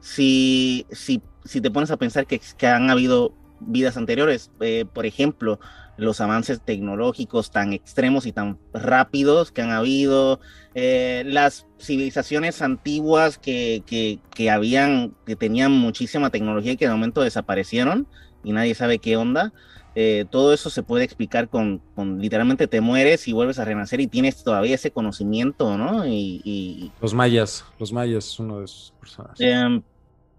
si, 0.00 0.86
si, 0.90 1.20
si 1.44 1.60
te 1.60 1.70
pones 1.70 1.90
a 1.90 1.98
pensar 1.98 2.26
que, 2.26 2.40
que 2.56 2.66
han 2.66 2.88
habido 2.88 3.34
vidas 3.60 3.98
anteriores. 3.98 4.50
Eh, 4.60 4.86
por 4.90 5.04
ejemplo, 5.04 5.60
los 5.98 6.22
avances 6.22 6.62
tecnológicos 6.62 7.50
tan 7.50 7.74
extremos 7.74 8.24
y 8.24 8.32
tan 8.32 8.58
rápidos 8.72 9.52
que 9.52 9.60
han 9.60 9.72
habido, 9.72 10.40
eh, 10.74 11.22
las 11.26 11.66
civilizaciones 11.78 12.62
antiguas 12.62 13.36
que, 13.36 13.82
que, 13.84 14.20
que, 14.34 14.50
habían, 14.50 15.14
que 15.26 15.36
tenían 15.36 15.72
muchísima 15.72 16.30
tecnología 16.30 16.72
y 16.72 16.76
que 16.78 16.86
de 16.86 16.92
momento 16.92 17.20
desaparecieron 17.20 18.08
y 18.42 18.52
nadie 18.52 18.74
sabe 18.74 19.00
qué 19.00 19.18
onda. 19.18 19.52
Eh, 19.94 20.24
todo 20.30 20.54
eso 20.54 20.70
se 20.70 20.82
puede 20.82 21.04
explicar 21.04 21.48
con, 21.48 21.82
literalmente 22.18 22.66
te 22.66 22.80
mueres 22.80 23.28
y 23.28 23.32
vuelves 23.32 23.58
a 23.58 23.64
renacer 23.64 24.00
y 24.00 24.06
tienes 24.06 24.42
todavía 24.42 24.74
ese 24.74 24.90
conocimiento, 24.90 25.76
¿no? 25.76 26.06
Y, 26.06 26.90
Los 27.00 27.12
mayas, 27.12 27.64
los 27.78 27.92
mayas 27.92 28.26
es 28.26 28.38
uno 28.38 28.58
de 28.60 28.64
esos 28.64 28.94
personajes. 28.98 29.40
Em, 29.40 29.82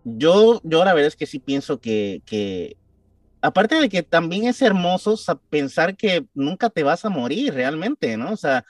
yo, 0.03 0.59
yo 0.63 0.83
la 0.83 0.93
verdad 0.93 1.07
es 1.07 1.15
que 1.15 1.27
sí 1.27 1.37
pienso 1.37 1.79
que, 1.79 2.75
aparte 3.41 3.75
de 3.75 3.89
que 3.89 4.01
también 4.01 4.45
es 4.45 4.61
hermoso 4.61 5.15
pensar 5.49 5.95
que 5.95 6.25
nunca 6.33 6.69
te 6.69 6.81
vas 6.81 7.05
a 7.05 7.09
morir 7.09 7.53
realmente, 7.53 8.17
¿no? 8.17 8.31
O 8.31 8.37
sea, 8.37 8.65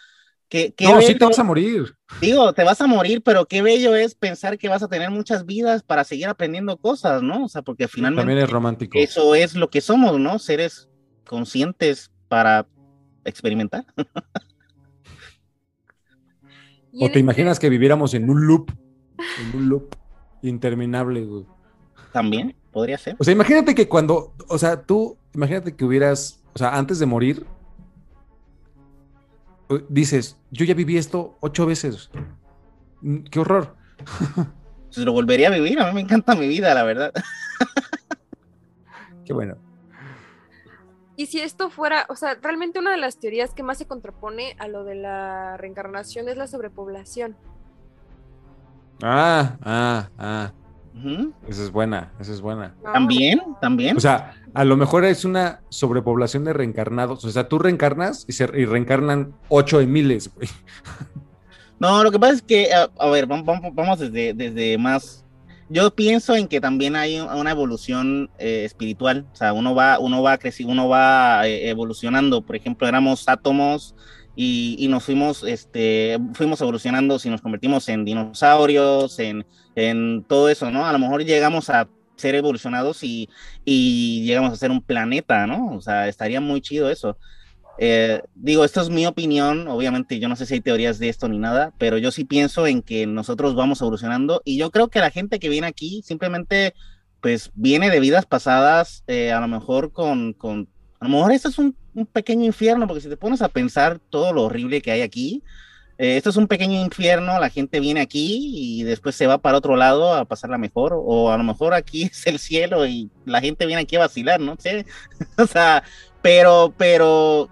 no, 0.82 1.01
sí 1.01 1.16
te 1.16 1.26
vas 1.26 1.39
a 1.39 1.43
morir. 1.43 1.95
Digo, 2.22 2.54
te 2.54 2.64
vas 2.64 2.80
a 2.80 2.88
morir, 2.88 3.22
pero 3.24 3.45
qué 3.45 3.62
bello 3.62 3.95
es 3.95 4.14
pensar 4.14 4.58
que 4.58 4.70
vas 4.70 4.84
a 4.84 4.88
tener 4.88 5.10
muchas 5.10 5.45
vidas 5.45 5.82
para 5.82 6.04
seguir 6.04 6.28
aprendiendo 6.28 6.78
cosas, 6.78 7.24
¿no? 7.24 7.45
O 7.45 7.49
sea, 7.49 7.64
porque 7.64 7.88
finalmente... 7.88 8.22
También 8.22 8.39
es 8.39 8.49
romántico. 8.49 8.97
Eso 8.97 9.34
es 9.36 9.56
lo 9.56 9.70
que 9.70 9.82
somos, 9.82 10.20
¿no? 10.20 10.38
Seres 10.39 10.89
conscientes 11.26 12.12
para 12.28 12.68
experimentar. 13.26 13.86
¿O 16.99 17.10
te 17.10 17.20
imaginas 17.20 17.60
que 17.60 17.70
viviéramos 17.70 18.14
en 18.14 18.30
un 18.30 18.45
loop? 18.45 18.72
En 19.41 19.58
un 19.58 19.70
loop 19.70 19.95
interminable, 20.43 21.26
güey. 21.26 21.45
También 22.12 22.56
podría 22.72 22.99
ser. 22.99 23.16
O 23.18 23.24
sea, 23.24 23.32
imagínate 23.32 23.74
que 23.74 23.89
cuando, 23.89 24.36
o 24.47 24.58
sea, 24.60 24.84
tú, 24.84 25.18
imagínate 25.34 25.76
que 25.76 25.86
hubieras, 25.86 26.43
o 26.54 26.60
sea, 26.60 26.78
antes 26.78 26.99
de 26.99 27.08
morir, 27.08 27.47
dices, 29.89 30.38
yo 30.51 30.66
ya 30.66 30.74
viví 30.74 30.97
esto 30.97 31.38
ocho 31.41 31.66
veces. 31.66 32.09
Mm, 33.01 33.24
qué 33.24 33.39
horror. 33.39 33.76
Se 34.89 35.01
lo 35.01 35.14
volvería 35.14 35.47
a 35.47 35.51
vivir, 35.51 35.80
a 35.80 35.88
mí 35.88 35.93
me 35.93 36.01
encanta 36.01 36.36
mi 36.36 36.47
vida, 36.47 36.74
la 36.74 36.84
verdad. 36.84 37.11
Qué 39.26 39.34
bueno. 39.34 39.55
Y 41.16 41.28
si 41.28 41.39
esto 41.39 41.70
fuera, 41.70 42.05
o 42.09 42.16
sea, 42.16 42.36
realmente 42.41 42.80
una 42.80 42.91
de 42.91 42.97
las 42.97 43.18
teorías 43.18 43.53
que 43.53 43.64
más 43.64 43.78
se 43.78 43.88
contrapone 43.88 44.55
a 44.59 44.68
lo 44.68 44.84
de 44.84 44.95
la 44.95 45.57
reencarnación 45.57 46.28
es 46.28 46.38
la 46.38 46.47
sobrepoblación. 46.47 47.38
Ah, 49.01 49.57
ah, 49.64 50.09
ah. 50.18 50.53
Esa 51.47 51.64
es 51.64 51.72
buena, 51.72 52.14
esa 52.20 52.32
es 52.32 52.41
buena. 52.41 52.76
También, 52.84 53.41
también. 53.59 53.97
O 53.97 53.99
sea, 53.99 54.36
a 54.54 54.64
lo 54.66 54.78
mejor 54.78 55.06
es 55.06 55.26
una 55.26 55.62
sobrepoblación 55.70 56.45
de 56.45 56.54
reencarnados. 56.54 57.26
O 57.26 57.32
sea, 57.32 57.47
tú 57.47 57.60
reencarnas 57.60 58.26
y, 58.28 58.34
se, 58.34 58.47
reencarnan 58.47 59.34
ocho 59.49 59.80
de 59.80 59.88
miles, 59.88 60.32
güey. 60.34 60.49
No, 61.80 62.01
lo 62.01 62.12
que 62.12 62.20
pasa 62.20 62.36
es 62.36 62.41
que, 62.41 62.70
a, 62.72 63.10
ver, 63.10 63.26
vamos, 63.26 63.99
desde, 63.99 64.34
desde 64.34 64.78
más. 64.78 65.26
Yo 65.68 65.93
pienso 65.93 66.34
en 66.34 66.47
que 66.47 66.62
también 66.62 66.95
hay 66.95 67.20
una 67.20 67.51
evolución 67.51 68.30
eh, 68.38 68.64
espiritual. 68.64 69.26
O 69.34 69.36
sea, 69.36 69.51
uno 69.51 69.76
va, 69.76 69.99
uno 69.99 70.22
va 70.22 70.38
creciendo, 70.38 70.72
uno 70.72 70.88
va 70.88 71.45
eh, 71.45 71.68
evolucionando. 71.68 72.41
Por 72.41 72.56
ejemplo, 72.56 72.88
éramos 72.88 73.28
átomos 73.28 73.95
y, 74.36 74.88
nos 74.89 75.04
fuimos, 75.04 75.43
este, 75.43 76.18
fuimos 76.34 76.62
evolucionando, 76.62 77.20
si 77.20 77.30
nos 77.30 77.41
convertimos 77.41 77.89
en 77.89 78.06
dinosaurios, 78.06 79.20
en, 79.20 79.45
en, 79.76 80.24
todo 80.24 80.47
eso, 80.47 80.72
¿no? 80.72 80.86
A 80.88 80.93
lo 80.93 80.99
mejor 80.99 81.26
llegamos 81.26 81.70
a 81.70 81.89
ser 82.24 82.36
evolucionados 82.36 83.03
y, 83.03 83.30
y, 83.65 84.24
llegamos 84.26 84.53
a 84.53 84.55
ser 84.55 84.71
un 84.71 84.82
planeta, 84.82 85.45
¿no? 85.45 85.76
O 85.76 85.82
sea, 85.82 86.07
estaría 86.07 86.41
muy 86.41 86.61
chido 86.61 86.89
eso. 86.89 87.17
Eh, 87.80 88.21
digo, 88.36 88.63
esto 88.63 88.82
es 88.82 88.89
mi 88.89 89.05
opinión, 89.05 89.67
obviamente 89.67 90.19
yo 90.19 90.30
no 90.30 90.36
sé 90.36 90.45
si 90.45 90.55
hay 90.55 90.61
teorías 90.61 90.99
de 90.99 91.09
esto 91.09 91.28
ni 91.28 91.39
nada, 91.39 91.74
pero 91.78 91.97
yo 91.97 92.11
sí 92.11 92.24
pienso 92.24 92.67
en 92.67 92.82
que 92.82 93.07
nosotros 93.07 93.55
vamos 93.55 93.82
evolucionando 93.82 94.41
y 94.45 94.57
yo 94.57 94.69
creo 94.71 94.89
que 94.89 94.99
la 94.99 95.09
gente 95.09 95.39
que 95.39 95.49
viene 95.49 95.67
aquí 95.67 96.01
simplemente 96.03 96.76
pues 97.19 97.51
viene 97.55 97.89
de 97.89 97.99
vidas 97.99 98.26
pasadas, 98.26 99.03
eh, 99.07 99.32
a 99.32 99.39
lo 99.39 99.47
mejor 99.47 99.91
con, 99.91 100.34
con 100.34 100.67
a 101.03 101.05
lo 101.05 101.17
mejor 101.17 101.32
esto 101.34 101.49
es 101.49 101.57
un, 101.57 101.76
pequeño 102.13 102.45
infierno, 102.45 102.88
porque 102.88 103.01
si 103.01 103.09
te 103.09 103.17
pones 103.17 103.41
a 103.41 103.49
pensar 103.49 103.99
todo 104.09 104.32
lo 104.32 104.43
horrible 104.43 104.82
que 104.82 104.91
hay 104.91 105.01
aquí, 105.01 105.43
eh, 106.04 106.18
esto 106.18 106.32
es 106.32 106.36
un 106.36 106.49
pequeño 106.49 106.82
infierno, 106.82 107.39
la 107.39 107.49
gente 107.49 107.80
viene 107.80 108.01
aquí 108.01 108.51
y 108.54 108.84
después 108.84 109.16
se 109.16 109.26
va 109.26 109.38
para 109.38 109.58
otro 109.58 109.78
lado 109.78 110.14
a 110.14 110.26
pasarla 110.26 110.58
mejor, 110.58 110.91
o 110.93 111.32
a 111.32 111.38
lo 111.38 111.45
mejor 111.45 111.74
aquí 111.74 112.04
es 112.12 112.28
el 112.28 112.39
cielo 112.39 112.86
y 112.86 113.10
la 113.24 113.39
gente 113.39 113.66
viene 113.66 113.84
aquí 113.84 113.95
a 113.95 113.99
vacilar, 113.99 114.41
no 114.41 114.58
sé, 114.60 114.86
o 115.38 115.47
sea, 115.47 115.82
pero, 116.22 116.74
pero 116.76 117.47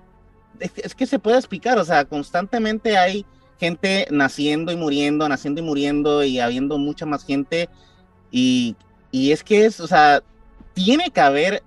es, 0.60 0.94
que 0.94 1.06
se 1.06 1.18
puede 1.18 1.38
explicar, 1.38 1.78
o 1.80 1.86
sea, 1.86 2.04
constantemente 2.04 2.98
hay 2.98 3.26
gente 3.58 4.06
naciendo 4.12 4.74
y 4.74 4.76
muriendo, 4.76 5.30
naciendo 5.30 5.62
y 5.62 5.64
muriendo 5.64 6.22
y 6.26 6.40
habiendo 6.42 6.78
mucha 6.78 7.06
más 7.06 7.26
gente 7.26 7.70
y, 8.32 8.76
y 9.12 9.32
es 9.32 9.46
que 9.46 9.64
es, 9.64 9.80
o 9.80 9.88
sea, 9.88 10.22
tiene 10.74 11.10
que 11.10 11.22
haber 11.22 11.64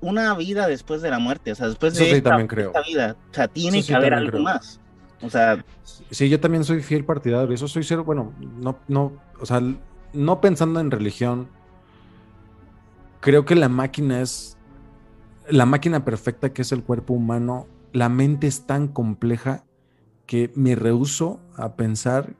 una 0.00 0.34
vida 0.34 0.66
después 0.66 1.02
de 1.02 1.10
la 1.10 1.20
muerte, 1.20 1.52
o 1.52 1.54
sea, 1.54 1.68
después 1.68 1.94
de 1.94 2.10
esta, 2.10 2.46
creo. 2.48 2.72
vida, 2.84 3.14
o 3.30 3.34
sea, 3.34 3.46
tiene 3.46 3.84
que 3.84 3.94
haber 3.94 4.12
algo 4.12 4.40
más. 4.40 4.80
O 5.22 5.30
sea, 5.30 5.64
sí, 6.10 6.28
yo 6.28 6.38
también 6.40 6.64
soy 6.64 6.82
fiel 6.82 7.04
partidario, 7.04 7.54
eso 7.54 7.68
soy 7.68 7.84
cero, 7.84 8.04
bueno, 8.04 8.34
no, 8.38 8.78
no, 8.86 9.12
o 9.40 9.46
sea, 9.46 9.62
no 10.12 10.40
pensando 10.40 10.78
en 10.78 10.90
religión, 10.90 11.48
creo 13.20 13.44
que 13.44 13.54
la 13.54 13.68
máquina 13.68 14.20
es 14.20 14.56
la 15.48 15.66
máquina 15.66 16.04
perfecta 16.04 16.52
que 16.52 16.62
es 16.62 16.72
el 16.72 16.82
cuerpo 16.82 17.14
humano, 17.14 17.66
la 17.92 18.08
mente 18.08 18.46
es 18.46 18.66
tan 18.66 18.88
compleja 18.88 19.64
que 20.26 20.50
me 20.54 20.74
rehuso 20.74 21.40
a 21.56 21.76
pensar 21.76 22.34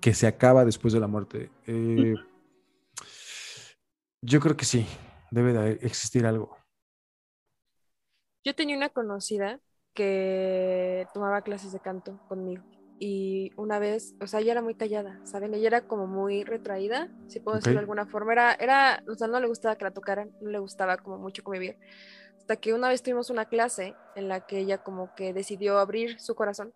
que 0.00 0.14
se 0.14 0.26
acaba 0.26 0.64
después 0.64 0.94
de 0.94 1.00
la 1.00 1.06
muerte. 1.06 1.50
Eh, 1.66 2.14
yo 4.22 4.40
creo 4.40 4.56
que 4.56 4.64
sí, 4.64 4.86
debe 5.30 5.52
de 5.52 5.72
existir 5.86 6.26
algo. 6.26 6.56
Yo 8.44 8.54
tenía 8.54 8.76
una 8.76 8.88
conocida 8.88 9.60
que 9.94 11.06
tomaba 11.12 11.42
clases 11.42 11.72
de 11.72 11.80
canto 11.80 12.20
conmigo. 12.28 12.62
Y 13.00 13.52
una 13.56 13.78
vez, 13.78 14.14
o 14.20 14.26
sea, 14.26 14.40
ella 14.40 14.52
era 14.52 14.62
muy 14.62 14.74
callada, 14.74 15.20
¿saben? 15.24 15.54
Ella 15.54 15.68
era 15.68 15.80
como 15.86 16.06
muy 16.06 16.42
retraída, 16.42 17.08
si 17.28 17.38
puedo 17.38 17.56
decirlo 17.56 17.78
de 17.78 17.82
alguna 17.82 18.06
forma, 18.06 18.32
era, 18.32 18.54
era, 18.54 19.04
o 19.08 19.14
sea, 19.14 19.28
no 19.28 19.38
le 19.38 19.46
gustaba 19.46 19.76
que 19.76 19.84
la 19.84 19.92
tocaran, 19.92 20.32
no 20.40 20.50
le 20.50 20.58
gustaba 20.58 20.96
como 20.96 21.18
mucho 21.18 21.44
convivir, 21.44 21.76
hasta 22.36 22.56
que 22.56 22.74
una 22.74 22.88
vez 22.88 23.02
tuvimos 23.02 23.30
una 23.30 23.44
clase 23.44 23.94
en 24.16 24.28
la 24.28 24.46
que 24.46 24.58
ella 24.58 24.78
como 24.78 25.14
que 25.14 25.32
decidió 25.32 25.78
abrir 25.78 26.18
su 26.18 26.34
corazón 26.34 26.72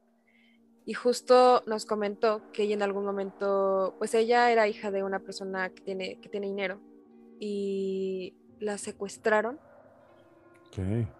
y 0.84 0.94
justo 0.94 1.62
nos 1.66 1.86
comentó 1.86 2.42
que 2.52 2.64
ella 2.64 2.74
en 2.74 2.82
algún 2.82 3.04
momento, 3.04 3.94
pues 3.98 4.14
ella 4.14 4.50
era 4.50 4.68
hija 4.68 4.90
de 4.90 5.02
una 5.02 5.20
persona 5.20 5.70
que 5.70 5.82
tiene, 5.82 6.20
que 6.20 6.28
tiene 6.28 6.48
dinero 6.48 6.80
y 7.38 8.34
la 8.58 8.78
secuestraron, 8.78 9.60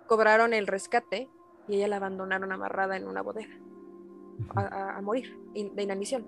cobraron 0.07 0.55
el 0.55 0.67
rescate 0.67 1.29
y 1.69 1.77
ella 1.77 1.89
la 1.89 1.97
abandonaron 1.97 2.53
amarrada 2.53 2.97
en 2.97 3.07
una 3.07 3.23
bodega 3.23 3.59
a, 4.55 5.01
morir 5.03 5.37
de 5.55 5.83
inanición. 5.83 6.25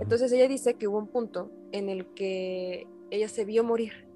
Entonces 0.00 0.30
ella 0.32 0.48
dice 0.48 0.74
que 0.74 0.86
hubo 0.86 0.98
un 0.98 1.08
punto 1.08 1.50
en 1.72 1.88
el 1.88 2.06
que 2.14 2.86
ella 3.10 3.28
se 3.28 3.44
vio 3.44 3.64
morir. 3.64 4.06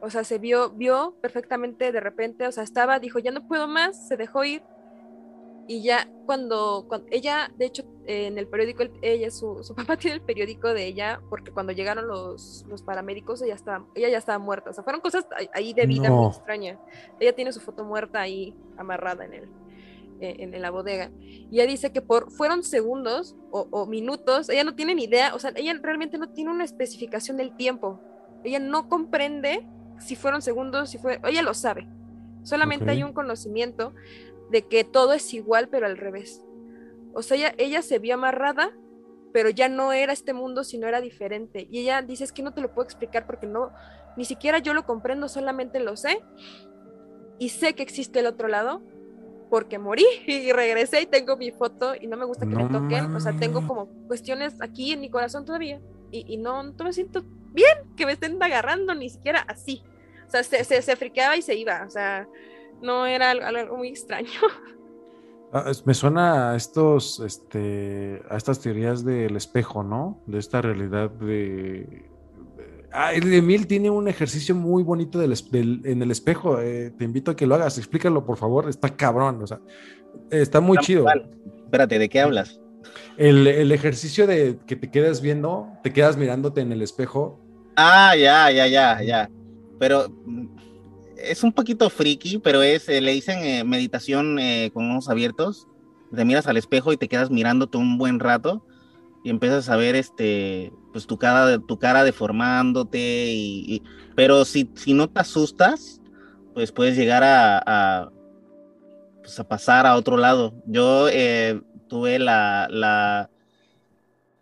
O 0.00 0.08
sea, 0.08 0.24
se 0.24 0.38
vio, 0.38 0.70
vio 0.70 1.14
perfectamente 1.20 1.92
de 1.92 2.00
repente, 2.00 2.46
o 2.46 2.52
sea, 2.52 2.62
estaba, 2.62 2.98
dijo, 2.98 3.18
ya 3.18 3.32
no 3.32 3.46
puedo 3.46 3.68
más, 3.68 4.08
se 4.08 4.16
dejó 4.16 4.44
ir 4.44 4.62
y 5.70 5.82
ya 5.82 6.10
cuando, 6.26 6.84
cuando 6.88 7.06
ella, 7.12 7.48
de 7.56 7.66
hecho, 7.66 7.84
en 8.04 8.38
el 8.38 8.48
periódico, 8.48 8.82
ella, 9.02 9.30
su, 9.30 9.62
su, 9.62 9.72
papá 9.76 9.96
tiene 9.96 10.16
el 10.16 10.20
periódico 10.20 10.74
de 10.74 10.84
ella, 10.84 11.20
porque 11.30 11.52
cuando 11.52 11.72
llegaron 11.72 12.08
los, 12.08 12.64
los 12.68 12.82
paramédicos, 12.82 13.40
ella, 13.40 13.54
estaba, 13.54 13.86
ella 13.94 14.08
ya 14.08 14.18
estaba 14.18 14.40
muerta. 14.40 14.70
O 14.70 14.72
sea, 14.72 14.82
fueron 14.82 15.00
cosas 15.00 15.28
ahí 15.54 15.72
de 15.72 15.86
vida 15.86 16.10
muy 16.10 16.26
extraña. 16.26 16.76
Ella 17.20 17.36
tiene 17.36 17.52
su 17.52 17.60
foto 17.60 17.84
muerta 17.84 18.20
ahí 18.20 18.52
amarrada 18.76 19.24
en, 19.24 19.32
el, 19.32 19.48
en, 20.18 20.54
en 20.54 20.60
la 20.60 20.72
bodega. 20.72 21.12
Y 21.20 21.60
ella 21.60 21.66
dice 21.68 21.92
que 21.92 22.02
por, 22.02 22.32
fueron 22.32 22.64
segundos 22.64 23.36
o, 23.52 23.68
o, 23.70 23.86
minutos, 23.86 24.48
ella 24.48 24.64
no 24.64 24.74
tiene 24.74 24.96
ni 24.96 25.04
idea, 25.04 25.36
o 25.36 25.38
sea, 25.38 25.52
ella 25.54 25.72
realmente 25.80 26.18
no 26.18 26.30
tiene 26.30 26.50
una 26.50 26.64
especificación 26.64 27.36
del 27.36 27.54
tiempo. 27.54 28.00
Ella 28.42 28.58
no 28.58 28.88
comprende 28.88 29.64
si 30.00 30.16
fueron 30.16 30.42
segundos, 30.42 30.90
si 30.90 30.98
fue, 30.98 31.20
ella 31.22 31.42
lo 31.42 31.54
sabe. 31.54 31.86
Solamente 32.42 32.90
hay 32.90 33.02
un 33.02 33.12
conocimiento 33.12 33.92
de 34.50 34.62
que 34.62 34.84
todo 34.84 35.12
es 35.12 35.32
igual 35.32 35.68
pero 35.68 35.86
al 35.86 35.96
revés. 35.96 36.42
O 37.12 37.22
sea, 37.22 37.54
ella, 37.58 37.82
se 37.82 37.98
vio 37.98 38.14
amarrada, 38.14 38.70
pero 39.32 39.50
ya 39.50 39.68
no 39.68 39.92
era 39.92 40.12
este 40.12 40.32
mundo, 40.32 40.64
sino 40.64 40.86
era 40.86 41.00
diferente. 41.00 41.66
Y 41.70 41.80
ella 41.80 42.02
dice, 42.02 42.24
es 42.24 42.32
que 42.32 42.42
no 42.42 42.52
te 42.52 42.60
lo 42.60 42.72
puedo 42.72 42.84
explicar 42.84 43.26
porque 43.26 43.46
no, 43.46 43.72
ni 44.16 44.24
siquiera 44.24 44.58
yo 44.58 44.74
lo 44.74 44.84
comprendo, 44.84 45.28
solamente 45.28 45.80
lo 45.80 45.96
sé. 45.96 46.20
Y 47.38 47.48
sé 47.48 47.74
que 47.74 47.82
existe 47.82 48.20
el 48.20 48.26
otro 48.26 48.48
lado, 48.48 48.82
porque 49.48 49.78
morí 49.78 50.04
y 50.26 50.52
regresé 50.52 51.02
y 51.02 51.06
tengo 51.06 51.36
mi 51.36 51.50
foto 51.50 51.94
y 52.00 52.06
no 52.06 52.16
me 52.16 52.24
gusta 52.24 52.46
que 52.46 52.54
me 52.54 52.68
toquen. 52.68 53.14
O 53.14 53.20
sea, 53.20 53.32
tengo 53.32 53.66
como 53.66 53.86
cuestiones 54.06 54.54
aquí 54.60 54.92
en 54.92 55.00
mi 55.00 55.10
corazón 55.10 55.44
todavía 55.44 55.80
y, 56.12 56.36
no, 56.38 56.62
no 56.62 56.84
me 56.84 56.92
siento 56.92 57.24
bien 57.52 57.94
que 57.96 58.06
me 58.06 58.12
estén 58.12 58.40
agarrando, 58.42 58.94
ni 58.94 59.10
siquiera 59.10 59.40
así. 59.40 59.82
O 60.26 60.30
sea, 60.30 60.44
se, 60.44 60.62
se, 60.62 60.80
se 60.80 60.96
friqueaba 60.96 61.36
y 61.36 61.42
se 61.42 61.56
iba. 61.56 61.84
O 61.86 61.90
sea, 61.90 62.28
no 62.82 63.06
era 63.06 63.30
algo, 63.30 63.76
muy 63.76 63.88
extraño. 63.88 64.30
Ah, 65.52 65.72
me 65.84 65.94
suena 65.94 66.52
a 66.52 66.56
estos, 66.56 67.18
este, 67.18 68.22
a 68.30 68.36
estas 68.36 68.60
teorías 68.60 69.04
del 69.04 69.34
espejo, 69.34 69.82
¿no? 69.82 70.22
De 70.26 70.38
esta 70.38 70.62
realidad 70.62 71.10
de. 71.10 72.08
Ah, 72.92 73.12
Emil 73.14 73.66
tiene 73.66 73.90
un 73.90 74.06
ejercicio 74.06 74.54
muy 74.54 74.84
bonito 74.84 75.18
del, 75.18 75.34
en 75.84 76.02
el 76.02 76.10
espejo. 76.12 76.60
Eh, 76.60 76.92
te 76.96 77.04
invito 77.04 77.32
a 77.32 77.36
que 77.36 77.48
lo 77.48 77.56
hagas. 77.56 77.78
Explícalo, 77.78 78.24
por 78.24 78.36
favor. 78.36 78.68
Está 78.68 78.90
cabrón. 78.90 79.42
O 79.42 79.46
sea, 79.48 79.58
está 80.30 80.60
muy 80.60 80.78
chido. 80.78 81.06
Espérate, 81.64 81.98
¿de 81.98 82.08
qué 82.08 82.20
hablas? 82.20 82.60
El, 83.16 83.48
el, 83.48 83.72
ejercicio 83.72 84.28
de 84.28 84.56
que 84.68 84.76
te 84.76 84.88
quedas 84.88 85.20
viendo, 85.20 85.68
te 85.82 85.92
quedas 85.92 86.16
mirándote 86.16 86.60
en 86.60 86.70
el 86.70 86.80
espejo. 86.80 87.40
Ah, 87.74 88.14
ya, 88.16 88.52
ya, 88.52 88.68
ya, 88.68 89.02
ya. 89.02 89.30
Pero 89.80 90.06
es 91.22 91.42
un 91.42 91.52
poquito 91.52 91.90
friki, 91.90 92.38
pero 92.38 92.62
es, 92.62 92.88
eh, 92.88 93.00
le 93.00 93.12
dicen 93.12 93.38
eh, 93.40 93.64
meditación 93.64 94.38
eh, 94.38 94.70
con 94.72 94.90
ojos 94.90 95.08
abiertos. 95.08 95.66
Te 96.14 96.24
miras 96.24 96.46
al 96.46 96.56
espejo 96.56 96.92
y 96.92 96.96
te 96.96 97.08
quedas 97.08 97.30
mirándote 97.30 97.78
un 97.78 97.98
buen 97.98 98.18
rato 98.18 98.66
y 99.22 99.30
empiezas 99.30 99.68
a 99.68 99.76
ver 99.76 99.94
este, 99.94 100.72
pues 100.92 101.06
tu 101.06 101.18
cara, 101.18 101.58
tu 101.58 101.78
cara 101.78 102.04
deformándote. 102.04 102.98
Y, 103.32 103.82
pero 104.16 104.44
si, 104.44 104.70
si 104.74 104.94
no 104.94 105.08
te 105.08 105.20
asustas, 105.20 106.00
pues 106.54 106.72
puedes 106.72 106.96
llegar 106.96 107.22
a, 107.22 107.62
a, 107.64 108.10
pues 109.22 109.40
pasar 109.48 109.86
a 109.86 109.96
otro 109.96 110.16
lado. 110.16 110.54
Yo 110.66 111.06
tuve 111.88 112.18
la, 112.18 112.66
la, 112.70 113.30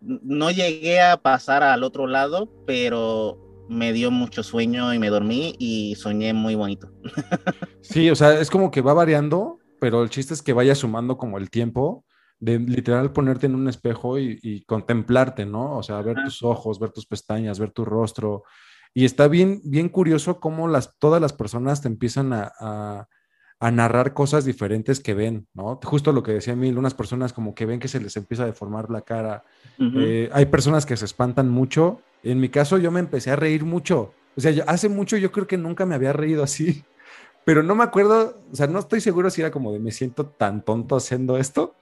no 0.01 0.49
llegué 0.49 1.01
a 1.01 1.17
pasar 1.17 1.61
al 1.61 1.83
otro 1.83 2.07
lado, 2.07 2.49
pero 2.65 3.48
me 3.69 3.93
dio 3.93 4.09
mucho 4.11 4.43
sueño 4.43 4.93
y 4.93 4.99
me 4.99 5.09
dormí 5.09 5.55
y 5.59 5.95
soñé 5.95 6.33
muy 6.33 6.55
bonito. 6.55 6.91
Sí, 7.81 8.09
o 8.09 8.15
sea, 8.15 8.39
es 8.39 8.49
como 8.49 8.71
que 8.71 8.81
va 8.81 8.93
variando, 8.93 9.59
pero 9.79 10.03
el 10.03 10.09
chiste 10.09 10.33
es 10.33 10.41
que 10.41 10.53
vaya 10.53 10.75
sumando 10.75 11.17
como 11.17 11.37
el 11.37 11.49
tiempo 11.49 12.05
de 12.39 12.59
literal 12.59 13.11
ponerte 13.11 13.45
en 13.47 13.55
un 13.55 13.67
espejo 13.67 14.17
y, 14.19 14.63
contemplarte, 14.65 15.45
¿no? 15.45 15.77
O 15.77 15.83
sea, 15.83 16.01
ver 16.01 16.17
tus 16.23 16.43
ojos, 16.43 16.79
ver 16.79 16.91
tus 16.91 17.05
pestañas, 17.05 17.59
ver 17.59 17.71
tu 17.71 17.85
rostro. 17.85 18.43
Y 18.93 19.05
está 19.05 19.27
bien, 19.27 19.61
bien 19.63 19.89
curioso 19.89 20.39
cómo 20.39 20.67
las, 20.67 20.97
todas 20.99 21.21
las 21.21 21.33
personas 21.33 21.81
te 21.81 21.87
empiezan 21.87 22.31
a, 22.33 23.07
narrar 23.61 24.13
cosas 24.13 24.45
diferentes 24.45 25.01
que 25.01 25.13
ven, 25.13 25.47
¿no? 25.53 25.79
Justo 25.83 26.13
lo 26.13 26.23
que 26.23 26.31
decía 26.31 26.55
Mil, 26.55 26.77
unas 26.77 26.93
personas 26.93 27.33
como 27.33 27.53
que 27.53 27.65
ven 27.65 27.79
que 27.79 27.89
se 27.89 27.99
les 27.99 28.15
empieza 28.15 28.43
a 28.43 28.47
deformar 28.47 28.89
la 28.89 29.01
cara. 29.01 29.43
Eh, 29.77 30.29
hay 30.31 30.45
personas 30.45 30.85
que 30.85 30.95
se 30.95 31.03
espantan 31.05 31.49
mucho 31.49 32.01
en 32.23 32.39
mi 32.39 32.49
caso, 32.49 32.77
yo 32.77 32.91
me 32.91 32.99
empecé 32.99 33.31
a 33.31 33.35
reír 33.35 33.63
mucho. 33.65 34.13
O 34.35 34.41
sea, 34.41 34.51
hace 34.67 34.89
mucho 34.89 35.17
yo 35.17 35.31
creo 35.31 35.47
que 35.47 35.57
nunca 35.57 35.85
me 35.85 35.95
había 35.95 36.13
reído 36.13 36.43
así. 36.43 36.83
Pero 37.45 37.63
no 37.63 37.75
me 37.75 37.83
acuerdo, 37.83 38.37
o 38.51 38.55
sea, 38.55 38.67
no 38.67 38.79
estoy 38.79 39.01
seguro 39.01 39.29
si 39.29 39.41
era 39.41 39.49
como 39.49 39.71
de 39.71 39.79
me 39.79 39.91
siento 39.91 40.25
tan 40.25 40.63
tonto 40.63 40.95
haciendo 40.95 41.37
esto. 41.37 41.75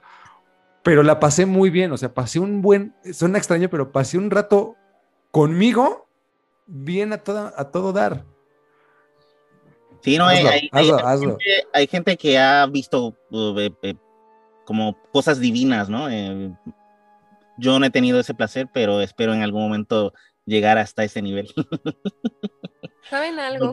Pero 0.82 1.02
la 1.02 1.20
pasé 1.20 1.44
muy 1.44 1.70
bien. 1.70 1.92
O 1.92 1.96
sea, 1.96 2.14
pasé 2.14 2.38
un 2.38 2.62
buen, 2.62 2.94
suena 3.12 3.38
extraño, 3.38 3.68
pero 3.68 3.92
pasé 3.92 4.16
un 4.16 4.30
rato 4.30 4.76
conmigo 5.30 6.08
bien 6.66 7.12
a, 7.12 7.18
toda, 7.18 7.52
a 7.56 7.70
todo 7.70 7.92
dar. 7.92 8.24
Sí, 10.00 10.16
no, 10.16 10.26
hay, 10.26 10.70
hay, 11.72 11.86
Gente, 11.88 12.16
que 12.16 12.38
ha 12.38 12.66
visto 12.66 13.16
uh, 13.30 13.58
eh, 13.58 13.72
eh, 13.82 13.94
como 14.64 14.96
cosas 15.12 15.40
divinas, 15.40 15.88
¿no? 15.88 16.08
Eh, 16.08 16.52
yo 17.58 17.78
no 17.78 17.86
he 17.86 17.90
tenido 17.90 18.20
ese 18.20 18.34
placer, 18.34 18.68
pero 18.72 19.00
espero 19.00 19.34
en 19.34 19.42
algún 19.42 19.62
momento 19.62 20.12
llegar 20.48 20.78
hasta 20.78 21.04
ese 21.04 21.22
nivel. 21.22 21.52
¿Saben 23.10 23.38
algo? 23.38 23.72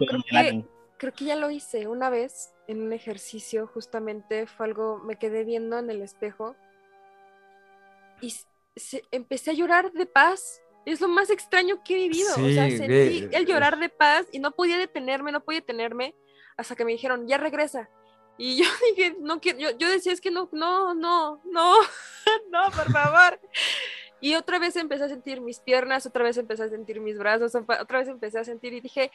creo, 0.97 1.13
que, 1.13 1.25
ya 1.25 1.35
lo 1.35 1.49
hice 1.51 1.87
una 1.87 2.09
vez 2.09 2.53
en 2.67 2.81
un 2.81 2.93
ejercicio, 2.93 3.67
justamente 3.67 4.47
fue 4.47 4.67
algo, 4.67 4.99
me 4.99 5.17
quedé 5.17 5.43
viendo 5.43 5.77
en 5.77 5.89
el 5.89 6.01
espejo 6.01 6.55
y 8.21 8.33
empecé 9.11 9.51
a 9.51 9.53
llorar 9.53 9.91
de 9.91 10.05
paz. 10.05 10.61
Es 10.85 11.01
lo 11.01 11.07
más 11.07 11.29
extraño 11.31 11.83
que 11.83 11.95
he 11.95 12.09
vivido. 12.09 12.31
o 12.33 12.49
sea, 12.49 12.69
sentí 12.69 13.27
el 13.31 13.45
llorar 13.45 13.79
de 13.79 13.89
paz 13.89 14.27
y 14.31 14.39
no 14.39 14.51
podía 14.51 14.77
detenerme, 14.77 15.31
no 15.31 15.43
podía 15.43 15.61
detenerme 15.61 16.13
hasta 16.57 16.75
que 16.75 16.85
me 16.85 16.91
dijeron, 16.91 17.27
ya 17.27 17.37
regresa. 17.37 17.89
Y 18.37 18.57
yo 18.57 18.65
dije, 18.95 19.15
no 19.19 19.39
quiero, 19.39 19.59
yo, 19.59 19.77
yo 19.77 19.89
decía, 19.89 20.13
es 20.13 20.21
que 20.21 20.31
no, 20.31 20.49
no, 20.51 20.93
no, 20.93 21.41
no. 21.45 21.75
no, 22.51 22.71
por 22.71 22.91
favor. 22.91 23.39
Y 24.21 24.35
otra 24.35 24.59
vez 24.59 24.75
empecé 24.75 25.03
a 25.03 25.09
sentir 25.09 25.41
mis 25.41 25.59
piernas, 25.59 26.05
otra 26.05 26.23
vez 26.23 26.37
empecé 26.37 26.63
a 26.63 26.69
sentir 26.69 26.99
mis 26.99 27.17
brazos, 27.17 27.53
otra 27.55 27.99
vez 27.99 28.07
empecé 28.07 28.39
a 28.39 28.43
sentir 28.43 28.73
y 28.73 28.81
dije, 28.81 29.11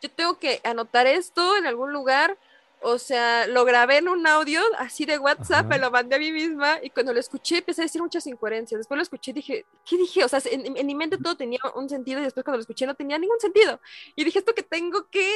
yo 0.00 0.10
tengo 0.10 0.38
que 0.38 0.60
anotar 0.64 1.06
esto 1.06 1.56
en 1.56 1.66
algún 1.66 1.92
lugar. 1.92 2.38
O 2.86 2.98
sea, 2.98 3.46
lo 3.46 3.64
grabé 3.64 3.98
en 3.98 4.08
un 4.08 4.26
audio 4.26 4.60
así 4.76 5.06
de 5.06 5.18
WhatsApp, 5.18 5.66
me 5.66 5.78
lo 5.78 5.90
mandé 5.90 6.16
a 6.16 6.18
mí 6.18 6.30
misma 6.32 6.78
y 6.82 6.90
cuando 6.90 7.14
lo 7.14 7.20
escuché 7.20 7.58
empecé 7.58 7.80
a 7.80 7.84
decir 7.84 8.02
muchas 8.02 8.26
incoherencias. 8.26 8.78
Después 8.78 8.96
lo 8.96 9.02
escuché 9.02 9.30
y 9.30 9.34
dije, 9.34 9.66
¿qué 9.88 9.96
dije? 9.96 10.22
O 10.22 10.28
sea, 10.28 10.40
en, 10.44 10.76
en, 10.76 10.86
mi 10.86 10.94
mente 10.94 11.16
todo 11.16 11.34
tenía 11.34 11.60
un 11.76 11.88
sentido 11.88 12.20
y 12.20 12.24
después 12.24 12.44
cuando 12.44 12.58
lo 12.58 12.62
escuché 12.62 12.86
no 12.86 12.94
tenía 12.94 13.18
ningún 13.18 13.40
sentido. 13.40 13.80
Y 14.14 14.24
dije, 14.24 14.40
¿esto 14.40 14.54
que 14.54 14.62
tengo 14.62 15.08
que 15.08 15.32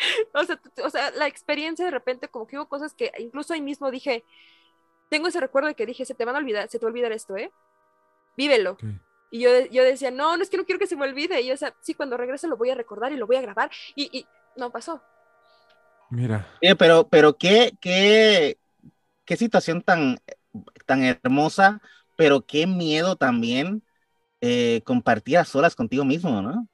o, 0.34 0.44
sea, 0.44 0.60
o 0.84 0.90
sea, 0.90 1.10
la 1.12 1.26
experiencia 1.26 1.84
de 1.84 1.90
repente, 1.90 2.28
como 2.28 2.46
que 2.46 2.56
hubo 2.56 2.68
cosas 2.68 2.94
que 2.94 3.12
incluso 3.18 3.54
ahí 3.54 3.60
mismo 3.60 3.90
dije, 3.90 4.24
tengo 5.08 5.28
ese 5.28 5.40
recuerdo 5.40 5.68
de 5.68 5.74
que 5.74 5.86
dije, 5.86 6.04
se 6.04 6.14
te 6.14 6.24
van 6.24 6.36
a 6.36 6.38
olvidar, 6.38 6.68
se 6.68 6.78
te 6.78 6.84
va 6.84 6.88
a 6.88 6.92
olvidar 6.92 7.12
esto, 7.12 7.36
¿eh? 7.36 7.52
Vívelo. 8.36 8.76
Y 9.30 9.40
yo, 9.40 9.50
yo 9.70 9.84
decía, 9.84 10.10
no, 10.10 10.36
no 10.36 10.42
es 10.42 10.50
que 10.50 10.56
no 10.56 10.64
quiero 10.64 10.78
que 10.78 10.86
se 10.86 10.96
me 10.96 11.04
olvide. 11.04 11.40
Y 11.40 11.48
yo, 11.48 11.54
o 11.54 11.56
sea, 11.56 11.74
sí, 11.82 11.94
cuando 11.94 12.16
regrese 12.16 12.48
lo 12.48 12.56
voy 12.56 12.70
a 12.70 12.74
recordar 12.74 13.12
y 13.12 13.16
lo 13.16 13.26
voy 13.26 13.36
a 13.36 13.42
grabar. 13.42 13.70
Y, 13.94 14.18
y 14.18 14.26
no 14.56 14.70
pasó. 14.70 15.02
Mira. 16.10 16.46
pero, 16.78 17.06
pero 17.08 17.36
qué, 17.36 17.72
qué, 17.80 18.58
qué 19.24 19.36
situación 19.36 19.82
tan, 19.82 20.18
tan 20.86 21.04
hermosa, 21.04 21.80
pero 22.16 22.44
qué 22.44 22.66
miedo 22.66 23.16
también 23.16 23.82
eh, 24.40 24.82
compartir 24.84 25.38
a 25.38 25.44
solas 25.44 25.76
contigo 25.76 26.04
mismo, 26.04 26.42
¿no? 26.42 26.66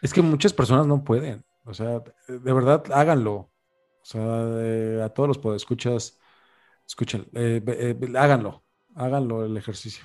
Es 0.00 0.12
que 0.12 0.22
muchas 0.22 0.52
personas 0.52 0.86
no 0.86 1.02
pueden. 1.02 1.44
O 1.64 1.74
sea, 1.74 2.02
de 2.28 2.52
verdad, 2.52 2.84
háganlo. 2.92 3.32
O 3.32 4.04
sea, 4.04 5.04
a 5.04 5.08
todos 5.08 5.28
los 5.28 5.38
podescuchas, 5.38 6.18
escuchen, 6.86 7.26
eh, 7.34 7.62
eh, 7.66 7.96
háganlo, 8.16 8.62
háganlo 8.94 9.46
el 9.46 9.56
ejercicio. 9.56 10.04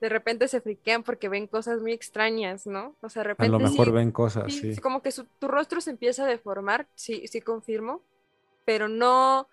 De 0.00 0.08
repente 0.08 0.48
se 0.48 0.60
friquean 0.60 1.02
porque 1.02 1.28
ven 1.28 1.46
cosas 1.46 1.80
muy 1.80 1.92
extrañas, 1.92 2.66
¿no? 2.66 2.96
O 3.00 3.08
sea, 3.10 3.22
de 3.22 3.28
repente. 3.28 3.54
A 3.54 3.58
lo 3.58 3.68
mejor 3.68 3.92
ven 3.92 4.12
cosas, 4.12 4.52
sí. 4.52 4.76
Como 4.76 5.02
que 5.02 5.10
tu 5.38 5.48
rostro 5.48 5.80
se 5.80 5.90
empieza 5.90 6.24
a 6.24 6.26
deformar, 6.26 6.88
sí, 6.94 7.26
sí 7.26 7.40
confirmo, 7.40 8.02
pero 8.64 8.88
no. 8.88 9.48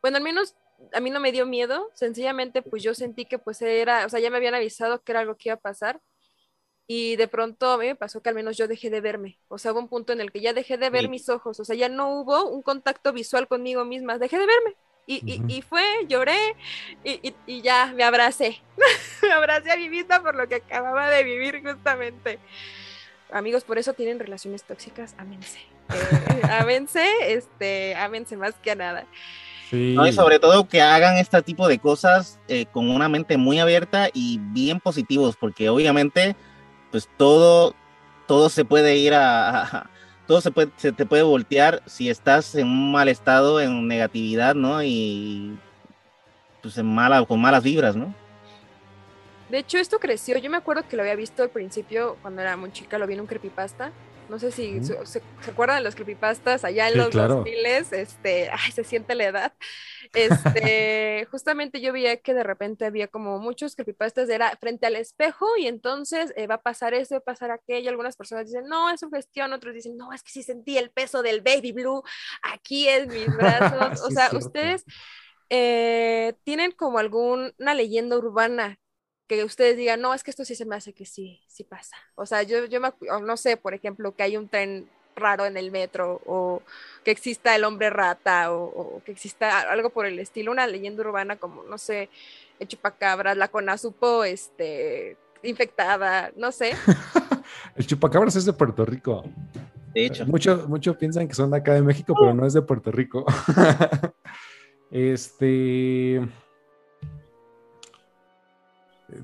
Bueno, 0.00 0.16
al 0.16 0.22
menos 0.22 0.56
a 0.92 1.00
mí 1.00 1.10
no 1.10 1.20
me 1.20 1.32
dio 1.32 1.46
miedo, 1.46 1.90
sencillamente 1.94 2.62
pues 2.62 2.82
yo 2.82 2.94
sentí 2.94 3.24
que 3.24 3.38
pues 3.38 3.62
era, 3.62 4.06
o 4.06 4.08
sea, 4.08 4.20
ya 4.20 4.30
me 4.30 4.36
habían 4.38 4.54
avisado 4.54 5.02
que 5.02 5.12
era 5.12 5.20
algo 5.20 5.36
que 5.36 5.48
iba 5.48 5.54
a 5.54 5.60
pasar 5.60 6.00
y 6.86 7.16
de 7.16 7.28
pronto 7.28 7.70
a 7.70 7.78
mí 7.78 7.86
me 7.86 7.94
pasó 7.94 8.22
que 8.22 8.28
al 8.28 8.34
menos 8.34 8.56
yo 8.56 8.66
dejé 8.66 8.90
de 8.90 9.00
verme, 9.00 9.38
o 9.48 9.58
sea, 9.58 9.72
hubo 9.72 9.80
un 9.80 9.88
punto 9.88 10.12
en 10.12 10.20
el 10.20 10.32
que 10.32 10.40
ya 10.40 10.52
dejé 10.52 10.78
de 10.78 10.90
ver 10.90 11.08
mis 11.08 11.28
ojos, 11.28 11.60
o 11.60 11.64
sea, 11.64 11.76
ya 11.76 11.88
no 11.88 12.20
hubo 12.20 12.48
un 12.48 12.62
contacto 12.62 13.12
visual 13.12 13.46
conmigo 13.46 13.84
misma, 13.84 14.18
dejé 14.18 14.38
de 14.38 14.46
verme. 14.46 14.76
Y, 15.04 15.42
y, 15.48 15.62
fue, 15.62 15.82
lloré 16.08 16.54
y, 17.04 17.34
y, 17.46 17.60
ya 17.60 17.92
me 17.94 18.04
abracé. 18.04 18.62
me 19.22 19.32
abracé 19.32 19.72
a 19.72 19.76
mi 19.76 19.88
misma 19.88 20.22
por 20.22 20.36
lo 20.36 20.48
que 20.48 20.56
acababa 20.56 21.10
de 21.10 21.24
vivir 21.24 21.60
justamente. 21.62 22.38
Amigos, 23.32 23.64
por 23.64 23.78
eso 23.78 23.94
tienen 23.94 24.20
relaciones 24.20 24.62
tóxicas, 24.62 25.14
ámense. 25.18 25.58
Eh, 25.90 26.42
ámense, 26.50 27.04
este, 27.26 27.94
ámense 27.96 28.36
más 28.36 28.54
que 28.62 28.70
a 28.70 28.74
nada. 28.76 29.06
Sí. 29.70 29.96
y 30.06 30.12
sobre 30.12 30.38
todo 30.38 30.68
que 30.68 30.82
hagan 30.82 31.16
este 31.16 31.40
tipo 31.40 31.66
de 31.66 31.78
cosas 31.78 32.38
eh, 32.46 32.66
con 32.66 32.90
una 32.90 33.08
mente 33.08 33.38
muy 33.38 33.58
abierta 33.58 34.10
y 34.12 34.38
bien 34.38 34.80
positivos, 34.80 35.34
porque 35.34 35.70
obviamente 35.70 36.36
pues 36.90 37.08
todo, 37.16 37.74
todo 38.28 38.50
se 38.50 38.66
puede 38.66 38.98
ir 38.98 39.14
a, 39.14 39.88
todo 40.26 40.40
se, 40.40 40.50
puede, 40.50 40.70
se 40.76 40.92
te 40.92 41.06
puede 41.06 41.22
voltear 41.22 41.82
si 41.86 42.08
estás 42.08 42.54
en 42.54 42.66
un 42.66 42.92
mal 42.92 43.08
estado, 43.08 43.60
en 43.60 43.86
negatividad, 43.88 44.54
¿no? 44.54 44.82
Y 44.82 45.58
pues 46.62 46.78
en 46.78 46.86
mala, 46.86 47.24
con 47.24 47.40
malas 47.40 47.62
vibras, 47.62 47.96
¿no? 47.96 48.14
De 49.50 49.58
hecho, 49.58 49.78
esto 49.78 49.98
creció. 49.98 50.38
Yo 50.38 50.48
me 50.48 50.56
acuerdo 50.56 50.88
que 50.88 50.96
lo 50.96 51.02
había 51.02 51.14
visto 51.14 51.42
al 51.42 51.50
principio, 51.50 52.16
cuando 52.22 52.40
era 52.40 52.56
muy 52.56 52.72
chica, 52.72 52.98
lo 52.98 53.06
vi 53.06 53.14
en 53.14 53.20
un 53.20 53.26
creepypasta. 53.26 53.92
No 54.32 54.38
sé 54.38 54.50
si 54.50 54.82
se, 54.82 55.22
acuerdan 55.46 55.76
de 55.76 55.82
los 55.82 55.94
creepypastas 55.94 56.64
allá 56.64 56.88
en 56.88 56.96
los 56.96 57.10
claro. 57.10 57.44
2000 57.44 57.66
este, 57.66 58.48
ay, 58.50 58.72
se 58.72 58.82
siente 58.82 59.14
la 59.14 59.24
edad. 59.24 59.52
Este, 60.14 61.26
justamente 61.30 61.82
yo 61.82 61.92
veía 61.92 62.16
que 62.16 62.32
de 62.32 62.42
repente 62.42 62.86
había 62.86 63.08
como 63.08 63.38
muchos 63.40 63.76
creepypastas, 63.76 64.30
era 64.30 64.56
frente 64.56 64.86
al 64.86 64.96
espejo 64.96 65.46
y 65.58 65.66
entonces 65.66 66.32
eh, 66.34 66.46
va 66.46 66.54
a 66.54 66.62
pasar 66.62 66.94
eso, 66.94 67.16
va 67.16 67.18
a 67.18 67.24
pasar 67.24 67.50
aquello. 67.50 67.90
Algunas 67.90 68.16
personas 68.16 68.46
dicen, 68.46 68.64
no, 68.68 68.88
es 68.88 69.00
su 69.00 69.10
gestión, 69.10 69.52
otros 69.52 69.74
dicen, 69.74 69.98
no, 69.98 70.14
es 70.14 70.22
que 70.22 70.30
sí 70.30 70.42
sentí 70.42 70.78
el 70.78 70.90
peso 70.90 71.20
del 71.20 71.42
baby 71.42 71.72
blue 71.72 72.02
aquí 72.42 72.88
en 72.88 73.08
mis 73.08 73.36
brazos. 73.36 74.00
o 74.08 74.10
sea, 74.10 74.30
ustedes 74.32 74.82
eh, 75.50 76.32
tienen 76.42 76.72
como 76.72 76.98
alguna 76.98 77.74
leyenda 77.74 78.16
urbana 78.16 78.78
que 79.36 79.44
ustedes 79.44 79.76
digan, 79.76 80.00
no, 80.00 80.12
es 80.12 80.22
que 80.22 80.30
esto 80.30 80.44
sí 80.44 80.54
se 80.54 80.66
me 80.66 80.76
hace 80.76 80.92
que 80.92 81.06
sí, 81.06 81.40
sí 81.46 81.64
pasa. 81.64 81.96
O 82.14 82.26
sea, 82.26 82.42
yo, 82.42 82.66
yo 82.66 82.80
no 82.80 83.36
sé, 83.36 83.56
por 83.56 83.72
ejemplo, 83.72 84.14
que 84.14 84.22
hay 84.22 84.36
un 84.36 84.48
tren 84.48 84.88
raro 85.16 85.46
en 85.46 85.56
el 85.56 85.70
metro 85.70 86.20
o 86.26 86.62
que 87.04 87.10
exista 87.10 87.54
el 87.54 87.64
hombre 87.64 87.90
rata 87.90 88.52
o, 88.52 89.02
que 89.04 89.12
exista 89.12 89.60
algo 89.70 89.90
por 89.90 90.06
el 90.06 90.18
estilo, 90.18 90.52
una 90.52 90.66
leyenda 90.66 91.02
urbana 91.02 91.36
como, 91.36 91.62
no 91.64 91.78
sé, 91.78 92.10
el 92.58 92.68
chupacabras, 92.68 93.36
la 93.36 93.48
conazupo, 93.48 94.24
este, 94.24 95.16
infectada, 95.42 96.30
no 96.36 96.52
sé. 96.52 96.74
el 97.76 97.86
chupacabras 97.86 98.36
es 98.36 98.44
de 98.44 98.52
Puerto 98.52 98.84
Rico. 98.84 99.24
De 99.94 100.06
hecho. 100.06 100.26
Muchos 100.26 100.68
mucho 100.68 100.96
piensan 100.96 101.28
que 101.28 101.34
son 101.34 101.50
de 101.50 101.58
acá 101.58 101.74
de 101.74 101.82
México, 101.82 102.14
pero 102.18 102.34
no 102.34 102.46
es 102.46 102.52
de 102.52 102.62
Puerto 102.62 102.90
Rico. 102.90 103.24
este 104.90 106.20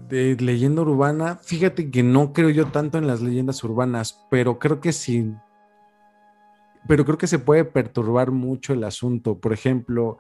de 0.09 0.37
leyenda 0.41 0.83
urbana, 0.83 1.37
fíjate 1.37 1.91
que 1.91 2.03
no 2.03 2.33
creo 2.33 2.51
yo 2.51 2.69
tanto 2.69 2.99
en 2.99 3.07
las 3.07 3.21
leyendas 3.21 3.63
urbanas, 3.65 4.27
pero 4.31 4.59
creo 4.59 4.81
que 4.81 4.93
sí. 4.93 5.33
Pero 6.87 7.05
creo 7.05 7.19
que 7.19 7.27
se 7.27 7.39
puede 7.39 7.65
perturbar 7.65 8.31
mucho 8.31 8.73
el 8.73 8.85
asunto. 8.85 9.39
Por 9.39 9.53
ejemplo, 9.53 10.19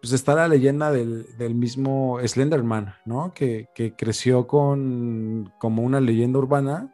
pues 0.00 0.12
está 0.12 0.34
la 0.34 0.48
leyenda 0.48 0.90
del, 0.90 1.54
mismo 1.54 2.18
Slenderman, 2.24 2.94
¿no? 3.04 3.34
Que, 3.34 3.68
creció 3.96 4.46
con 4.46 5.52
como 5.58 5.82
una 5.82 6.00
leyenda 6.00 6.38
urbana. 6.38 6.92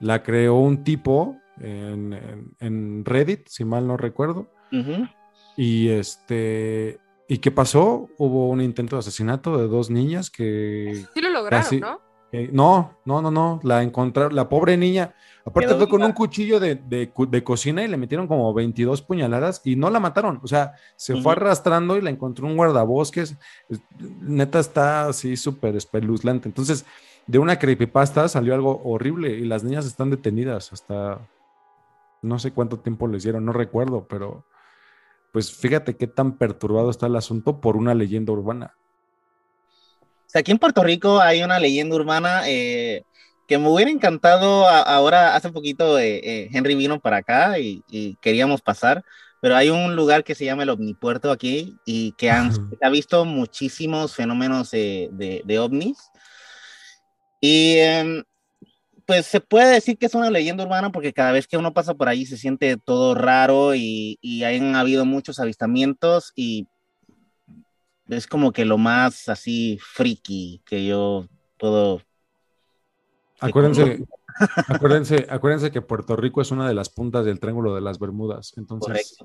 La 0.00 0.22
creó 0.22 0.56
un 0.56 0.84
tipo 0.84 1.36
en, 1.60 3.04
Reddit, 3.04 3.48
si 3.48 3.64
mal 3.64 3.86
no 3.86 3.96
recuerdo. 3.96 4.50
Y 5.56 5.88
este 5.88 7.00
¿Y 7.28 7.38
qué 7.38 7.50
pasó? 7.50 8.08
Hubo 8.16 8.48
un 8.48 8.62
intento 8.62 8.96
de 8.96 9.00
asesinato 9.00 9.58
de 9.58 9.68
dos 9.68 9.90
niñas 9.90 10.30
que... 10.30 11.04
Sí 11.14 11.20
lo 11.20 11.28
lograron, 11.28 11.80
¿no? 11.80 12.08
no, 12.52 12.94
no, 13.04 13.22
no, 13.22 13.30
no, 13.30 13.60
la 13.62 13.82
encontraron, 13.82 14.34
la 14.34 14.48
pobre 14.48 14.76
niña, 14.76 15.14
aparte 15.44 15.74
fue 15.74 15.88
con 15.88 16.02
un 16.02 16.12
cuchillo 16.12 16.60
de, 16.60 16.74
de, 16.74 17.44
cocina 17.44 17.82
y 17.82 17.88
le 17.88 17.96
metieron 17.96 18.26
como 18.26 18.52
22 18.52 19.02
puñaladas 19.02 19.62
y 19.64 19.76
no 19.76 19.88
la 19.88 19.98
mataron, 19.98 20.40
o 20.42 20.46
sea, 20.46 20.74
se 20.96 21.16
fue 21.22 21.32
arrastrando 21.32 21.96
y 21.96 22.02
la 22.02 22.10
encontró 22.10 22.46
un 22.46 22.56
guardabosques, 22.56 23.36
neta 24.20 24.58
está 24.58 25.06
así 25.06 25.36
súper 25.36 25.76
espeluzlante, 25.76 26.48
entonces 26.48 26.84
de 27.26 27.38
una 27.38 27.58
creepypasta 27.58 28.28
salió 28.28 28.54
algo 28.54 28.82
horrible 28.84 29.30
y 29.30 29.44
las 29.44 29.64
niñas 29.64 29.86
están 29.86 30.10
detenidas 30.10 30.72
hasta 30.72 31.18
no 32.20 32.38
sé 32.38 32.52
cuánto 32.52 32.78
tiempo 32.78 33.06
les 33.06 33.22
dieron, 33.22 33.44
no 33.44 33.52
recuerdo, 33.52 34.06
pero 34.08 34.44
pues 35.32 35.52
fíjate 35.52 35.96
qué 35.96 36.06
tan 36.06 36.36
perturbado 36.36 36.90
está 36.90 37.06
el 37.06 37.16
asunto 37.16 37.60
por 37.60 37.76
una 37.76 37.94
leyenda 37.94 38.32
urbana. 38.32 38.74
O 40.00 40.30
sea, 40.30 40.40
aquí 40.40 40.50
en 40.50 40.58
Puerto 40.58 40.82
Rico 40.82 41.20
hay 41.20 41.42
una 41.42 41.58
leyenda 41.58 41.96
urbana 41.96 42.42
eh, 42.46 43.04
que 43.46 43.56
me 43.56 43.68
hubiera 43.68 43.90
encantado 43.90 44.68
ahora, 44.68 45.34
hace 45.34 45.50
poquito 45.50 45.98
eh, 45.98 46.20
eh, 46.22 46.48
Henry 46.52 46.74
vino 46.74 47.00
para 47.00 47.18
acá 47.18 47.58
y, 47.58 47.82
queríamos 48.20 48.60
pasar, 48.60 49.04
pero 49.40 49.56
hay 49.56 49.70
un 49.70 49.96
lugar 49.96 50.24
que 50.24 50.34
se 50.34 50.44
llama 50.44 50.64
el 50.64 50.70
Omnipuerto 50.70 51.30
aquí 51.30 51.76
y 51.86 52.12
que 52.12 52.30
han, 52.30 52.52
ha 52.82 52.90
visto 52.90 53.24
muchísimos 53.24 54.14
fenómenos 54.14 54.70
de, 54.70 55.42
de 55.44 55.58
ovnis. 55.58 55.98
Y 57.40 57.76
em, 57.78 58.24
pues 59.08 59.24
se 59.24 59.40
puede 59.40 59.72
decir 59.72 59.96
que 59.96 60.04
es 60.04 60.14
una 60.14 60.30
leyenda 60.30 60.64
urbana 60.64 60.92
porque 60.92 61.14
cada 61.14 61.32
vez 61.32 61.48
que 61.48 61.56
uno 61.56 61.72
pasa 61.72 61.94
por 61.94 62.10
ahí 62.10 62.26
se 62.26 62.36
siente 62.36 62.76
todo 62.76 63.14
raro 63.14 63.74
y, 63.74 64.18
y 64.20 64.44
han 64.44 64.76
habido 64.76 65.06
muchos 65.06 65.40
avistamientos 65.40 66.34
y 66.36 66.68
es 68.10 68.26
como 68.26 68.52
que 68.52 68.66
lo 68.66 68.76
más 68.76 69.30
así 69.30 69.78
friki 69.80 70.60
que 70.66 70.84
yo 70.84 71.26
puedo... 71.58 72.02
Acuérdense, 73.40 74.04
acuérdense, 74.68 75.26
acuérdense 75.30 75.70
que 75.70 75.80
Puerto 75.80 76.14
Rico 76.14 76.42
es 76.42 76.50
una 76.50 76.68
de 76.68 76.74
las 76.74 76.90
puntas 76.90 77.24
del 77.24 77.40
Triángulo 77.40 77.74
de 77.74 77.80
las 77.80 77.98
Bermudas, 77.98 78.52
entonces 78.58 79.16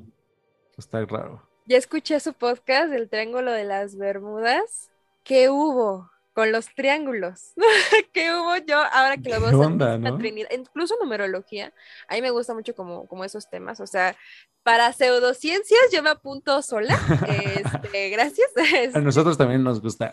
está 0.78 1.06
raro. 1.06 1.46
Ya 1.66 1.76
escuché 1.76 2.22
su 2.22 2.32
podcast 2.32 2.90
del 2.90 3.10
Triángulo 3.10 3.52
de 3.52 3.66
las 3.66 3.98
Bermudas. 3.98 4.92
¿Qué 5.26 5.50
hubo? 5.50 6.10
Con 6.34 6.52
los 6.52 6.68
triángulos 6.76 7.54
que 8.14 8.34
hubo 8.34 8.58
yo 8.58 8.78
ahora 8.92 9.18
que 9.18 9.30
lo 9.30 9.40
veo 9.40 9.64
en 9.64 10.04
la 10.04 10.18
Trinidad, 10.18 10.50
incluso 10.52 10.96
numerología, 11.02 11.74
a 12.08 12.16
mí 12.16 12.22
me 12.22 12.32
gusta 12.32 12.54
mucho 12.54 12.76
como, 12.76 13.08
como 13.08 13.24
esos 13.24 13.50
temas, 13.50 13.80
o 13.80 13.88
sea, 13.88 14.16
para 14.64 14.92
pseudociencias 14.94 15.82
yo 15.92 16.02
me 16.02 16.10
apunto 16.10 16.62
sola, 16.62 16.98
este, 17.28 18.10
gracias. 18.10 18.50
A 18.96 19.00
nosotros 19.00 19.38
también 19.38 19.64
nos 19.64 19.82
gusta. 19.82 20.10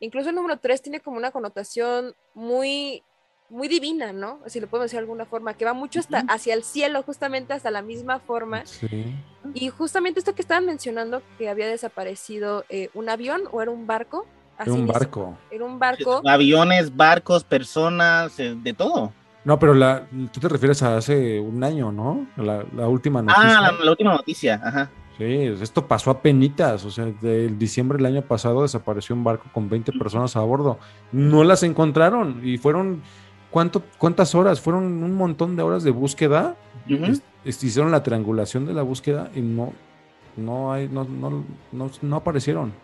incluso 0.00 0.30
el 0.30 0.34
número 0.34 0.58
3 0.58 0.82
tiene 0.82 1.00
como 1.00 1.16
una 1.16 1.30
connotación 1.30 2.14
muy 2.34 3.02
muy 3.48 3.68
divina, 3.68 4.12
¿no? 4.12 4.40
Si 4.46 4.60
lo 4.60 4.66
podemos 4.66 4.86
decir 4.86 4.98
de 4.98 5.02
alguna 5.04 5.24
forma, 5.24 5.54
que 5.54 5.64
va 5.64 5.72
mucho 5.72 6.00
hasta 6.00 6.20
hacia 6.28 6.54
el 6.54 6.64
cielo, 6.64 7.02
justamente 7.02 7.52
hasta 7.52 7.70
la 7.70 7.82
misma 7.82 8.18
forma. 8.18 8.66
Sí. 8.66 9.14
Y 9.54 9.68
justamente 9.68 10.18
esto 10.18 10.34
que 10.34 10.42
estaban 10.42 10.66
mencionando, 10.66 11.22
que 11.38 11.48
había 11.48 11.68
desaparecido 11.68 12.64
eh, 12.68 12.90
un 12.94 13.08
avión 13.08 13.42
o 13.52 13.62
era 13.62 13.70
un 13.70 13.86
barco. 13.86 14.26
Era 14.58 14.72
un 14.72 14.86
barco. 14.86 15.36
Era 15.50 15.64
un 15.64 15.78
barco. 15.78 16.22
Aviones, 16.26 16.94
barcos, 16.94 17.44
personas, 17.44 18.38
eh, 18.40 18.56
de 18.56 18.72
todo. 18.72 19.12
No, 19.44 19.58
pero 19.58 19.74
la, 19.74 20.06
tú 20.32 20.40
te 20.40 20.48
refieres 20.48 20.82
a 20.82 20.96
hace 20.96 21.38
un 21.38 21.62
año, 21.62 21.92
¿no? 21.92 22.26
La, 22.36 22.64
la 22.74 22.88
última 22.88 23.22
noticia. 23.22 23.58
Ah, 23.58 23.60
la, 23.60 23.84
la, 23.84 23.90
última 23.90 24.12
noticia, 24.12 24.60
ajá. 24.62 24.90
Sí, 25.18 25.24
esto 25.24 25.86
pasó 25.86 26.10
a 26.10 26.20
penitas, 26.20 26.84
o 26.84 26.90
sea, 26.90 27.06
del 27.06 27.58
diciembre 27.58 27.96
del 27.96 28.06
año 28.06 28.22
pasado 28.22 28.62
desapareció 28.62 29.14
un 29.14 29.24
barco 29.24 29.46
con 29.52 29.68
20 29.68 29.92
personas 29.92 30.36
a 30.36 30.40
bordo. 30.40 30.78
No 31.12 31.44
las 31.44 31.62
encontraron 31.62 32.40
y 32.44 32.58
fueron 32.58 33.02
¿Cuánto, 33.56 33.82
¿Cuántas 33.96 34.34
horas? 34.34 34.60
Fueron 34.60 34.84
un 35.02 35.14
montón 35.14 35.56
de 35.56 35.62
horas 35.62 35.82
de 35.82 35.90
búsqueda. 35.90 36.56
hicieron 37.44 37.90
la 37.90 38.02
triangulación 38.02 38.66
de 38.66 38.74
la 38.74 38.82
búsqueda 38.82 39.30
y 39.34 39.40
no, 39.40 39.72
no, 40.36 40.74
hay, 40.74 40.88
no, 40.88 41.04
no, 41.04 41.42
no, 42.02 42.16
aparecieron. 42.16 42.74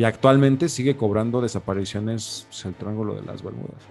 Y 0.00 0.04
actualmente 0.04 0.70
sigue 0.70 0.96
cobrando 0.96 1.42
desapariciones 1.42 2.46
pues, 2.48 2.64
el 2.64 2.74
Triángulo 2.74 3.16
de 3.16 3.20
las 3.20 3.42
Bermudas. 3.42 3.82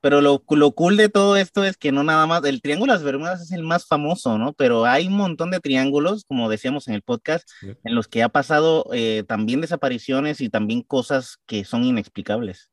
Pero 0.00 0.20
lo, 0.20 0.44
lo, 0.48 0.70
cool 0.70 0.96
de 0.96 1.08
todo 1.08 1.36
esto 1.36 1.64
es 1.64 1.76
que 1.76 1.90
no 1.90 2.04
nada 2.04 2.28
más, 2.28 2.44
el 2.44 2.62
Triángulo 2.62 2.92
de 2.92 2.98
las 2.98 3.04
Bermudas 3.04 3.42
es 3.42 3.50
el 3.50 3.64
más 3.64 3.88
famoso, 3.88 4.38
¿no? 4.38 4.52
Pero 4.52 4.84
hay 4.84 5.08
un 5.08 5.14
montón 5.14 5.50
de 5.50 5.58
triángulos, 5.58 6.24
como 6.24 6.48
decíamos 6.48 6.86
en 6.86 6.94
el 6.94 7.02
podcast, 7.02 7.50
en 7.62 7.96
los 7.96 8.06
que 8.06 8.22
ha 8.22 8.28
pasado 8.28 8.86
eh, 8.92 9.24
también 9.26 9.60
desapariciones 9.60 10.40
y 10.40 10.48
también 10.48 10.82
cosas 10.82 11.38
que 11.46 11.64
son 11.64 11.82
inexplicables. 11.82 12.70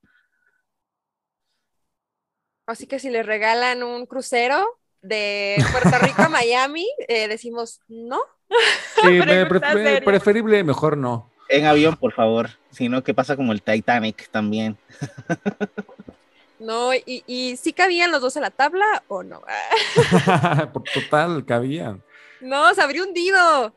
Así 2.68 2.86
que 2.86 2.99
si 2.99 3.10
le 3.10 3.24
regalan 3.24 3.82
un 3.82 4.06
crucero 4.06 4.64
de 5.02 5.56
Puerto 5.72 5.98
Rico 6.06 6.22
a 6.22 6.30
Miami, 6.30 6.88
eh, 7.07 7.28
decimos 7.28 7.80
no. 7.88 8.20
Sí, 9.02 9.22
preferible 10.06 10.64
mejor 10.64 10.95
no. 10.95 11.28
En 11.50 11.66
avión, 11.66 11.98
por 11.98 12.14
favor. 12.14 12.50
Si 12.72 12.88
no, 12.88 13.04
¿qué 13.04 13.14
pasa 13.14 13.36
como 13.36 13.52
el 13.52 13.62
Titanic 13.62 14.30
también? 14.30 14.78
No, 16.60 16.94
y, 16.94 17.24
y 17.26 17.56
¿sí 17.58 17.74
cabían 17.74 18.12
los 18.12 18.22
dos 18.22 18.36
en 18.36 18.44
la 18.44 18.52
tabla 18.52 19.04
o 19.08 19.24
no? 19.24 19.42
Total, 20.94 21.46
cabían. 21.46 22.04
No, 22.42 22.74
se 22.74 22.82
abrió 22.82 23.04
hundido. 23.06 23.74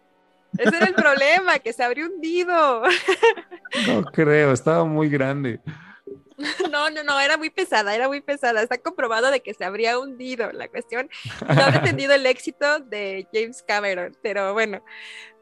Ese 0.58 0.76
era 0.76 0.86
el 0.86 0.94
problema, 0.94 1.58
que 1.60 1.72
se 1.72 1.82
abrió 1.82 2.06
hundido. 2.06 2.82
No 3.86 4.04
creo, 4.12 4.52
estaba 4.52 4.84
muy 4.84 5.08
grande. 5.08 5.60
No, 6.70 6.90
no, 6.90 7.02
no, 7.02 7.20
era 7.20 7.36
muy 7.36 7.50
pesada, 7.50 7.94
era 7.94 8.08
muy 8.08 8.20
pesada. 8.20 8.62
Está 8.62 8.78
comprobado 8.78 9.30
de 9.30 9.40
que 9.40 9.54
se 9.54 9.64
habría 9.64 9.98
hundido 9.98 10.50
la 10.52 10.68
cuestión. 10.68 11.08
No 11.40 11.62
habría 11.62 11.78
entendido 11.78 12.14
el 12.14 12.26
éxito 12.26 12.80
de 12.80 13.26
James 13.32 13.62
Cameron, 13.66 14.16
pero 14.22 14.52
bueno, 14.52 14.82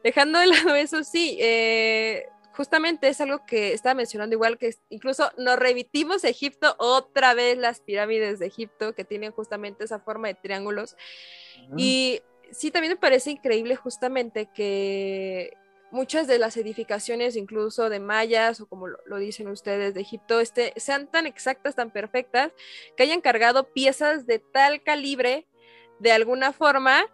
dejando 0.03 0.39
de 0.39 0.47
lado 0.47 0.75
eso, 0.75 1.03
sí, 1.03 1.37
eh, 1.39 2.27
justamente 2.53 3.07
es 3.07 3.21
algo 3.21 3.45
que 3.45 3.73
estaba 3.73 3.95
mencionando 3.95 4.35
igual 4.35 4.57
que 4.57 4.75
incluso 4.89 5.31
nos 5.37 5.57
remitimos 5.57 6.23
a 6.23 6.29
Egipto 6.29 6.75
otra 6.79 7.33
vez 7.33 7.57
las 7.57 7.79
pirámides 7.79 8.39
de 8.39 8.47
Egipto 8.47 8.93
que 8.93 9.05
tienen 9.05 9.31
justamente 9.31 9.83
esa 9.83 9.99
forma 9.99 10.27
de 10.27 10.35
triángulos. 10.35 10.95
Y 11.77 12.21
sí, 12.51 12.71
también 12.71 12.93
me 12.93 12.99
parece 12.99 13.31
increíble 13.31 13.75
justamente 13.75 14.49
que 14.53 15.57
muchas 15.91 16.27
de 16.27 16.39
las 16.39 16.57
edificaciones, 16.57 17.35
incluso 17.35 17.89
de 17.89 17.99
mayas 17.99 18.61
o 18.61 18.65
como 18.65 18.87
lo, 18.87 19.17
dicen 19.17 19.47
ustedes 19.47 19.93
de 19.93 20.01
Egipto, 20.01 20.39
este, 20.39 20.73
sean 20.77 21.07
tan 21.07 21.27
exactas, 21.27 21.75
tan 21.75 21.91
perfectas, 21.91 22.51
que 22.95 23.03
hayan 23.03 23.21
cargado 23.21 23.71
piezas 23.71 24.25
de 24.25 24.39
tal 24.39 24.81
calibre 24.83 25.45
de 25.99 26.11
alguna 26.11 26.51
forma 26.51 27.05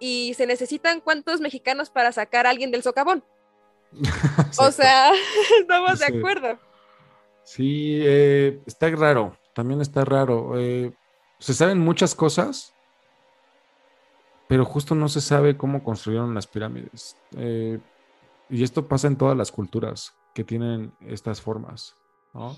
y 0.00 0.34
se 0.34 0.46
necesitan 0.46 1.00
cuántos 1.00 1.40
mexicanos 1.40 1.90
para 1.90 2.10
sacar 2.10 2.46
a 2.46 2.50
alguien 2.50 2.70
del 2.72 2.82
socavón. 2.82 3.22
o 4.58 4.70
sea, 4.72 5.12
estamos 5.60 5.98
de 5.98 6.06
acuerdo. 6.06 6.58
Sí, 7.44 8.00
eh, 8.02 8.60
está 8.66 8.88
raro, 8.90 9.36
también 9.54 9.80
está 9.80 10.04
raro. 10.04 10.58
Eh, 10.58 10.92
se 11.38 11.54
saben 11.54 11.78
muchas 11.78 12.14
cosas, 12.14 12.74
pero 14.48 14.64
justo 14.64 14.94
no 14.94 15.08
se 15.08 15.20
sabe 15.20 15.56
cómo 15.56 15.84
construyeron 15.84 16.34
las 16.34 16.46
pirámides. 16.46 17.16
Eh, 17.36 17.78
y 18.48 18.62
esto 18.62 18.88
pasa 18.88 19.06
en 19.06 19.16
todas 19.16 19.36
las 19.36 19.52
culturas 19.52 20.14
que 20.34 20.44
tienen 20.44 20.92
estas 21.00 21.40
formas, 21.40 21.96
¿no? 22.34 22.56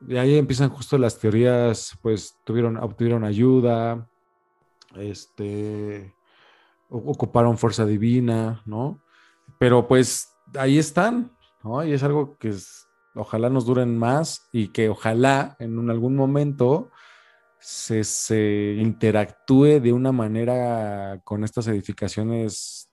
De 0.00 0.20
ahí 0.20 0.38
empiezan 0.38 0.70
justo 0.70 0.96
las 0.96 1.18
teorías, 1.18 1.98
pues 2.00 2.38
tuvieron, 2.44 2.76
obtuvieron 2.76 3.24
ayuda, 3.24 4.08
este, 4.94 6.14
ocuparon 6.88 7.58
fuerza 7.58 7.84
divina, 7.84 8.62
¿no? 8.66 9.02
Pero 9.58 9.86
pues 9.86 10.34
ahí 10.54 10.78
están, 10.78 11.36
¿no? 11.62 11.84
Y 11.84 11.92
es 11.92 12.02
algo 12.02 12.36
que 12.38 12.54
ojalá 13.14 13.50
nos 13.50 13.66
duren 13.66 13.98
más 13.98 14.48
y 14.52 14.68
que 14.68 14.88
ojalá 14.88 15.56
en 15.58 15.90
algún 15.90 16.16
momento 16.16 16.90
se, 17.58 18.04
se 18.04 18.76
interactúe 18.78 19.80
de 19.80 19.92
una 19.92 20.12
manera 20.12 21.20
con 21.24 21.44
estas 21.44 21.66
edificaciones 21.68 22.88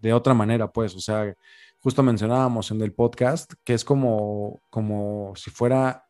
de 0.00 0.12
otra 0.12 0.34
manera, 0.34 0.70
pues, 0.70 0.94
o 0.94 1.00
sea, 1.00 1.34
justo 1.78 2.02
mencionábamos 2.02 2.70
en 2.70 2.80
el 2.82 2.92
podcast 2.92 3.52
que 3.64 3.74
es 3.74 3.84
como, 3.84 4.60
como 4.70 5.32
si 5.36 5.50
fuera 5.50 6.06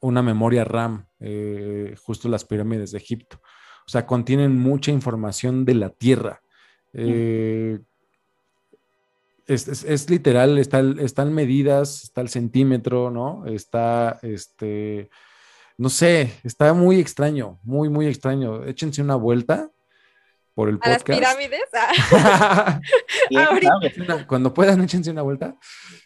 una 0.00 0.22
memoria 0.22 0.64
RAM, 0.64 1.06
eh, 1.20 1.94
justo 2.00 2.28
las 2.28 2.44
pirámides 2.44 2.92
de 2.92 2.98
Egipto. 2.98 3.40
O 3.86 3.90
sea, 3.90 4.06
contienen 4.06 4.58
mucha 4.58 4.90
información 4.90 5.64
de 5.64 5.74
la 5.74 5.90
Tierra. 5.90 6.42
Eh, 6.92 7.78
es, 9.46 10.10
literal, 10.10 10.58
está, 10.58 10.82
están 10.98 11.32
medidas, 11.32 12.02
está 12.02 12.20
el 12.20 12.28
centímetro, 12.28 13.10
¿no? 13.10 13.46
Está, 13.46 14.18
este, 14.22 15.08
no 15.78 15.88
sé, 15.88 16.32
está 16.42 16.72
muy 16.74 16.98
extraño, 16.98 17.60
muy, 17.62 17.88
muy 17.88 18.08
extraño. 18.08 18.64
Échense 18.64 19.02
una 19.02 19.14
vuelta 19.14 19.70
por 20.54 20.68
el 20.68 20.78
podcast. 20.78 21.08
A 21.08 21.12
las 21.12 21.18
pirámides. 21.20 21.62
Ah. 21.74 22.80
Cuando 24.26 24.52
puedan, 24.52 24.82
échense 24.82 25.12
una 25.12 25.22
vuelta. 25.22 25.56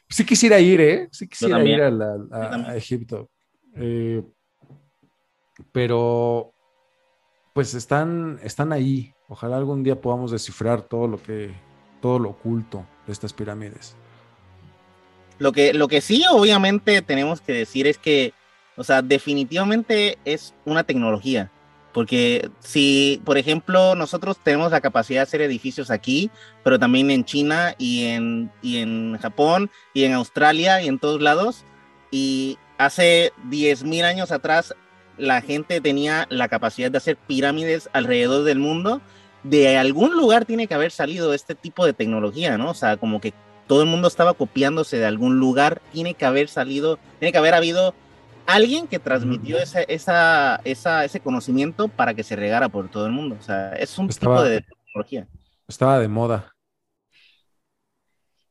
Sí 0.08 0.26
quisiera 0.26 0.60
ir, 0.60 0.80
¿eh? 0.80 1.08
Sí 1.10 1.26
quisiera 1.26 1.64
ir 1.64 1.80
a, 1.80 2.76
Egipto. 2.76 3.30
Eh, 3.74 4.22
pero, 5.72 6.52
pues 7.52 7.74
están, 7.74 8.38
están 8.42 8.72
ahí. 8.72 9.14
Ojalá 9.28 9.56
algún 9.56 9.82
día 9.82 10.00
podamos 10.00 10.30
descifrar 10.30 10.82
todo 10.82 11.06
lo 11.06 11.22
que, 11.22 11.52
todo 12.00 12.18
lo 12.18 12.30
oculto 12.30 12.86
de 13.06 13.12
estas 13.12 13.32
pirámides. 13.32 13.96
Lo 15.38 15.52
que, 15.52 15.72
lo 15.72 15.88
que 15.88 16.00
sí, 16.00 16.24
obviamente, 16.30 17.02
tenemos 17.02 17.40
que 17.40 17.52
decir 17.52 17.86
es 17.86 17.98
que, 17.98 18.34
o 18.76 18.84
sea, 18.84 19.02
definitivamente 19.02 20.18
es 20.24 20.54
una 20.64 20.84
tecnología 20.84 21.50
porque 21.92 22.50
si, 22.60 23.20
por 23.24 23.36
ejemplo, 23.38 23.94
nosotros 23.94 24.38
tenemos 24.42 24.70
la 24.70 24.80
capacidad 24.80 25.20
de 25.20 25.24
hacer 25.24 25.42
edificios 25.42 25.90
aquí, 25.90 26.30
pero 26.62 26.78
también 26.78 27.10
en 27.10 27.24
China 27.24 27.74
y 27.78 28.06
en, 28.06 28.50
y 28.62 28.78
en 28.78 29.18
Japón 29.18 29.70
y 29.92 30.04
en 30.04 30.12
Australia 30.12 30.82
y 30.82 30.88
en 30.88 30.98
todos 30.98 31.20
lados, 31.20 31.64
y 32.10 32.58
hace 32.78 33.32
10.000 33.48 34.04
años 34.04 34.30
atrás 34.30 34.74
la 35.18 35.40
gente 35.42 35.80
tenía 35.80 36.26
la 36.30 36.48
capacidad 36.48 36.90
de 36.90 36.98
hacer 36.98 37.16
pirámides 37.16 37.88
alrededor 37.92 38.44
del 38.44 38.58
mundo, 38.58 39.00
de 39.42 39.78
algún 39.78 40.16
lugar 40.16 40.44
tiene 40.44 40.66
que 40.66 40.74
haber 40.74 40.90
salido 40.90 41.32
este 41.34 41.54
tipo 41.54 41.86
de 41.86 41.92
tecnología, 41.92 42.58
¿no? 42.58 42.70
O 42.70 42.74
sea, 42.74 42.96
como 42.96 43.20
que 43.20 43.32
todo 43.66 43.82
el 43.82 43.88
mundo 43.88 44.08
estaba 44.08 44.34
copiándose 44.34 44.98
de 44.98 45.06
algún 45.06 45.38
lugar, 45.38 45.80
tiene 45.92 46.14
que 46.14 46.24
haber 46.24 46.48
salido, 46.48 46.98
tiene 47.18 47.32
que 47.32 47.38
haber 47.38 47.54
habido 47.54 47.94
alguien 48.46 48.88
que 48.88 48.98
transmitió 48.98 49.58
esa, 49.58 49.82
esa, 49.82 50.60
esa, 50.64 51.04
ese 51.04 51.20
conocimiento 51.20 51.88
para 51.88 52.14
que 52.14 52.24
se 52.24 52.36
regara 52.36 52.68
por 52.68 52.90
todo 52.90 53.06
el 53.06 53.12
mundo. 53.12 53.36
O 53.38 53.42
sea, 53.42 53.72
es 53.74 53.96
un 53.98 54.08
tipo 54.08 54.42
de 54.42 54.62
tecnología. 54.62 55.28
Estaba 55.68 55.98
de 56.00 56.08
moda 56.08 56.52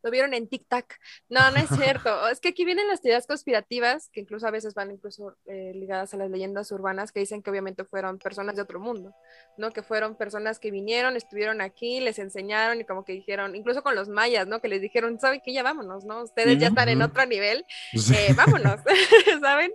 lo 0.02 0.12
vieron 0.12 0.34
en 0.34 0.48
TikTok. 0.48 0.86
No, 1.30 1.52
no 1.52 1.58
es 1.58 1.70
cierto. 1.70 2.28
es 2.30 2.40
que 2.40 2.50
aquí 2.50 2.66
vienen 2.66 2.88
las 2.88 3.02
teorías 3.02 3.28
conspirativas, 3.28 4.10
que 4.12 4.22
incluso 4.22 4.48
a 4.48 4.52
veces 4.52 4.74
van 4.74 4.92
incluso 4.92 5.36
eh, 5.46 5.72
ligadas 5.76 6.14
a 6.14 6.18
las 6.18 6.30
leyendas 6.30 6.72
urbanas, 6.72 7.12
que 7.12 7.20
dicen 7.20 7.42
que 7.42 7.50
obviamente 7.50 7.84
fueron 7.84 8.18
personas 8.18 8.56
de 8.56 8.62
otro 8.62 8.80
mundo, 8.80 9.14
¿no? 9.58 9.72
Que 9.72 9.84
fueron 9.84 10.16
personas 10.16 10.60
que 10.60 10.72
vinieron, 10.72 11.16
estuvieron 11.16 11.62
aquí, 11.62 12.00
les 12.00 12.20
enseñaron 12.20 12.82
y 12.82 12.86
como 12.86 13.06
que 13.06 13.14
dijeron, 13.14 13.56
incluso 13.56 13.84
con 13.84 13.96
los 13.96 14.10
mayas, 14.10 14.48
¿no? 14.48 14.62
Que 14.62 14.68
les 14.68 14.82
dijeron, 14.82 15.20
¿saben 15.20 15.42
qué? 15.44 15.54
Ya 15.54 15.64
vámonos, 15.64 16.06
¿no? 16.06 16.24
Ustedes 16.24 16.60
ya 16.60 16.68
están 16.68 16.90
en 16.90 17.02
otro 17.02 17.26
nivel, 17.26 17.66
eh, 17.94 18.34
vámonos, 18.36 18.80
¿saben? 19.42 19.72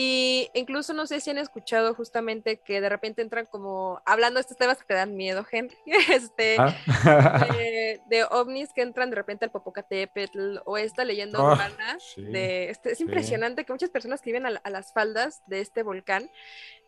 Y 0.00 0.48
incluso 0.54 0.92
no 0.92 1.08
sé 1.08 1.18
si 1.20 1.30
han 1.30 1.38
escuchado 1.38 1.92
justamente 1.92 2.58
que 2.60 2.80
de 2.80 2.88
repente 2.88 3.20
entran 3.20 3.46
como 3.46 4.00
hablando 4.06 4.38
de 4.38 4.42
estos 4.42 4.56
temas 4.56 4.78
que 4.78 4.84
te 4.84 4.94
dan 4.94 5.16
miedo, 5.16 5.44
Henry, 5.50 5.74
este, 6.12 6.54
Ah. 6.56 7.46
de, 7.52 8.00
de 8.06 8.24
ovnis 8.30 8.72
que 8.72 8.82
entran 8.82 9.10
de 9.10 9.16
repente 9.16 9.44
al 9.44 9.50
Popocatépetl 9.50 10.58
o 10.66 10.78
esta 10.78 11.04
leyenda 11.04 11.40
Ah, 11.40 11.52
urbana 11.52 11.98
sí, 11.98 12.22
de 12.22 12.70
este, 12.70 12.92
es 12.92 12.98
sí. 12.98 13.04
impresionante 13.04 13.64
que 13.64 13.72
muchas 13.72 13.90
personas 13.90 14.20
que 14.22 14.30
viven 14.30 14.46
a, 14.46 14.60
a 14.62 14.70
las 14.70 14.92
faldas 14.92 15.42
de 15.48 15.60
este 15.62 15.82
volcán 15.82 16.30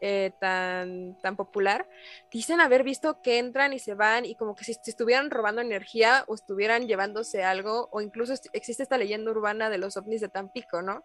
eh, 0.00 0.30
tan, 0.40 1.18
tan 1.20 1.34
popular 1.36 1.88
dicen 2.30 2.60
haber 2.60 2.84
visto 2.84 3.20
que 3.22 3.38
entran 3.38 3.72
y 3.72 3.80
se 3.80 3.94
van 3.94 4.24
y 4.24 4.36
como 4.36 4.54
que 4.54 4.62
si, 4.64 4.74
si 4.74 4.90
estuvieran 4.90 5.30
robando 5.30 5.60
energía 5.62 6.22
o 6.28 6.36
estuvieran 6.36 6.86
llevándose 6.86 7.42
algo 7.42 7.88
o 7.90 8.00
incluso 8.00 8.34
existe 8.52 8.84
esta 8.84 8.98
leyenda 8.98 9.32
urbana 9.32 9.68
de 9.68 9.78
los 9.78 9.96
ovnis 9.96 10.20
de 10.20 10.28
Tampico, 10.28 10.80
¿no? 10.80 11.02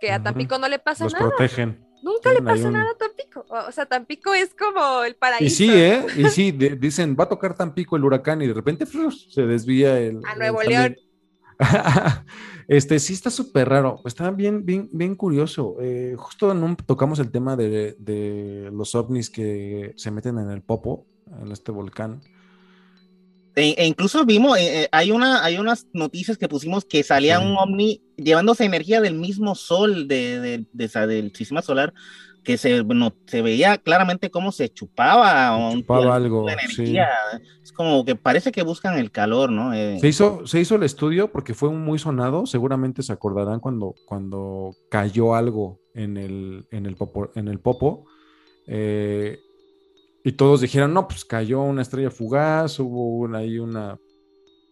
Que 0.00 0.10
a. 0.12 0.22
Tampico 0.22 0.58
no 0.58 0.68
le 0.68 0.78
pasa 0.78 1.04
Los 1.04 1.12
nada, 1.12 1.28
protegen. 1.28 1.84
nunca 2.02 2.32
le 2.32 2.42
pasa 2.42 2.66
un- 2.68 2.72
nada 2.74 2.90
a 2.92 2.96
Tampico. 2.96 3.44
O, 3.48 3.72
sea, 3.72 3.86
Tampico 3.86 4.32
es 4.34 4.54
como 4.54 5.02
el 5.04 5.14
paraíso. 5.16 5.44
Y 5.44 5.50
sí, 5.50 5.70
¿eh? 5.72 6.06
Y 6.16 6.24
sí, 6.30 6.52
de- 6.52 6.76
dicen, 6.76 7.16
va 7.18 7.24
a 7.24 7.28
tocar 7.28 7.54
Tampico 7.56 7.96
el 7.96 8.04
huracán 8.04 8.40
y 8.42 8.46
de 8.46 8.54
repente 8.54 8.86
se 8.86 9.42
desvía 9.46 9.98
el... 9.98 10.20
A 10.26 10.34
Nuevo. 10.36 10.62
León. 10.62 10.96
este 12.68 12.98
sí 12.98 13.12
está 13.12 13.30
súper 13.30 13.68
raro, 13.68 14.00
está 14.06 14.30
bien, 14.30 14.64
bien, 14.64 14.88
bien 14.92 15.14
curioso. 15.14 15.76
Eh, 15.80 16.14
justo 16.16 16.50
en 16.52 16.62
un- 16.62 16.76
tocamos 16.76 17.18
el 17.18 17.30
tema 17.30 17.56
de, 17.56 17.96
de 17.98 18.70
los 18.72 18.94
ovnis 18.94 19.28
que 19.30 19.92
se 19.96 20.10
meten 20.10 20.38
en 20.38 20.50
el 20.50 20.62
Popo, 20.62 21.06
en 21.42 21.52
este 21.52 21.70
volcán. 21.72 22.22
E, 23.60 23.74
e 23.78 23.86
incluso 23.86 24.24
vimos, 24.24 24.56
eh, 24.58 24.82
eh, 24.84 24.88
hay, 24.92 25.10
una, 25.12 25.44
hay 25.44 25.58
unas 25.58 25.86
noticias 25.92 26.38
que 26.38 26.48
pusimos 26.48 26.84
que 26.84 27.02
salía 27.02 27.38
Sí. 27.38 27.44
un 27.46 27.56
ovni 27.56 28.02
llevándose 28.16 28.64
energía 28.64 29.00
del 29.00 29.14
mismo 29.14 29.54
sol 29.54 30.08
de, 30.08 30.40
de- 30.40 30.66
de 30.72 30.84
esa- 30.84 31.06
del 31.06 31.34
sistema 31.34 31.62
solar, 31.62 31.92
que 32.42 32.56
se, 32.56 32.82
se 33.26 33.42
veía 33.42 33.76
claramente 33.76 34.30
cómo 34.30 34.50
se 34.50 34.70
chupaba, 34.70 35.72
chupaba 35.74 36.16
algo, 36.16 36.46
sí. 36.48 36.54
energía. 36.54 37.08
Es 37.62 37.70
como 37.70 38.02
que 38.06 38.16
parece 38.16 38.50
que 38.50 38.62
buscan 38.62 38.98
el 38.98 39.10
calor, 39.10 39.52
¿no? 39.52 39.74
Eh, 39.74 39.98
Se 40.00 40.08
hizo, 40.08 40.46
se 40.46 40.58
hizo 40.58 40.74
el 40.76 40.82
estudio 40.82 41.30
porque 41.30 41.52
fue 41.52 41.68
muy 41.70 41.98
sonado, 41.98 42.46
seguramente 42.46 43.02
se 43.02 43.12
acordarán 43.12 43.60
cuando, 43.60 43.94
cuando 44.06 44.74
cayó 44.90 45.34
algo 45.34 45.80
en 45.94 46.16
el, 46.16 46.66
en 46.70 46.86
el, 46.86 46.96
popo, 46.96 47.30
en 47.34 47.48
el 47.48 47.60
Popo. 47.60 48.06
eh, 48.66 49.38
y 50.24 50.32
todos 50.32 50.60
dijeron, 50.60 50.92
no, 50.94 51.08
pues 51.08 51.24
cayó 51.24 51.62
una 51.62 51.82
estrella 51.82 52.10
fugaz, 52.10 52.78
hubo 52.80 53.18
un- 53.18 53.34
ahí 53.34 53.58
una, 53.58 53.98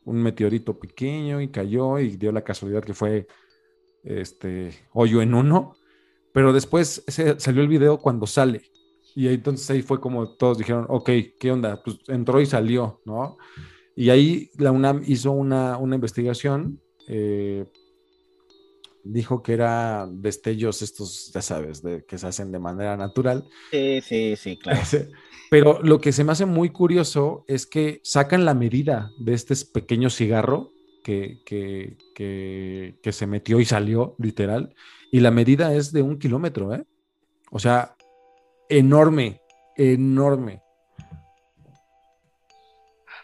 un 0.05 0.23
meteorito 0.23 0.79
pequeño 0.79 1.41
y 1.41 1.51
cayó 1.51 1.99
y 1.99 2.17
dio 2.17 2.33
la 2.33 2.45
casualidad 2.45 2.83
que 2.85 2.95
fue 2.95 3.27
este 4.03 4.75
hoyo 4.93 5.23
en 5.23 5.35
uno. 5.35 5.77
Pero 6.33 6.53
después 6.53 7.05
se- 7.07 7.39
salió 7.41 7.63
el 7.63 7.69
video 7.69 7.99
cuando 7.99 8.27
sale. 8.27 8.63
Y 9.15 9.29
entonces 9.29 9.69
ahí 9.71 9.83
fue 9.83 10.01
como 10.01 10.37
todos 10.37 10.59
dijeron, 10.59 10.87
ok, 10.89 11.11
¿qué 11.39 11.51
onda? 11.53 11.83
Pues 11.83 11.99
entró 12.09 12.41
y 12.41 12.47
salió, 12.47 13.01
¿no? 13.05 13.37
Y 13.97 14.11
ahí 14.11 14.51
la 14.59 14.71
UNAM 14.73 15.03
hizo 15.07 15.33
una, 15.33 15.77
una 15.79 15.97
investigación, 15.97 16.81
eh, 17.09 17.65
dijo 19.03 19.43
que 19.43 19.55
era 19.55 20.07
destellos 20.11 20.83
estos, 20.83 21.31
ya 21.33 21.43
sabes, 21.43 21.83
de, 21.83 22.05
que 22.05 22.19
se 22.19 22.27
hacen 22.27 22.53
de 22.53 22.59
manera 22.59 22.97
natural. 22.97 23.45
sí, 23.71 24.01
sí, 24.01 24.37
sí, 24.37 24.57
claro. 24.59 24.81
Pero 25.51 25.81
lo 25.83 26.01
que 26.01 26.13
se 26.13 26.25
me 26.25 26.33
hace 26.33 26.47
muy 26.47 26.71
curioso 26.71 27.45
es 27.49 27.67
que 27.67 28.01
sacan 28.05 28.45
la 28.45 28.55
medida 28.55 29.11
de 29.19 29.35
este 29.35 29.55
pequeño 29.73 30.11
cigarro 30.11 30.73
que, 31.03 31.39
que, 31.47 31.97
que, 32.15 32.99
que 33.03 33.13
se 33.13 33.27
metió 33.27 33.61
y 33.61 33.65
salió, 33.65 34.15
literal, 34.19 34.75
y 35.11 35.21
la 35.21 35.31
medida 35.31 35.75
es 35.75 35.93
de 35.93 36.03
un 36.03 36.19
kilómetro, 36.19 36.75
¿eh? 36.75 36.85
O 37.51 37.59
sea, 37.59 37.97
enorme, 38.69 39.41
enorme. 39.77 40.61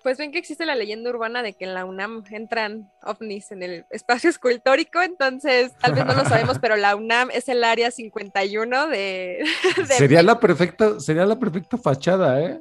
Pues 0.04 0.18
ven 0.18 0.32
que 0.32 0.38
existe 0.38 0.66
la 0.66 0.74
leyenda 0.74 1.08
urbana 1.08 1.42
de 1.42 1.54
que 1.54 1.64
en 1.64 1.72
la 1.72 1.86
UNAM 1.86 2.24
entran 2.30 2.90
ovnis 3.02 3.50
en 3.52 3.62
el 3.62 3.86
espacio 3.88 4.28
escultórico, 4.28 5.00
entonces 5.00 5.72
tal 5.80 5.94
vez 5.94 6.04
no 6.04 6.12
lo 6.12 6.26
sabemos, 6.26 6.58
pero 6.60 6.76
la 6.76 6.94
UNAM 6.94 7.30
es 7.32 7.48
el 7.48 7.64
área 7.64 7.90
51 7.90 8.88
de... 8.88 9.44
de 9.78 9.86
Sería 9.86 10.22
la 10.22 10.38
perfecta, 10.38 11.00
sería 11.00 11.24
la 11.24 11.38
perfecta 11.38 11.78
fachada, 11.78 12.38
¿eh? 12.42 12.60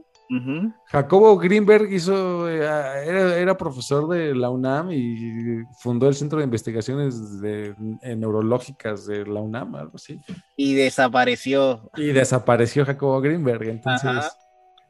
Jacobo 0.86 1.38
Greenberg 1.38 1.92
hizo, 1.92 2.50
eh, 2.50 2.60
era, 2.60 3.38
era 3.38 3.58
profesor 3.58 4.08
de 4.08 4.34
la 4.34 4.50
UNAM 4.50 4.92
y 4.92 5.64
fundó 5.80 6.08
el 6.08 6.16
Centro 6.16 6.40
de 6.40 6.46
Investigaciones 6.46 7.42
de, 7.42 7.76
Neurológicas 8.16 9.06
de 9.06 9.26
la 9.26 9.42
UNAM, 9.42 9.76
algo 9.76 9.98
así. 9.98 10.20
Y 10.56 10.74
desapareció. 10.76 11.92
Y 11.98 12.08
desapareció 12.08 12.86
Jacobo 12.86 13.22
Greenberg. 13.22 13.64
Entonces, 13.64 14.10
Ajá. 14.10 14.32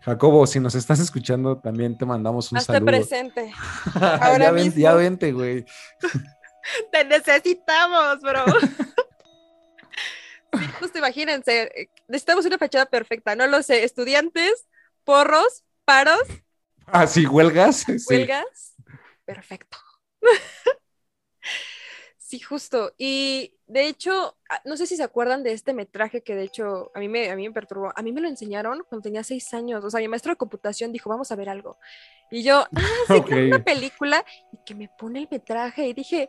Jacobo, 0.03 0.45
si 0.47 0.59
nos 0.59 0.75
estás 0.75 0.99
escuchando, 0.99 1.57
también 1.59 1.97
te 1.97 2.05
mandamos 2.05 2.51
un 2.51 2.57
Hazte 2.57 2.73
saludo. 2.73 2.87
presente. 2.87 3.53
ya, 3.99 4.15
ahora 4.17 4.51
ven- 4.51 4.65
mismo. 4.65 4.81
ya 4.81 4.93
vente, 4.93 5.31
güey. 5.31 5.65
Te 6.91 7.03
necesitamos, 7.05 8.21
bro. 8.21 8.45
Sí, 10.55 10.65
justo 10.79 10.99
imagínense, 10.99 11.63
eh, 11.75 11.89
necesitamos 12.07 12.45
una 12.45 12.59
fachada 12.59 12.85
perfecta, 12.85 13.35
no 13.35 13.47
lo 13.47 13.63
sé, 13.63 13.83
estudiantes, 13.83 14.67
porros, 15.03 15.63
paros, 15.83 16.21
Ah, 16.85 17.07
sí, 17.07 17.25
huelgas. 17.25 17.77
Sí. 17.77 17.95
huelgas, 18.07 18.75
perfecto. 19.25 19.79
Sí, 22.33 22.39
justo. 22.39 22.93
Y 22.97 23.53
de 23.67 23.85
hecho, 23.85 24.35
ah, 24.49 24.59
no 24.65 24.75
sé 24.75 24.87
si 24.87 24.97
se 24.97 25.03
acuerdan 25.03 25.43
de 25.43 25.51
este 25.51 25.71
metraje 25.71 26.23
que 26.23 26.33
de 26.33 26.41
hecho 26.45 26.89
a 26.95 26.99
mí 26.99 27.07
me, 27.07 27.29
a 27.29 27.35
mí 27.35 27.47
me 27.47 27.53
perturbó. 27.53 27.93
A 27.95 28.01
mí 28.01 28.11
me 28.11 28.21
lo 28.21 28.27
enseñaron 28.27 28.83
cuando 28.89 29.03
tenía 29.03 29.23
seis 29.23 29.53
años. 29.53 29.83
O 29.85 29.91
sea, 29.91 29.99
mi 29.99 30.07
maestro 30.07 30.31
de 30.31 30.37
computación 30.37 30.91
dijo, 30.91 31.11
vamos 31.11 31.31
a 31.31 31.35
ver 31.35 31.47
algo. 31.47 31.77
Y 32.31 32.41
yo, 32.41 32.65
ah, 32.75 32.81
sí, 33.07 33.13
Ok. 33.13 33.27
quiero 33.27 33.45
una 33.45 33.63
película. 33.63 34.25
Y 34.51 34.57
que 34.65 34.73
me 34.73 34.89
pone 34.97 35.19
el 35.19 35.27
metraje. 35.29 35.85
Y 35.85 35.93
dije, 35.93 36.27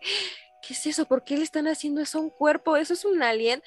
¿qué 0.60 0.74
es 0.74 0.84
eso? 0.84 1.06
¿Por 1.06 1.24
qué 1.24 1.38
le 1.38 1.44
están 1.44 1.68
haciendo 1.68 2.02
eso 2.02 2.18
a 2.18 2.20
un 2.20 2.28
cuerpo? 2.28 2.76
¿Eso 2.76 2.92
es 2.92 3.06
un 3.06 3.22
alien? 3.22 3.62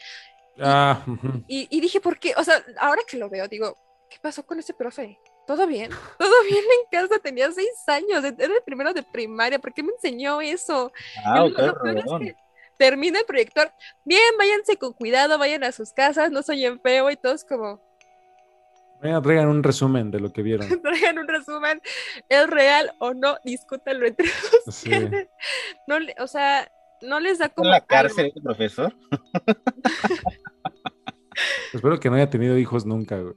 Ah. 0.59 1.03
Y, 1.47 1.67
y 1.75 1.81
dije, 1.81 1.99
¿por 1.99 2.19
qué? 2.19 2.35
O 2.37 2.43
sea, 2.43 2.63
ahora 2.77 3.01
que 3.07 3.17
lo 3.17 3.31
veo, 3.31 3.47
digo, 3.47 3.75
¿qué 4.11 4.17
pasó 4.21 4.45
con 4.45 4.59
ese 4.59 4.75
profe? 4.75 5.17
¿Todo 5.47 5.65
bien? 5.65 5.89
¿Todo 6.19 6.29
bien 6.49 6.63
en 6.63 6.89
casa? 6.99 7.19
Tenía 7.19 7.51
seis 7.51 7.69
años, 7.87 8.23
era 8.23 8.53
el 8.53 8.63
primero 8.65 8.93
de 8.93 9.01
primaria, 9.01 9.57
¿por 9.59 9.73
qué 9.73 9.81
me 9.81 9.93
enseñó 9.93 10.41
eso? 10.41 10.91
Ah, 11.25 11.45
Y 11.45 11.49
lo- 11.49 11.55
qué 11.55 11.61
lo 11.63 11.79
peor 11.81 11.97
es 11.97 12.03
que 12.19 12.35
termina 12.77 13.19
el 13.19 13.25
proyector, 13.25 13.71
bien, 14.05 14.21
váyanse 14.37 14.77
con 14.77 14.93
cuidado, 14.93 15.39
vayan 15.39 15.63
a 15.63 15.71
sus 15.71 15.93
casas, 15.93 16.29
no 16.31 16.43
soy 16.43 16.63
en 16.65 16.79
feo 16.79 17.09
y 17.09 17.15
todos 17.15 17.43
como, 17.43 17.81
Venga, 19.01 19.21
traigan 19.21 19.47
un 19.47 19.61
resumen 19.63 20.09
de 20.11 20.19
lo 20.19 20.33
que 20.33 20.41
vieron. 20.41 20.67
traigan 20.81 21.19
un 21.19 21.27
resumen, 21.27 21.79
¿es 22.29 22.47
real 22.49 22.91
o 22.99 23.13
no? 23.13 23.37
Discútanlo 23.43 24.05
entre 24.07 24.27
Sí. 24.71 24.91
ustedes. 24.91 25.27
No, 25.87 25.97
o 26.19 26.27
sea, 26.27 26.69
no 27.01 27.19
les 27.19 27.37
da 27.37 27.45
¿En 27.45 27.51
como 27.51 27.69
la 27.69 27.75
algo. 27.75 27.87
cárcel 27.87 28.27
ese 28.27 28.41
profesor? 28.41 28.95
Espero 31.73 31.99
que 31.99 32.09
no 32.09 32.15
haya 32.15 32.29
tenido 32.29 32.57
hijos 32.57 32.85
nunca, 32.85 33.19
güey. 33.19 33.35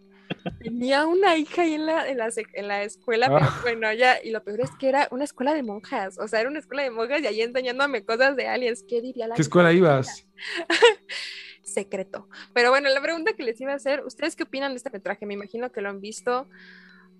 Tenía 0.62 1.06
una 1.06 1.36
hija 1.36 1.62
ahí 1.62 1.74
en 1.74 1.86
la, 1.86 2.08
en 2.08 2.18
la, 2.18 2.28
en 2.54 2.68
la 2.68 2.82
escuela, 2.82 3.26
Ah. 3.30 3.38
pero 3.38 3.62
bueno, 3.62 3.92
ya, 3.92 4.22
y 4.22 4.30
lo 4.30 4.42
peor 4.44 4.60
es 4.60 4.70
que 4.78 4.88
era 4.88 5.08
una 5.10 5.24
escuela 5.24 5.54
de 5.54 5.62
monjas, 5.62 6.18
o 6.18 6.28
sea, 6.28 6.40
era 6.40 6.48
una 6.48 6.58
escuela 6.58 6.82
de 6.82 6.90
monjas 6.90 7.20
y 7.22 7.26
ahí 7.26 7.40
enseñándome 7.42 8.04
cosas 8.04 8.36
de 8.36 8.46
aliens, 8.48 8.84
¿qué 8.88 9.00
diría 9.00 9.26
la 9.26 9.34
¿Qué 9.34 9.42
escuela 9.42 9.72
ibas? 9.72 10.26
Secreto. 11.62 12.28
Pero 12.52 12.70
bueno, 12.70 12.88
la 12.88 13.00
pregunta 13.00 13.32
que 13.34 13.42
les 13.42 13.60
iba 13.60 13.72
a 13.72 13.76
hacer, 13.76 14.02
¿ustedes 14.04 14.34
qué 14.36 14.42
opinan 14.44 14.72
de 14.72 14.78
este 14.78 14.90
metraje? 14.90 15.26
Me 15.26 15.34
imagino 15.34 15.70
que 15.70 15.80
lo 15.80 15.88
han 15.88 16.00
visto, 16.00 16.48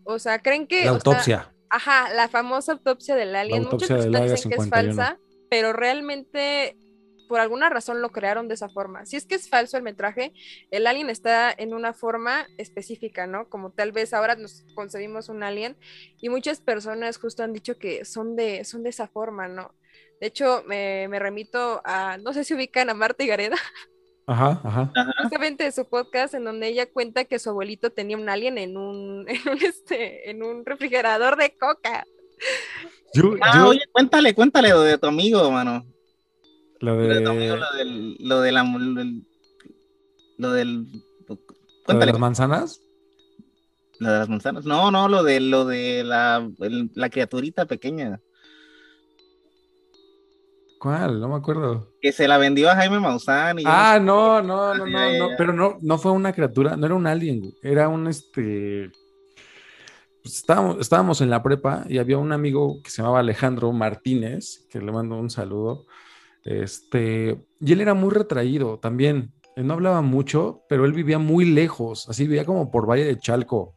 o 0.04 0.18
sea, 0.18 0.40
¿creen 0.40 0.66
que... 0.66 0.84
La 0.84 0.92
o 0.92 1.00
sea, 1.00 1.12
autopsia. 1.12 1.52
ajá, 1.68 2.12
la 2.14 2.28
famosa 2.28 2.72
autopsia 2.72 3.14
del 3.14 3.36
alien, 3.36 3.64
autopsia 3.64 3.96
muchas 3.96 4.12
del 4.12 4.22
dicen 4.22 4.50
que 4.50 4.56
es 4.56 4.62
51. 4.62 4.94
falsa, 4.94 5.18
pero 5.48 5.72
realmente... 5.72 6.76
Por 7.30 7.38
alguna 7.38 7.68
razón 7.68 8.02
lo 8.02 8.10
crearon 8.10 8.48
de 8.48 8.54
esa 8.54 8.68
forma. 8.68 9.06
Si 9.06 9.14
es 9.16 9.24
que 9.24 9.36
es 9.36 9.48
falso 9.48 9.76
el 9.76 9.84
metraje, 9.84 10.32
el 10.72 10.88
alien 10.88 11.08
está 11.10 11.54
en 11.56 11.74
una 11.74 11.92
forma 11.94 12.44
específica, 12.58 13.28
¿no? 13.28 13.48
Como 13.48 13.70
tal 13.70 13.92
vez 13.92 14.12
ahora 14.12 14.34
nos 14.34 14.64
concebimos 14.74 15.28
un 15.28 15.44
alien 15.44 15.76
y 16.20 16.28
muchas 16.28 16.60
personas 16.60 17.18
justo 17.18 17.44
han 17.44 17.52
dicho 17.52 17.78
que 17.78 18.04
son 18.04 18.34
de, 18.34 18.64
son 18.64 18.82
de 18.82 18.90
esa 18.90 19.06
forma, 19.06 19.46
¿no? 19.46 19.72
De 20.20 20.26
hecho, 20.26 20.64
me, 20.66 21.06
me 21.08 21.20
remito 21.20 21.80
a, 21.84 22.18
no 22.18 22.32
sé 22.32 22.42
si 22.42 22.52
ubican 22.52 22.90
a 22.90 22.94
Marta 22.94 23.22
y 23.22 23.28
Gareda, 23.28 23.56
Ajá, 24.26 24.60
ajá. 24.64 24.92
justamente 25.22 25.62
de 25.64 25.72
su 25.72 25.88
podcast 25.88 26.34
en 26.34 26.44
donde 26.44 26.66
ella 26.66 26.90
cuenta 26.90 27.24
que 27.26 27.38
su 27.38 27.50
abuelito 27.50 27.90
tenía 27.90 28.16
un 28.16 28.28
alien 28.28 28.58
en 28.58 28.76
un, 28.76 29.24
en 29.28 29.48
un, 29.48 29.58
este, 29.64 30.30
en 30.30 30.42
un 30.42 30.66
refrigerador 30.66 31.36
de 31.36 31.56
coca. 31.56 32.04
Yo, 33.14 33.34
Ah, 33.40 33.52
yo- 33.54 33.68
oye, 33.68 33.82
cuéntale, 33.92 34.34
cuéntale 34.34 34.70
lo 34.70 34.80
de 34.82 34.98
tu 34.98 35.06
amigo, 35.06 35.48
mano. 35.52 35.84
Lo 36.80 36.96
de 36.96 37.20
lo 37.20 37.34
del, 37.72 38.16
lo 38.20 38.40
de 38.40 38.52
la, 38.52 38.64
lo 40.38 40.52
del, 40.52 40.86
de 41.86 42.06
las 42.06 42.18
manzanas. 42.18 42.80
lo 43.98 44.10
de 44.10 44.18
las 44.18 44.28
manzanas. 44.28 44.64
No, 44.64 44.90
no, 44.90 45.08
lo 45.08 45.22
de, 45.22 45.40
lo 45.40 45.64
de 45.66 46.02
la, 46.04 46.48
el- 46.60 46.90
la 46.94 47.10
criaturita 47.10 47.66
pequeña. 47.66 48.20
¿Cuál? 50.78 51.20
No 51.20 51.28
me 51.28 51.34
acuerdo. 51.34 51.92
Que 52.00 52.10
se 52.10 52.26
la 52.26 52.38
vendió 52.38 52.70
a 52.70 52.74
Jaime 52.76 52.98
Maussan. 53.00 53.58
Y 53.58 53.64
ah, 53.66 53.98
no, 54.02 54.40
no, 54.40 54.74
no, 54.74 54.86
no, 54.86 55.18
no, 55.18 55.28
pero 55.36 55.52
no, 55.52 55.76
no 55.82 55.98
fue 55.98 56.10
una 56.12 56.32
criatura, 56.32 56.74
no 56.76 56.86
era 56.86 56.94
un 56.94 57.06
alien, 57.06 57.54
era 57.62 57.88
un 57.88 58.06
este. 58.06 58.90
Pues 60.22 60.36
estábamos, 60.36 60.78
estábamos 60.80 61.20
en 61.20 61.28
la 61.28 61.42
prepa 61.42 61.84
y 61.86 61.98
había 61.98 62.16
un 62.16 62.32
amigo 62.32 62.80
que 62.82 62.90
se 62.90 63.02
llamaba 63.02 63.20
Alejandro 63.20 63.70
Martínez, 63.72 64.66
que 64.70 64.80
le 64.80 64.90
mando 64.90 65.16
un 65.16 65.28
saludo. 65.28 65.84
Este, 66.44 67.46
y 67.60 67.72
él 67.72 67.80
era 67.80 67.94
muy 67.94 68.10
retraído 68.10 68.78
también. 68.78 69.32
Él 69.56 69.66
no 69.66 69.74
hablaba 69.74 70.00
mucho, 70.00 70.62
pero 70.68 70.84
él 70.84 70.92
vivía 70.92 71.18
muy 71.18 71.44
lejos, 71.44 72.08
así 72.08 72.24
vivía 72.26 72.44
como 72.44 72.70
por 72.70 72.88
Valle 72.88 73.04
de 73.04 73.18
Chalco. 73.18 73.74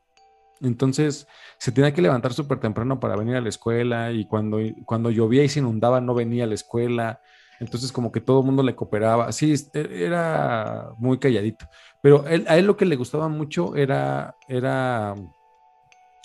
Entonces 0.61 1.27
se 1.57 1.71
tenía 1.71 1.93
que 1.93 2.01
levantar 2.01 2.33
súper 2.33 2.59
temprano 2.59 2.99
para 2.99 3.17
venir 3.17 3.35
a 3.35 3.41
la 3.41 3.49
escuela 3.49 4.11
y 4.11 4.25
cuando, 4.25 4.59
cuando 4.85 5.11
llovía 5.11 5.43
y 5.43 5.49
se 5.49 5.59
inundaba 5.59 5.99
no 5.99 6.13
venía 6.13 6.45
a 6.45 6.47
la 6.47 6.53
escuela. 6.53 7.21
Entonces 7.59 7.91
como 7.91 8.11
que 8.11 8.21
todo 8.21 8.39
el 8.39 8.45
mundo 8.45 8.63
le 8.63 8.75
cooperaba. 8.75 9.31
Sí, 9.31 9.53
e, 9.73 10.05
era 10.05 10.91
muy 10.97 11.17
calladito. 11.19 11.67
Pero 12.01 12.23
a 12.25 12.57
él 12.57 12.65
lo 12.65 12.77
que 12.77 12.85
le 12.85 12.95
gustaba 12.95 13.27
mucho 13.27 13.75
era, 13.75 14.37
era 14.47 15.15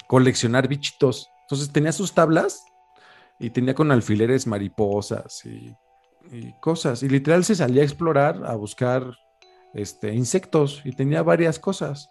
coleccionar 0.06 0.68
bichitos. 0.68 1.28
Entonces 1.42 1.72
tenía 1.72 1.92
sus 1.92 2.12
tablas 2.12 2.64
y 3.40 3.50
tenía 3.50 3.74
con 3.74 3.90
alfileres 3.90 4.46
mariposas 4.46 5.44
y, 5.46 5.74
y 6.32 6.52
cosas. 6.60 7.02
Y 7.02 7.08
literal 7.08 7.44
se 7.44 7.54
salía 7.54 7.82
a 7.82 7.84
explorar, 7.84 8.42
a 8.44 8.54
buscar 8.54 9.14
este, 9.74 10.14
insectos 10.14 10.82
y 10.84 10.92
tenía 10.92 11.22
varias 11.22 11.58
cosas. 11.58 12.10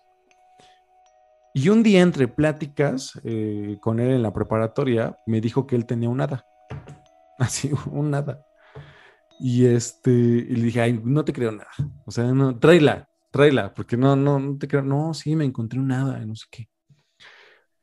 Y 1.53 1.69
un 1.69 1.81
día 1.81 2.02
entre 2.02 2.27
pláticas 2.27 3.19
eh, 3.23 3.77
con 3.81 3.99
él 3.99 4.11
en 4.11 4.22
la 4.22 4.34
preparatoria, 4.34 5.18
me 5.26 5.41
dijo 5.41 5.65
que 5.65 5.76
él 5.76 5.85
tenía 5.85 6.10
un 6.10 6.22
hada. 6.22 6.45
Así, 7.39 7.72
un 7.91 8.14
hada. 8.14 8.45
Y 9.39 9.65
este, 9.65 10.11
y 10.11 10.56
le 10.56 10.64
dije, 10.64 10.94
no 11.03 11.26
te 11.26 11.34
creo 11.34 11.52
nada. 11.52 11.69
O 12.06 12.11
sea, 12.11 12.26
no, 12.26 12.57
tráela, 12.60 13.10
tráela, 13.31 13.73
porque 13.73 13.98
no, 13.98 14.15
no, 14.15 14.39
no 14.39 14.57
te 14.57 14.68
creo. 14.68 14.84
No, 14.84 15.14
sí, 15.14 15.35
me 15.35 15.45
encontré 15.45 15.80
un 15.80 15.91
hada, 15.91 16.19
no 16.26 16.35
sé 16.35 16.45
qué. 16.52 16.69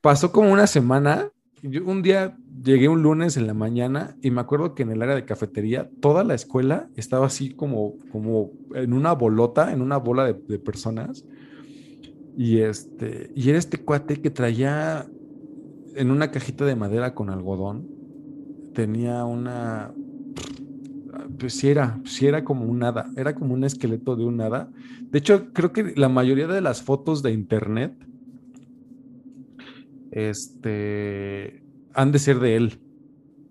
Pasó 0.01 0.31
como 0.33 0.53
una 0.53 0.67
semana. 0.67 1.31
Yo 1.67 1.83
un 1.87 2.03
día 2.03 2.37
llegué 2.63 2.91
un 2.91 3.03
lunes 3.03 3.39
en 3.39 3.47
la 3.47 3.55
mañana 3.55 4.17
y 4.21 4.31
me 4.31 4.43
acuerdo 4.43 4.75
que 4.75 4.83
en 4.83 4.91
el 4.91 5.01
área 5.01 5.15
de 5.15 5.25
cafetería 5.25 5.89
toda 6.01 6.23
la 6.23 6.35
escuela 6.35 6.91
estaba 6.95 7.25
así 7.25 7.55
como, 7.55 7.95
como 8.13 8.51
en 8.75 8.93
una 8.93 9.15
bolota, 9.15 9.73
en 9.73 9.81
una 9.81 9.97
bola 9.97 10.27
de, 10.27 10.59
personas 10.59 11.25
y 12.37 12.59
este, 12.59 13.31
y 13.35 13.49
era 13.49 13.59
este 13.59 13.79
cuate 13.79 14.21
que 14.21 14.29
traía 14.29 15.07
en 15.95 16.11
una 16.11 16.31
cajita 16.31 16.67
de 16.67 16.77
madera 16.77 17.15
con 17.15 17.31
algodón, 17.31 17.89
tenía 18.75 19.25
una, 19.25 19.95
pues 21.39 21.55
sí 21.55 21.71
era, 21.71 21.99
sí 22.05 22.27
era 22.27 22.45
como 22.45 22.67
un 22.67 22.83
hada, 22.83 23.11
era 23.17 23.35
como 23.35 23.55
un 23.55 23.65
esqueleto 23.65 24.17
de 24.17 24.25
un 24.27 24.39
hada. 24.43 24.69
De 25.01 25.19
hecho, 25.19 25.51
creo 25.55 25.73
que 25.73 25.95
la 25.97 26.11
mayoría 26.11 26.47
de 26.47 26.61
las 26.61 26.83
fotos 26.83 27.23
de 27.23 27.33
internet, 27.33 27.95
este, 30.15 31.63
han 31.93 32.13
de 32.13 32.19
ser 32.19 32.39
de 32.39 32.57
él. 32.57 32.81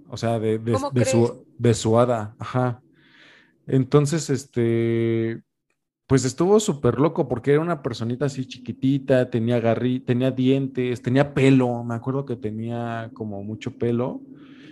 O 0.10 0.18
sea, 0.18 0.40
de, 0.40 0.60
de, 0.60 1.06
su, 1.06 1.46
de 1.58 1.74
su 1.74 2.00
hada, 2.00 2.36
ajá. 2.40 2.82
Entonces, 3.66 4.30
este, 4.30 5.42
pues 6.08 6.24
estuvo 6.24 6.60
súper 6.60 7.00
loco 7.00 7.28
porque 7.28 7.52
era 7.52 7.62
una 7.62 7.82
personita 7.82 8.26
así 8.26 8.46
chiquitita, 8.46 9.30
tenía 9.30 9.60
garri, 9.60 10.00
tenía 10.00 10.32
dientes, 10.32 11.02
tenía 11.02 11.34
pelo, 11.34 11.84
me 11.84 11.96
acuerdo 11.96 12.26
que 12.26 12.36
tenía 12.36 13.10
como 13.14 13.44
mucho 13.44 13.72
pelo, 13.78 14.22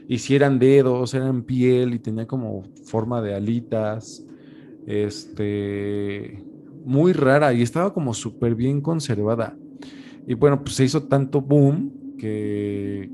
y 0.08 0.20
si 0.20 0.36
eran 0.36 0.60
dedos, 0.60 1.14
eran 1.14 1.44
piel 1.44 1.94
y 1.94 2.00
tenía 2.00 2.28
como 2.28 2.64
forma 2.86 3.22
de 3.22 3.34
alitas, 3.34 4.24
este, 4.86 6.44
muy 6.86 7.14
rara 7.14 7.52
y 7.54 7.64
estaba 7.64 7.94
como 7.94 8.14
súper 8.14 8.56
bien 8.56 8.80
conservada. 8.80 9.58
Y 10.28 10.34
bueno, 10.36 10.64
pues 10.64 10.76
se 10.76 10.86
hizo 10.86 11.04
tanto 11.04 11.42
boom 11.42 12.16
que, 12.18 13.10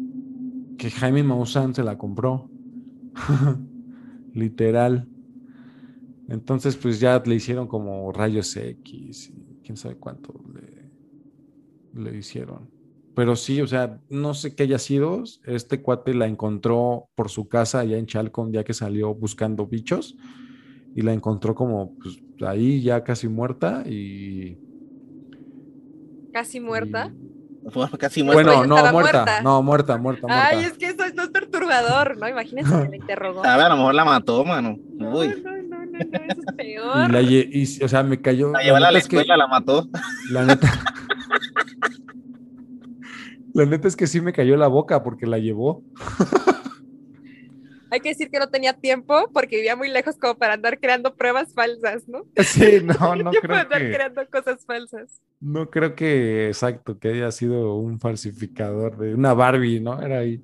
que 0.77 0.91
Jaime 0.91 1.23
Maussan 1.23 1.73
se 1.73 1.83
la 1.83 1.97
compró, 1.97 2.49
literal. 4.33 5.07
Entonces, 6.27 6.75
pues 6.75 6.99
ya 6.99 7.21
le 7.25 7.35
hicieron 7.35 7.67
como 7.67 8.11
rayos 8.11 8.55
X 8.55 9.29
y 9.29 9.61
quién 9.63 9.77
sabe 9.77 9.95
cuánto 9.95 10.33
le, 10.53 10.91
le 12.01 12.17
hicieron. 12.17 12.69
Pero 13.17 13.35
sí, 13.35 13.61
o 13.61 13.67
sea, 13.67 13.99
no 14.09 14.35
sé 14.35 14.53
qué 14.53 14.63
haya 14.63 14.77
sido. 14.77 15.23
Este 15.45 15.81
cuate 15.81 16.13
la 16.13 16.27
encontró 16.27 17.09
por 17.15 17.29
su 17.29 17.47
casa 17.47 17.79
allá 17.79 17.97
en 17.97 18.05
Chalcón, 18.05 18.51
ya 18.51 18.63
que 18.63 18.75
salió 18.75 19.15
buscando 19.15 19.65
bichos. 19.65 20.15
Y 20.95 21.01
la 21.01 21.13
encontró 21.13 21.55
como 21.55 21.95
pues, 21.95 22.21
ahí 22.47 22.81
ya 22.83 23.03
casi 23.03 23.27
muerta 23.27 23.83
y. 23.87 24.59
¿Casi 26.31 26.59
muerta? 26.59 27.11
casi 27.99 28.23
muerta. 28.23 28.55
Bueno, 28.55 28.65
no, 28.65 28.91
muerta, 28.91 29.41
No, 29.41 29.61
muerta, 29.61 29.97
muerta, 29.97 30.27
muerta. 30.27 30.47
Ay, 30.47 30.65
es 30.65 30.77
que 30.77 30.87
eso, 30.87 31.03
es 31.03 31.13
perturbador, 31.29 32.17
¿no? 32.17 32.27
Imagínense 32.27 32.83
que 32.83 32.89
la 32.89 32.95
interrogó. 32.95 33.43
A 33.43 33.57
ver, 33.57 33.65
a 33.65 33.69
lo 33.69 33.77
mejor 33.77 33.95
la 33.95 34.05
mató, 34.05 34.45
mano. 34.45 34.77
Uy. 34.99 35.27
es 35.27 36.55
peor. 36.55 37.21
Y 37.21 37.83
o 37.83 37.87
sea, 37.87 38.03
me 38.03 38.21
cayó. 38.21 38.51
La 38.51 38.61
llevó 38.61 38.77
a 38.77 38.91
la 38.91 38.97
escuela, 38.97 39.35
la 39.35 39.47
mató. 39.47 39.87
La 40.31 40.45
neta. 40.45 40.67
la 43.53 43.65
neta 43.65 43.87
es 43.87 43.95
que 43.95 44.07
sí 44.07 44.21
me 44.21 44.33
cayó 44.33 44.55
la 44.55 44.67
boca 44.67 45.03
porque 45.03 45.25
la 45.25 45.37
llevó. 45.37 45.83
Hay 47.89 48.01
que 48.01 48.09
decir 48.09 48.29
que 48.29 48.39
no 48.39 48.49
tenía 48.49 48.73
tiempo 48.73 49.29
porque 49.33 49.55
vivía 49.57 49.75
muy 49.75 49.89
lejos 49.89 50.17
como 50.17 50.35
para 50.35 50.53
andar 50.53 50.79
creando 50.79 51.15
pruebas 51.15 51.53
falsas, 51.53 52.07
¿no? 52.07 52.25
Sí, 52.43 52.79
no, 52.83 53.15
no 53.23 53.31
creo 53.31 53.55
andar 53.55 53.79
creando 53.79 54.21
cosas 54.29 54.65
falsas. 54.65 55.21
No 55.39 55.69
creo 55.69 55.95
que, 55.95 56.47
exacto, 56.47 56.99
que 56.99 57.09
haya 57.09 57.31
sido 57.31 57.75
un 57.75 57.99
falsificador 57.99 58.97
de 58.97 59.13
una 59.13 59.33
Barbie, 59.33 59.79
¿no? 59.79 60.01
Era 60.01 60.19
ahí. 60.19 60.41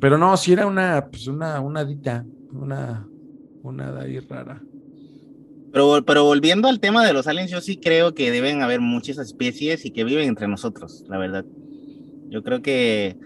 Pero 0.00 0.18
no, 0.18 0.36
sí 0.36 0.52
era 0.52 0.66
una, 0.66 1.06
pues 1.10 1.26
una, 1.26 1.60
una 1.60 1.84
dita, 1.84 2.24
una, 2.52 3.06
una 3.62 3.92
de 3.92 4.00
ahí 4.00 4.18
rara. 4.20 4.60
Pero, 5.72 6.04
pero 6.06 6.24
volviendo 6.24 6.68
al 6.68 6.80
tema 6.80 7.06
de 7.06 7.12
los 7.12 7.26
aliens, 7.26 7.50
yo 7.50 7.60
sí 7.60 7.78
creo 7.78 8.14
que 8.14 8.30
deben 8.30 8.62
haber 8.62 8.80
muchas 8.80 9.18
especies 9.18 9.84
y 9.84 9.90
que 9.90 10.04
viven 10.04 10.28
entre 10.28 10.48
nosotros, 10.48 11.04
la 11.08 11.18
verdad. 11.18 11.44
Yo 12.28 12.42
creo 12.42 12.62
que 12.62 13.16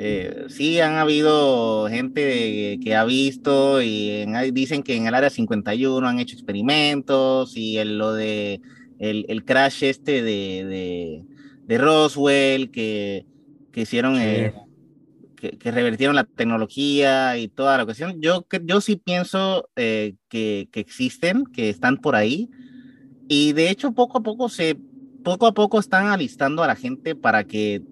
eh, 0.00 0.44
sí 0.48 0.78
han 0.78 0.94
habido 0.94 1.88
gente 1.88 2.78
que 2.80 2.94
ha 2.94 3.04
visto 3.04 3.82
y 3.82 4.24
dicen 4.52 4.84
que 4.84 4.94
en 4.94 5.08
el 5.08 5.14
área 5.14 5.28
51 5.28 6.06
han 6.06 6.20
hecho 6.20 6.36
experimentos 6.36 7.56
y 7.56 7.78
en 7.78 7.98
lo 7.98 8.12
de 8.12 8.60
el, 9.00 9.44
crash 9.44 9.82
este 9.82 10.22
de, 10.22 11.24
de, 11.66 11.78
Roswell 11.78 12.70
que, 12.70 13.26
que 13.72 13.80
hicieron 13.80 14.14
eh, 14.20 14.54
que, 15.34 15.72
revertieron 15.72 16.14
la 16.14 16.22
tecnología 16.22 17.36
y 17.36 17.48
toda 17.48 17.76
la 17.76 17.84
cuestión. 17.84 18.20
Yo, 18.20 18.46
yo 18.62 18.80
sí 18.80 18.94
pienso 18.94 19.68
eh, 19.74 20.14
que, 20.28 20.68
que, 20.70 20.78
existen, 20.78 21.44
que 21.44 21.70
están 21.70 21.96
por 21.96 22.14
ahí. 22.14 22.48
Y 23.26 23.52
de 23.52 23.68
hecho, 23.68 23.90
poco 23.90 24.18
a 24.18 24.22
poco 24.22 24.48
se, 24.48 24.78
poco 25.24 25.48
a 25.48 25.54
poco 25.54 25.80
están 25.80 26.06
alistando 26.06 26.62
a 26.62 26.68
la 26.68 26.76
gente 26.76 27.16
para 27.16 27.42
que, 27.42 27.82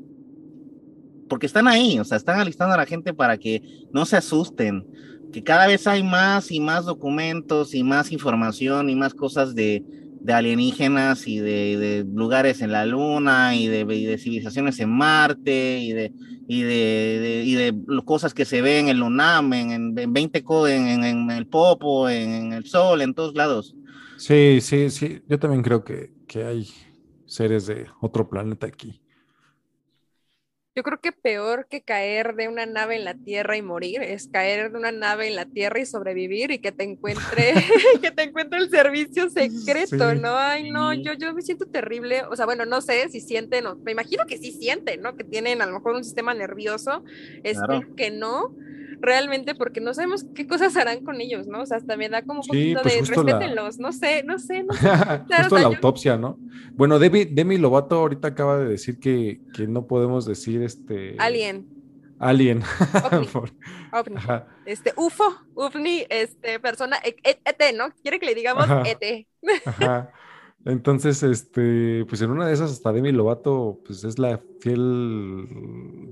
porque 1.29 1.47
están 1.47 1.69
ahí, 1.69 1.99
o 1.99 2.05
sea, 2.05 2.17
están 2.17 2.41
alistando 2.41 2.75
a 2.75 2.79
la 2.79 2.87
gente 2.87 3.15
para 3.15 3.37
que 3.39 3.63
no 3.93 4.05
se 4.07 4.17
asusten, 4.17 4.87
que 5.33 5.43
cada 5.43 5.67
vez 5.67 5.87
hay 5.87 6.03
más 6.03 6.51
y 6.51 6.61
más 6.61 6.85
documentos 6.85 7.75
y 7.75 7.83
más 7.83 8.13
información 8.13 8.89
y 8.89 8.97
más 8.97 9.15
cosas 9.15 9.55
de, 9.55 9.85
alienígenas 10.27 11.29
y 11.29 11.39
de, 11.39 12.05
lugares 12.13 12.61
en 12.61 12.73
la 12.73 12.85
Luna 12.85 13.55
y 13.55 13.69
de, 13.69 14.19
civilizaciones 14.19 14.81
en 14.81 14.91
Marte 14.91 15.79
y 15.79 15.93
de, 15.93 16.13
y 16.49 16.63
de, 16.63 17.43
y 17.45 17.55
de 17.55 17.75
cosas 18.05 18.35
que 18.35 18.45
se 18.45 18.63
ven 18.63 18.89
en 18.89 18.97
el 18.97 19.03
UNAM, 19.03 19.53
en, 19.53 19.99
en 19.99 20.13
20 20.13 20.45
en, 20.69 21.05
en, 21.05 21.31
el 21.31 21.47
Popo, 21.47 22.09
en, 22.09 22.53
el 22.53 22.65
Sol, 22.67 23.03
en 23.03 23.15
todos 23.15 23.35
lados. 23.35 23.77
Sí, 24.17 24.61
sí, 24.61 24.91
sí. 24.91 25.21
Yo 25.29 25.39
también 25.39 25.63
creo 25.63 25.85
que, 25.85 26.11
que 26.27 26.45
hay 26.45 26.69
seres 27.27 27.67
de 27.67 27.87
otro 28.01 28.29
planeta 28.29 28.67
aquí. 28.67 29.01
Yo 30.77 30.83
creo 30.83 31.01
que 31.01 31.11
peor 31.11 31.67
que 31.71 31.81
caer 31.81 32.35
de 32.35 32.49
una 32.49 32.67
nave 32.67 32.97
en 32.97 33.07
la 33.07 33.15
Tierra 33.15 33.57
y 33.57 33.63
morir 33.63 34.03
es 34.03 34.29
caer 34.29 34.71
de 34.71 34.77
una 34.77 34.93
nave 34.93 35.27
en 35.27 35.35
la 35.35 35.47
Tierra 35.47 35.81
y 35.81 35.87
sobrevivir 35.87 36.51
y 36.51 36.59
que 36.59 36.71
te 36.71 36.85
encuentre, 36.85 37.55
que 38.03 38.11
te 38.11 38.25
encuentre 38.25 38.59
el 38.59 38.69
servicio 38.69 39.31
secreto, 39.31 40.15
¿no? 40.15 40.37
Ay, 40.37 40.71
no, 40.71 40.93
yo, 40.93 41.15
yo 41.15 41.33
me 41.33 41.41
siento 41.41 41.65
terrible. 41.65 42.25
O 42.31 42.37
sea, 42.37 42.45
bueno, 42.45 42.67
no 42.67 42.83
sé 42.83 43.09
si 43.09 43.23
sienten, 43.23 43.65
me 43.85 43.93
imagino 43.93 44.27
que 44.27 44.37
sí 44.37 44.53
sienten, 44.53 45.01
¿no? 45.01 45.17
Que 45.17 45.25
tienen 45.25 45.63
a 45.63 45.67
lo 45.67 45.73
mejor 45.73 45.95
un 45.95 46.05
sistema 46.05 46.35
nervioso, 46.35 47.03
que 47.97 48.11
no, 48.11 48.55
realmente 49.01 49.55
porque 49.55 49.81
no 49.81 49.95
sabemos 49.95 50.25
qué 50.35 50.47
cosas 50.47 50.77
harán 50.77 51.05
con 51.05 51.21
ellos, 51.21 51.47
¿no? 51.47 51.63
O 51.63 51.67
sea, 51.67 51.77
hasta 51.77 51.97
me 51.97 52.09
da 52.09 52.23
como 52.23 52.41
un 52.41 52.47
poquito 52.47 52.83
pues 52.83 52.95
de 53.09 53.15
respétenlos, 53.15 53.79
no 53.79 53.93
sé, 53.93 54.23
no 54.25 54.39
sé, 54.39 54.63
no 54.65 54.75
sé. 54.75 54.89
justo 55.39 55.59
la 55.59 55.67
autopsia, 55.67 56.17
¿no? 56.17 56.39
Bueno, 56.73 56.99
Demi, 56.99 57.25
Demi 57.25 57.59
Lovato 57.59 57.97
ahorita 57.97 58.29
acaba 58.29 58.59
de 58.59 58.67
decir 58.69 58.99
que, 58.99 59.41
que 59.55 59.67
no 59.67 59.87
podemos 59.87 60.27
decir 60.27 60.63
este... 60.63 61.17
Alien. 61.19 61.67
Alien. 62.19 62.63
ovni, 63.13 63.27
Por- 63.33 63.51
ovni. 63.93 64.17
Ajá. 64.17 64.47
Este, 64.65 64.93
UFO, 64.97 65.37
ovni, 65.55 66.05
este, 66.09 66.61
persona, 66.61 66.97
e- 67.05 67.17
e- 67.23 67.41
ET, 67.45 67.77
¿no? 67.77 67.91
Quiere 68.03 68.19
que 68.19 68.27
le 68.27 68.35
digamos 68.35 68.65
Ajá. 68.65 68.83
ET. 68.87 69.27
Ajá. 69.67 70.13
Entonces, 70.65 71.23
este, 71.23 72.05
pues 72.09 72.21
en 72.23 72.31
una 72.31 72.47
de 72.47 72.55
esas 72.55 72.73
hasta 72.73 72.93
Demi 72.93 73.13
Lovato, 73.13 73.79
pues 73.87 74.03
es 74.03 74.19
la 74.19 74.41
fiel 74.61 75.47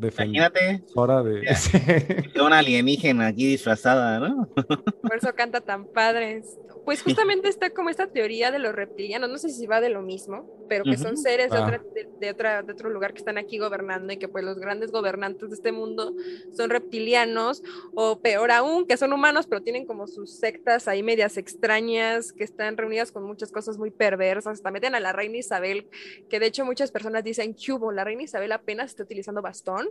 defensora 0.01 0.25
Imagínate, 0.51 0.83
de... 1.31 1.43
Ya. 1.45 1.55
Sí. 2.35 2.41
una 2.41 2.59
alienígena 2.59 3.27
aquí 3.29 3.47
disfrazada, 3.47 4.19
¿no? 4.21 4.49
Por 4.55 5.17
eso 5.17 5.35
canta 5.35 5.61
tan 5.61 5.87
padre. 5.87 6.43
Pues 6.85 7.03
justamente 7.03 7.49
está 7.49 7.71
como 7.71 7.89
esta 7.89 8.09
teoría 8.09 8.51
de 8.51 8.59
los 8.59 8.75
reptilianos, 8.75 9.31
no 9.31 9.39
sé 9.39 9.49
si 9.49 9.67
va 9.67 9.81
de 9.81 9.89
lo 9.89 10.03
mismo, 10.03 10.67
pero 10.69 10.85
que 10.85 10.99
son 10.99 11.17
seres 11.17 11.51
de, 11.51 11.57
Ah. 11.57 11.65
otra, 11.65 11.79
de, 11.95 12.09
de 12.21 12.31
otra, 12.31 12.63
de 12.63 12.73
otro 12.75 12.91
lugar 12.91 13.13
que 13.15 13.21
están 13.21 13.39
aquí 13.39 13.57
gobernando 13.57 14.13
y 14.13 14.19
que 14.19 14.29
pues 14.29 14.45
los 14.45 14.59
grandes 14.59 14.91
gobernantes 14.93 15.49
de 15.49 15.55
este 15.55 15.73
mundo 15.73 16.13
son 16.53 16.69
reptilianos 16.69 17.63
o 17.95 18.21
peor 18.21 18.51
aún, 18.51 18.87
que 18.87 18.99
son 18.99 19.15
humanos, 19.15 19.47
pero 19.47 19.63
tienen 19.63 19.87
como 19.87 20.07
sus 20.07 20.37
sectas 20.37 20.87
ahí 20.87 21.03
medias 21.03 21.39
extrañas, 21.39 22.35
que 22.35 22.45
están 22.45 22.77
reunidas 22.77 23.13
con 23.13 23.23
muchas 23.25 23.51
cosas 23.51 23.79
muy 23.79 23.91
perversas, 23.91 24.55
hasta 24.59 24.71
meten 24.71 24.95
a 24.95 25.01
la 25.01 25.13
reina 25.15 25.39
Isabel, 25.39 25.89
que 26.29 26.39
de 26.39 26.47
hecho 26.47 26.67
muchas 26.67 26.91
personas 26.91 27.25
dicen 27.25 27.55
que 27.55 27.73
hubo, 27.73 27.93
la 27.93 28.05
reina 28.05 28.25
Isabel 28.25 28.34
apenas 28.53 28.91
está 28.91 29.03
utilizando 29.03 29.43
bastón. 29.43 29.89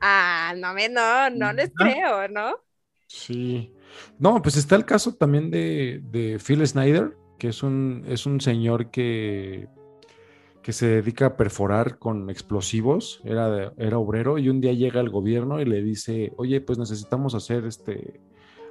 Ah, 0.00 0.54
no 0.56 0.74
me, 0.74 0.88
no, 0.88 1.30
no 1.30 1.52
les 1.52 1.72
Ajá. 1.78 1.92
creo, 1.92 2.28
¿no? 2.28 2.56
Sí. 3.06 3.72
No, 4.18 4.42
pues 4.42 4.56
está 4.56 4.76
el 4.76 4.84
caso 4.84 5.14
también 5.14 5.50
de, 5.50 6.02
de 6.10 6.38
Phil 6.44 6.66
Snyder, 6.66 7.16
que 7.38 7.48
es 7.48 7.62
un, 7.62 8.04
es 8.08 8.26
un 8.26 8.40
señor 8.40 8.90
que, 8.90 9.68
que 10.62 10.72
se 10.72 10.86
dedica 10.86 11.26
a 11.26 11.36
perforar 11.36 11.98
con 11.98 12.30
explosivos, 12.30 13.20
era, 13.24 13.50
de- 13.50 13.72
era 13.76 13.98
obrero, 13.98 14.38
y 14.38 14.48
un 14.48 14.60
día 14.60 14.72
llega 14.72 15.00
al 15.00 15.10
gobierno 15.10 15.60
y 15.60 15.64
le 15.64 15.82
dice, 15.82 16.32
oye, 16.36 16.60
pues 16.60 16.78
necesitamos 16.78 17.34
hacer 17.34 17.66
este, 17.66 18.20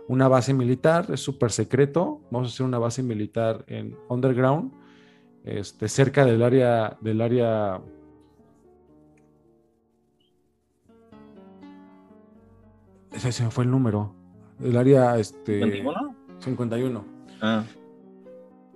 una 0.07 0.27
base 0.27 0.53
militar, 0.53 1.05
es 1.13 1.21
súper 1.21 1.51
secreto, 1.51 2.21
vamos 2.31 2.49
a 2.49 2.53
hacer 2.53 2.65
una 2.65 2.79
base 2.79 3.03
militar 3.03 3.63
en 3.67 3.95
underground, 4.09 4.73
este, 5.45 5.87
cerca 5.87 6.25
del 6.25 6.41
área, 6.41 6.97
del 7.01 7.21
área 7.21 7.81
ese 13.13 13.31
se 13.31 13.43
me 13.43 13.51
fue 13.51 13.63
el 13.63 13.71
número. 13.71 14.15
El 14.61 14.77
área 14.77 15.17
este, 15.17 15.59
21. 15.59 16.15
51. 16.39 17.05
Ah, 17.41 17.63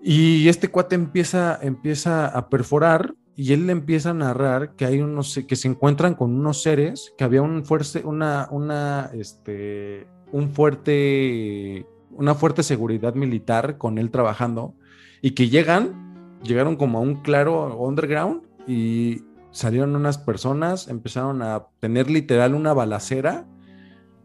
Y 0.02 0.48
este 0.48 0.70
cuate 0.70 0.96
empieza, 0.96 1.60
empieza 1.62 2.28
a 2.28 2.50
perforar 2.50 3.16
y 3.36 3.54
él 3.54 3.68
le 3.68 3.72
empieza 3.72 4.12
a 4.12 4.14
narrar 4.14 4.76
que 4.76 4.86
hay 4.86 5.00
unos 5.02 5.40
que 5.48 5.56
se 5.56 5.68
encuentran 5.68 6.16
con 6.16 6.34
unos 6.34 6.62
seres, 6.64 7.14
que 7.18 7.24
había 7.24 7.42
un 7.42 7.66
fuerte, 7.66 8.02
una, 8.04 8.48
una, 8.52 9.12
este, 9.14 10.08
un 10.32 10.50
fuerte, 10.50 11.86
una 12.12 12.34
fuerte 12.34 12.64
seguridad 12.64 13.14
militar 13.14 13.78
con 13.78 13.98
él 13.98 14.10
trabajando 14.10 14.74
y 15.22 15.32
que 15.32 15.50
llegan, 15.50 16.40
llegaron 16.44 16.78
como 16.78 16.98
a 16.98 17.02
un 17.02 17.22
claro 17.22 17.78
underground 17.78 18.42
y 18.68 19.22
salieron 19.52 19.96
unas 19.96 20.18
personas, 20.18 20.88
empezaron 20.88 21.42
a 21.42 21.68
tener 21.80 22.10
literal 22.10 22.56
una 22.56 22.74
balacera 22.74 23.46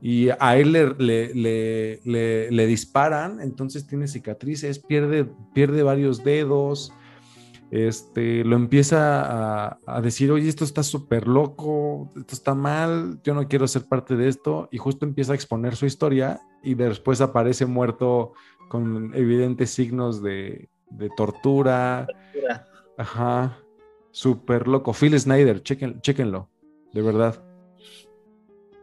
y 0.05 0.29
a 0.41 0.57
él 0.57 0.73
le, 0.73 0.95
le- 0.99 1.33
le- 1.33 2.01
le- 2.05 2.51
le 2.51 2.67
disparan, 2.67 3.41
entonces 3.41 3.87
tiene 3.87 4.09
cicatrices, 4.09 4.81
pierde, 4.81 5.31
pierde 5.55 5.85
varios 5.85 6.25
dedos, 6.25 6.93
este, 7.71 8.45
lo 8.45 8.57
empieza 8.57 9.23
a, 9.69 9.79
a 9.87 10.01
decir, 10.03 10.31
oye, 10.33 10.49
esto 10.49 10.65
está 10.65 10.83
súper 10.83 11.27
loco, 11.29 12.11
esto 12.17 12.35
está 12.35 12.55
mal, 12.55 13.21
yo 13.23 13.33
no 13.33 13.47
quiero 13.47 13.67
ser 13.69 13.85
parte 13.85 14.17
de 14.17 14.27
esto, 14.29 14.69
y 14.73 14.79
justo 14.79 15.07
empieza 15.07 15.33
a 15.33 15.37
exponer 15.37 15.77
su 15.77 15.87
historia 15.87 16.41
y 16.65 16.75
después 16.75 17.21
aparece 17.21 17.65
muerto 17.65 18.33
con 18.69 19.13
evidentes 19.15 19.71
signos 19.71 20.21
de, 20.21 20.69
de 20.91 21.11
tortura, 21.17 22.09
ajá, 22.99 23.57
súper 24.11 24.67
loco. 24.67 24.93
Phil 24.93 25.19
Snyder, 25.19 25.63
chequen, 25.63 26.01
chequenlo, 26.01 26.49
de 26.93 27.03
verdad. 27.03 27.43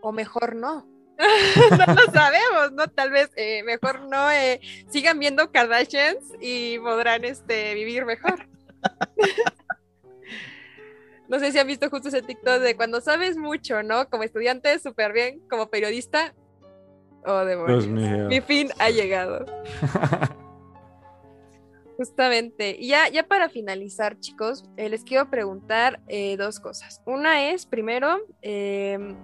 o 0.02 0.12
mejor 0.14 0.56
no. 0.56 0.88
no 1.72 1.94
lo 1.94 2.12
sabemos, 2.12 2.72
¿no? 2.74 2.88
Tal 2.88 3.12
vez 3.12 3.30
eh, 3.36 3.64
mejor 3.64 4.08
no 4.08 4.32
eh, 4.32 4.62
sigan 4.90 5.20
viendo 5.20 5.52
Kardashians 5.52 6.24
y 6.40 6.80
podrán 6.80 7.26
este, 7.26 7.74
vivir 7.74 8.06
mejor. 8.06 8.48
no 11.28 11.40
sé 11.40 11.52
si 11.52 11.60
han 11.60 11.68
visto 11.68 11.90
justo 11.90 12.08
ese 12.08 12.22
TikTok 12.22 12.62
de 12.62 12.76
cuando 12.76 13.02
sabes 13.02 13.38
mucho, 13.38 13.84
¿no? 13.84 14.10
Como 14.10 14.24
estudiante, 14.24 14.80
súper 14.80 15.12
bien, 15.12 15.42
como 15.50 15.70
periodista. 15.70 16.34
Oh, 17.26 17.44
demonios. 17.44 17.84
Dios 17.84 17.94
mío. 17.94 18.28
Mi 18.28 18.40
fin 18.40 18.70
ha 18.80 18.90
llegado. 18.90 19.46
Justamente. 21.98 22.78
Y 22.80 22.88
ya, 22.88 23.10
ya 23.10 23.28
para 23.28 23.50
finalizar, 23.50 24.18
chicos, 24.22 24.64
eh, 24.78 24.88
les 24.88 25.04
quiero 25.04 25.30
preguntar 25.30 26.00
eh, 26.08 26.38
dos 26.38 26.62
cosas. 26.62 27.02
Una 27.06 27.50
es, 27.50 27.66
primero, 27.66 28.20
eh, 28.42 29.18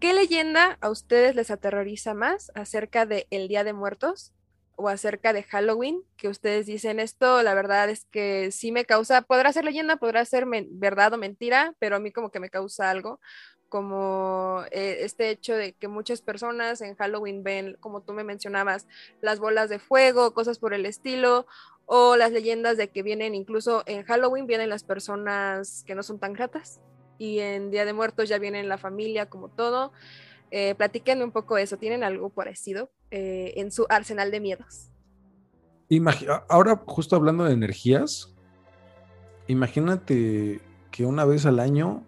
¿qué 0.00 0.14
leyenda 0.14 0.78
a 0.80 0.90
ustedes 0.90 1.34
les 1.34 1.50
aterroriza 1.50 2.14
más 2.14 2.52
acerca 2.54 3.06
de 3.06 3.26
el 3.30 3.48
Día 3.48 3.64
de 3.64 3.72
Muertos 3.72 4.32
o 4.76 4.88
acerca 4.88 5.32
de 5.32 5.42
Halloween? 5.42 6.02
Que 6.16 6.28
ustedes 6.28 6.66
dicen 6.66 7.00
esto, 7.00 7.42
la 7.42 7.54
verdad 7.54 7.90
es 7.90 8.06
que 8.06 8.50
sí 8.52 8.70
me 8.72 8.84
causa, 8.84 9.22
podrá 9.22 9.52
ser 9.52 9.64
leyenda, 9.64 9.96
podrá 9.96 10.24
ser 10.24 10.46
verdad 10.70 11.14
o 11.14 11.18
mentira, 11.18 11.74
pero 11.78 11.96
a 11.96 12.00
mí 12.00 12.12
como 12.12 12.30
que 12.30 12.40
me 12.40 12.50
causa 12.50 12.90
algo 12.90 13.20
como 13.68 14.62
eh, 14.70 15.00
este 15.00 15.28
hecho 15.28 15.54
de 15.54 15.74
que 15.74 15.88
muchas 15.88 16.22
personas 16.22 16.80
en 16.80 16.94
Halloween 16.94 17.42
ven, 17.42 17.76
como 17.80 18.00
tú 18.00 18.14
me 18.14 18.24
mencionabas, 18.24 18.86
las 19.20 19.40
bolas 19.40 19.68
de 19.68 19.78
fuego, 19.78 20.32
cosas 20.32 20.58
por 20.58 20.72
el 20.72 20.86
estilo, 20.86 21.46
o 21.84 22.16
las 22.16 22.32
leyendas 22.32 22.78
de 22.78 22.88
que 22.88 23.02
vienen 23.02 23.34
incluso 23.34 23.82
en 23.84 24.04
Halloween 24.04 24.46
vienen 24.46 24.70
las 24.70 24.84
personas 24.84 25.84
que 25.86 25.94
no 25.94 26.02
son 26.02 26.18
tan 26.18 26.32
gratas 26.32 26.80
y 27.18 27.40
en 27.40 27.70
Día 27.70 27.84
de 27.84 27.92
Muertos 27.92 28.28
ya 28.28 28.38
vienen 28.38 28.68
la 28.68 28.78
familia 28.78 29.26
como 29.26 29.48
todo. 29.48 29.92
Eh, 30.50 30.74
un 31.22 31.32
poco 31.32 31.58
eso, 31.58 31.76
¿tienen 31.76 32.02
algo 32.04 32.30
parecido 32.30 32.90
eh, 33.10 33.52
en 33.56 33.70
su 33.70 33.86
arsenal 33.90 34.30
de 34.30 34.40
miedos? 34.40 34.90
A- 36.28 36.44
ahora, 36.48 36.82
justo 36.86 37.16
hablando 37.16 37.44
de 37.44 37.52
energías, 37.52 38.34
imagínate 39.46 40.60
que 40.90 41.04
una 41.04 41.24
vez 41.24 41.44
al 41.46 41.60
año 41.60 42.02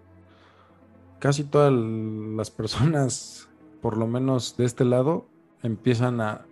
casi 1.19 1.45
todas 1.45 1.73
las 1.73 2.51
personas, 2.51 3.49
por 3.83 3.97
lo 3.97 4.07
menos 4.07 4.57
de 4.57 4.65
este 4.65 4.85
lado, 4.85 5.27
empiezan 5.63 6.21
a 6.21 6.47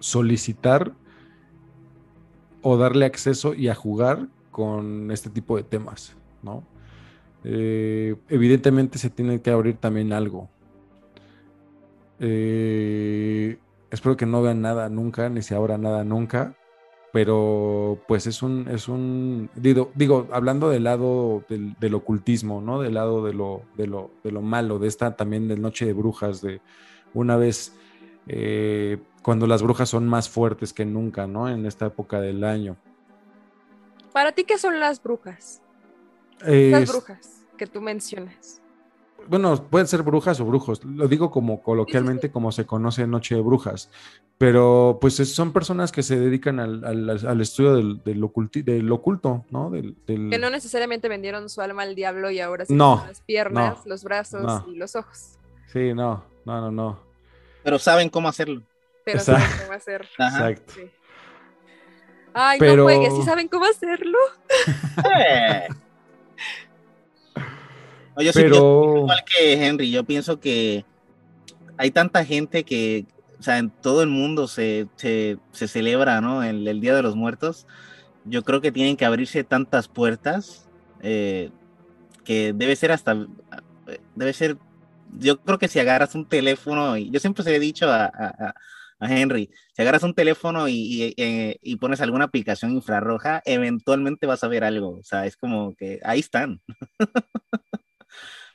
solicitar 0.00 0.92
o 2.60 2.76
darle 2.76 3.06
acceso 3.06 3.54
y 3.54 3.68
a 3.68 3.74
jugar 3.74 4.28
con 4.50 5.10
este 5.10 5.30
tipo 5.30 5.56
de 5.56 5.62
temas, 5.62 6.14
¿no? 6.42 6.62
Eh, 7.44 8.16
evidentemente 8.28 8.98
se 8.98 9.10
tiene 9.10 9.40
que 9.40 9.50
abrir 9.50 9.76
también 9.76 10.12
algo. 10.12 10.48
Eh, 12.20 13.58
espero 13.90 14.16
que 14.16 14.26
no 14.26 14.42
vean 14.42 14.62
nada 14.62 14.88
nunca, 14.88 15.28
ni 15.28 15.42
se 15.42 15.54
abra 15.54 15.76
nada 15.76 16.04
nunca, 16.04 16.54
pero 17.12 17.98
pues 18.06 18.26
es 18.26 18.42
un, 18.42 18.68
es 18.68 18.88
un, 18.88 19.50
digo, 19.54 19.90
digo 19.94 20.28
hablando 20.32 20.70
del 20.70 20.84
lado 20.84 21.44
del, 21.48 21.94
ocultismo, 21.94 22.60
¿no? 22.60 22.80
Del 22.80 22.94
lado 22.94 23.24
de 23.24 23.34
lo, 23.34 23.62
de 23.76 23.86
lo, 23.86 24.10
de 24.22 24.30
lo 24.30 24.40
malo, 24.40 24.78
de 24.78 24.88
esta 24.88 25.16
también 25.16 25.48
de 25.48 25.56
Noche 25.56 25.84
de 25.84 25.92
Brujas, 25.92 26.40
de 26.40 26.60
una 27.12 27.36
vez 27.36 27.74
eh, 28.28 28.98
cuando 29.22 29.46
las 29.46 29.62
brujas 29.62 29.88
son 29.88 30.06
más 30.06 30.28
fuertes 30.28 30.72
que 30.72 30.84
nunca, 30.84 31.26
¿no? 31.26 31.48
En 31.48 31.66
esta 31.66 31.86
época 31.86 32.20
del 32.20 32.44
año. 32.44 32.76
Para 34.12 34.32
ti, 34.32 34.44
¿qué 34.44 34.58
son 34.58 34.78
las 34.78 35.02
brujas? 35.02 35.62
Las 36.44 36.82
Es- 36.82 36.88
brujas 36.92 37.42
que 37.56 37.66
tú 37.66 37.80
mencionas. 37.80 38.60
bueno, 39.28 39.54
pueden 39.70 39.86
ser 39.86 40.02
brujas 40.02 40.40
o 40.40 40.44
brujos, 40.44 40.84
lo 40.84 41.06
digo 41.06 41.30
como 41.30 41.62
coloquialmente 41.62 42.30
como 42.32 42.50
se 42.50 42.66
conoce 42.66 43.06
Noche 43.06 43.36
de 43.36 43.40
Brujas, 43.40 43.88
pero 44.38 44.98
pues 45.00 45.20
es- 45.20 45.32
son 45.34 45.52
personas 45.52 45.92
que 45.92 46.02
se 46.02 46.18
dedican 46.18 46.58
al, 46.58 46.84
al- 46.84 47.26
al 47.26 47.40
estudio 47.40 47.74
del, 47.76 48.02
del, 48.02 48.20
oculti- 48.22 48.64
del 48.64 48.90
oculto, 48.90 49.44
¿no? 49.50 49.70
Del, 49.70 49.96
del- 50.06 50.28
Que 50.30 50.38
no 50.38 50.50
necesariamente 50.50 51.08
vendieron 51.08 51.48
su 51.48 51.60
alma 51.60 51.82
al 51.84 51.94
diablo 51.94 52.30
y 52.32 52.40
ahora 52.40 52.64
sí 52.64 52.74
No, 52.74 53.04
las 53.06 53.20
piernas, 53.20 53.78
no, 53.84 53.90
los 53.90 54.02
brazos 54.02 54.42
no. 54.42 54.64
y 54.68 54.74
los 54.76 54.96
ojos. 54.96 55.38
Sí, 55.72 55.94
no, 55.94 56.24
no, 56.44 56.60
no, 56.60 56.70
no. 56.72 56.98
Pero 57.62 57.78
saben 57.78 58.08
cómo 58.08 58.28
hacerlo. 58.28 58.60
Pero 59.04 59.18
Exacto. 59.18 59.40
saben 59.42 59.58
cómo 59.66 59.72
hacer. 59.76 60.08
Ajá. 60.18 60.50
Exacto. 60.50 60.72
Sí. 60.74 60.90
Ay, 62.34 62.58
Pero- 62.58 62.76
no 62.78 62.82
juegues, 62.84 63.14
¿sí 63.14 63.22
saben 63.22 63.46
cómo 63.46 63.66
hacerlo? 63.66 64.18
No, 68.16 68.22
yo 68.22 68.32
Pero 68.34 68.50
pienso 68.50 68.96
igual 68.98 69.24
que 69.24 69.52
Henry, 69.66 69.90
yo 69.90 70.04
pienso 70.04 70.40
que 70.40 70.84
hay 71.76 71.90
tanta 71.90 72.24
gente 72.24 72.64
que, 72.64 73.06
o 73.38 73.42
sea, 73.42 73.58
en 73.58 73.70
todo 73.70 74.02
el 74.02 74.08
mundo 74.08 74.48
se, 74.48 74.86
se, 74.96 75.38
se 75.52 75.68
celebra, 75.68 76.20
¿no? 76.20 76.42
El, 76.42 76.66
el 76.68 76.80
Día 76.80 76.94
de 76.94 77.02
los 77.02 77.16
Muertos. 77.16 77.66
Yo 78.24 78.42
creo 78.42 78.60
que 78.60 78.70
tienen 78.70 78.96
que 78.96 79.04
abrirse 79.04 79.42
tantas 79.42 79.88
puertas 79.88 80.68
eh, 81.00 81.50
que 82.24 82.52
debe 82.52 82.76
ser 82.76 82.92
hasta 82.92 83.26
debe 84.14 84.32
ser, 84.32 84.56
yo 85.18 85.40
creo 85.40 85.58
que 85.58 85.68
si 85.68 85.78
agarras 85.78 86.14
un 86.14 86.26
teléfono, 86.26 86.96
y 86.96 87.10
yo 87.10 87.20
siempre 87.20 87.42
se 87.44 87.50
lo 87.50 87.56
he 87.56 87.60
dicho 87.60 87.90
a, 87.90 88.04
a, 88.04 88.54
a 89.00 89.12
Henry, 89.12 89.50
si 89.74 89.82
agarras 89.82 90.02
un 90.02 90.14
teléfono 90.14 90.68
y, 90.68 90.74
y, 90.74 91.14
eh, 91.16 91.58
y, 91.62 91.76
pones 91.76 92.00
alguna 92.00 92.26
aplicación 92.26 92.72
infrarroja, 92.72 93.42
eventualmente 93.44 94.26
vas 94.26 94.44
a 94.44 94.48
ver 94.48 94.64
algo, 94.64 94.98
o 94.98 95.02
sea, 95.02 95.26
es 95.26 95.36
como 95.36 95.74
que 95.74 96.00
ahí 96.04 96.20
están. 96.20 96.60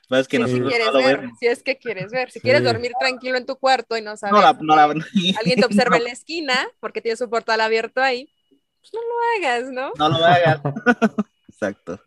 Pues 0.08 0.26
que 0.26 0.38
si, 0.38 0.60
quieres 0.60 0.92
ver, 0.92 1.30
si 1.38 1.46
es 1.46 1.62
que 1.62 1.76
quieres 1.76 2.10
ver, 2.10 2.30
si 2.30 2.40
quieres 2.40 2.64
dormir 2.64 2.92
tranquilo 2.98 3.36
en 3.36 3.44
tu 3.44 3.56
cuarto 3.56 3.96
y 3.96 4.00
no 4.00 4.16
sabes, 4.16 4.32
no 4.32 4.40
la, 4.40 4.52
no 4.54 4.74
la, 4.74 4.84
alguien 4.84 5.60
te 5.60 5.66
observa 5.66 5.98
en 5.98 6.04
la 6.04 6.10
esquina 6.12 6.54
porque 6.80 7.02
tienes 7.02 7.20
un 7.20 7.28
portal 7.28 7.60
abierto 7.60 8.00
ahí, 8.00 8.32
pues 8.80 8.92
no 8.94 9.00
lo 9.00 9.46
hagas, 9.46 9.70
¿no? 9.70 9.92
No 9.98 10.08
lo 10.08 10.24
hagas. 10.24 10.60
Exacto. 11.48 12.00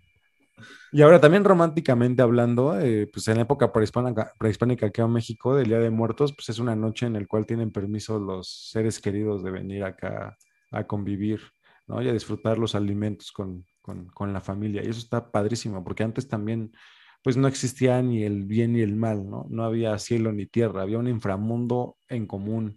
Y 0.94 1.02
ahora 1.02 1.22
también 1.22 1.46
románticamente 1.46 2.22
hablando, 2.22 2.78
eh, 2.78 3.10
pues 3.12 3.28
en 3.30 3.38
la 3.38 3.44
época 3.44 3.72
prehispánica, 3.72 4.34
prehispánica 4.38 4.88
aquí 4.88 5.00
en 5.00 5.12
México, 5.12 5.56
del 5.56 5.68
Día 5.68 5.80
de 5.80 5.90
Muertos, 5.90 6.34
pues 6.34 6.50
es 6.50 6.60
una 6.60 6.76
noche 6.76 7.06
en 7.06 7.14
la 7.14 7.26
cual 7.26 7.46
tienen 7.46 7.72
permiso 7.72 8.20
los 8.20 8.70
seres 8.72 9.00
queridos 9.00 9.42
de 9.42 9.52
venir 9.52 9.86
acá 9.86 10.38
a 10.72 10.84
convivir, 10.88 11.40
¿no? 11.88 12.02
Y 12.02 12.10
a 12.10 12.14
disfrutar 12.14 12.58
los 12.58 12.76
alimentos 12.76 13.32
con, 13.32 13.66
con, 13.82 14.08
con 14.08 14.34
la 14.34 14.42
familia. 14.42 14.84
Y 14.84 14.90
eso 14.90 15.00
está 15.00 15.32
padrísimo, 15.32 15.82
porque 15.84 16.04
antes 16.04 16.28
también, 16.28 16.74
pues 17.24 17.38
no 17.38 17.48
existía 17.48 18.02
ni 18.02 18.24
el 18.24 18.46
bien 18.46 18.74
ni 18.74 18.82
el 18.82 18.96
mal, 18.96 19.30
¿no? 19.30 19.46
No 19.50 19.64
había 19.64 19.98
cielo 20.00 20.32
ni 20.32 20.46
tierra, 20.46 20.82
había 20.82 20.98
un 20.98 21.08
inframundo 21.08 21.98
en 22.08 22.26
común. 22.26 22.76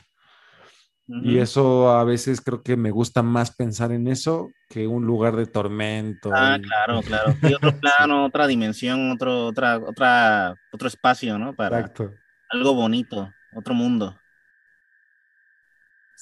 Y 1.07 1.37
eso 1.37 1.91
a 1.91 2.03
veces 2.03 2.41
creo 2.41 2.63
que 2.63 2.77
me 2.77 2.91
gusta 2.91 3.23
más 3.23 3.55
pensar 3.55 3.93
en 3.93 4.09
eso 4.09 4.51
que 4.71 4.87
un 4.87 5.05
lugar 5.05 5.37
de 5.37 5.45
tormento. 5.45 6.31
Ah, 6.35 6.59
claro, 6.63 7.03
claro. 7.03 7.35
Y 7.43 7.53
otro 7.53 7.73
plano, 7.81 8.25
otra 8.25 8.47
dimensión, 8.47 9.11
otro, 9.11 9.47
otra, 9.47 9.79
otra, 9.79 10.55
otro 10.73 10.89
espacio, 10.89 11.39
¿no? 11.39 11.55
Para 11.55 11.93
algo 12.49 12.75
bonito, 12.75 13.35
otro 13.53 13.75
mundo. 13.75 14.19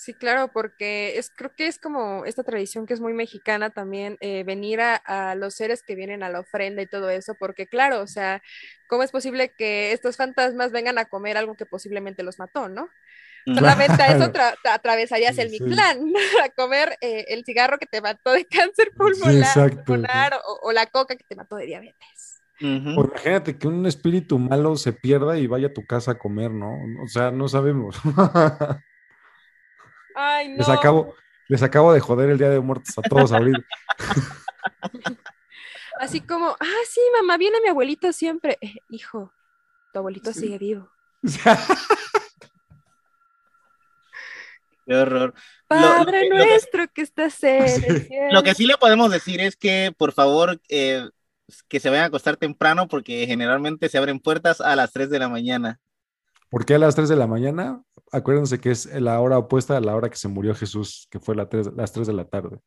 Sí, 0.02 0.14
claro, 0.14 0.48
porque 0.48 1.16
es, 1.16 1.30
creo 1.30 1.54
que 1.54 1.68
es 1.68 1.78
como 1.78 2.24
esta 2.24 2.42
tradición 2.42 2.86
que 2.86 2.94
es 2.94 2.98
muy 2.98 3.12
mexicana 3.12 3.70
también, 3.70 4.16
eh, 4.18 4.42
venir 4.42 4.80
a, 4.80 4.96
a, 4.96 5.36
los 5.36 5.54
seres 5.54 5.84
que 5.84 5.94
vienen 5.94 6.24
a 6.24 6.28
la 6.28 6.40
ofrenda 6.40 6.82
y 6.82 6.88
todo 6.88 7.08
eso, 7.08 7.36
porque 7.38 7.68
claro, 7.68 8.00
o 8.00 8.08
sea, 8.08 8.42
¿cómo 8.88 9.04
es 9.04 9.12
posible 9.12 9.54
que 9.56 9.92
estos 9.92 10.16
fantasmas 10.16 10.72
vengan 10.72 10.98
a 10.98 11.04
comer 11.04 11.36
algo 11.36 11.54
que 11.54 11.66
posiblemente 11.66 12.24
los 12.24 12.40
mató, 12.40 12.68
¿no? 12.68 12.88
Solamente 13.46 14.02
a 14.02 14.16
eso 14.16 14.32
atravesarías 14.64 15.38
el 15.38 15.50
Mictlán, 15.50 16.00
a 16.44 16.48
comer 16.48 16.98
eh, 17.00 17.26
el 17.28 17.44
cigarro 17.44 17.78
que 17.78 17.86
te 17.86 18.00
mató 18.00 18.32
de 18.32 18.44
cáncer 18.50 18.90
pulmonar, 18.96 20.40
o, 20.64 20.72
la 20.72 20.86
coca 20.86 21.14
que 21.14 21.22
te 21.22 21.36
mató 21.36 21.54
de 21.54 21.66
diabetes. 21.66 22.42
imagínate 22.58 23.56
que 23.56 23.68
un 23.68 23.86
espíritu 23.86 24.40
malo 24.40 24.74
se 24.74 24.92
pierda 24.92 25.38
y 25.38 25.46
vaya 25.46 25.68
a 25.68 25.72
tu 25.72 25.86
casa 25.86 26.10
a 26.10 26.18
comer, 26.18 26.50
¿no? 26.50 26.72
O 27.04 27.06
sea, 27.06 27.30
no 27.30 27.46
sabemos. 27.46 28.00
Ay, 30.14 30.50
no. 30.50 30.56
Les 30.58 30.68
acabo, 30.68 31.14
les 31.48 31.62
acabo 31.62 31.92
de 31.92 32.00
joder 32.00 32.30
el 32.30 32.38
Día 32.38 32.50
de 32.50 32.60
Muertos 32.60 32.96
a 32.98 33.02
todos 33.02 33.32
ahorita. 33.32 33.58
Así 36.00 36.20
como, 36.20 36.56
ah, 36.58 36.82
sí, 36.88 37.00
mamá, 37.14 37.36
viene 37.36 37.60
mi 37.60 37.68
abuelito 37.68 38.12
siempre. 38.12 38.58
Eh, 38.60 38.74
hijo, 38.88 39.32
tu 39.92 39.98
abuelito 39.98 40.32
sigue 40.32 40.58
vivo. 40.58 40.90
Qué 44.84 44.96
horror. 44.96 45.34
Padre 45.68 46.28
nuestro 46.28 46.88
que, 46.88 47.02
estás 47.02 47.42
en 47.44 48.32
Lo 48.32 48.42
que 48.42 48.54
sí 48.54 48.66
le 48.66 48.76
podemos 48.76 49.12
decir 49.12 49.40
es 49.40 49.56
que, 49.56 49.94
por 49.96 50.12
favor, 50.12 50.60
eh, 50.68 51.08
que 51.68 51.80
se 51.80 51.88
vayan 51.88 52.04
a 52.04 52.08
acostar 52.08 52.36
temprano 52.36 52.88
porque 52.88 53.26
generalmente 53.26 53.88
se 53.88 53.98
abren 53.98 54.18
puertas 54.18 54.60
a 54.60 54.74
las 54.74 54.92
3 54.92 55.08
de 55.10 55.18
la 55.18 55.28
mañana. 55.28 55.80
¿Por 56.48 56.64
qué 56.64 56.74
a 56.74 56.78
las 56.78 56.94
3 56.94 57.08
de 57.08 57.16
la 57.16 57.26
mañana? 57.26 57.82
Acuérdense 58.12 58.60
que 58.60 58.70
es 58.70 58.86
la 58.86 59.18
hora 59.20 59.38
opuesta 59.38 59.76
a 59.76 59.80
la 59.80 59.96
hora 59.96 60.10
que 60.10 60.16
se 60.16 60.28
murió 60.28 60.54
Jesús, 60.54 61.08
que 61.10 61.18
fue 61.18 61.34
las 61.34 61.48
3 61.48 62.06
de 62.06 62.12
la 62.12 62.26
tarde. 62.26 62.58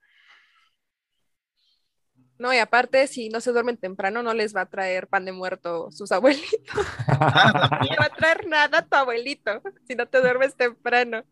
No, 2.37 2.53
y 2.53 2.57
aparte, 2.57 3.07
si 3.07 3.29
no 3.29 3.39
se 3.39 3.51
duermen 3.51 3.77
temprano, 3.77 4.21
no 4.21 4.33
les 4.33 4.53
va 4.53 4.61
a 4.61 4.69
traer 4.69 5.07
pan 5.07 5.23
de 5.23 5.31
muerto 5.31 5.89
sus 5.91 6.11
abuelitos. 6.11 6.51
no 7.07 7.19
va 7.19 8.05
a 8.05 8.15
traer 8.17 8.47
nada 8.47 8.79
a 8.79 8.85
tu 8.85 8.95
abuelito 8.95 9.61
si 9.87 9.95
no 9.95 10.07
te 10.07 10.19
duermes 10.19 10.55
temprano. 10.55 11.23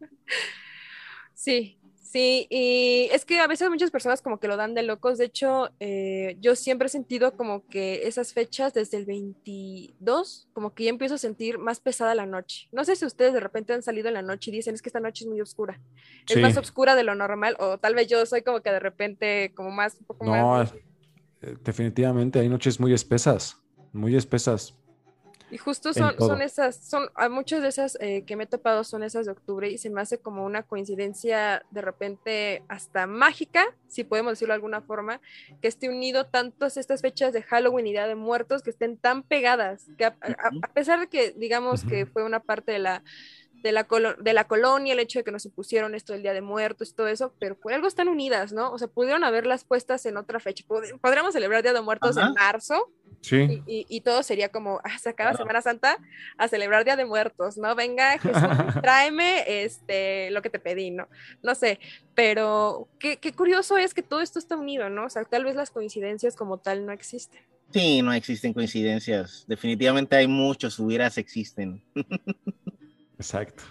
Sí, 1.33 1.81
sí, 2.13 2.47
y 2.49 3.09
es 3.11 3.25
que 3.25 3.39
a 3.39 3.47
veces 3.47 3.69
muchas 3.69 3.89
personas 3.89 4.21
como 4.21 4.39
que 4.39 4.47
lo 4.47 4.55
dan 4.55 4.75
de 4.75 4.83
locos. 4.83 5.17
De 5.17 5.25
hecho, 5.25 5.71
eh, 5.79 6.37
yo 6.39 6.55
siempre 6.55 6.85
he 6.85 6.89
sentido 6.89 7.35
como 7.35 7.65
que 7.67 8.07
esas 8.07 8.33
fechas 8.33 8.73
desde 8.73 8.97
el 8.97 9.05
22, 9.05 10.47
como 10.53 10.73
que 10.73 10.83
ya 10.83 10.91
empiezo 10.91 11.15
a 11.15 11.17
sentir 11.17 11.57
más 11.57 11.79
pesada 11.79 12.13
la 12.13 12.27
noche. 12.27 12.69
No 12.71 12.85
sé 12.85 12.95
si 12.95 13.05
ustedes 13.05 13.33
de 13.33 13.39
repente 13.39 13.73
han 13.73 13.81
salido 13.81 14.07
en 14.07 14.13
la 14.13 14.21
noche 14.21 14.51
y 14.51 14.53
dicen 14.53 14.75
es 14.75 14.81
que 14.83 14.89
esta 14.89 14.99
noche 14.99 15.23
es 15.23 15.29
muy 15.29 15.41
oscura. 15.41 15.81
Es 16.29 16.39
más 16.39 16.55
oscura 16.55 16.95
de 16.95 17.03
lo 17.03 17.15
normal, 17.15 17.57
o 17.59 17.79
tal 17.79 17.95
vez 17.95 18.07
yo 18.07 18.25
soy 18.25 18.43
como 18.43 18.61
que 18.61 18.71
de 18.71 18.79
repente 18.79 19.51
como 19.55 19.71
más, 19.71 19.97
un 19.99 20.05
poco 20.05 20.25
no, 20.25 20.63
eh, 21.43 21.57
definitivamente 21.63 22.39
hay 22.39 22.47
noches 22.47 22.79
muy 22.79 22.93
espesas, 22.93 23.57
muy 23.91 24.15
espesas. 24.15 24.75
Y 25.53 25.59
justo 25.59 25.93
son, 25.93 26.15
son 26.17 26.41
esas, 26.41 26.75
son 26.75 27.11
a 27.13 27.29
muchas 27.29 27.61
de 27.61 27.67
esas 27.67 27.95
eh, 28.01 28.23
que 28.25 28.35
me 28.35 28.45
he 28.45 28.47
topado 28.47 28.83
son 28.83 29.03
esas 29.03 29.27
de 29.27 29.33
octubre 29.33 29.69
y 29.69 29.77
se 29.77 29.91
me 29.91 30.01
hace 30.01 30.17
como 30.17 30.43
una 30.45 30.63
coincidencia 30.63 31.63
de 31.69 31.81
repente 31.83 32.63
hasta 32.69 33.05
mágica, 33.05 33.63
si 33.87 34.03
podemos 34.03 34.31
decirlo 34.31 34.53
de 34.53 34.55
alguna 34.55 34.81
forma, 34.81 35.21
que 35.61 35.67
esté 35.67 35.89
unido 35.89 36.25
tantas 36.25 36.75
estas 36.77 37.01
fechas 37.01 37.33
de 37.33 37.43
Halloween 37.43 37.85
y 37.85 37.91
Día 37.91 38.07
de 38.07 38.15
Muertos 38.15 38.63
que 38.63 38.71
estén 38.71 38.97
tan 38.97 39.21
pegadas, 39.21 39.85
que 39.95 40.05
a, 40.05 40.15
pesar 40.73 41.01
de 41.01 41.07
que 41.07 41.33
digamos 41.37 41.83
que 41.83 42.07
fue 42.07 42.23
una 42.23 42.39
parte 42.39 42.71
de 42.71 42.79
la 42.79 43.03
de 43.63 43.71
la, 43.71 43.87
de 44.19 44.33
la 44.33 44.43
colonia, 44.43 44.93
el 44.93 44.99
hecho 44.99 45.19
de 45.19 45.23
que 45.23 45.31
nos 45.31 45.45
impusieron 45.45 45.95
esto 45.95 46.11
del 46.11 46.21
Día 46.21 46.33
de 46.33 46.41
Muertos 46.41 46.89
y 46.89 46.93
todo 46.93 47.07
eso, 47.07 47.33
pero 47.39 47.57
por 47.57 47.73
algo 47.73 47.87
están 47.87 48.09
unidas, 48.09 48.51
¿no? 48.51 48.71
O 48.71 48.77
sea, 48.77 48.89
pudieron 48.89 49.23
haberlas 49.23 49.63
puestas 49.63 50.05
en 50.05 50.17
otra 50.17 50.41
fecha. 50.41 50.65
Podríamos 51.01 51.33
celebrar 51.33 51.63
Día 51.63 51.71
de 51.71 51.81
Muertos 51.81 52.17
en 52.17 52.33
marzo. 52.33 52.91
Sí. 53.21 53.63
Y, 53.65 53.85
y, 53.87 54.01
todo 54.01 54.21
sería 54.21 54.49
como, 54.49 54.81
ah, 54.83 54.99
se 54.99 55.07
acaba 55.07 55.33
Semana 55.33 55.61
Santa 55.61 55.97
a 56.37 56.49
celebrar 56.49 56.83
Día 56.83 56.97
de 56.97 57.05
Muertos, 57.05 57.57
¿no? 57.57 57.73
Venga, 57.73 58.19
Jesús, 58.19 58.41
tráeme 58.83 59.63
este, 59.63 60.29
lo 60.31 60.41
que 60.41 60.49
te 60.49 60.59
pedí, 60.59 60.91
¿no? 60.91 61.07
No 61.41 61.55
sé, 61.55 61.79
pero 62.15 62.89
qué, 62.99 63.15
qué 63.15 63.31
curioso 63.31 63.77
es 63.77 63.93
que 63.93 64.03
todo 64.03 64.19
esto 64.19 64.39
está 64.39 64.57
unido, 64.57 64.89
¿no? 64.89 65.05
O 65.05 65.09
sea, 65.09 65.23
tal 65.23 65.45
vez 65.45 65.55
las 65.55 65.71
coincidencias 65.71 66.35
como 66.35 66.57
tal 66.57 66.85
no 66.85 66.91
existen. 66.91 67.41
Sí, 67.71 68.01
no 68.01 68.11
existen 68.11 68.51
coincidencias. 68.51 69.45
Definitivamente 69.47 70.17
hay 70.17 70.27
muchos 70.27 70.77
hubieras 70.77 71.17
existen. 71.17 71.81
Exacto. 73.23 73.63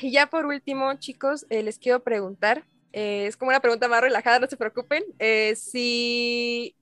y 0.00 0.12
ya 0.12 0.28
por 0.28 0.46
último, 0.46 0.94
chicos, 0.94 1.46
eh, 1.50 1.64
les 1.64 1.78
quiero 1.78 2.04
preguntar, 2.04 2.64
eh, 2.92 3.26
es 3.26 3.36
como 3.36 3.48
una 3.48 3.60
pregunta 3.60 3.88
más 3.88 4.02
relajada, 4.02 4.38
no 4.38 4.46
se 4.46 4.56
preocupen, 4.56 5.02
eh, 5.18 5.56
si 5.56 6.76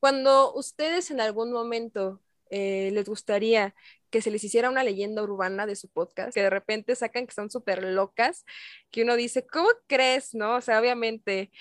cuando 0.00 0.52
ustedes 0.54 1.10
en 1.10 1.20
algún 1.20 1.50
momento 1.50 2.20
les 2.52 3.08
gustaría 3.08 3.76
que 4.10 4.20
se 4.20 4.32
les 4.32 4.42
hiciera 4.42 4.70
una 4.70 4.82
leyenda 4.82 5.22
urbana 5.22 5.66
de 5.66 5.76
su 5.76 5.88
podcast, 5.88 6.34
que 6.34 6.42
de 6.42 6.50
repente 6.50 6.96
sacan 6.96 7.26
que 7.26 7.32
son 7.32 7.48
súper 7.48 7.84
locas, 7.84 8.44
que 8.90 9.04
uno 9.04 9.14
dice, 9.14 9.46
¿cómo 9.46 9.68
crees? 9.86 10.34
¿No? 10.34 10.56
O 10.56 10.60
sea, 10.60 10.80
obviamente, 10.80 11.52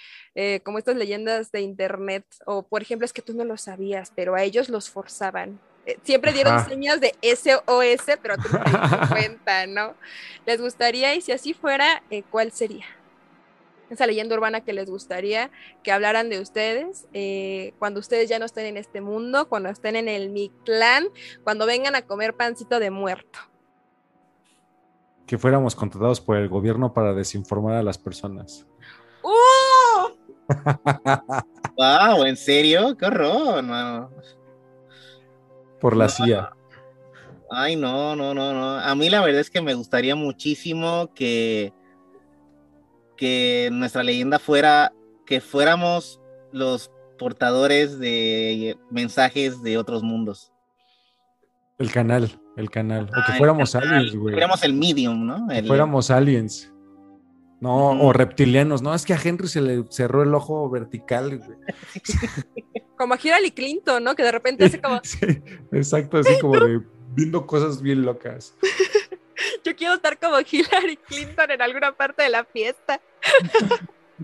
como 0.63 0.79
estas 0.79 0.95
leyendas 0.95 1.51
de 1.51 1.61
internet, 1.61 2.25
o 2.47 2.67
por 2.67 2.81
ejemplo, 2.81 3.05
es 3.05 3.13
que 3.13 3.21
tú 3.21 3.35
no 3.35 3.43
lo 3.43 3.55
sabías, 3.57 4.11
pero 4.15 4.33
a 4.33 4.43
ellos 4.43 4.67
los 4.67 4.89
forzaban. 4.89 5.59
Eh, 5.89 5.97
siempre 6.03 6.33
dieron 6.33 6.63
señas 6.65 7.01
de 7.01 7.15
SOS, 7.23 8.19
pero 8.21 8.37
tú 8.37 8.43
no 8.51 8.63
te 8.63 8.69
cuenta, 9.09 9.65
¿no? 9.65 9.95
¿Les 10.45 10.61
gustaría, 10.61 11.15
y 11.15 11.21
si 11.21 11.31
así 11.31 11.55
fuera, 11.55 12.03
eh, 12.11 12.21
cuál 12.29 12.51
sería? 12.51 12.85
Esa 13.89 14.05
leyenda 14.05 14.35
urbana 14.35 14.61
que 14.61 14.71
les 14.71 14.87
gustaría 14.87 15.49
que 15.81 15.91
hablaran 15.91 16.29
de 16.29 16.39
ustedes 16.39 17.07
eh, 17.11 17.73
cuando 17.79 17.99
ustedes 17.99 18.29
ya 18.29 18.37
no 18.37 18.45
estén 18.45 18.67
en 18.67 18.77
este 18.77 19.01
mundo, 19.01 19.49
cuando 19.49 19.69
estén 19.69 19.95
en 19.95 20.07
el 20.07 20.29
Mictlán, 20.29 21.07
cuando 21.43 21.65
vengan 21.65 21.95
a 21.95 22.03
comer 22.03 22.35
pancito 22.35 22.79
de 22.79 22.91
muerto. 22.91 23.39
Que 25.25 25.39
fuéramos 25.39 25.73
contratados 25.73 26.21
por 26.21 26.37
el 26.37 26.49
gobierno 26.49 26.93
para 26.93 27.15
desinformar 27.15 27.77
a 27.77 27.83
las 27.83 27.97
personas. 27.97 28.67
¡Uh! 29.23 30.09
¡Wow! 31.75 32.25
¿En 32.25 32.37
serio? 32.37 32.95
¡Qué 32.95 33.07
horror! 33.07 33.63
No 33.63 34.11
por 35.80 35.95
la 35.95 36.10
CIA. 36.10 36.51
Ay, 37.51 37.76
no, 37.76 38.15
no, 38.15 38.34
no, 38.34 38.53
no. 38.53 38.80
A 38.80 38.95
mí 38.95 39.10
la 39.10 39.22
verdad 39.22 39.41
es 39.41 39.49
que 39.49 39.61
me 39.61 39.73
gustaría 39.73 40.15
muchísimo 40.15 41.11
que, 41.14 41.73
que 43.18 43.69
nuestra 43.72 44.03
leyenda 44.03 44.39
fuera, 44.39 44.93
que 45.26 45.41
fuéramos 45.41 46.22
los 46.51 46.91
portadores 47.18 47.99
de 47.99 48.77
mensajes 48.91 49.61
de 49.64 49.77
otros 49.77 50.03
mundos. 50.03 50.51
El 51.80 51.91
canal, 51.91 52.30
el 52.57 52.69
canal. 52.69 53.10
o 53.10 53.26
que 53.26 53.38
fuéramos 53.38 53.73
aliens, 53.73 54.15
güey. 54.15 54.34
Fuéramos 54.34 54.64
el 54.64 54.73
medium, 54.73 55.26
¿no? 55.26 55.47
Que 55.47 55.64
fuéramos 55.64 56.11
aliens. 56.11 56.72
No, 57.61 57.91
o 58.02 58.14
reptilianos. 58.14 58.81
No, 58.81 58.94
es 58.94 59.06
que 59.06 59.14
a 59.14 59.19
Henry 59.22 59.48
se 59.48 59.61
le 59.61 59.84
cerró 59.90 60.23
el 60.23 60.34
ojo 60.34 60.69
vertical. 60.69 61.41
Como 62.98 63.14
a 63.14 63.19
Hillary 63.22 63.52
Clinton, 63.52 64.03
¿no? 64.03 64.15
Que 64.15 64.23
de 64.23 64.31
repente 64.31 64.65
hace 64.65 64.81
como... 64.81 64.99
Sí, 65.03 65.41
exacto, 65.72 66.18
así 66.18 66.38
como 66.41 66.60
de 66.60 66.81
viendo 67.15 67.45
cosas 67.48 67.81
bien 67.81 68.03
locas. 68.03 68.56
Yo 69.64 69.76
quiero 69.76 69.95
estar 69.95 70.19
como 70.19 70.38
Hillary 70.40 70.98
Clinton 70.98 71.52
en 71.52 71.61
alguna 71.61 71.94
parte 71.94 72.23
de 72.23 72.30
la 72.30 72.44
fiesta. 72.44 72.99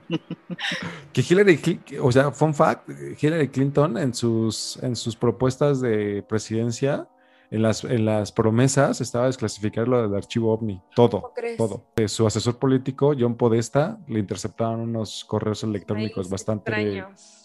que 1.14 1.22
Hillary, 1.22 1.80
o 2.02 2.12
sea, 2.12 2.32
fun 2.32 2.53
fact, 2.53 2.90
Hillary 3.22 3.48
Clinton 3.48 3.98
en 3.98 4.14
sus, 4.14 4.78
en 4.82 4.95
sus 4.95 5.16
propuestas 5.16 5.80
de 5.80 6.24
presidencia, 6.28 7.07
en 7.51 7.61
las, 7.61 7.84
en 7.84 8.05
las 8.05 8.31
promesas, 8.31 9.01
estaba 9.01 9.27
desclasificar 9.27 9.88
lo 9.88 10.01
del 10.01 10.15
archivo 10.15 10.53
OVNI, 10.53 10.81
todo, 10.95 11.34
todo. 11.57 11.85
De 11.95 12.07
su 12.07 12.26
asesor 12.26 12.57
político, 12.57 13.13
John 13.17 13.35
Podesta, 13.35 13.99
le 14.07 14.19
interceptaban 14.19 14.80
unos 14.80 15.26
correos 15.26 15.63
electrónicos 15.63 16.30
bastante, 16.30 17.03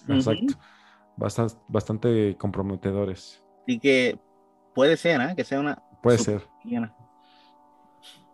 exacto, 0.09 0.55
bastante, 1.17 1.55
bastante 1.69 2.37
comprometedores. 2.39 3.43
Y 3.67 3.79
que 3.79 4.19
puede 4.75 4.97
ser, 4.97 5.21
¿eh? 5.21 5.35
Que 5.37 5.45
sea 5.45 5.61
una... 5.61 5.83
Puede 6.03 6.19
ser. 6.19 6.43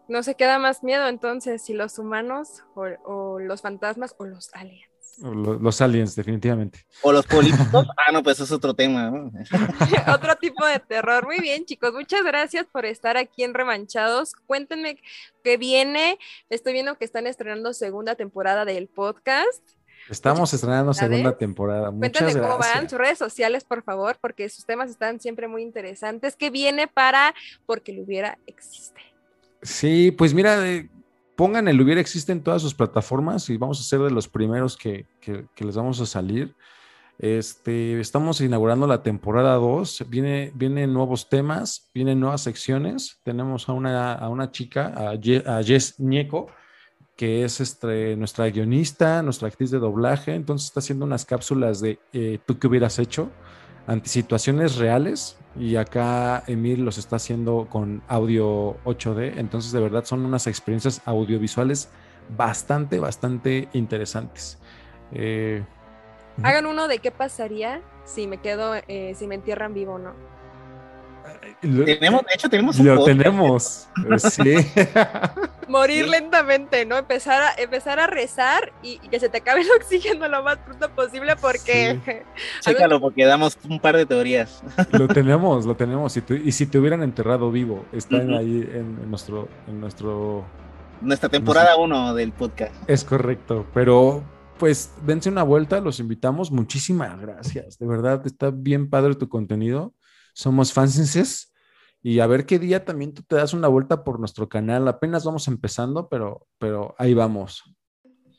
No 0.09 0.22
se 0.22 0.36
queda 0.36 0.59
más 0.59 0.84
miedo 0.84 1.09
entonces 1.09 1.62
si 1.62 1.74
los 1.74 1.98
humanos 1.98 2.64
o, 2.74 3.38
los 3.40 3.60
fantasmas 3.60 4.14
o 4.18 4.24
los 4.24 4.55
aliens. 4.55 4.95
Los, 5.18 5.80
aliens, 5.80 6.14
definitivamente. 6.14 6.86
O 7.02 7.12
los 7.12 7.26
políticos. 7.26 7.86
ah, 7.97 8.12
no, 8.12 8.22
pues 8.22 8.40
es 8.40 8.51
otro 8.52 8.74
tema. 8.74 9.12
otro 10.14 10.36
tipo 10.36 10.64
de 10.66 10.78
terror. 10.78 11.24
Muy 11.24 11.40
bien, 11.40 11.64
chicos. 11.64 11.93
Muchas 11.93 12.22
gracias 12.24 12.66
por 12.66 12.84
estar 12.84 13.16
aquí 13.16 13.43
en 13.43 13.55
Remanchados. 13.55 14.34
Cuéntenme 14.47 14.98
qué 15.43 15.56
viene. 15.56 16.18
Estoy 16.51 16.72
viendo 16.72 16.97
que 16.97 17.05
están 17.05 17.26
estrenando 17.26 17.72
segunda 17.72 18.14
temporada 18.14 18.64
del 18.64 18.88
podcast. 18.88 19.62
Estamos 20.09 20.52
estrenando 20.55 20.94
segunda 20.94 21.36
temporada. 21.36 21.90
Muchas 21.90 22.22
Cuéntenme 22.22 22.47
cómo 22.47 22.59
van 22.59 22.88
sus 22.88 22.98
redes 22.98 23.18
sociales, 23.18 23.64
por 23.64 23.82
favor, 23.82 24.18
porque 24.20 24.48
sus 24.48 24.64
temas 24.64 24.90
están 24.90 25.20
siempre 25.20 25.48
muy 25.48 25.62
interesantes. 25.62 26.36
¿Qué 26.36 26.51
viene 26.51 26.86
para 26.86 27.34
Porque 27.66 27.93
lo 27.93 28.02
hubiera 28.02 28.38
existe? 28.47 29.01
Sí, 29.62 30.12
pues 30.12 30.32
mira, 30.32 30.62
pongan 31.36 31.68
el 31.68 31.80
Hubiera 31.80 32.00
Existe 32.00 32.32
en 32.32 32.42
todas 32.42 32.62
sus 32.62 32.74
plataformas 32.74 33.48
y 33.50 33.56
vamos 33.56 33.78
a 33.78 33.84
ser 33.84 34.00
de 34.00 34.10
los 34.10 34.28
primeros 34.28 34.76
que, 34.76 35.06
les 35.58 35.76
vamos 35.76 36.00
a 36.00 36.06
salir. 36.06 36.54
Este, 37.18 37.98
estamos 38.00 38.40
inaugurando 38.40 38.86
la 38.86 39.02
temporada 39.02 39.54
2, 39.54 40.06
viene, 40.08 40.52
vienen 40.54 40.92
nuevos 40.92 41.28
temas, 41.28 41.88
vienen 41.94 42.20
nuevas 42.20 42.42
secciones. 42.42 43.20
Tenemos 43.22 43.68
a 43.68 43.72
una, 43.72 44.14
a 44.14 44.28
una 44.28 44.50
chica, 44.50 44.92
a, 44.96 45.62
Jess 45.62 45.98
Ñeco, 45.98 46.48
que 47.16 47.44
es 47.44 47.60
este, 47.60 48.16
nuestra 48.16 48.50
guionista, 48.50 49.22
nuestra 49.22 49.48
actriz 49.48 49.70
de 49.70 49.78
doblaje. 49.78 50.34
Entonces 50.34 50.68
está 50.68 50.80
haciendo 50.80 51.04
unas 51.04 51.24
cápsulas 51.24 51.80
de 51.80 51.98
eh, 52.12 52.38
tú 52.46 52.58
qué 52.58 52.66
hubieras 52.66 52.98
hecho 52.98 53.30
ante 53.86 54.08
situaciones 54.08 54.76
reales 54.76 55.38
y 55.58 55.76
acá 55.76 56.42
Emil 56.46 56.84
los 56.84 56.98
está 56.98 57.16
haciendo 57.16 57.68
con 57.70 58.02
audio 58.08 58.76
8D, 58.84 59.34
entonces 59.36 59.72
de 59.72 59.80
verdad 59.80 60.04
son 60.04 60.24
unas 60.24 60.46
experiencias 60.46 61.00
audiovisuales 61.04 61.88
bastante, 62.36 62.98
bastante 62.98 63.68
interesantes. 63.72 64.58
Eh, 65.12 65.64
Hagan 66.42 66.66
uno 66.66 66.88
de 66.88 66.98
qué 66.98 67.10
pasaría 67.10 67.80
si 68.04 68.26
me 68.26 68.38
quedo, 68.38 68.74
eh, 68.88 69.14
si 69.16 69.26
me 69.26 69.36
entierran 69.36 69.72
vivo 69.72 69.94
o 69.94 69.98
no 69.98 70.35
tenemos, 71.61 72.23
de 72.23 72.35
hecho, 72.35 72.49
tenemos 72.49 72.78
un 72.78 72.87
Lo 72.87 73.05
tenemos, 73.05 73.89
sí. 74.19 74.55
Morir 75.69 76.09
lentamente, 76.09 76.85
¿no? 76.85 76.97
Empezar 76.97 77.43
a, 77.43 77.61
empezar 77.61 77.99
a 77.99 78.07
rezar 78.07 78.73
y, 78.83 78.99
que 78.99 79.19
se 79.19 79.28
te 79.28 79.39
acabe 79.39 79.62
el 79.62 79.69
oxígeno 79.77 80.28
lo 80.28 80.43
más 80.43 80.59
pronto 80.59 80.89
posible 80.91 81.35
porque... 81.37 82.01
Sí. 82.05 82.12
Chécalo, 82.70 83.01
porque 83.01 83.24
damos 83.24 83.59
un 83.69 83.81
par 83.81 83.97
de 83.97 84.07
teorías. 84.07 84.62
Lo 84.93 85.09
tenemos, 85.09 85.66
lo 85.66 85.77
tenemos. 85.77 86.16
Y, 86.16 86.53
si 86.53 86.66
te 86.66 86.78
hubieran 86.78 87.03
enterrado 87.03 87.51
vivo, 87.51 87.85
están 87.93 88.33
ahí 88.35 88.69
en, 88.73 89.11
nuestro... 89.11 89.49
En 89.66 89.81
nuestro 89.81 90.45
Nuestra 91.01 91.28
temporada 91.28 91.77
1 91.77 92.15
del 92.15 92.33
podcast. 92.33 92.74
Es 92.89 93.05
correcto, 93.05 93.66
pero 93.74 94.23
pues 94.59 94.95
dense 95.05 95.28
una 95.28 95.43
vuelta, 95.43 95.81
los 95.81 96.01
invitamos. 96.01 96.51
Muchísimas 96.51 97.20
gracias. 97.20 97.78
De 97.78 97.87
verdad, 97.87 98.27
está 98.27 98.51
bien 98.51 98.89
padre 98.89 99.15
tu 99.15 99.28
contenido 99.28 99.93
somos 100.36 100.74
fansenses 100.74 101.54
y 102.02 102.20
a 102.20 102.26
ver 102.26 102.44
qué 102.44 102.58
día 102.58 102.84
también 102.84 103.14
tú 103.14 103.22
te 103.22 103.36
das 103.36 103.54
una 103.54 103.68
vuelta 103.68 104.04
por 104.04 104.20
nuestro 104.20 104.48
canal. 104.48 104.86
Apenas 104.86 105.24
vamos 105.24 105.48
empezando, 105.48 106.08
pero, 106.08 106.46
pero 106.58 106.94
ahí 106.98 107.14
vamos. 107.14 107.64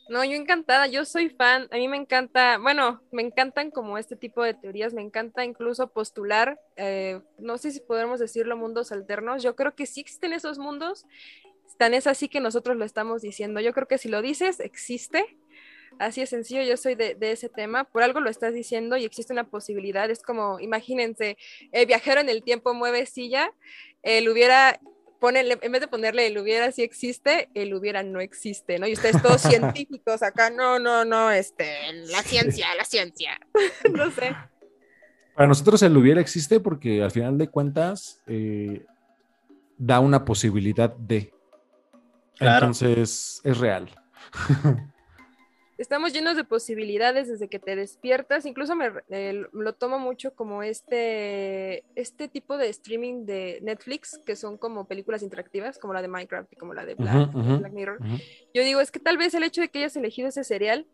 No, 0.08 0.24
yo 0.24 0.34
encantada, 0.34 0.88
yo 0.88 1.04
soy 1.04 1.30
fan, 1.30 1.68
a 1.72 1.76
mí 1.76 1.88
me 1.90 1.98
encanta, 1.98 2.60
bueno, 2.60 3.02
me 3.12 3.24
encantan 3.24 3.72
como 3.72 3.98
este 3.98 4.16
tipo 4.16 4.42
de 4.42 4.54
teorías, 4.54 4.94
me 4.94 5.02
encanta 5.02 5.44
incluso 5.44 5.92
postular, 5.92 6.62
eh, 6.78 7.20
no 7.40 7.58
sé 7.58 7.72
si 7.72 7.82
podemos 7.82 8.22
decirlo, 8.22 8.56
mundos 8.56 8.94
alternos, 8.94 9.44
yo 9.44 9.58
creo 9.58 9.76
que 9.76 9.86
sí 9.86 10.00
existen 10.00 10.32
esos 10.32 10.60
mundos, 10.60 11.06
tan 11.78 11.94
es 11.94 12.08
así 12.08 12.30
que 12.30 12.40
nosotros 12.40 12.78
lo 12.78 12.86
estamos 12.86 13.22
diciendo, 13.22 13.60
yo 13.60 13.74
creo 13.74 13.90
que 13.90 13.98
si 13.98 14.08
lo 14.08 14.22
dices, 14.22 14.62
existe, 14.62 15.38
Así 16.00 16.22
es 16.22 16.30
sencillo, 16.30 16.62
yo 16.64 16.78
soy 16.78 16.96
de, 16.96 17.18
ese 17.20 17.50
tema, 17.50 17.84
por 17.86 18.04
algo 18.04 18.20
lo 18.20 18.30
estás 18.30 18.54
diciendo 18.54 18.98
y 18.98 19.06
existe 19.06 19.34
una 19.34 19.46
posibilidad, 19.46 20.10
es 20.10 20.22
como, 20.22 20.60
imagínense, 20.60 21.38
el 21.72 21.86
viajero 21.86 22.22
en 22.22 22.30
el 22.30 22.44
tiempo 22.44 22.74
mueve 22.74 23.06
silla, 23.06 23.52
él 24.04 24.30
hubiera, 24.30 24.80
ponele, 25.20 25.58
en 25.62 25.72
vez 25.72 25.82
de 25.82 25.88
ponerle 25.88 26.28
el 26.28 26.38
hubiera 26.38 26.72
sí 26.72 26.84
existe, 26.84 27.50
el 27.56 27.74
hubiera 27.74 28.04
no 28.04 28.20
existe, 28.20 28.78
¿no? 28.78 28.88
Y 28.88 28.94
ustedes 28.94 29.22
todos 29.22 29.42
científicos 29.42 30.22
acá, 30.22 30.50
no, 30.50 30.78
no, 30.78 31.04
no, 31.04 31.32
este, 31.32 31.94
la 32.08 32.22
ciencia, 32.22 32.68
la 32.76 32.84
ciencia, 32.84 33.40
no 33.92 34.12
sé. 34.12 34.36
Para 35.34 35.48
nosotros 35.48 35.82
el 35.84 35.96
hubiera 35.98 36.22
existe 36.22 36.60
porque 36.60 37.04
al 37.04 37.12
final 37.12 37.38
de 37.38 37.48
cuentas 37.48 38.22
eh, 38.28 38.86
da 39.78 40.00
una 40.00 40.26
posibilidad 40.26 40.96
de. 40.96 41.32
Entonces 42.40 43.42
es 43.44 43.58
real. 43.58 43.90
estamos 45.78 46.14
llenos 46.14 46.36
de 46.36 46.44
posibilidades 46.44 47.28
desde 47.28 47.48
que 47.48 47.60
te 47.60 47.76
despiertas. 47.76 48.46
Incluso 48.46 48.76
me 48.76 48.92
eh, 49.10 49.46
lo 49.52 49.74
tomo 49.74 50.00
mucho 50.00 50.34
como 50.34 50.64
este, 50.64 51.84
este 51.96 52.28
tipo 52.28 52.58
de 52.58 52.70
streaming 52.70 53.26
de 53.26 53.60
Netflix, 53.62 54.20
que 54.26 54.36
son 54.36 54.58
como 54.58 54.88
películas 54.88 55.24
interactivas, 55.24 55.78
como 55.78 55.94
la 55.94 56.02
de 56.02 56.08
Minecraft 56.08 56.52
y 56.52 56.56
como 56.56 56.74
la 56.74 56.86
de 56.86 56.96
Black, 56.96 57.72
Mirror. 57.72 58.00
Yo 58.54 58.64
digo, 58.64 58.82
es 58.82 58.92
que 58.92 59.00
tal 59.00 59.18
vez 59.18 59.34
el 59.34 59.44
hecho 59.44 59.62
de 59.62 59.70
que 59.70 59.80
hayas 59.80 59.96
elegido 59.96 60.30
ese 60.30 60.44
serial 60.44 60.88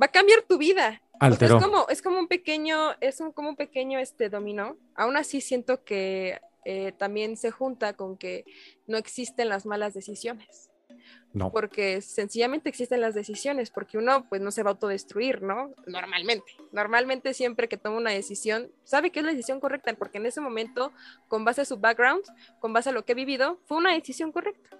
va 0.00 0.06
a 0.06 0.12
cambiar 0.12 0.42
tu 0.42 0.58
vida. 0.58 1.02
es 1.20 1.62
como, 1.62 1.86
es 1.88 2.02
como 2.02 2.18
un 2.18 2.28
pequeño, 2.28 2.92
es 3.00 3.20
un, 3.20 3.32
como 3.32 3.50
un 3.50 3.56
pequeño 3.56 3.98
este 3.98 4.28
dominó. 4.28 4.76
Aún 4.94 5.16
así 5.16 5.40
siento 5.40 5.84
que 5.84 6.40
eh, 6.64 6.92
también 6.92 7.36
se 7.36 7.50
junta 7.50 7.92
con 7.92 8.16
que 8.16 8.44
no 8.86 8.96
existen 8.96 9.48
las 9.48 9.66
malas 9.66 9.94
decisiones. 9.94 10.70
No. 11.34 11.50
Porque 11.50 12.00
sencillamente 12.00 12.68
existen 12.68 13.00
las 13.00 13.14
decisiones, 13.14 13.70
porque 13.70 13.98
uno 13.98 14.26
pues 14.28 14.40
no 14.40 14.52
se 14.52 14.62
va 14.62 14.70
a 14.70 14.74
autodestruir, 14.74 15.42
¿no? 15.42 15.74
Normalmente. 15.84 16.52
Normalmente 16.70 17.34
siempre 17.34 17.68
que 17.68 17.76
toma 17.76 17.98
una 17.98 18.10
decisión, 18.10 18.70
sabe 18.84 19.10
que 19.10 19.18
es 19.18 19.24
la 19.26 19.32
decisión 19.32 19.58
correcta, 19.58 19.92
porque 19.94 20.18
en 20.18 20.26
ese 20.26 20.40
momento, 20.40 20.92
con 21.26 21.44
base 21.44 21.62
a 21.62 21.64
su 21.64 21.78
background, 21.78 22.22
con 22.60 22.72
base 22.72 22.90
a 22.90 22.92
lo 22.92 23.04
que 23.04 23.12
he 23.12 23.16
vivido, 23.16 23.58
fue 23.66 23.78
una 23.78 23.92
decisión 23.92 24.30
correcta. 24.30 24.78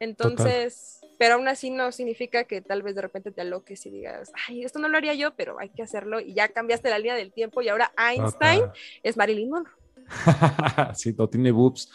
Entonces, 0.00 1.00
pero 1.18 1.36
aún 1.36 1.46
así 1.46 1.70
no 1.70 1.92
significa 1.92 2.42
que 2.42 2.60
tal 2.60 2.82
vez 2.82 2.96
de 2.96 3.02
repente 3.02 3.30
te 3.30 3.42
aloques 3.42 3.86
y 3.86 3.90
digas, 3.90 4.32
ay, 4.48 4.64
esto 4.64 4.80
no 4.80 4.88
lo 4.88 4.96
haría 4.96 5.14
yo, 5.14 5.36
pero 5.36 5.60
hay 5.60 5.68
que 5.68 5.84
hacerlo 5.84 6.18
y 6.18 6.34
ya 6.34 6.48
cambiaste 6.48 6.90
la 6.90 6.98
línea 6.98 7.14
del 7.14 7.32
tiempo 7.32 7.62
y 7.62 7.68
ahora 7.68 7.92
Einstein 7.96 8.64
es 9.04 9.16
Marilyn 9.16 9.50
Monroe. 9.50 9.72
sí, 10.94 11.14
no 11.16 11.28
tiene 11.28 11.52
boobs. 11.52 11.88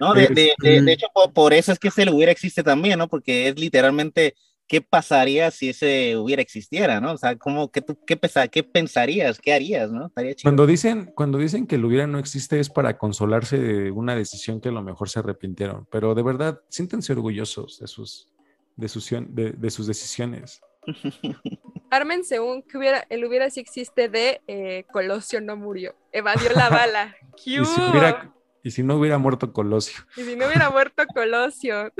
No, 0.00 0.14
de, 0.14 0.28
de, 0.28 0.82
de, 0.82 0.92
hecho, 0.92 1.06
por, 1.32 1.52
eso 1.52 1.72
es 1.72 1.78
que 1.78 1.88
ese 1.88 2.08
hubiera 2.10 2.32
existe 2.32 2.62
también, 2.62 2.98
¿no? 2.98 3.08
Porque 3.08 3.48
es 3.48 3.58
literalmente 3.58 4.34
qué 4.66 4.80
pasaría 4.80 5.50
si 5.50 5.68
ese 5.68 6.16
hubiera 6.16 6.42
existiera, 6.42 7.00
¿no? 7.00 7.12
O 7.12 7.18
sea, 7.18 7.36
¿cómo, 7.36 7.70
qué, 7.70 7.82
tú, 7.82 7.98
qué, 8.06 8.18
qué 8.50 8.64
pensarías, 8.64 9.38
qué 9.38 9.52
harías, 9.52 9.90
¿no? 9.90 10.10
Cuando 10.42 10.66
dicen, 10.66 11.12
cuando 11.14 11.38
dicen 11.38 11.66
que 11.66 11.76
el 11.76 11.84
hubiera 11.84 12.06
no 12.06 12.18
existe 12.18 12.60
es 12.60 12.70
para 12.70 12.96
consolarse 12.96 13.58
de 13.58 13.90
una 13.90 14.14
decisión 14.14 14.60
que 14.60 14.70
a 14.70 14.72
lo 14.72 14.82
mejor 14.82 15.08
se 15.08 15.18
arrepintieron, 15.18 15.86
pero 15.90 16.14
de 16.14 16.22
verdad, 16.22 16.60
siéntense 16.68 17.12
orgullosos 17.12 17.78
de 17.78 17.86
sus, 17.86 18.28
de 18.76 18.88
sus, 18.88 19.10
de, 19.10 19.70
sus 19.70 19.86
decisiones. 19.86 20.60
Armen, 21.90 22.24
según 22.24 22.62
que 22.62 22.78
hubiera, 22.78 23.06
el 23.08 23.24
hubiera 23.24 23.50
si 23.50 23.60
existe 23.60 24.08
de 24.08 24.40
eh, 24.46 24.84
Colosio 24.92 25.40
no 25.40 25.56
murió, 25.56 25.94
evadió 26.12 26.50
la 26.54 26.70
bala. 26.70 27.16
y 27.44 27.64
si 27.64 27.80
hubiera, 27.80 28.34
y 28.64 28.70
si 28.70 28.82
no 28.82 28.96
hubiera 28.96 29.18
muerto 29.18 29.52
Colosio. 29.52 30.00
Y 30.16 30.22
si 30.22 30.36
no 30.36 30.46
hubiera 30.46 30.70
muerto 30.70 31.04
Colosio. 31.12 31.92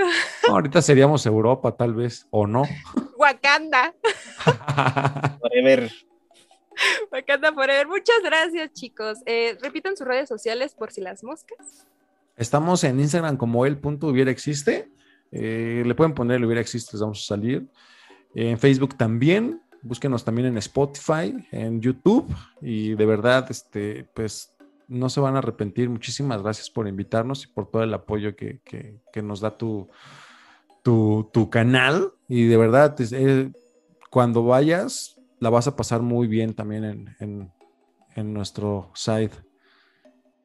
ahorita 0.48 0.80
seríamos 0.80 1.26
Europa, 1.26 1.76
tal 1.76 1.92
vez, 1.92 2.26
o 2.30 2.46
no. 2.46 2.64
Wakanda. 3.18 3.94
Forever. 5.40 5.92
Wakanda 7.12 7.52
Forever. 7.52 7.86
Muchas 7.86 8.16
gracias, 8.24 8.72
chicos. 8.72 9.18
Eh, 9.26 9.58
repitan 9.60 9.94
sus 9.94 10.06
redes 10.06 10.26
sociales 10.26 10.74
por 10.74 10.90
si 10.90 11.02
las 11.02 11.22
moscas. 11.22 11.86
Estamos 12.34 12.82
en 12.84 12.98
Instagram 12.98 13.36
como 13.36 13.66
el 13.66 13.76
punto 13.76 14.06
hubiera 14.06 14.30
existe. 14.30 14.90
Eh, 15.32 15.82
le 15.84 15.94
pueden 15.94 16.14
poner 16.14 16.38
el 16.38 16.46
hubiera 16.46 16.62
existe, 16.62 16.92
les 16.94 17.02
vamos 17.02 17.22
a 17.24 17.26
salir. 17.26 17.66
En 18.34 18.58
Facebook 18.58 18.96
también. 18.96 19.60
búsquenos 19.82 20.24
también 20.24 20.48
en 20.48 20.56
Spotify, 20.56 21.34
en 21.52 21.82
YouTube 21.82 22.34
y 22.62 22.94
de 22.94 23.04
verdad, 23.04 23.46
este, 23.50 24.08
pues 24.14 24.53
no 24.88 25.08
se 25.08 25.20
van 25.20 25.36
a 25.36 25.38
arrepentir. 25.38 25.88
Muchísimas 25.88 26.42
gracias 26.42 26.70
por 26.70 26.88
invitarnos 26.88 27.44
y 27.44 27.48
por 27.48 27.70
todo 27.70 27.82
el 27.82 27.94
apoyo 27.94 28.36
que, 28.36 28.60
nos 29.22 29.40
da 29.40 29.56
tu, 29.56 29.88
tu, 30.82 31.50
canal. 31.50 32.12
Y 32.28 32.44
de 32.44 32.56
verdad, 32.56 32.96
eh, 33.12 33.52
cuando 34.10 34.44
vayas, 34.44 35.20
la 35.40 35.50
vas 35.50 35.66
a 35.66 35.76
pasar 35.76 36.02
muy 36.02 36.26
bien 36.26 36.54
también 36.54 36.84
en, 36.84 37.16
en, 37.20 37.52
en 38.14 38.32
nuestro 38.32 38.90
site. 38.94 39.36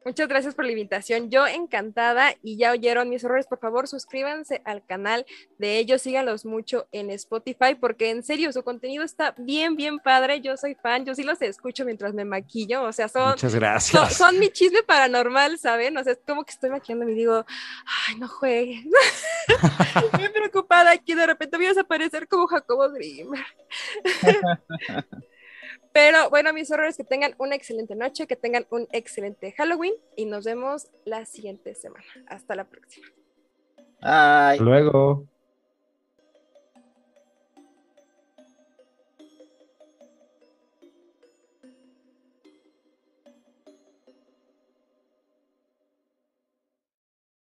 Muchas 0.04 0.28
gracias 0.28 0.54
por 0.54 0.64
la 0.64 0.72
invitación. 0.72 1.30
Yo 1.30 1.46
encantada 1.46 2.34
y 2.42 2.56
ya 2.56 2.72
oyeron 2.72 3.10
mis 3.10 3.22
errores. 3.22 3.46
Por 3.46 3.58
favor, 3.58 3.86
suscríbanse 3.86 4.62
al 4.64 4.84
canal 4.84 5.26
de 5.58 5.78
ellos, 5.78 6.00
síganlos 6.00 6.46
mucho 6.46 6.88
en 6.90 7.10
Spotify 7.10 7.74
porque 7.78 8.10
en 8.10 8.22
serio 8.22 8.50
su 8.52 8.62
contenido 8.62 9.04
está 9.04 9.34
bien, 9.36 9.76
bien 9.76 9.98
padre. 9.98 10.40
Yo 10.40 10.56
soy 10.56 10.74
fan, 10.74 11.04
yo 11.04 11.14
sí 11.14 11.22
los 11.22 11.42
escucho 11.42 11.84
mientras 11.84 12.14
me 12.14 12.24
maquillo. 12.24 12.82
O 12.82 12.92
sea, 12.92 13.08
son. 13.08 13.32
Muchas 13.32 13.54
gracias. 13.54 14.16
Son, 14.16 14.38
mi 14.38 14.48
chisme 14.48 14.82
paranormal, 14.82 15.58
¿saben? 15.58 15.96
O 15.98 16.02
sea, 16.02 16.14
es 16.14 16.20
como 16.26 16.44
que 16.44 16.52
estoy 16.52 16.70
maquillando 16.70 17.08
y 17.08 17.14
digo, 17.14 17.44
ay, 18.08 18.14
no 18.16 18.28
juegues. 18.28 18.84
Estoy 20.04 20.28
preocupada 20.28 20.92
aquí, 20.92 21.14
de 21.14 21.26
repente 21.26 21.56
voy 21.56 21.66
a 21.66 21.70
desaparecer 21.70 22.26
como 22.28 22.46
Jacobo 22.46 22.88
Grimmer. 22.90 23.44
Pero 25.92 26.30
bueno, 26.30 26.52
mis 26.52 26.70
horrores, 26.70 26.96
que 26.96 27.04
tengan 27.04 27.34
una 27.38 27.56
excelente 27.56 27.96
noche, 27.96 28.26
que 28.26 28.36
tengan 28.36 28.66
un 28.70 28.86
excelente 28.92 29.52
Halloween 29.52 29.94
y 30.16 30.26
nos 30.26 30.44
vemos 30.44 30.88
la 31.04 31.24
siguiente 31.24 31.74
semana. 31.74 32.04
Hasta 32.28 32.54
la 32.54 32.64
próxima. 32.64 33.06
Bye. 34.00 34.60
Luego. 34.60 35.26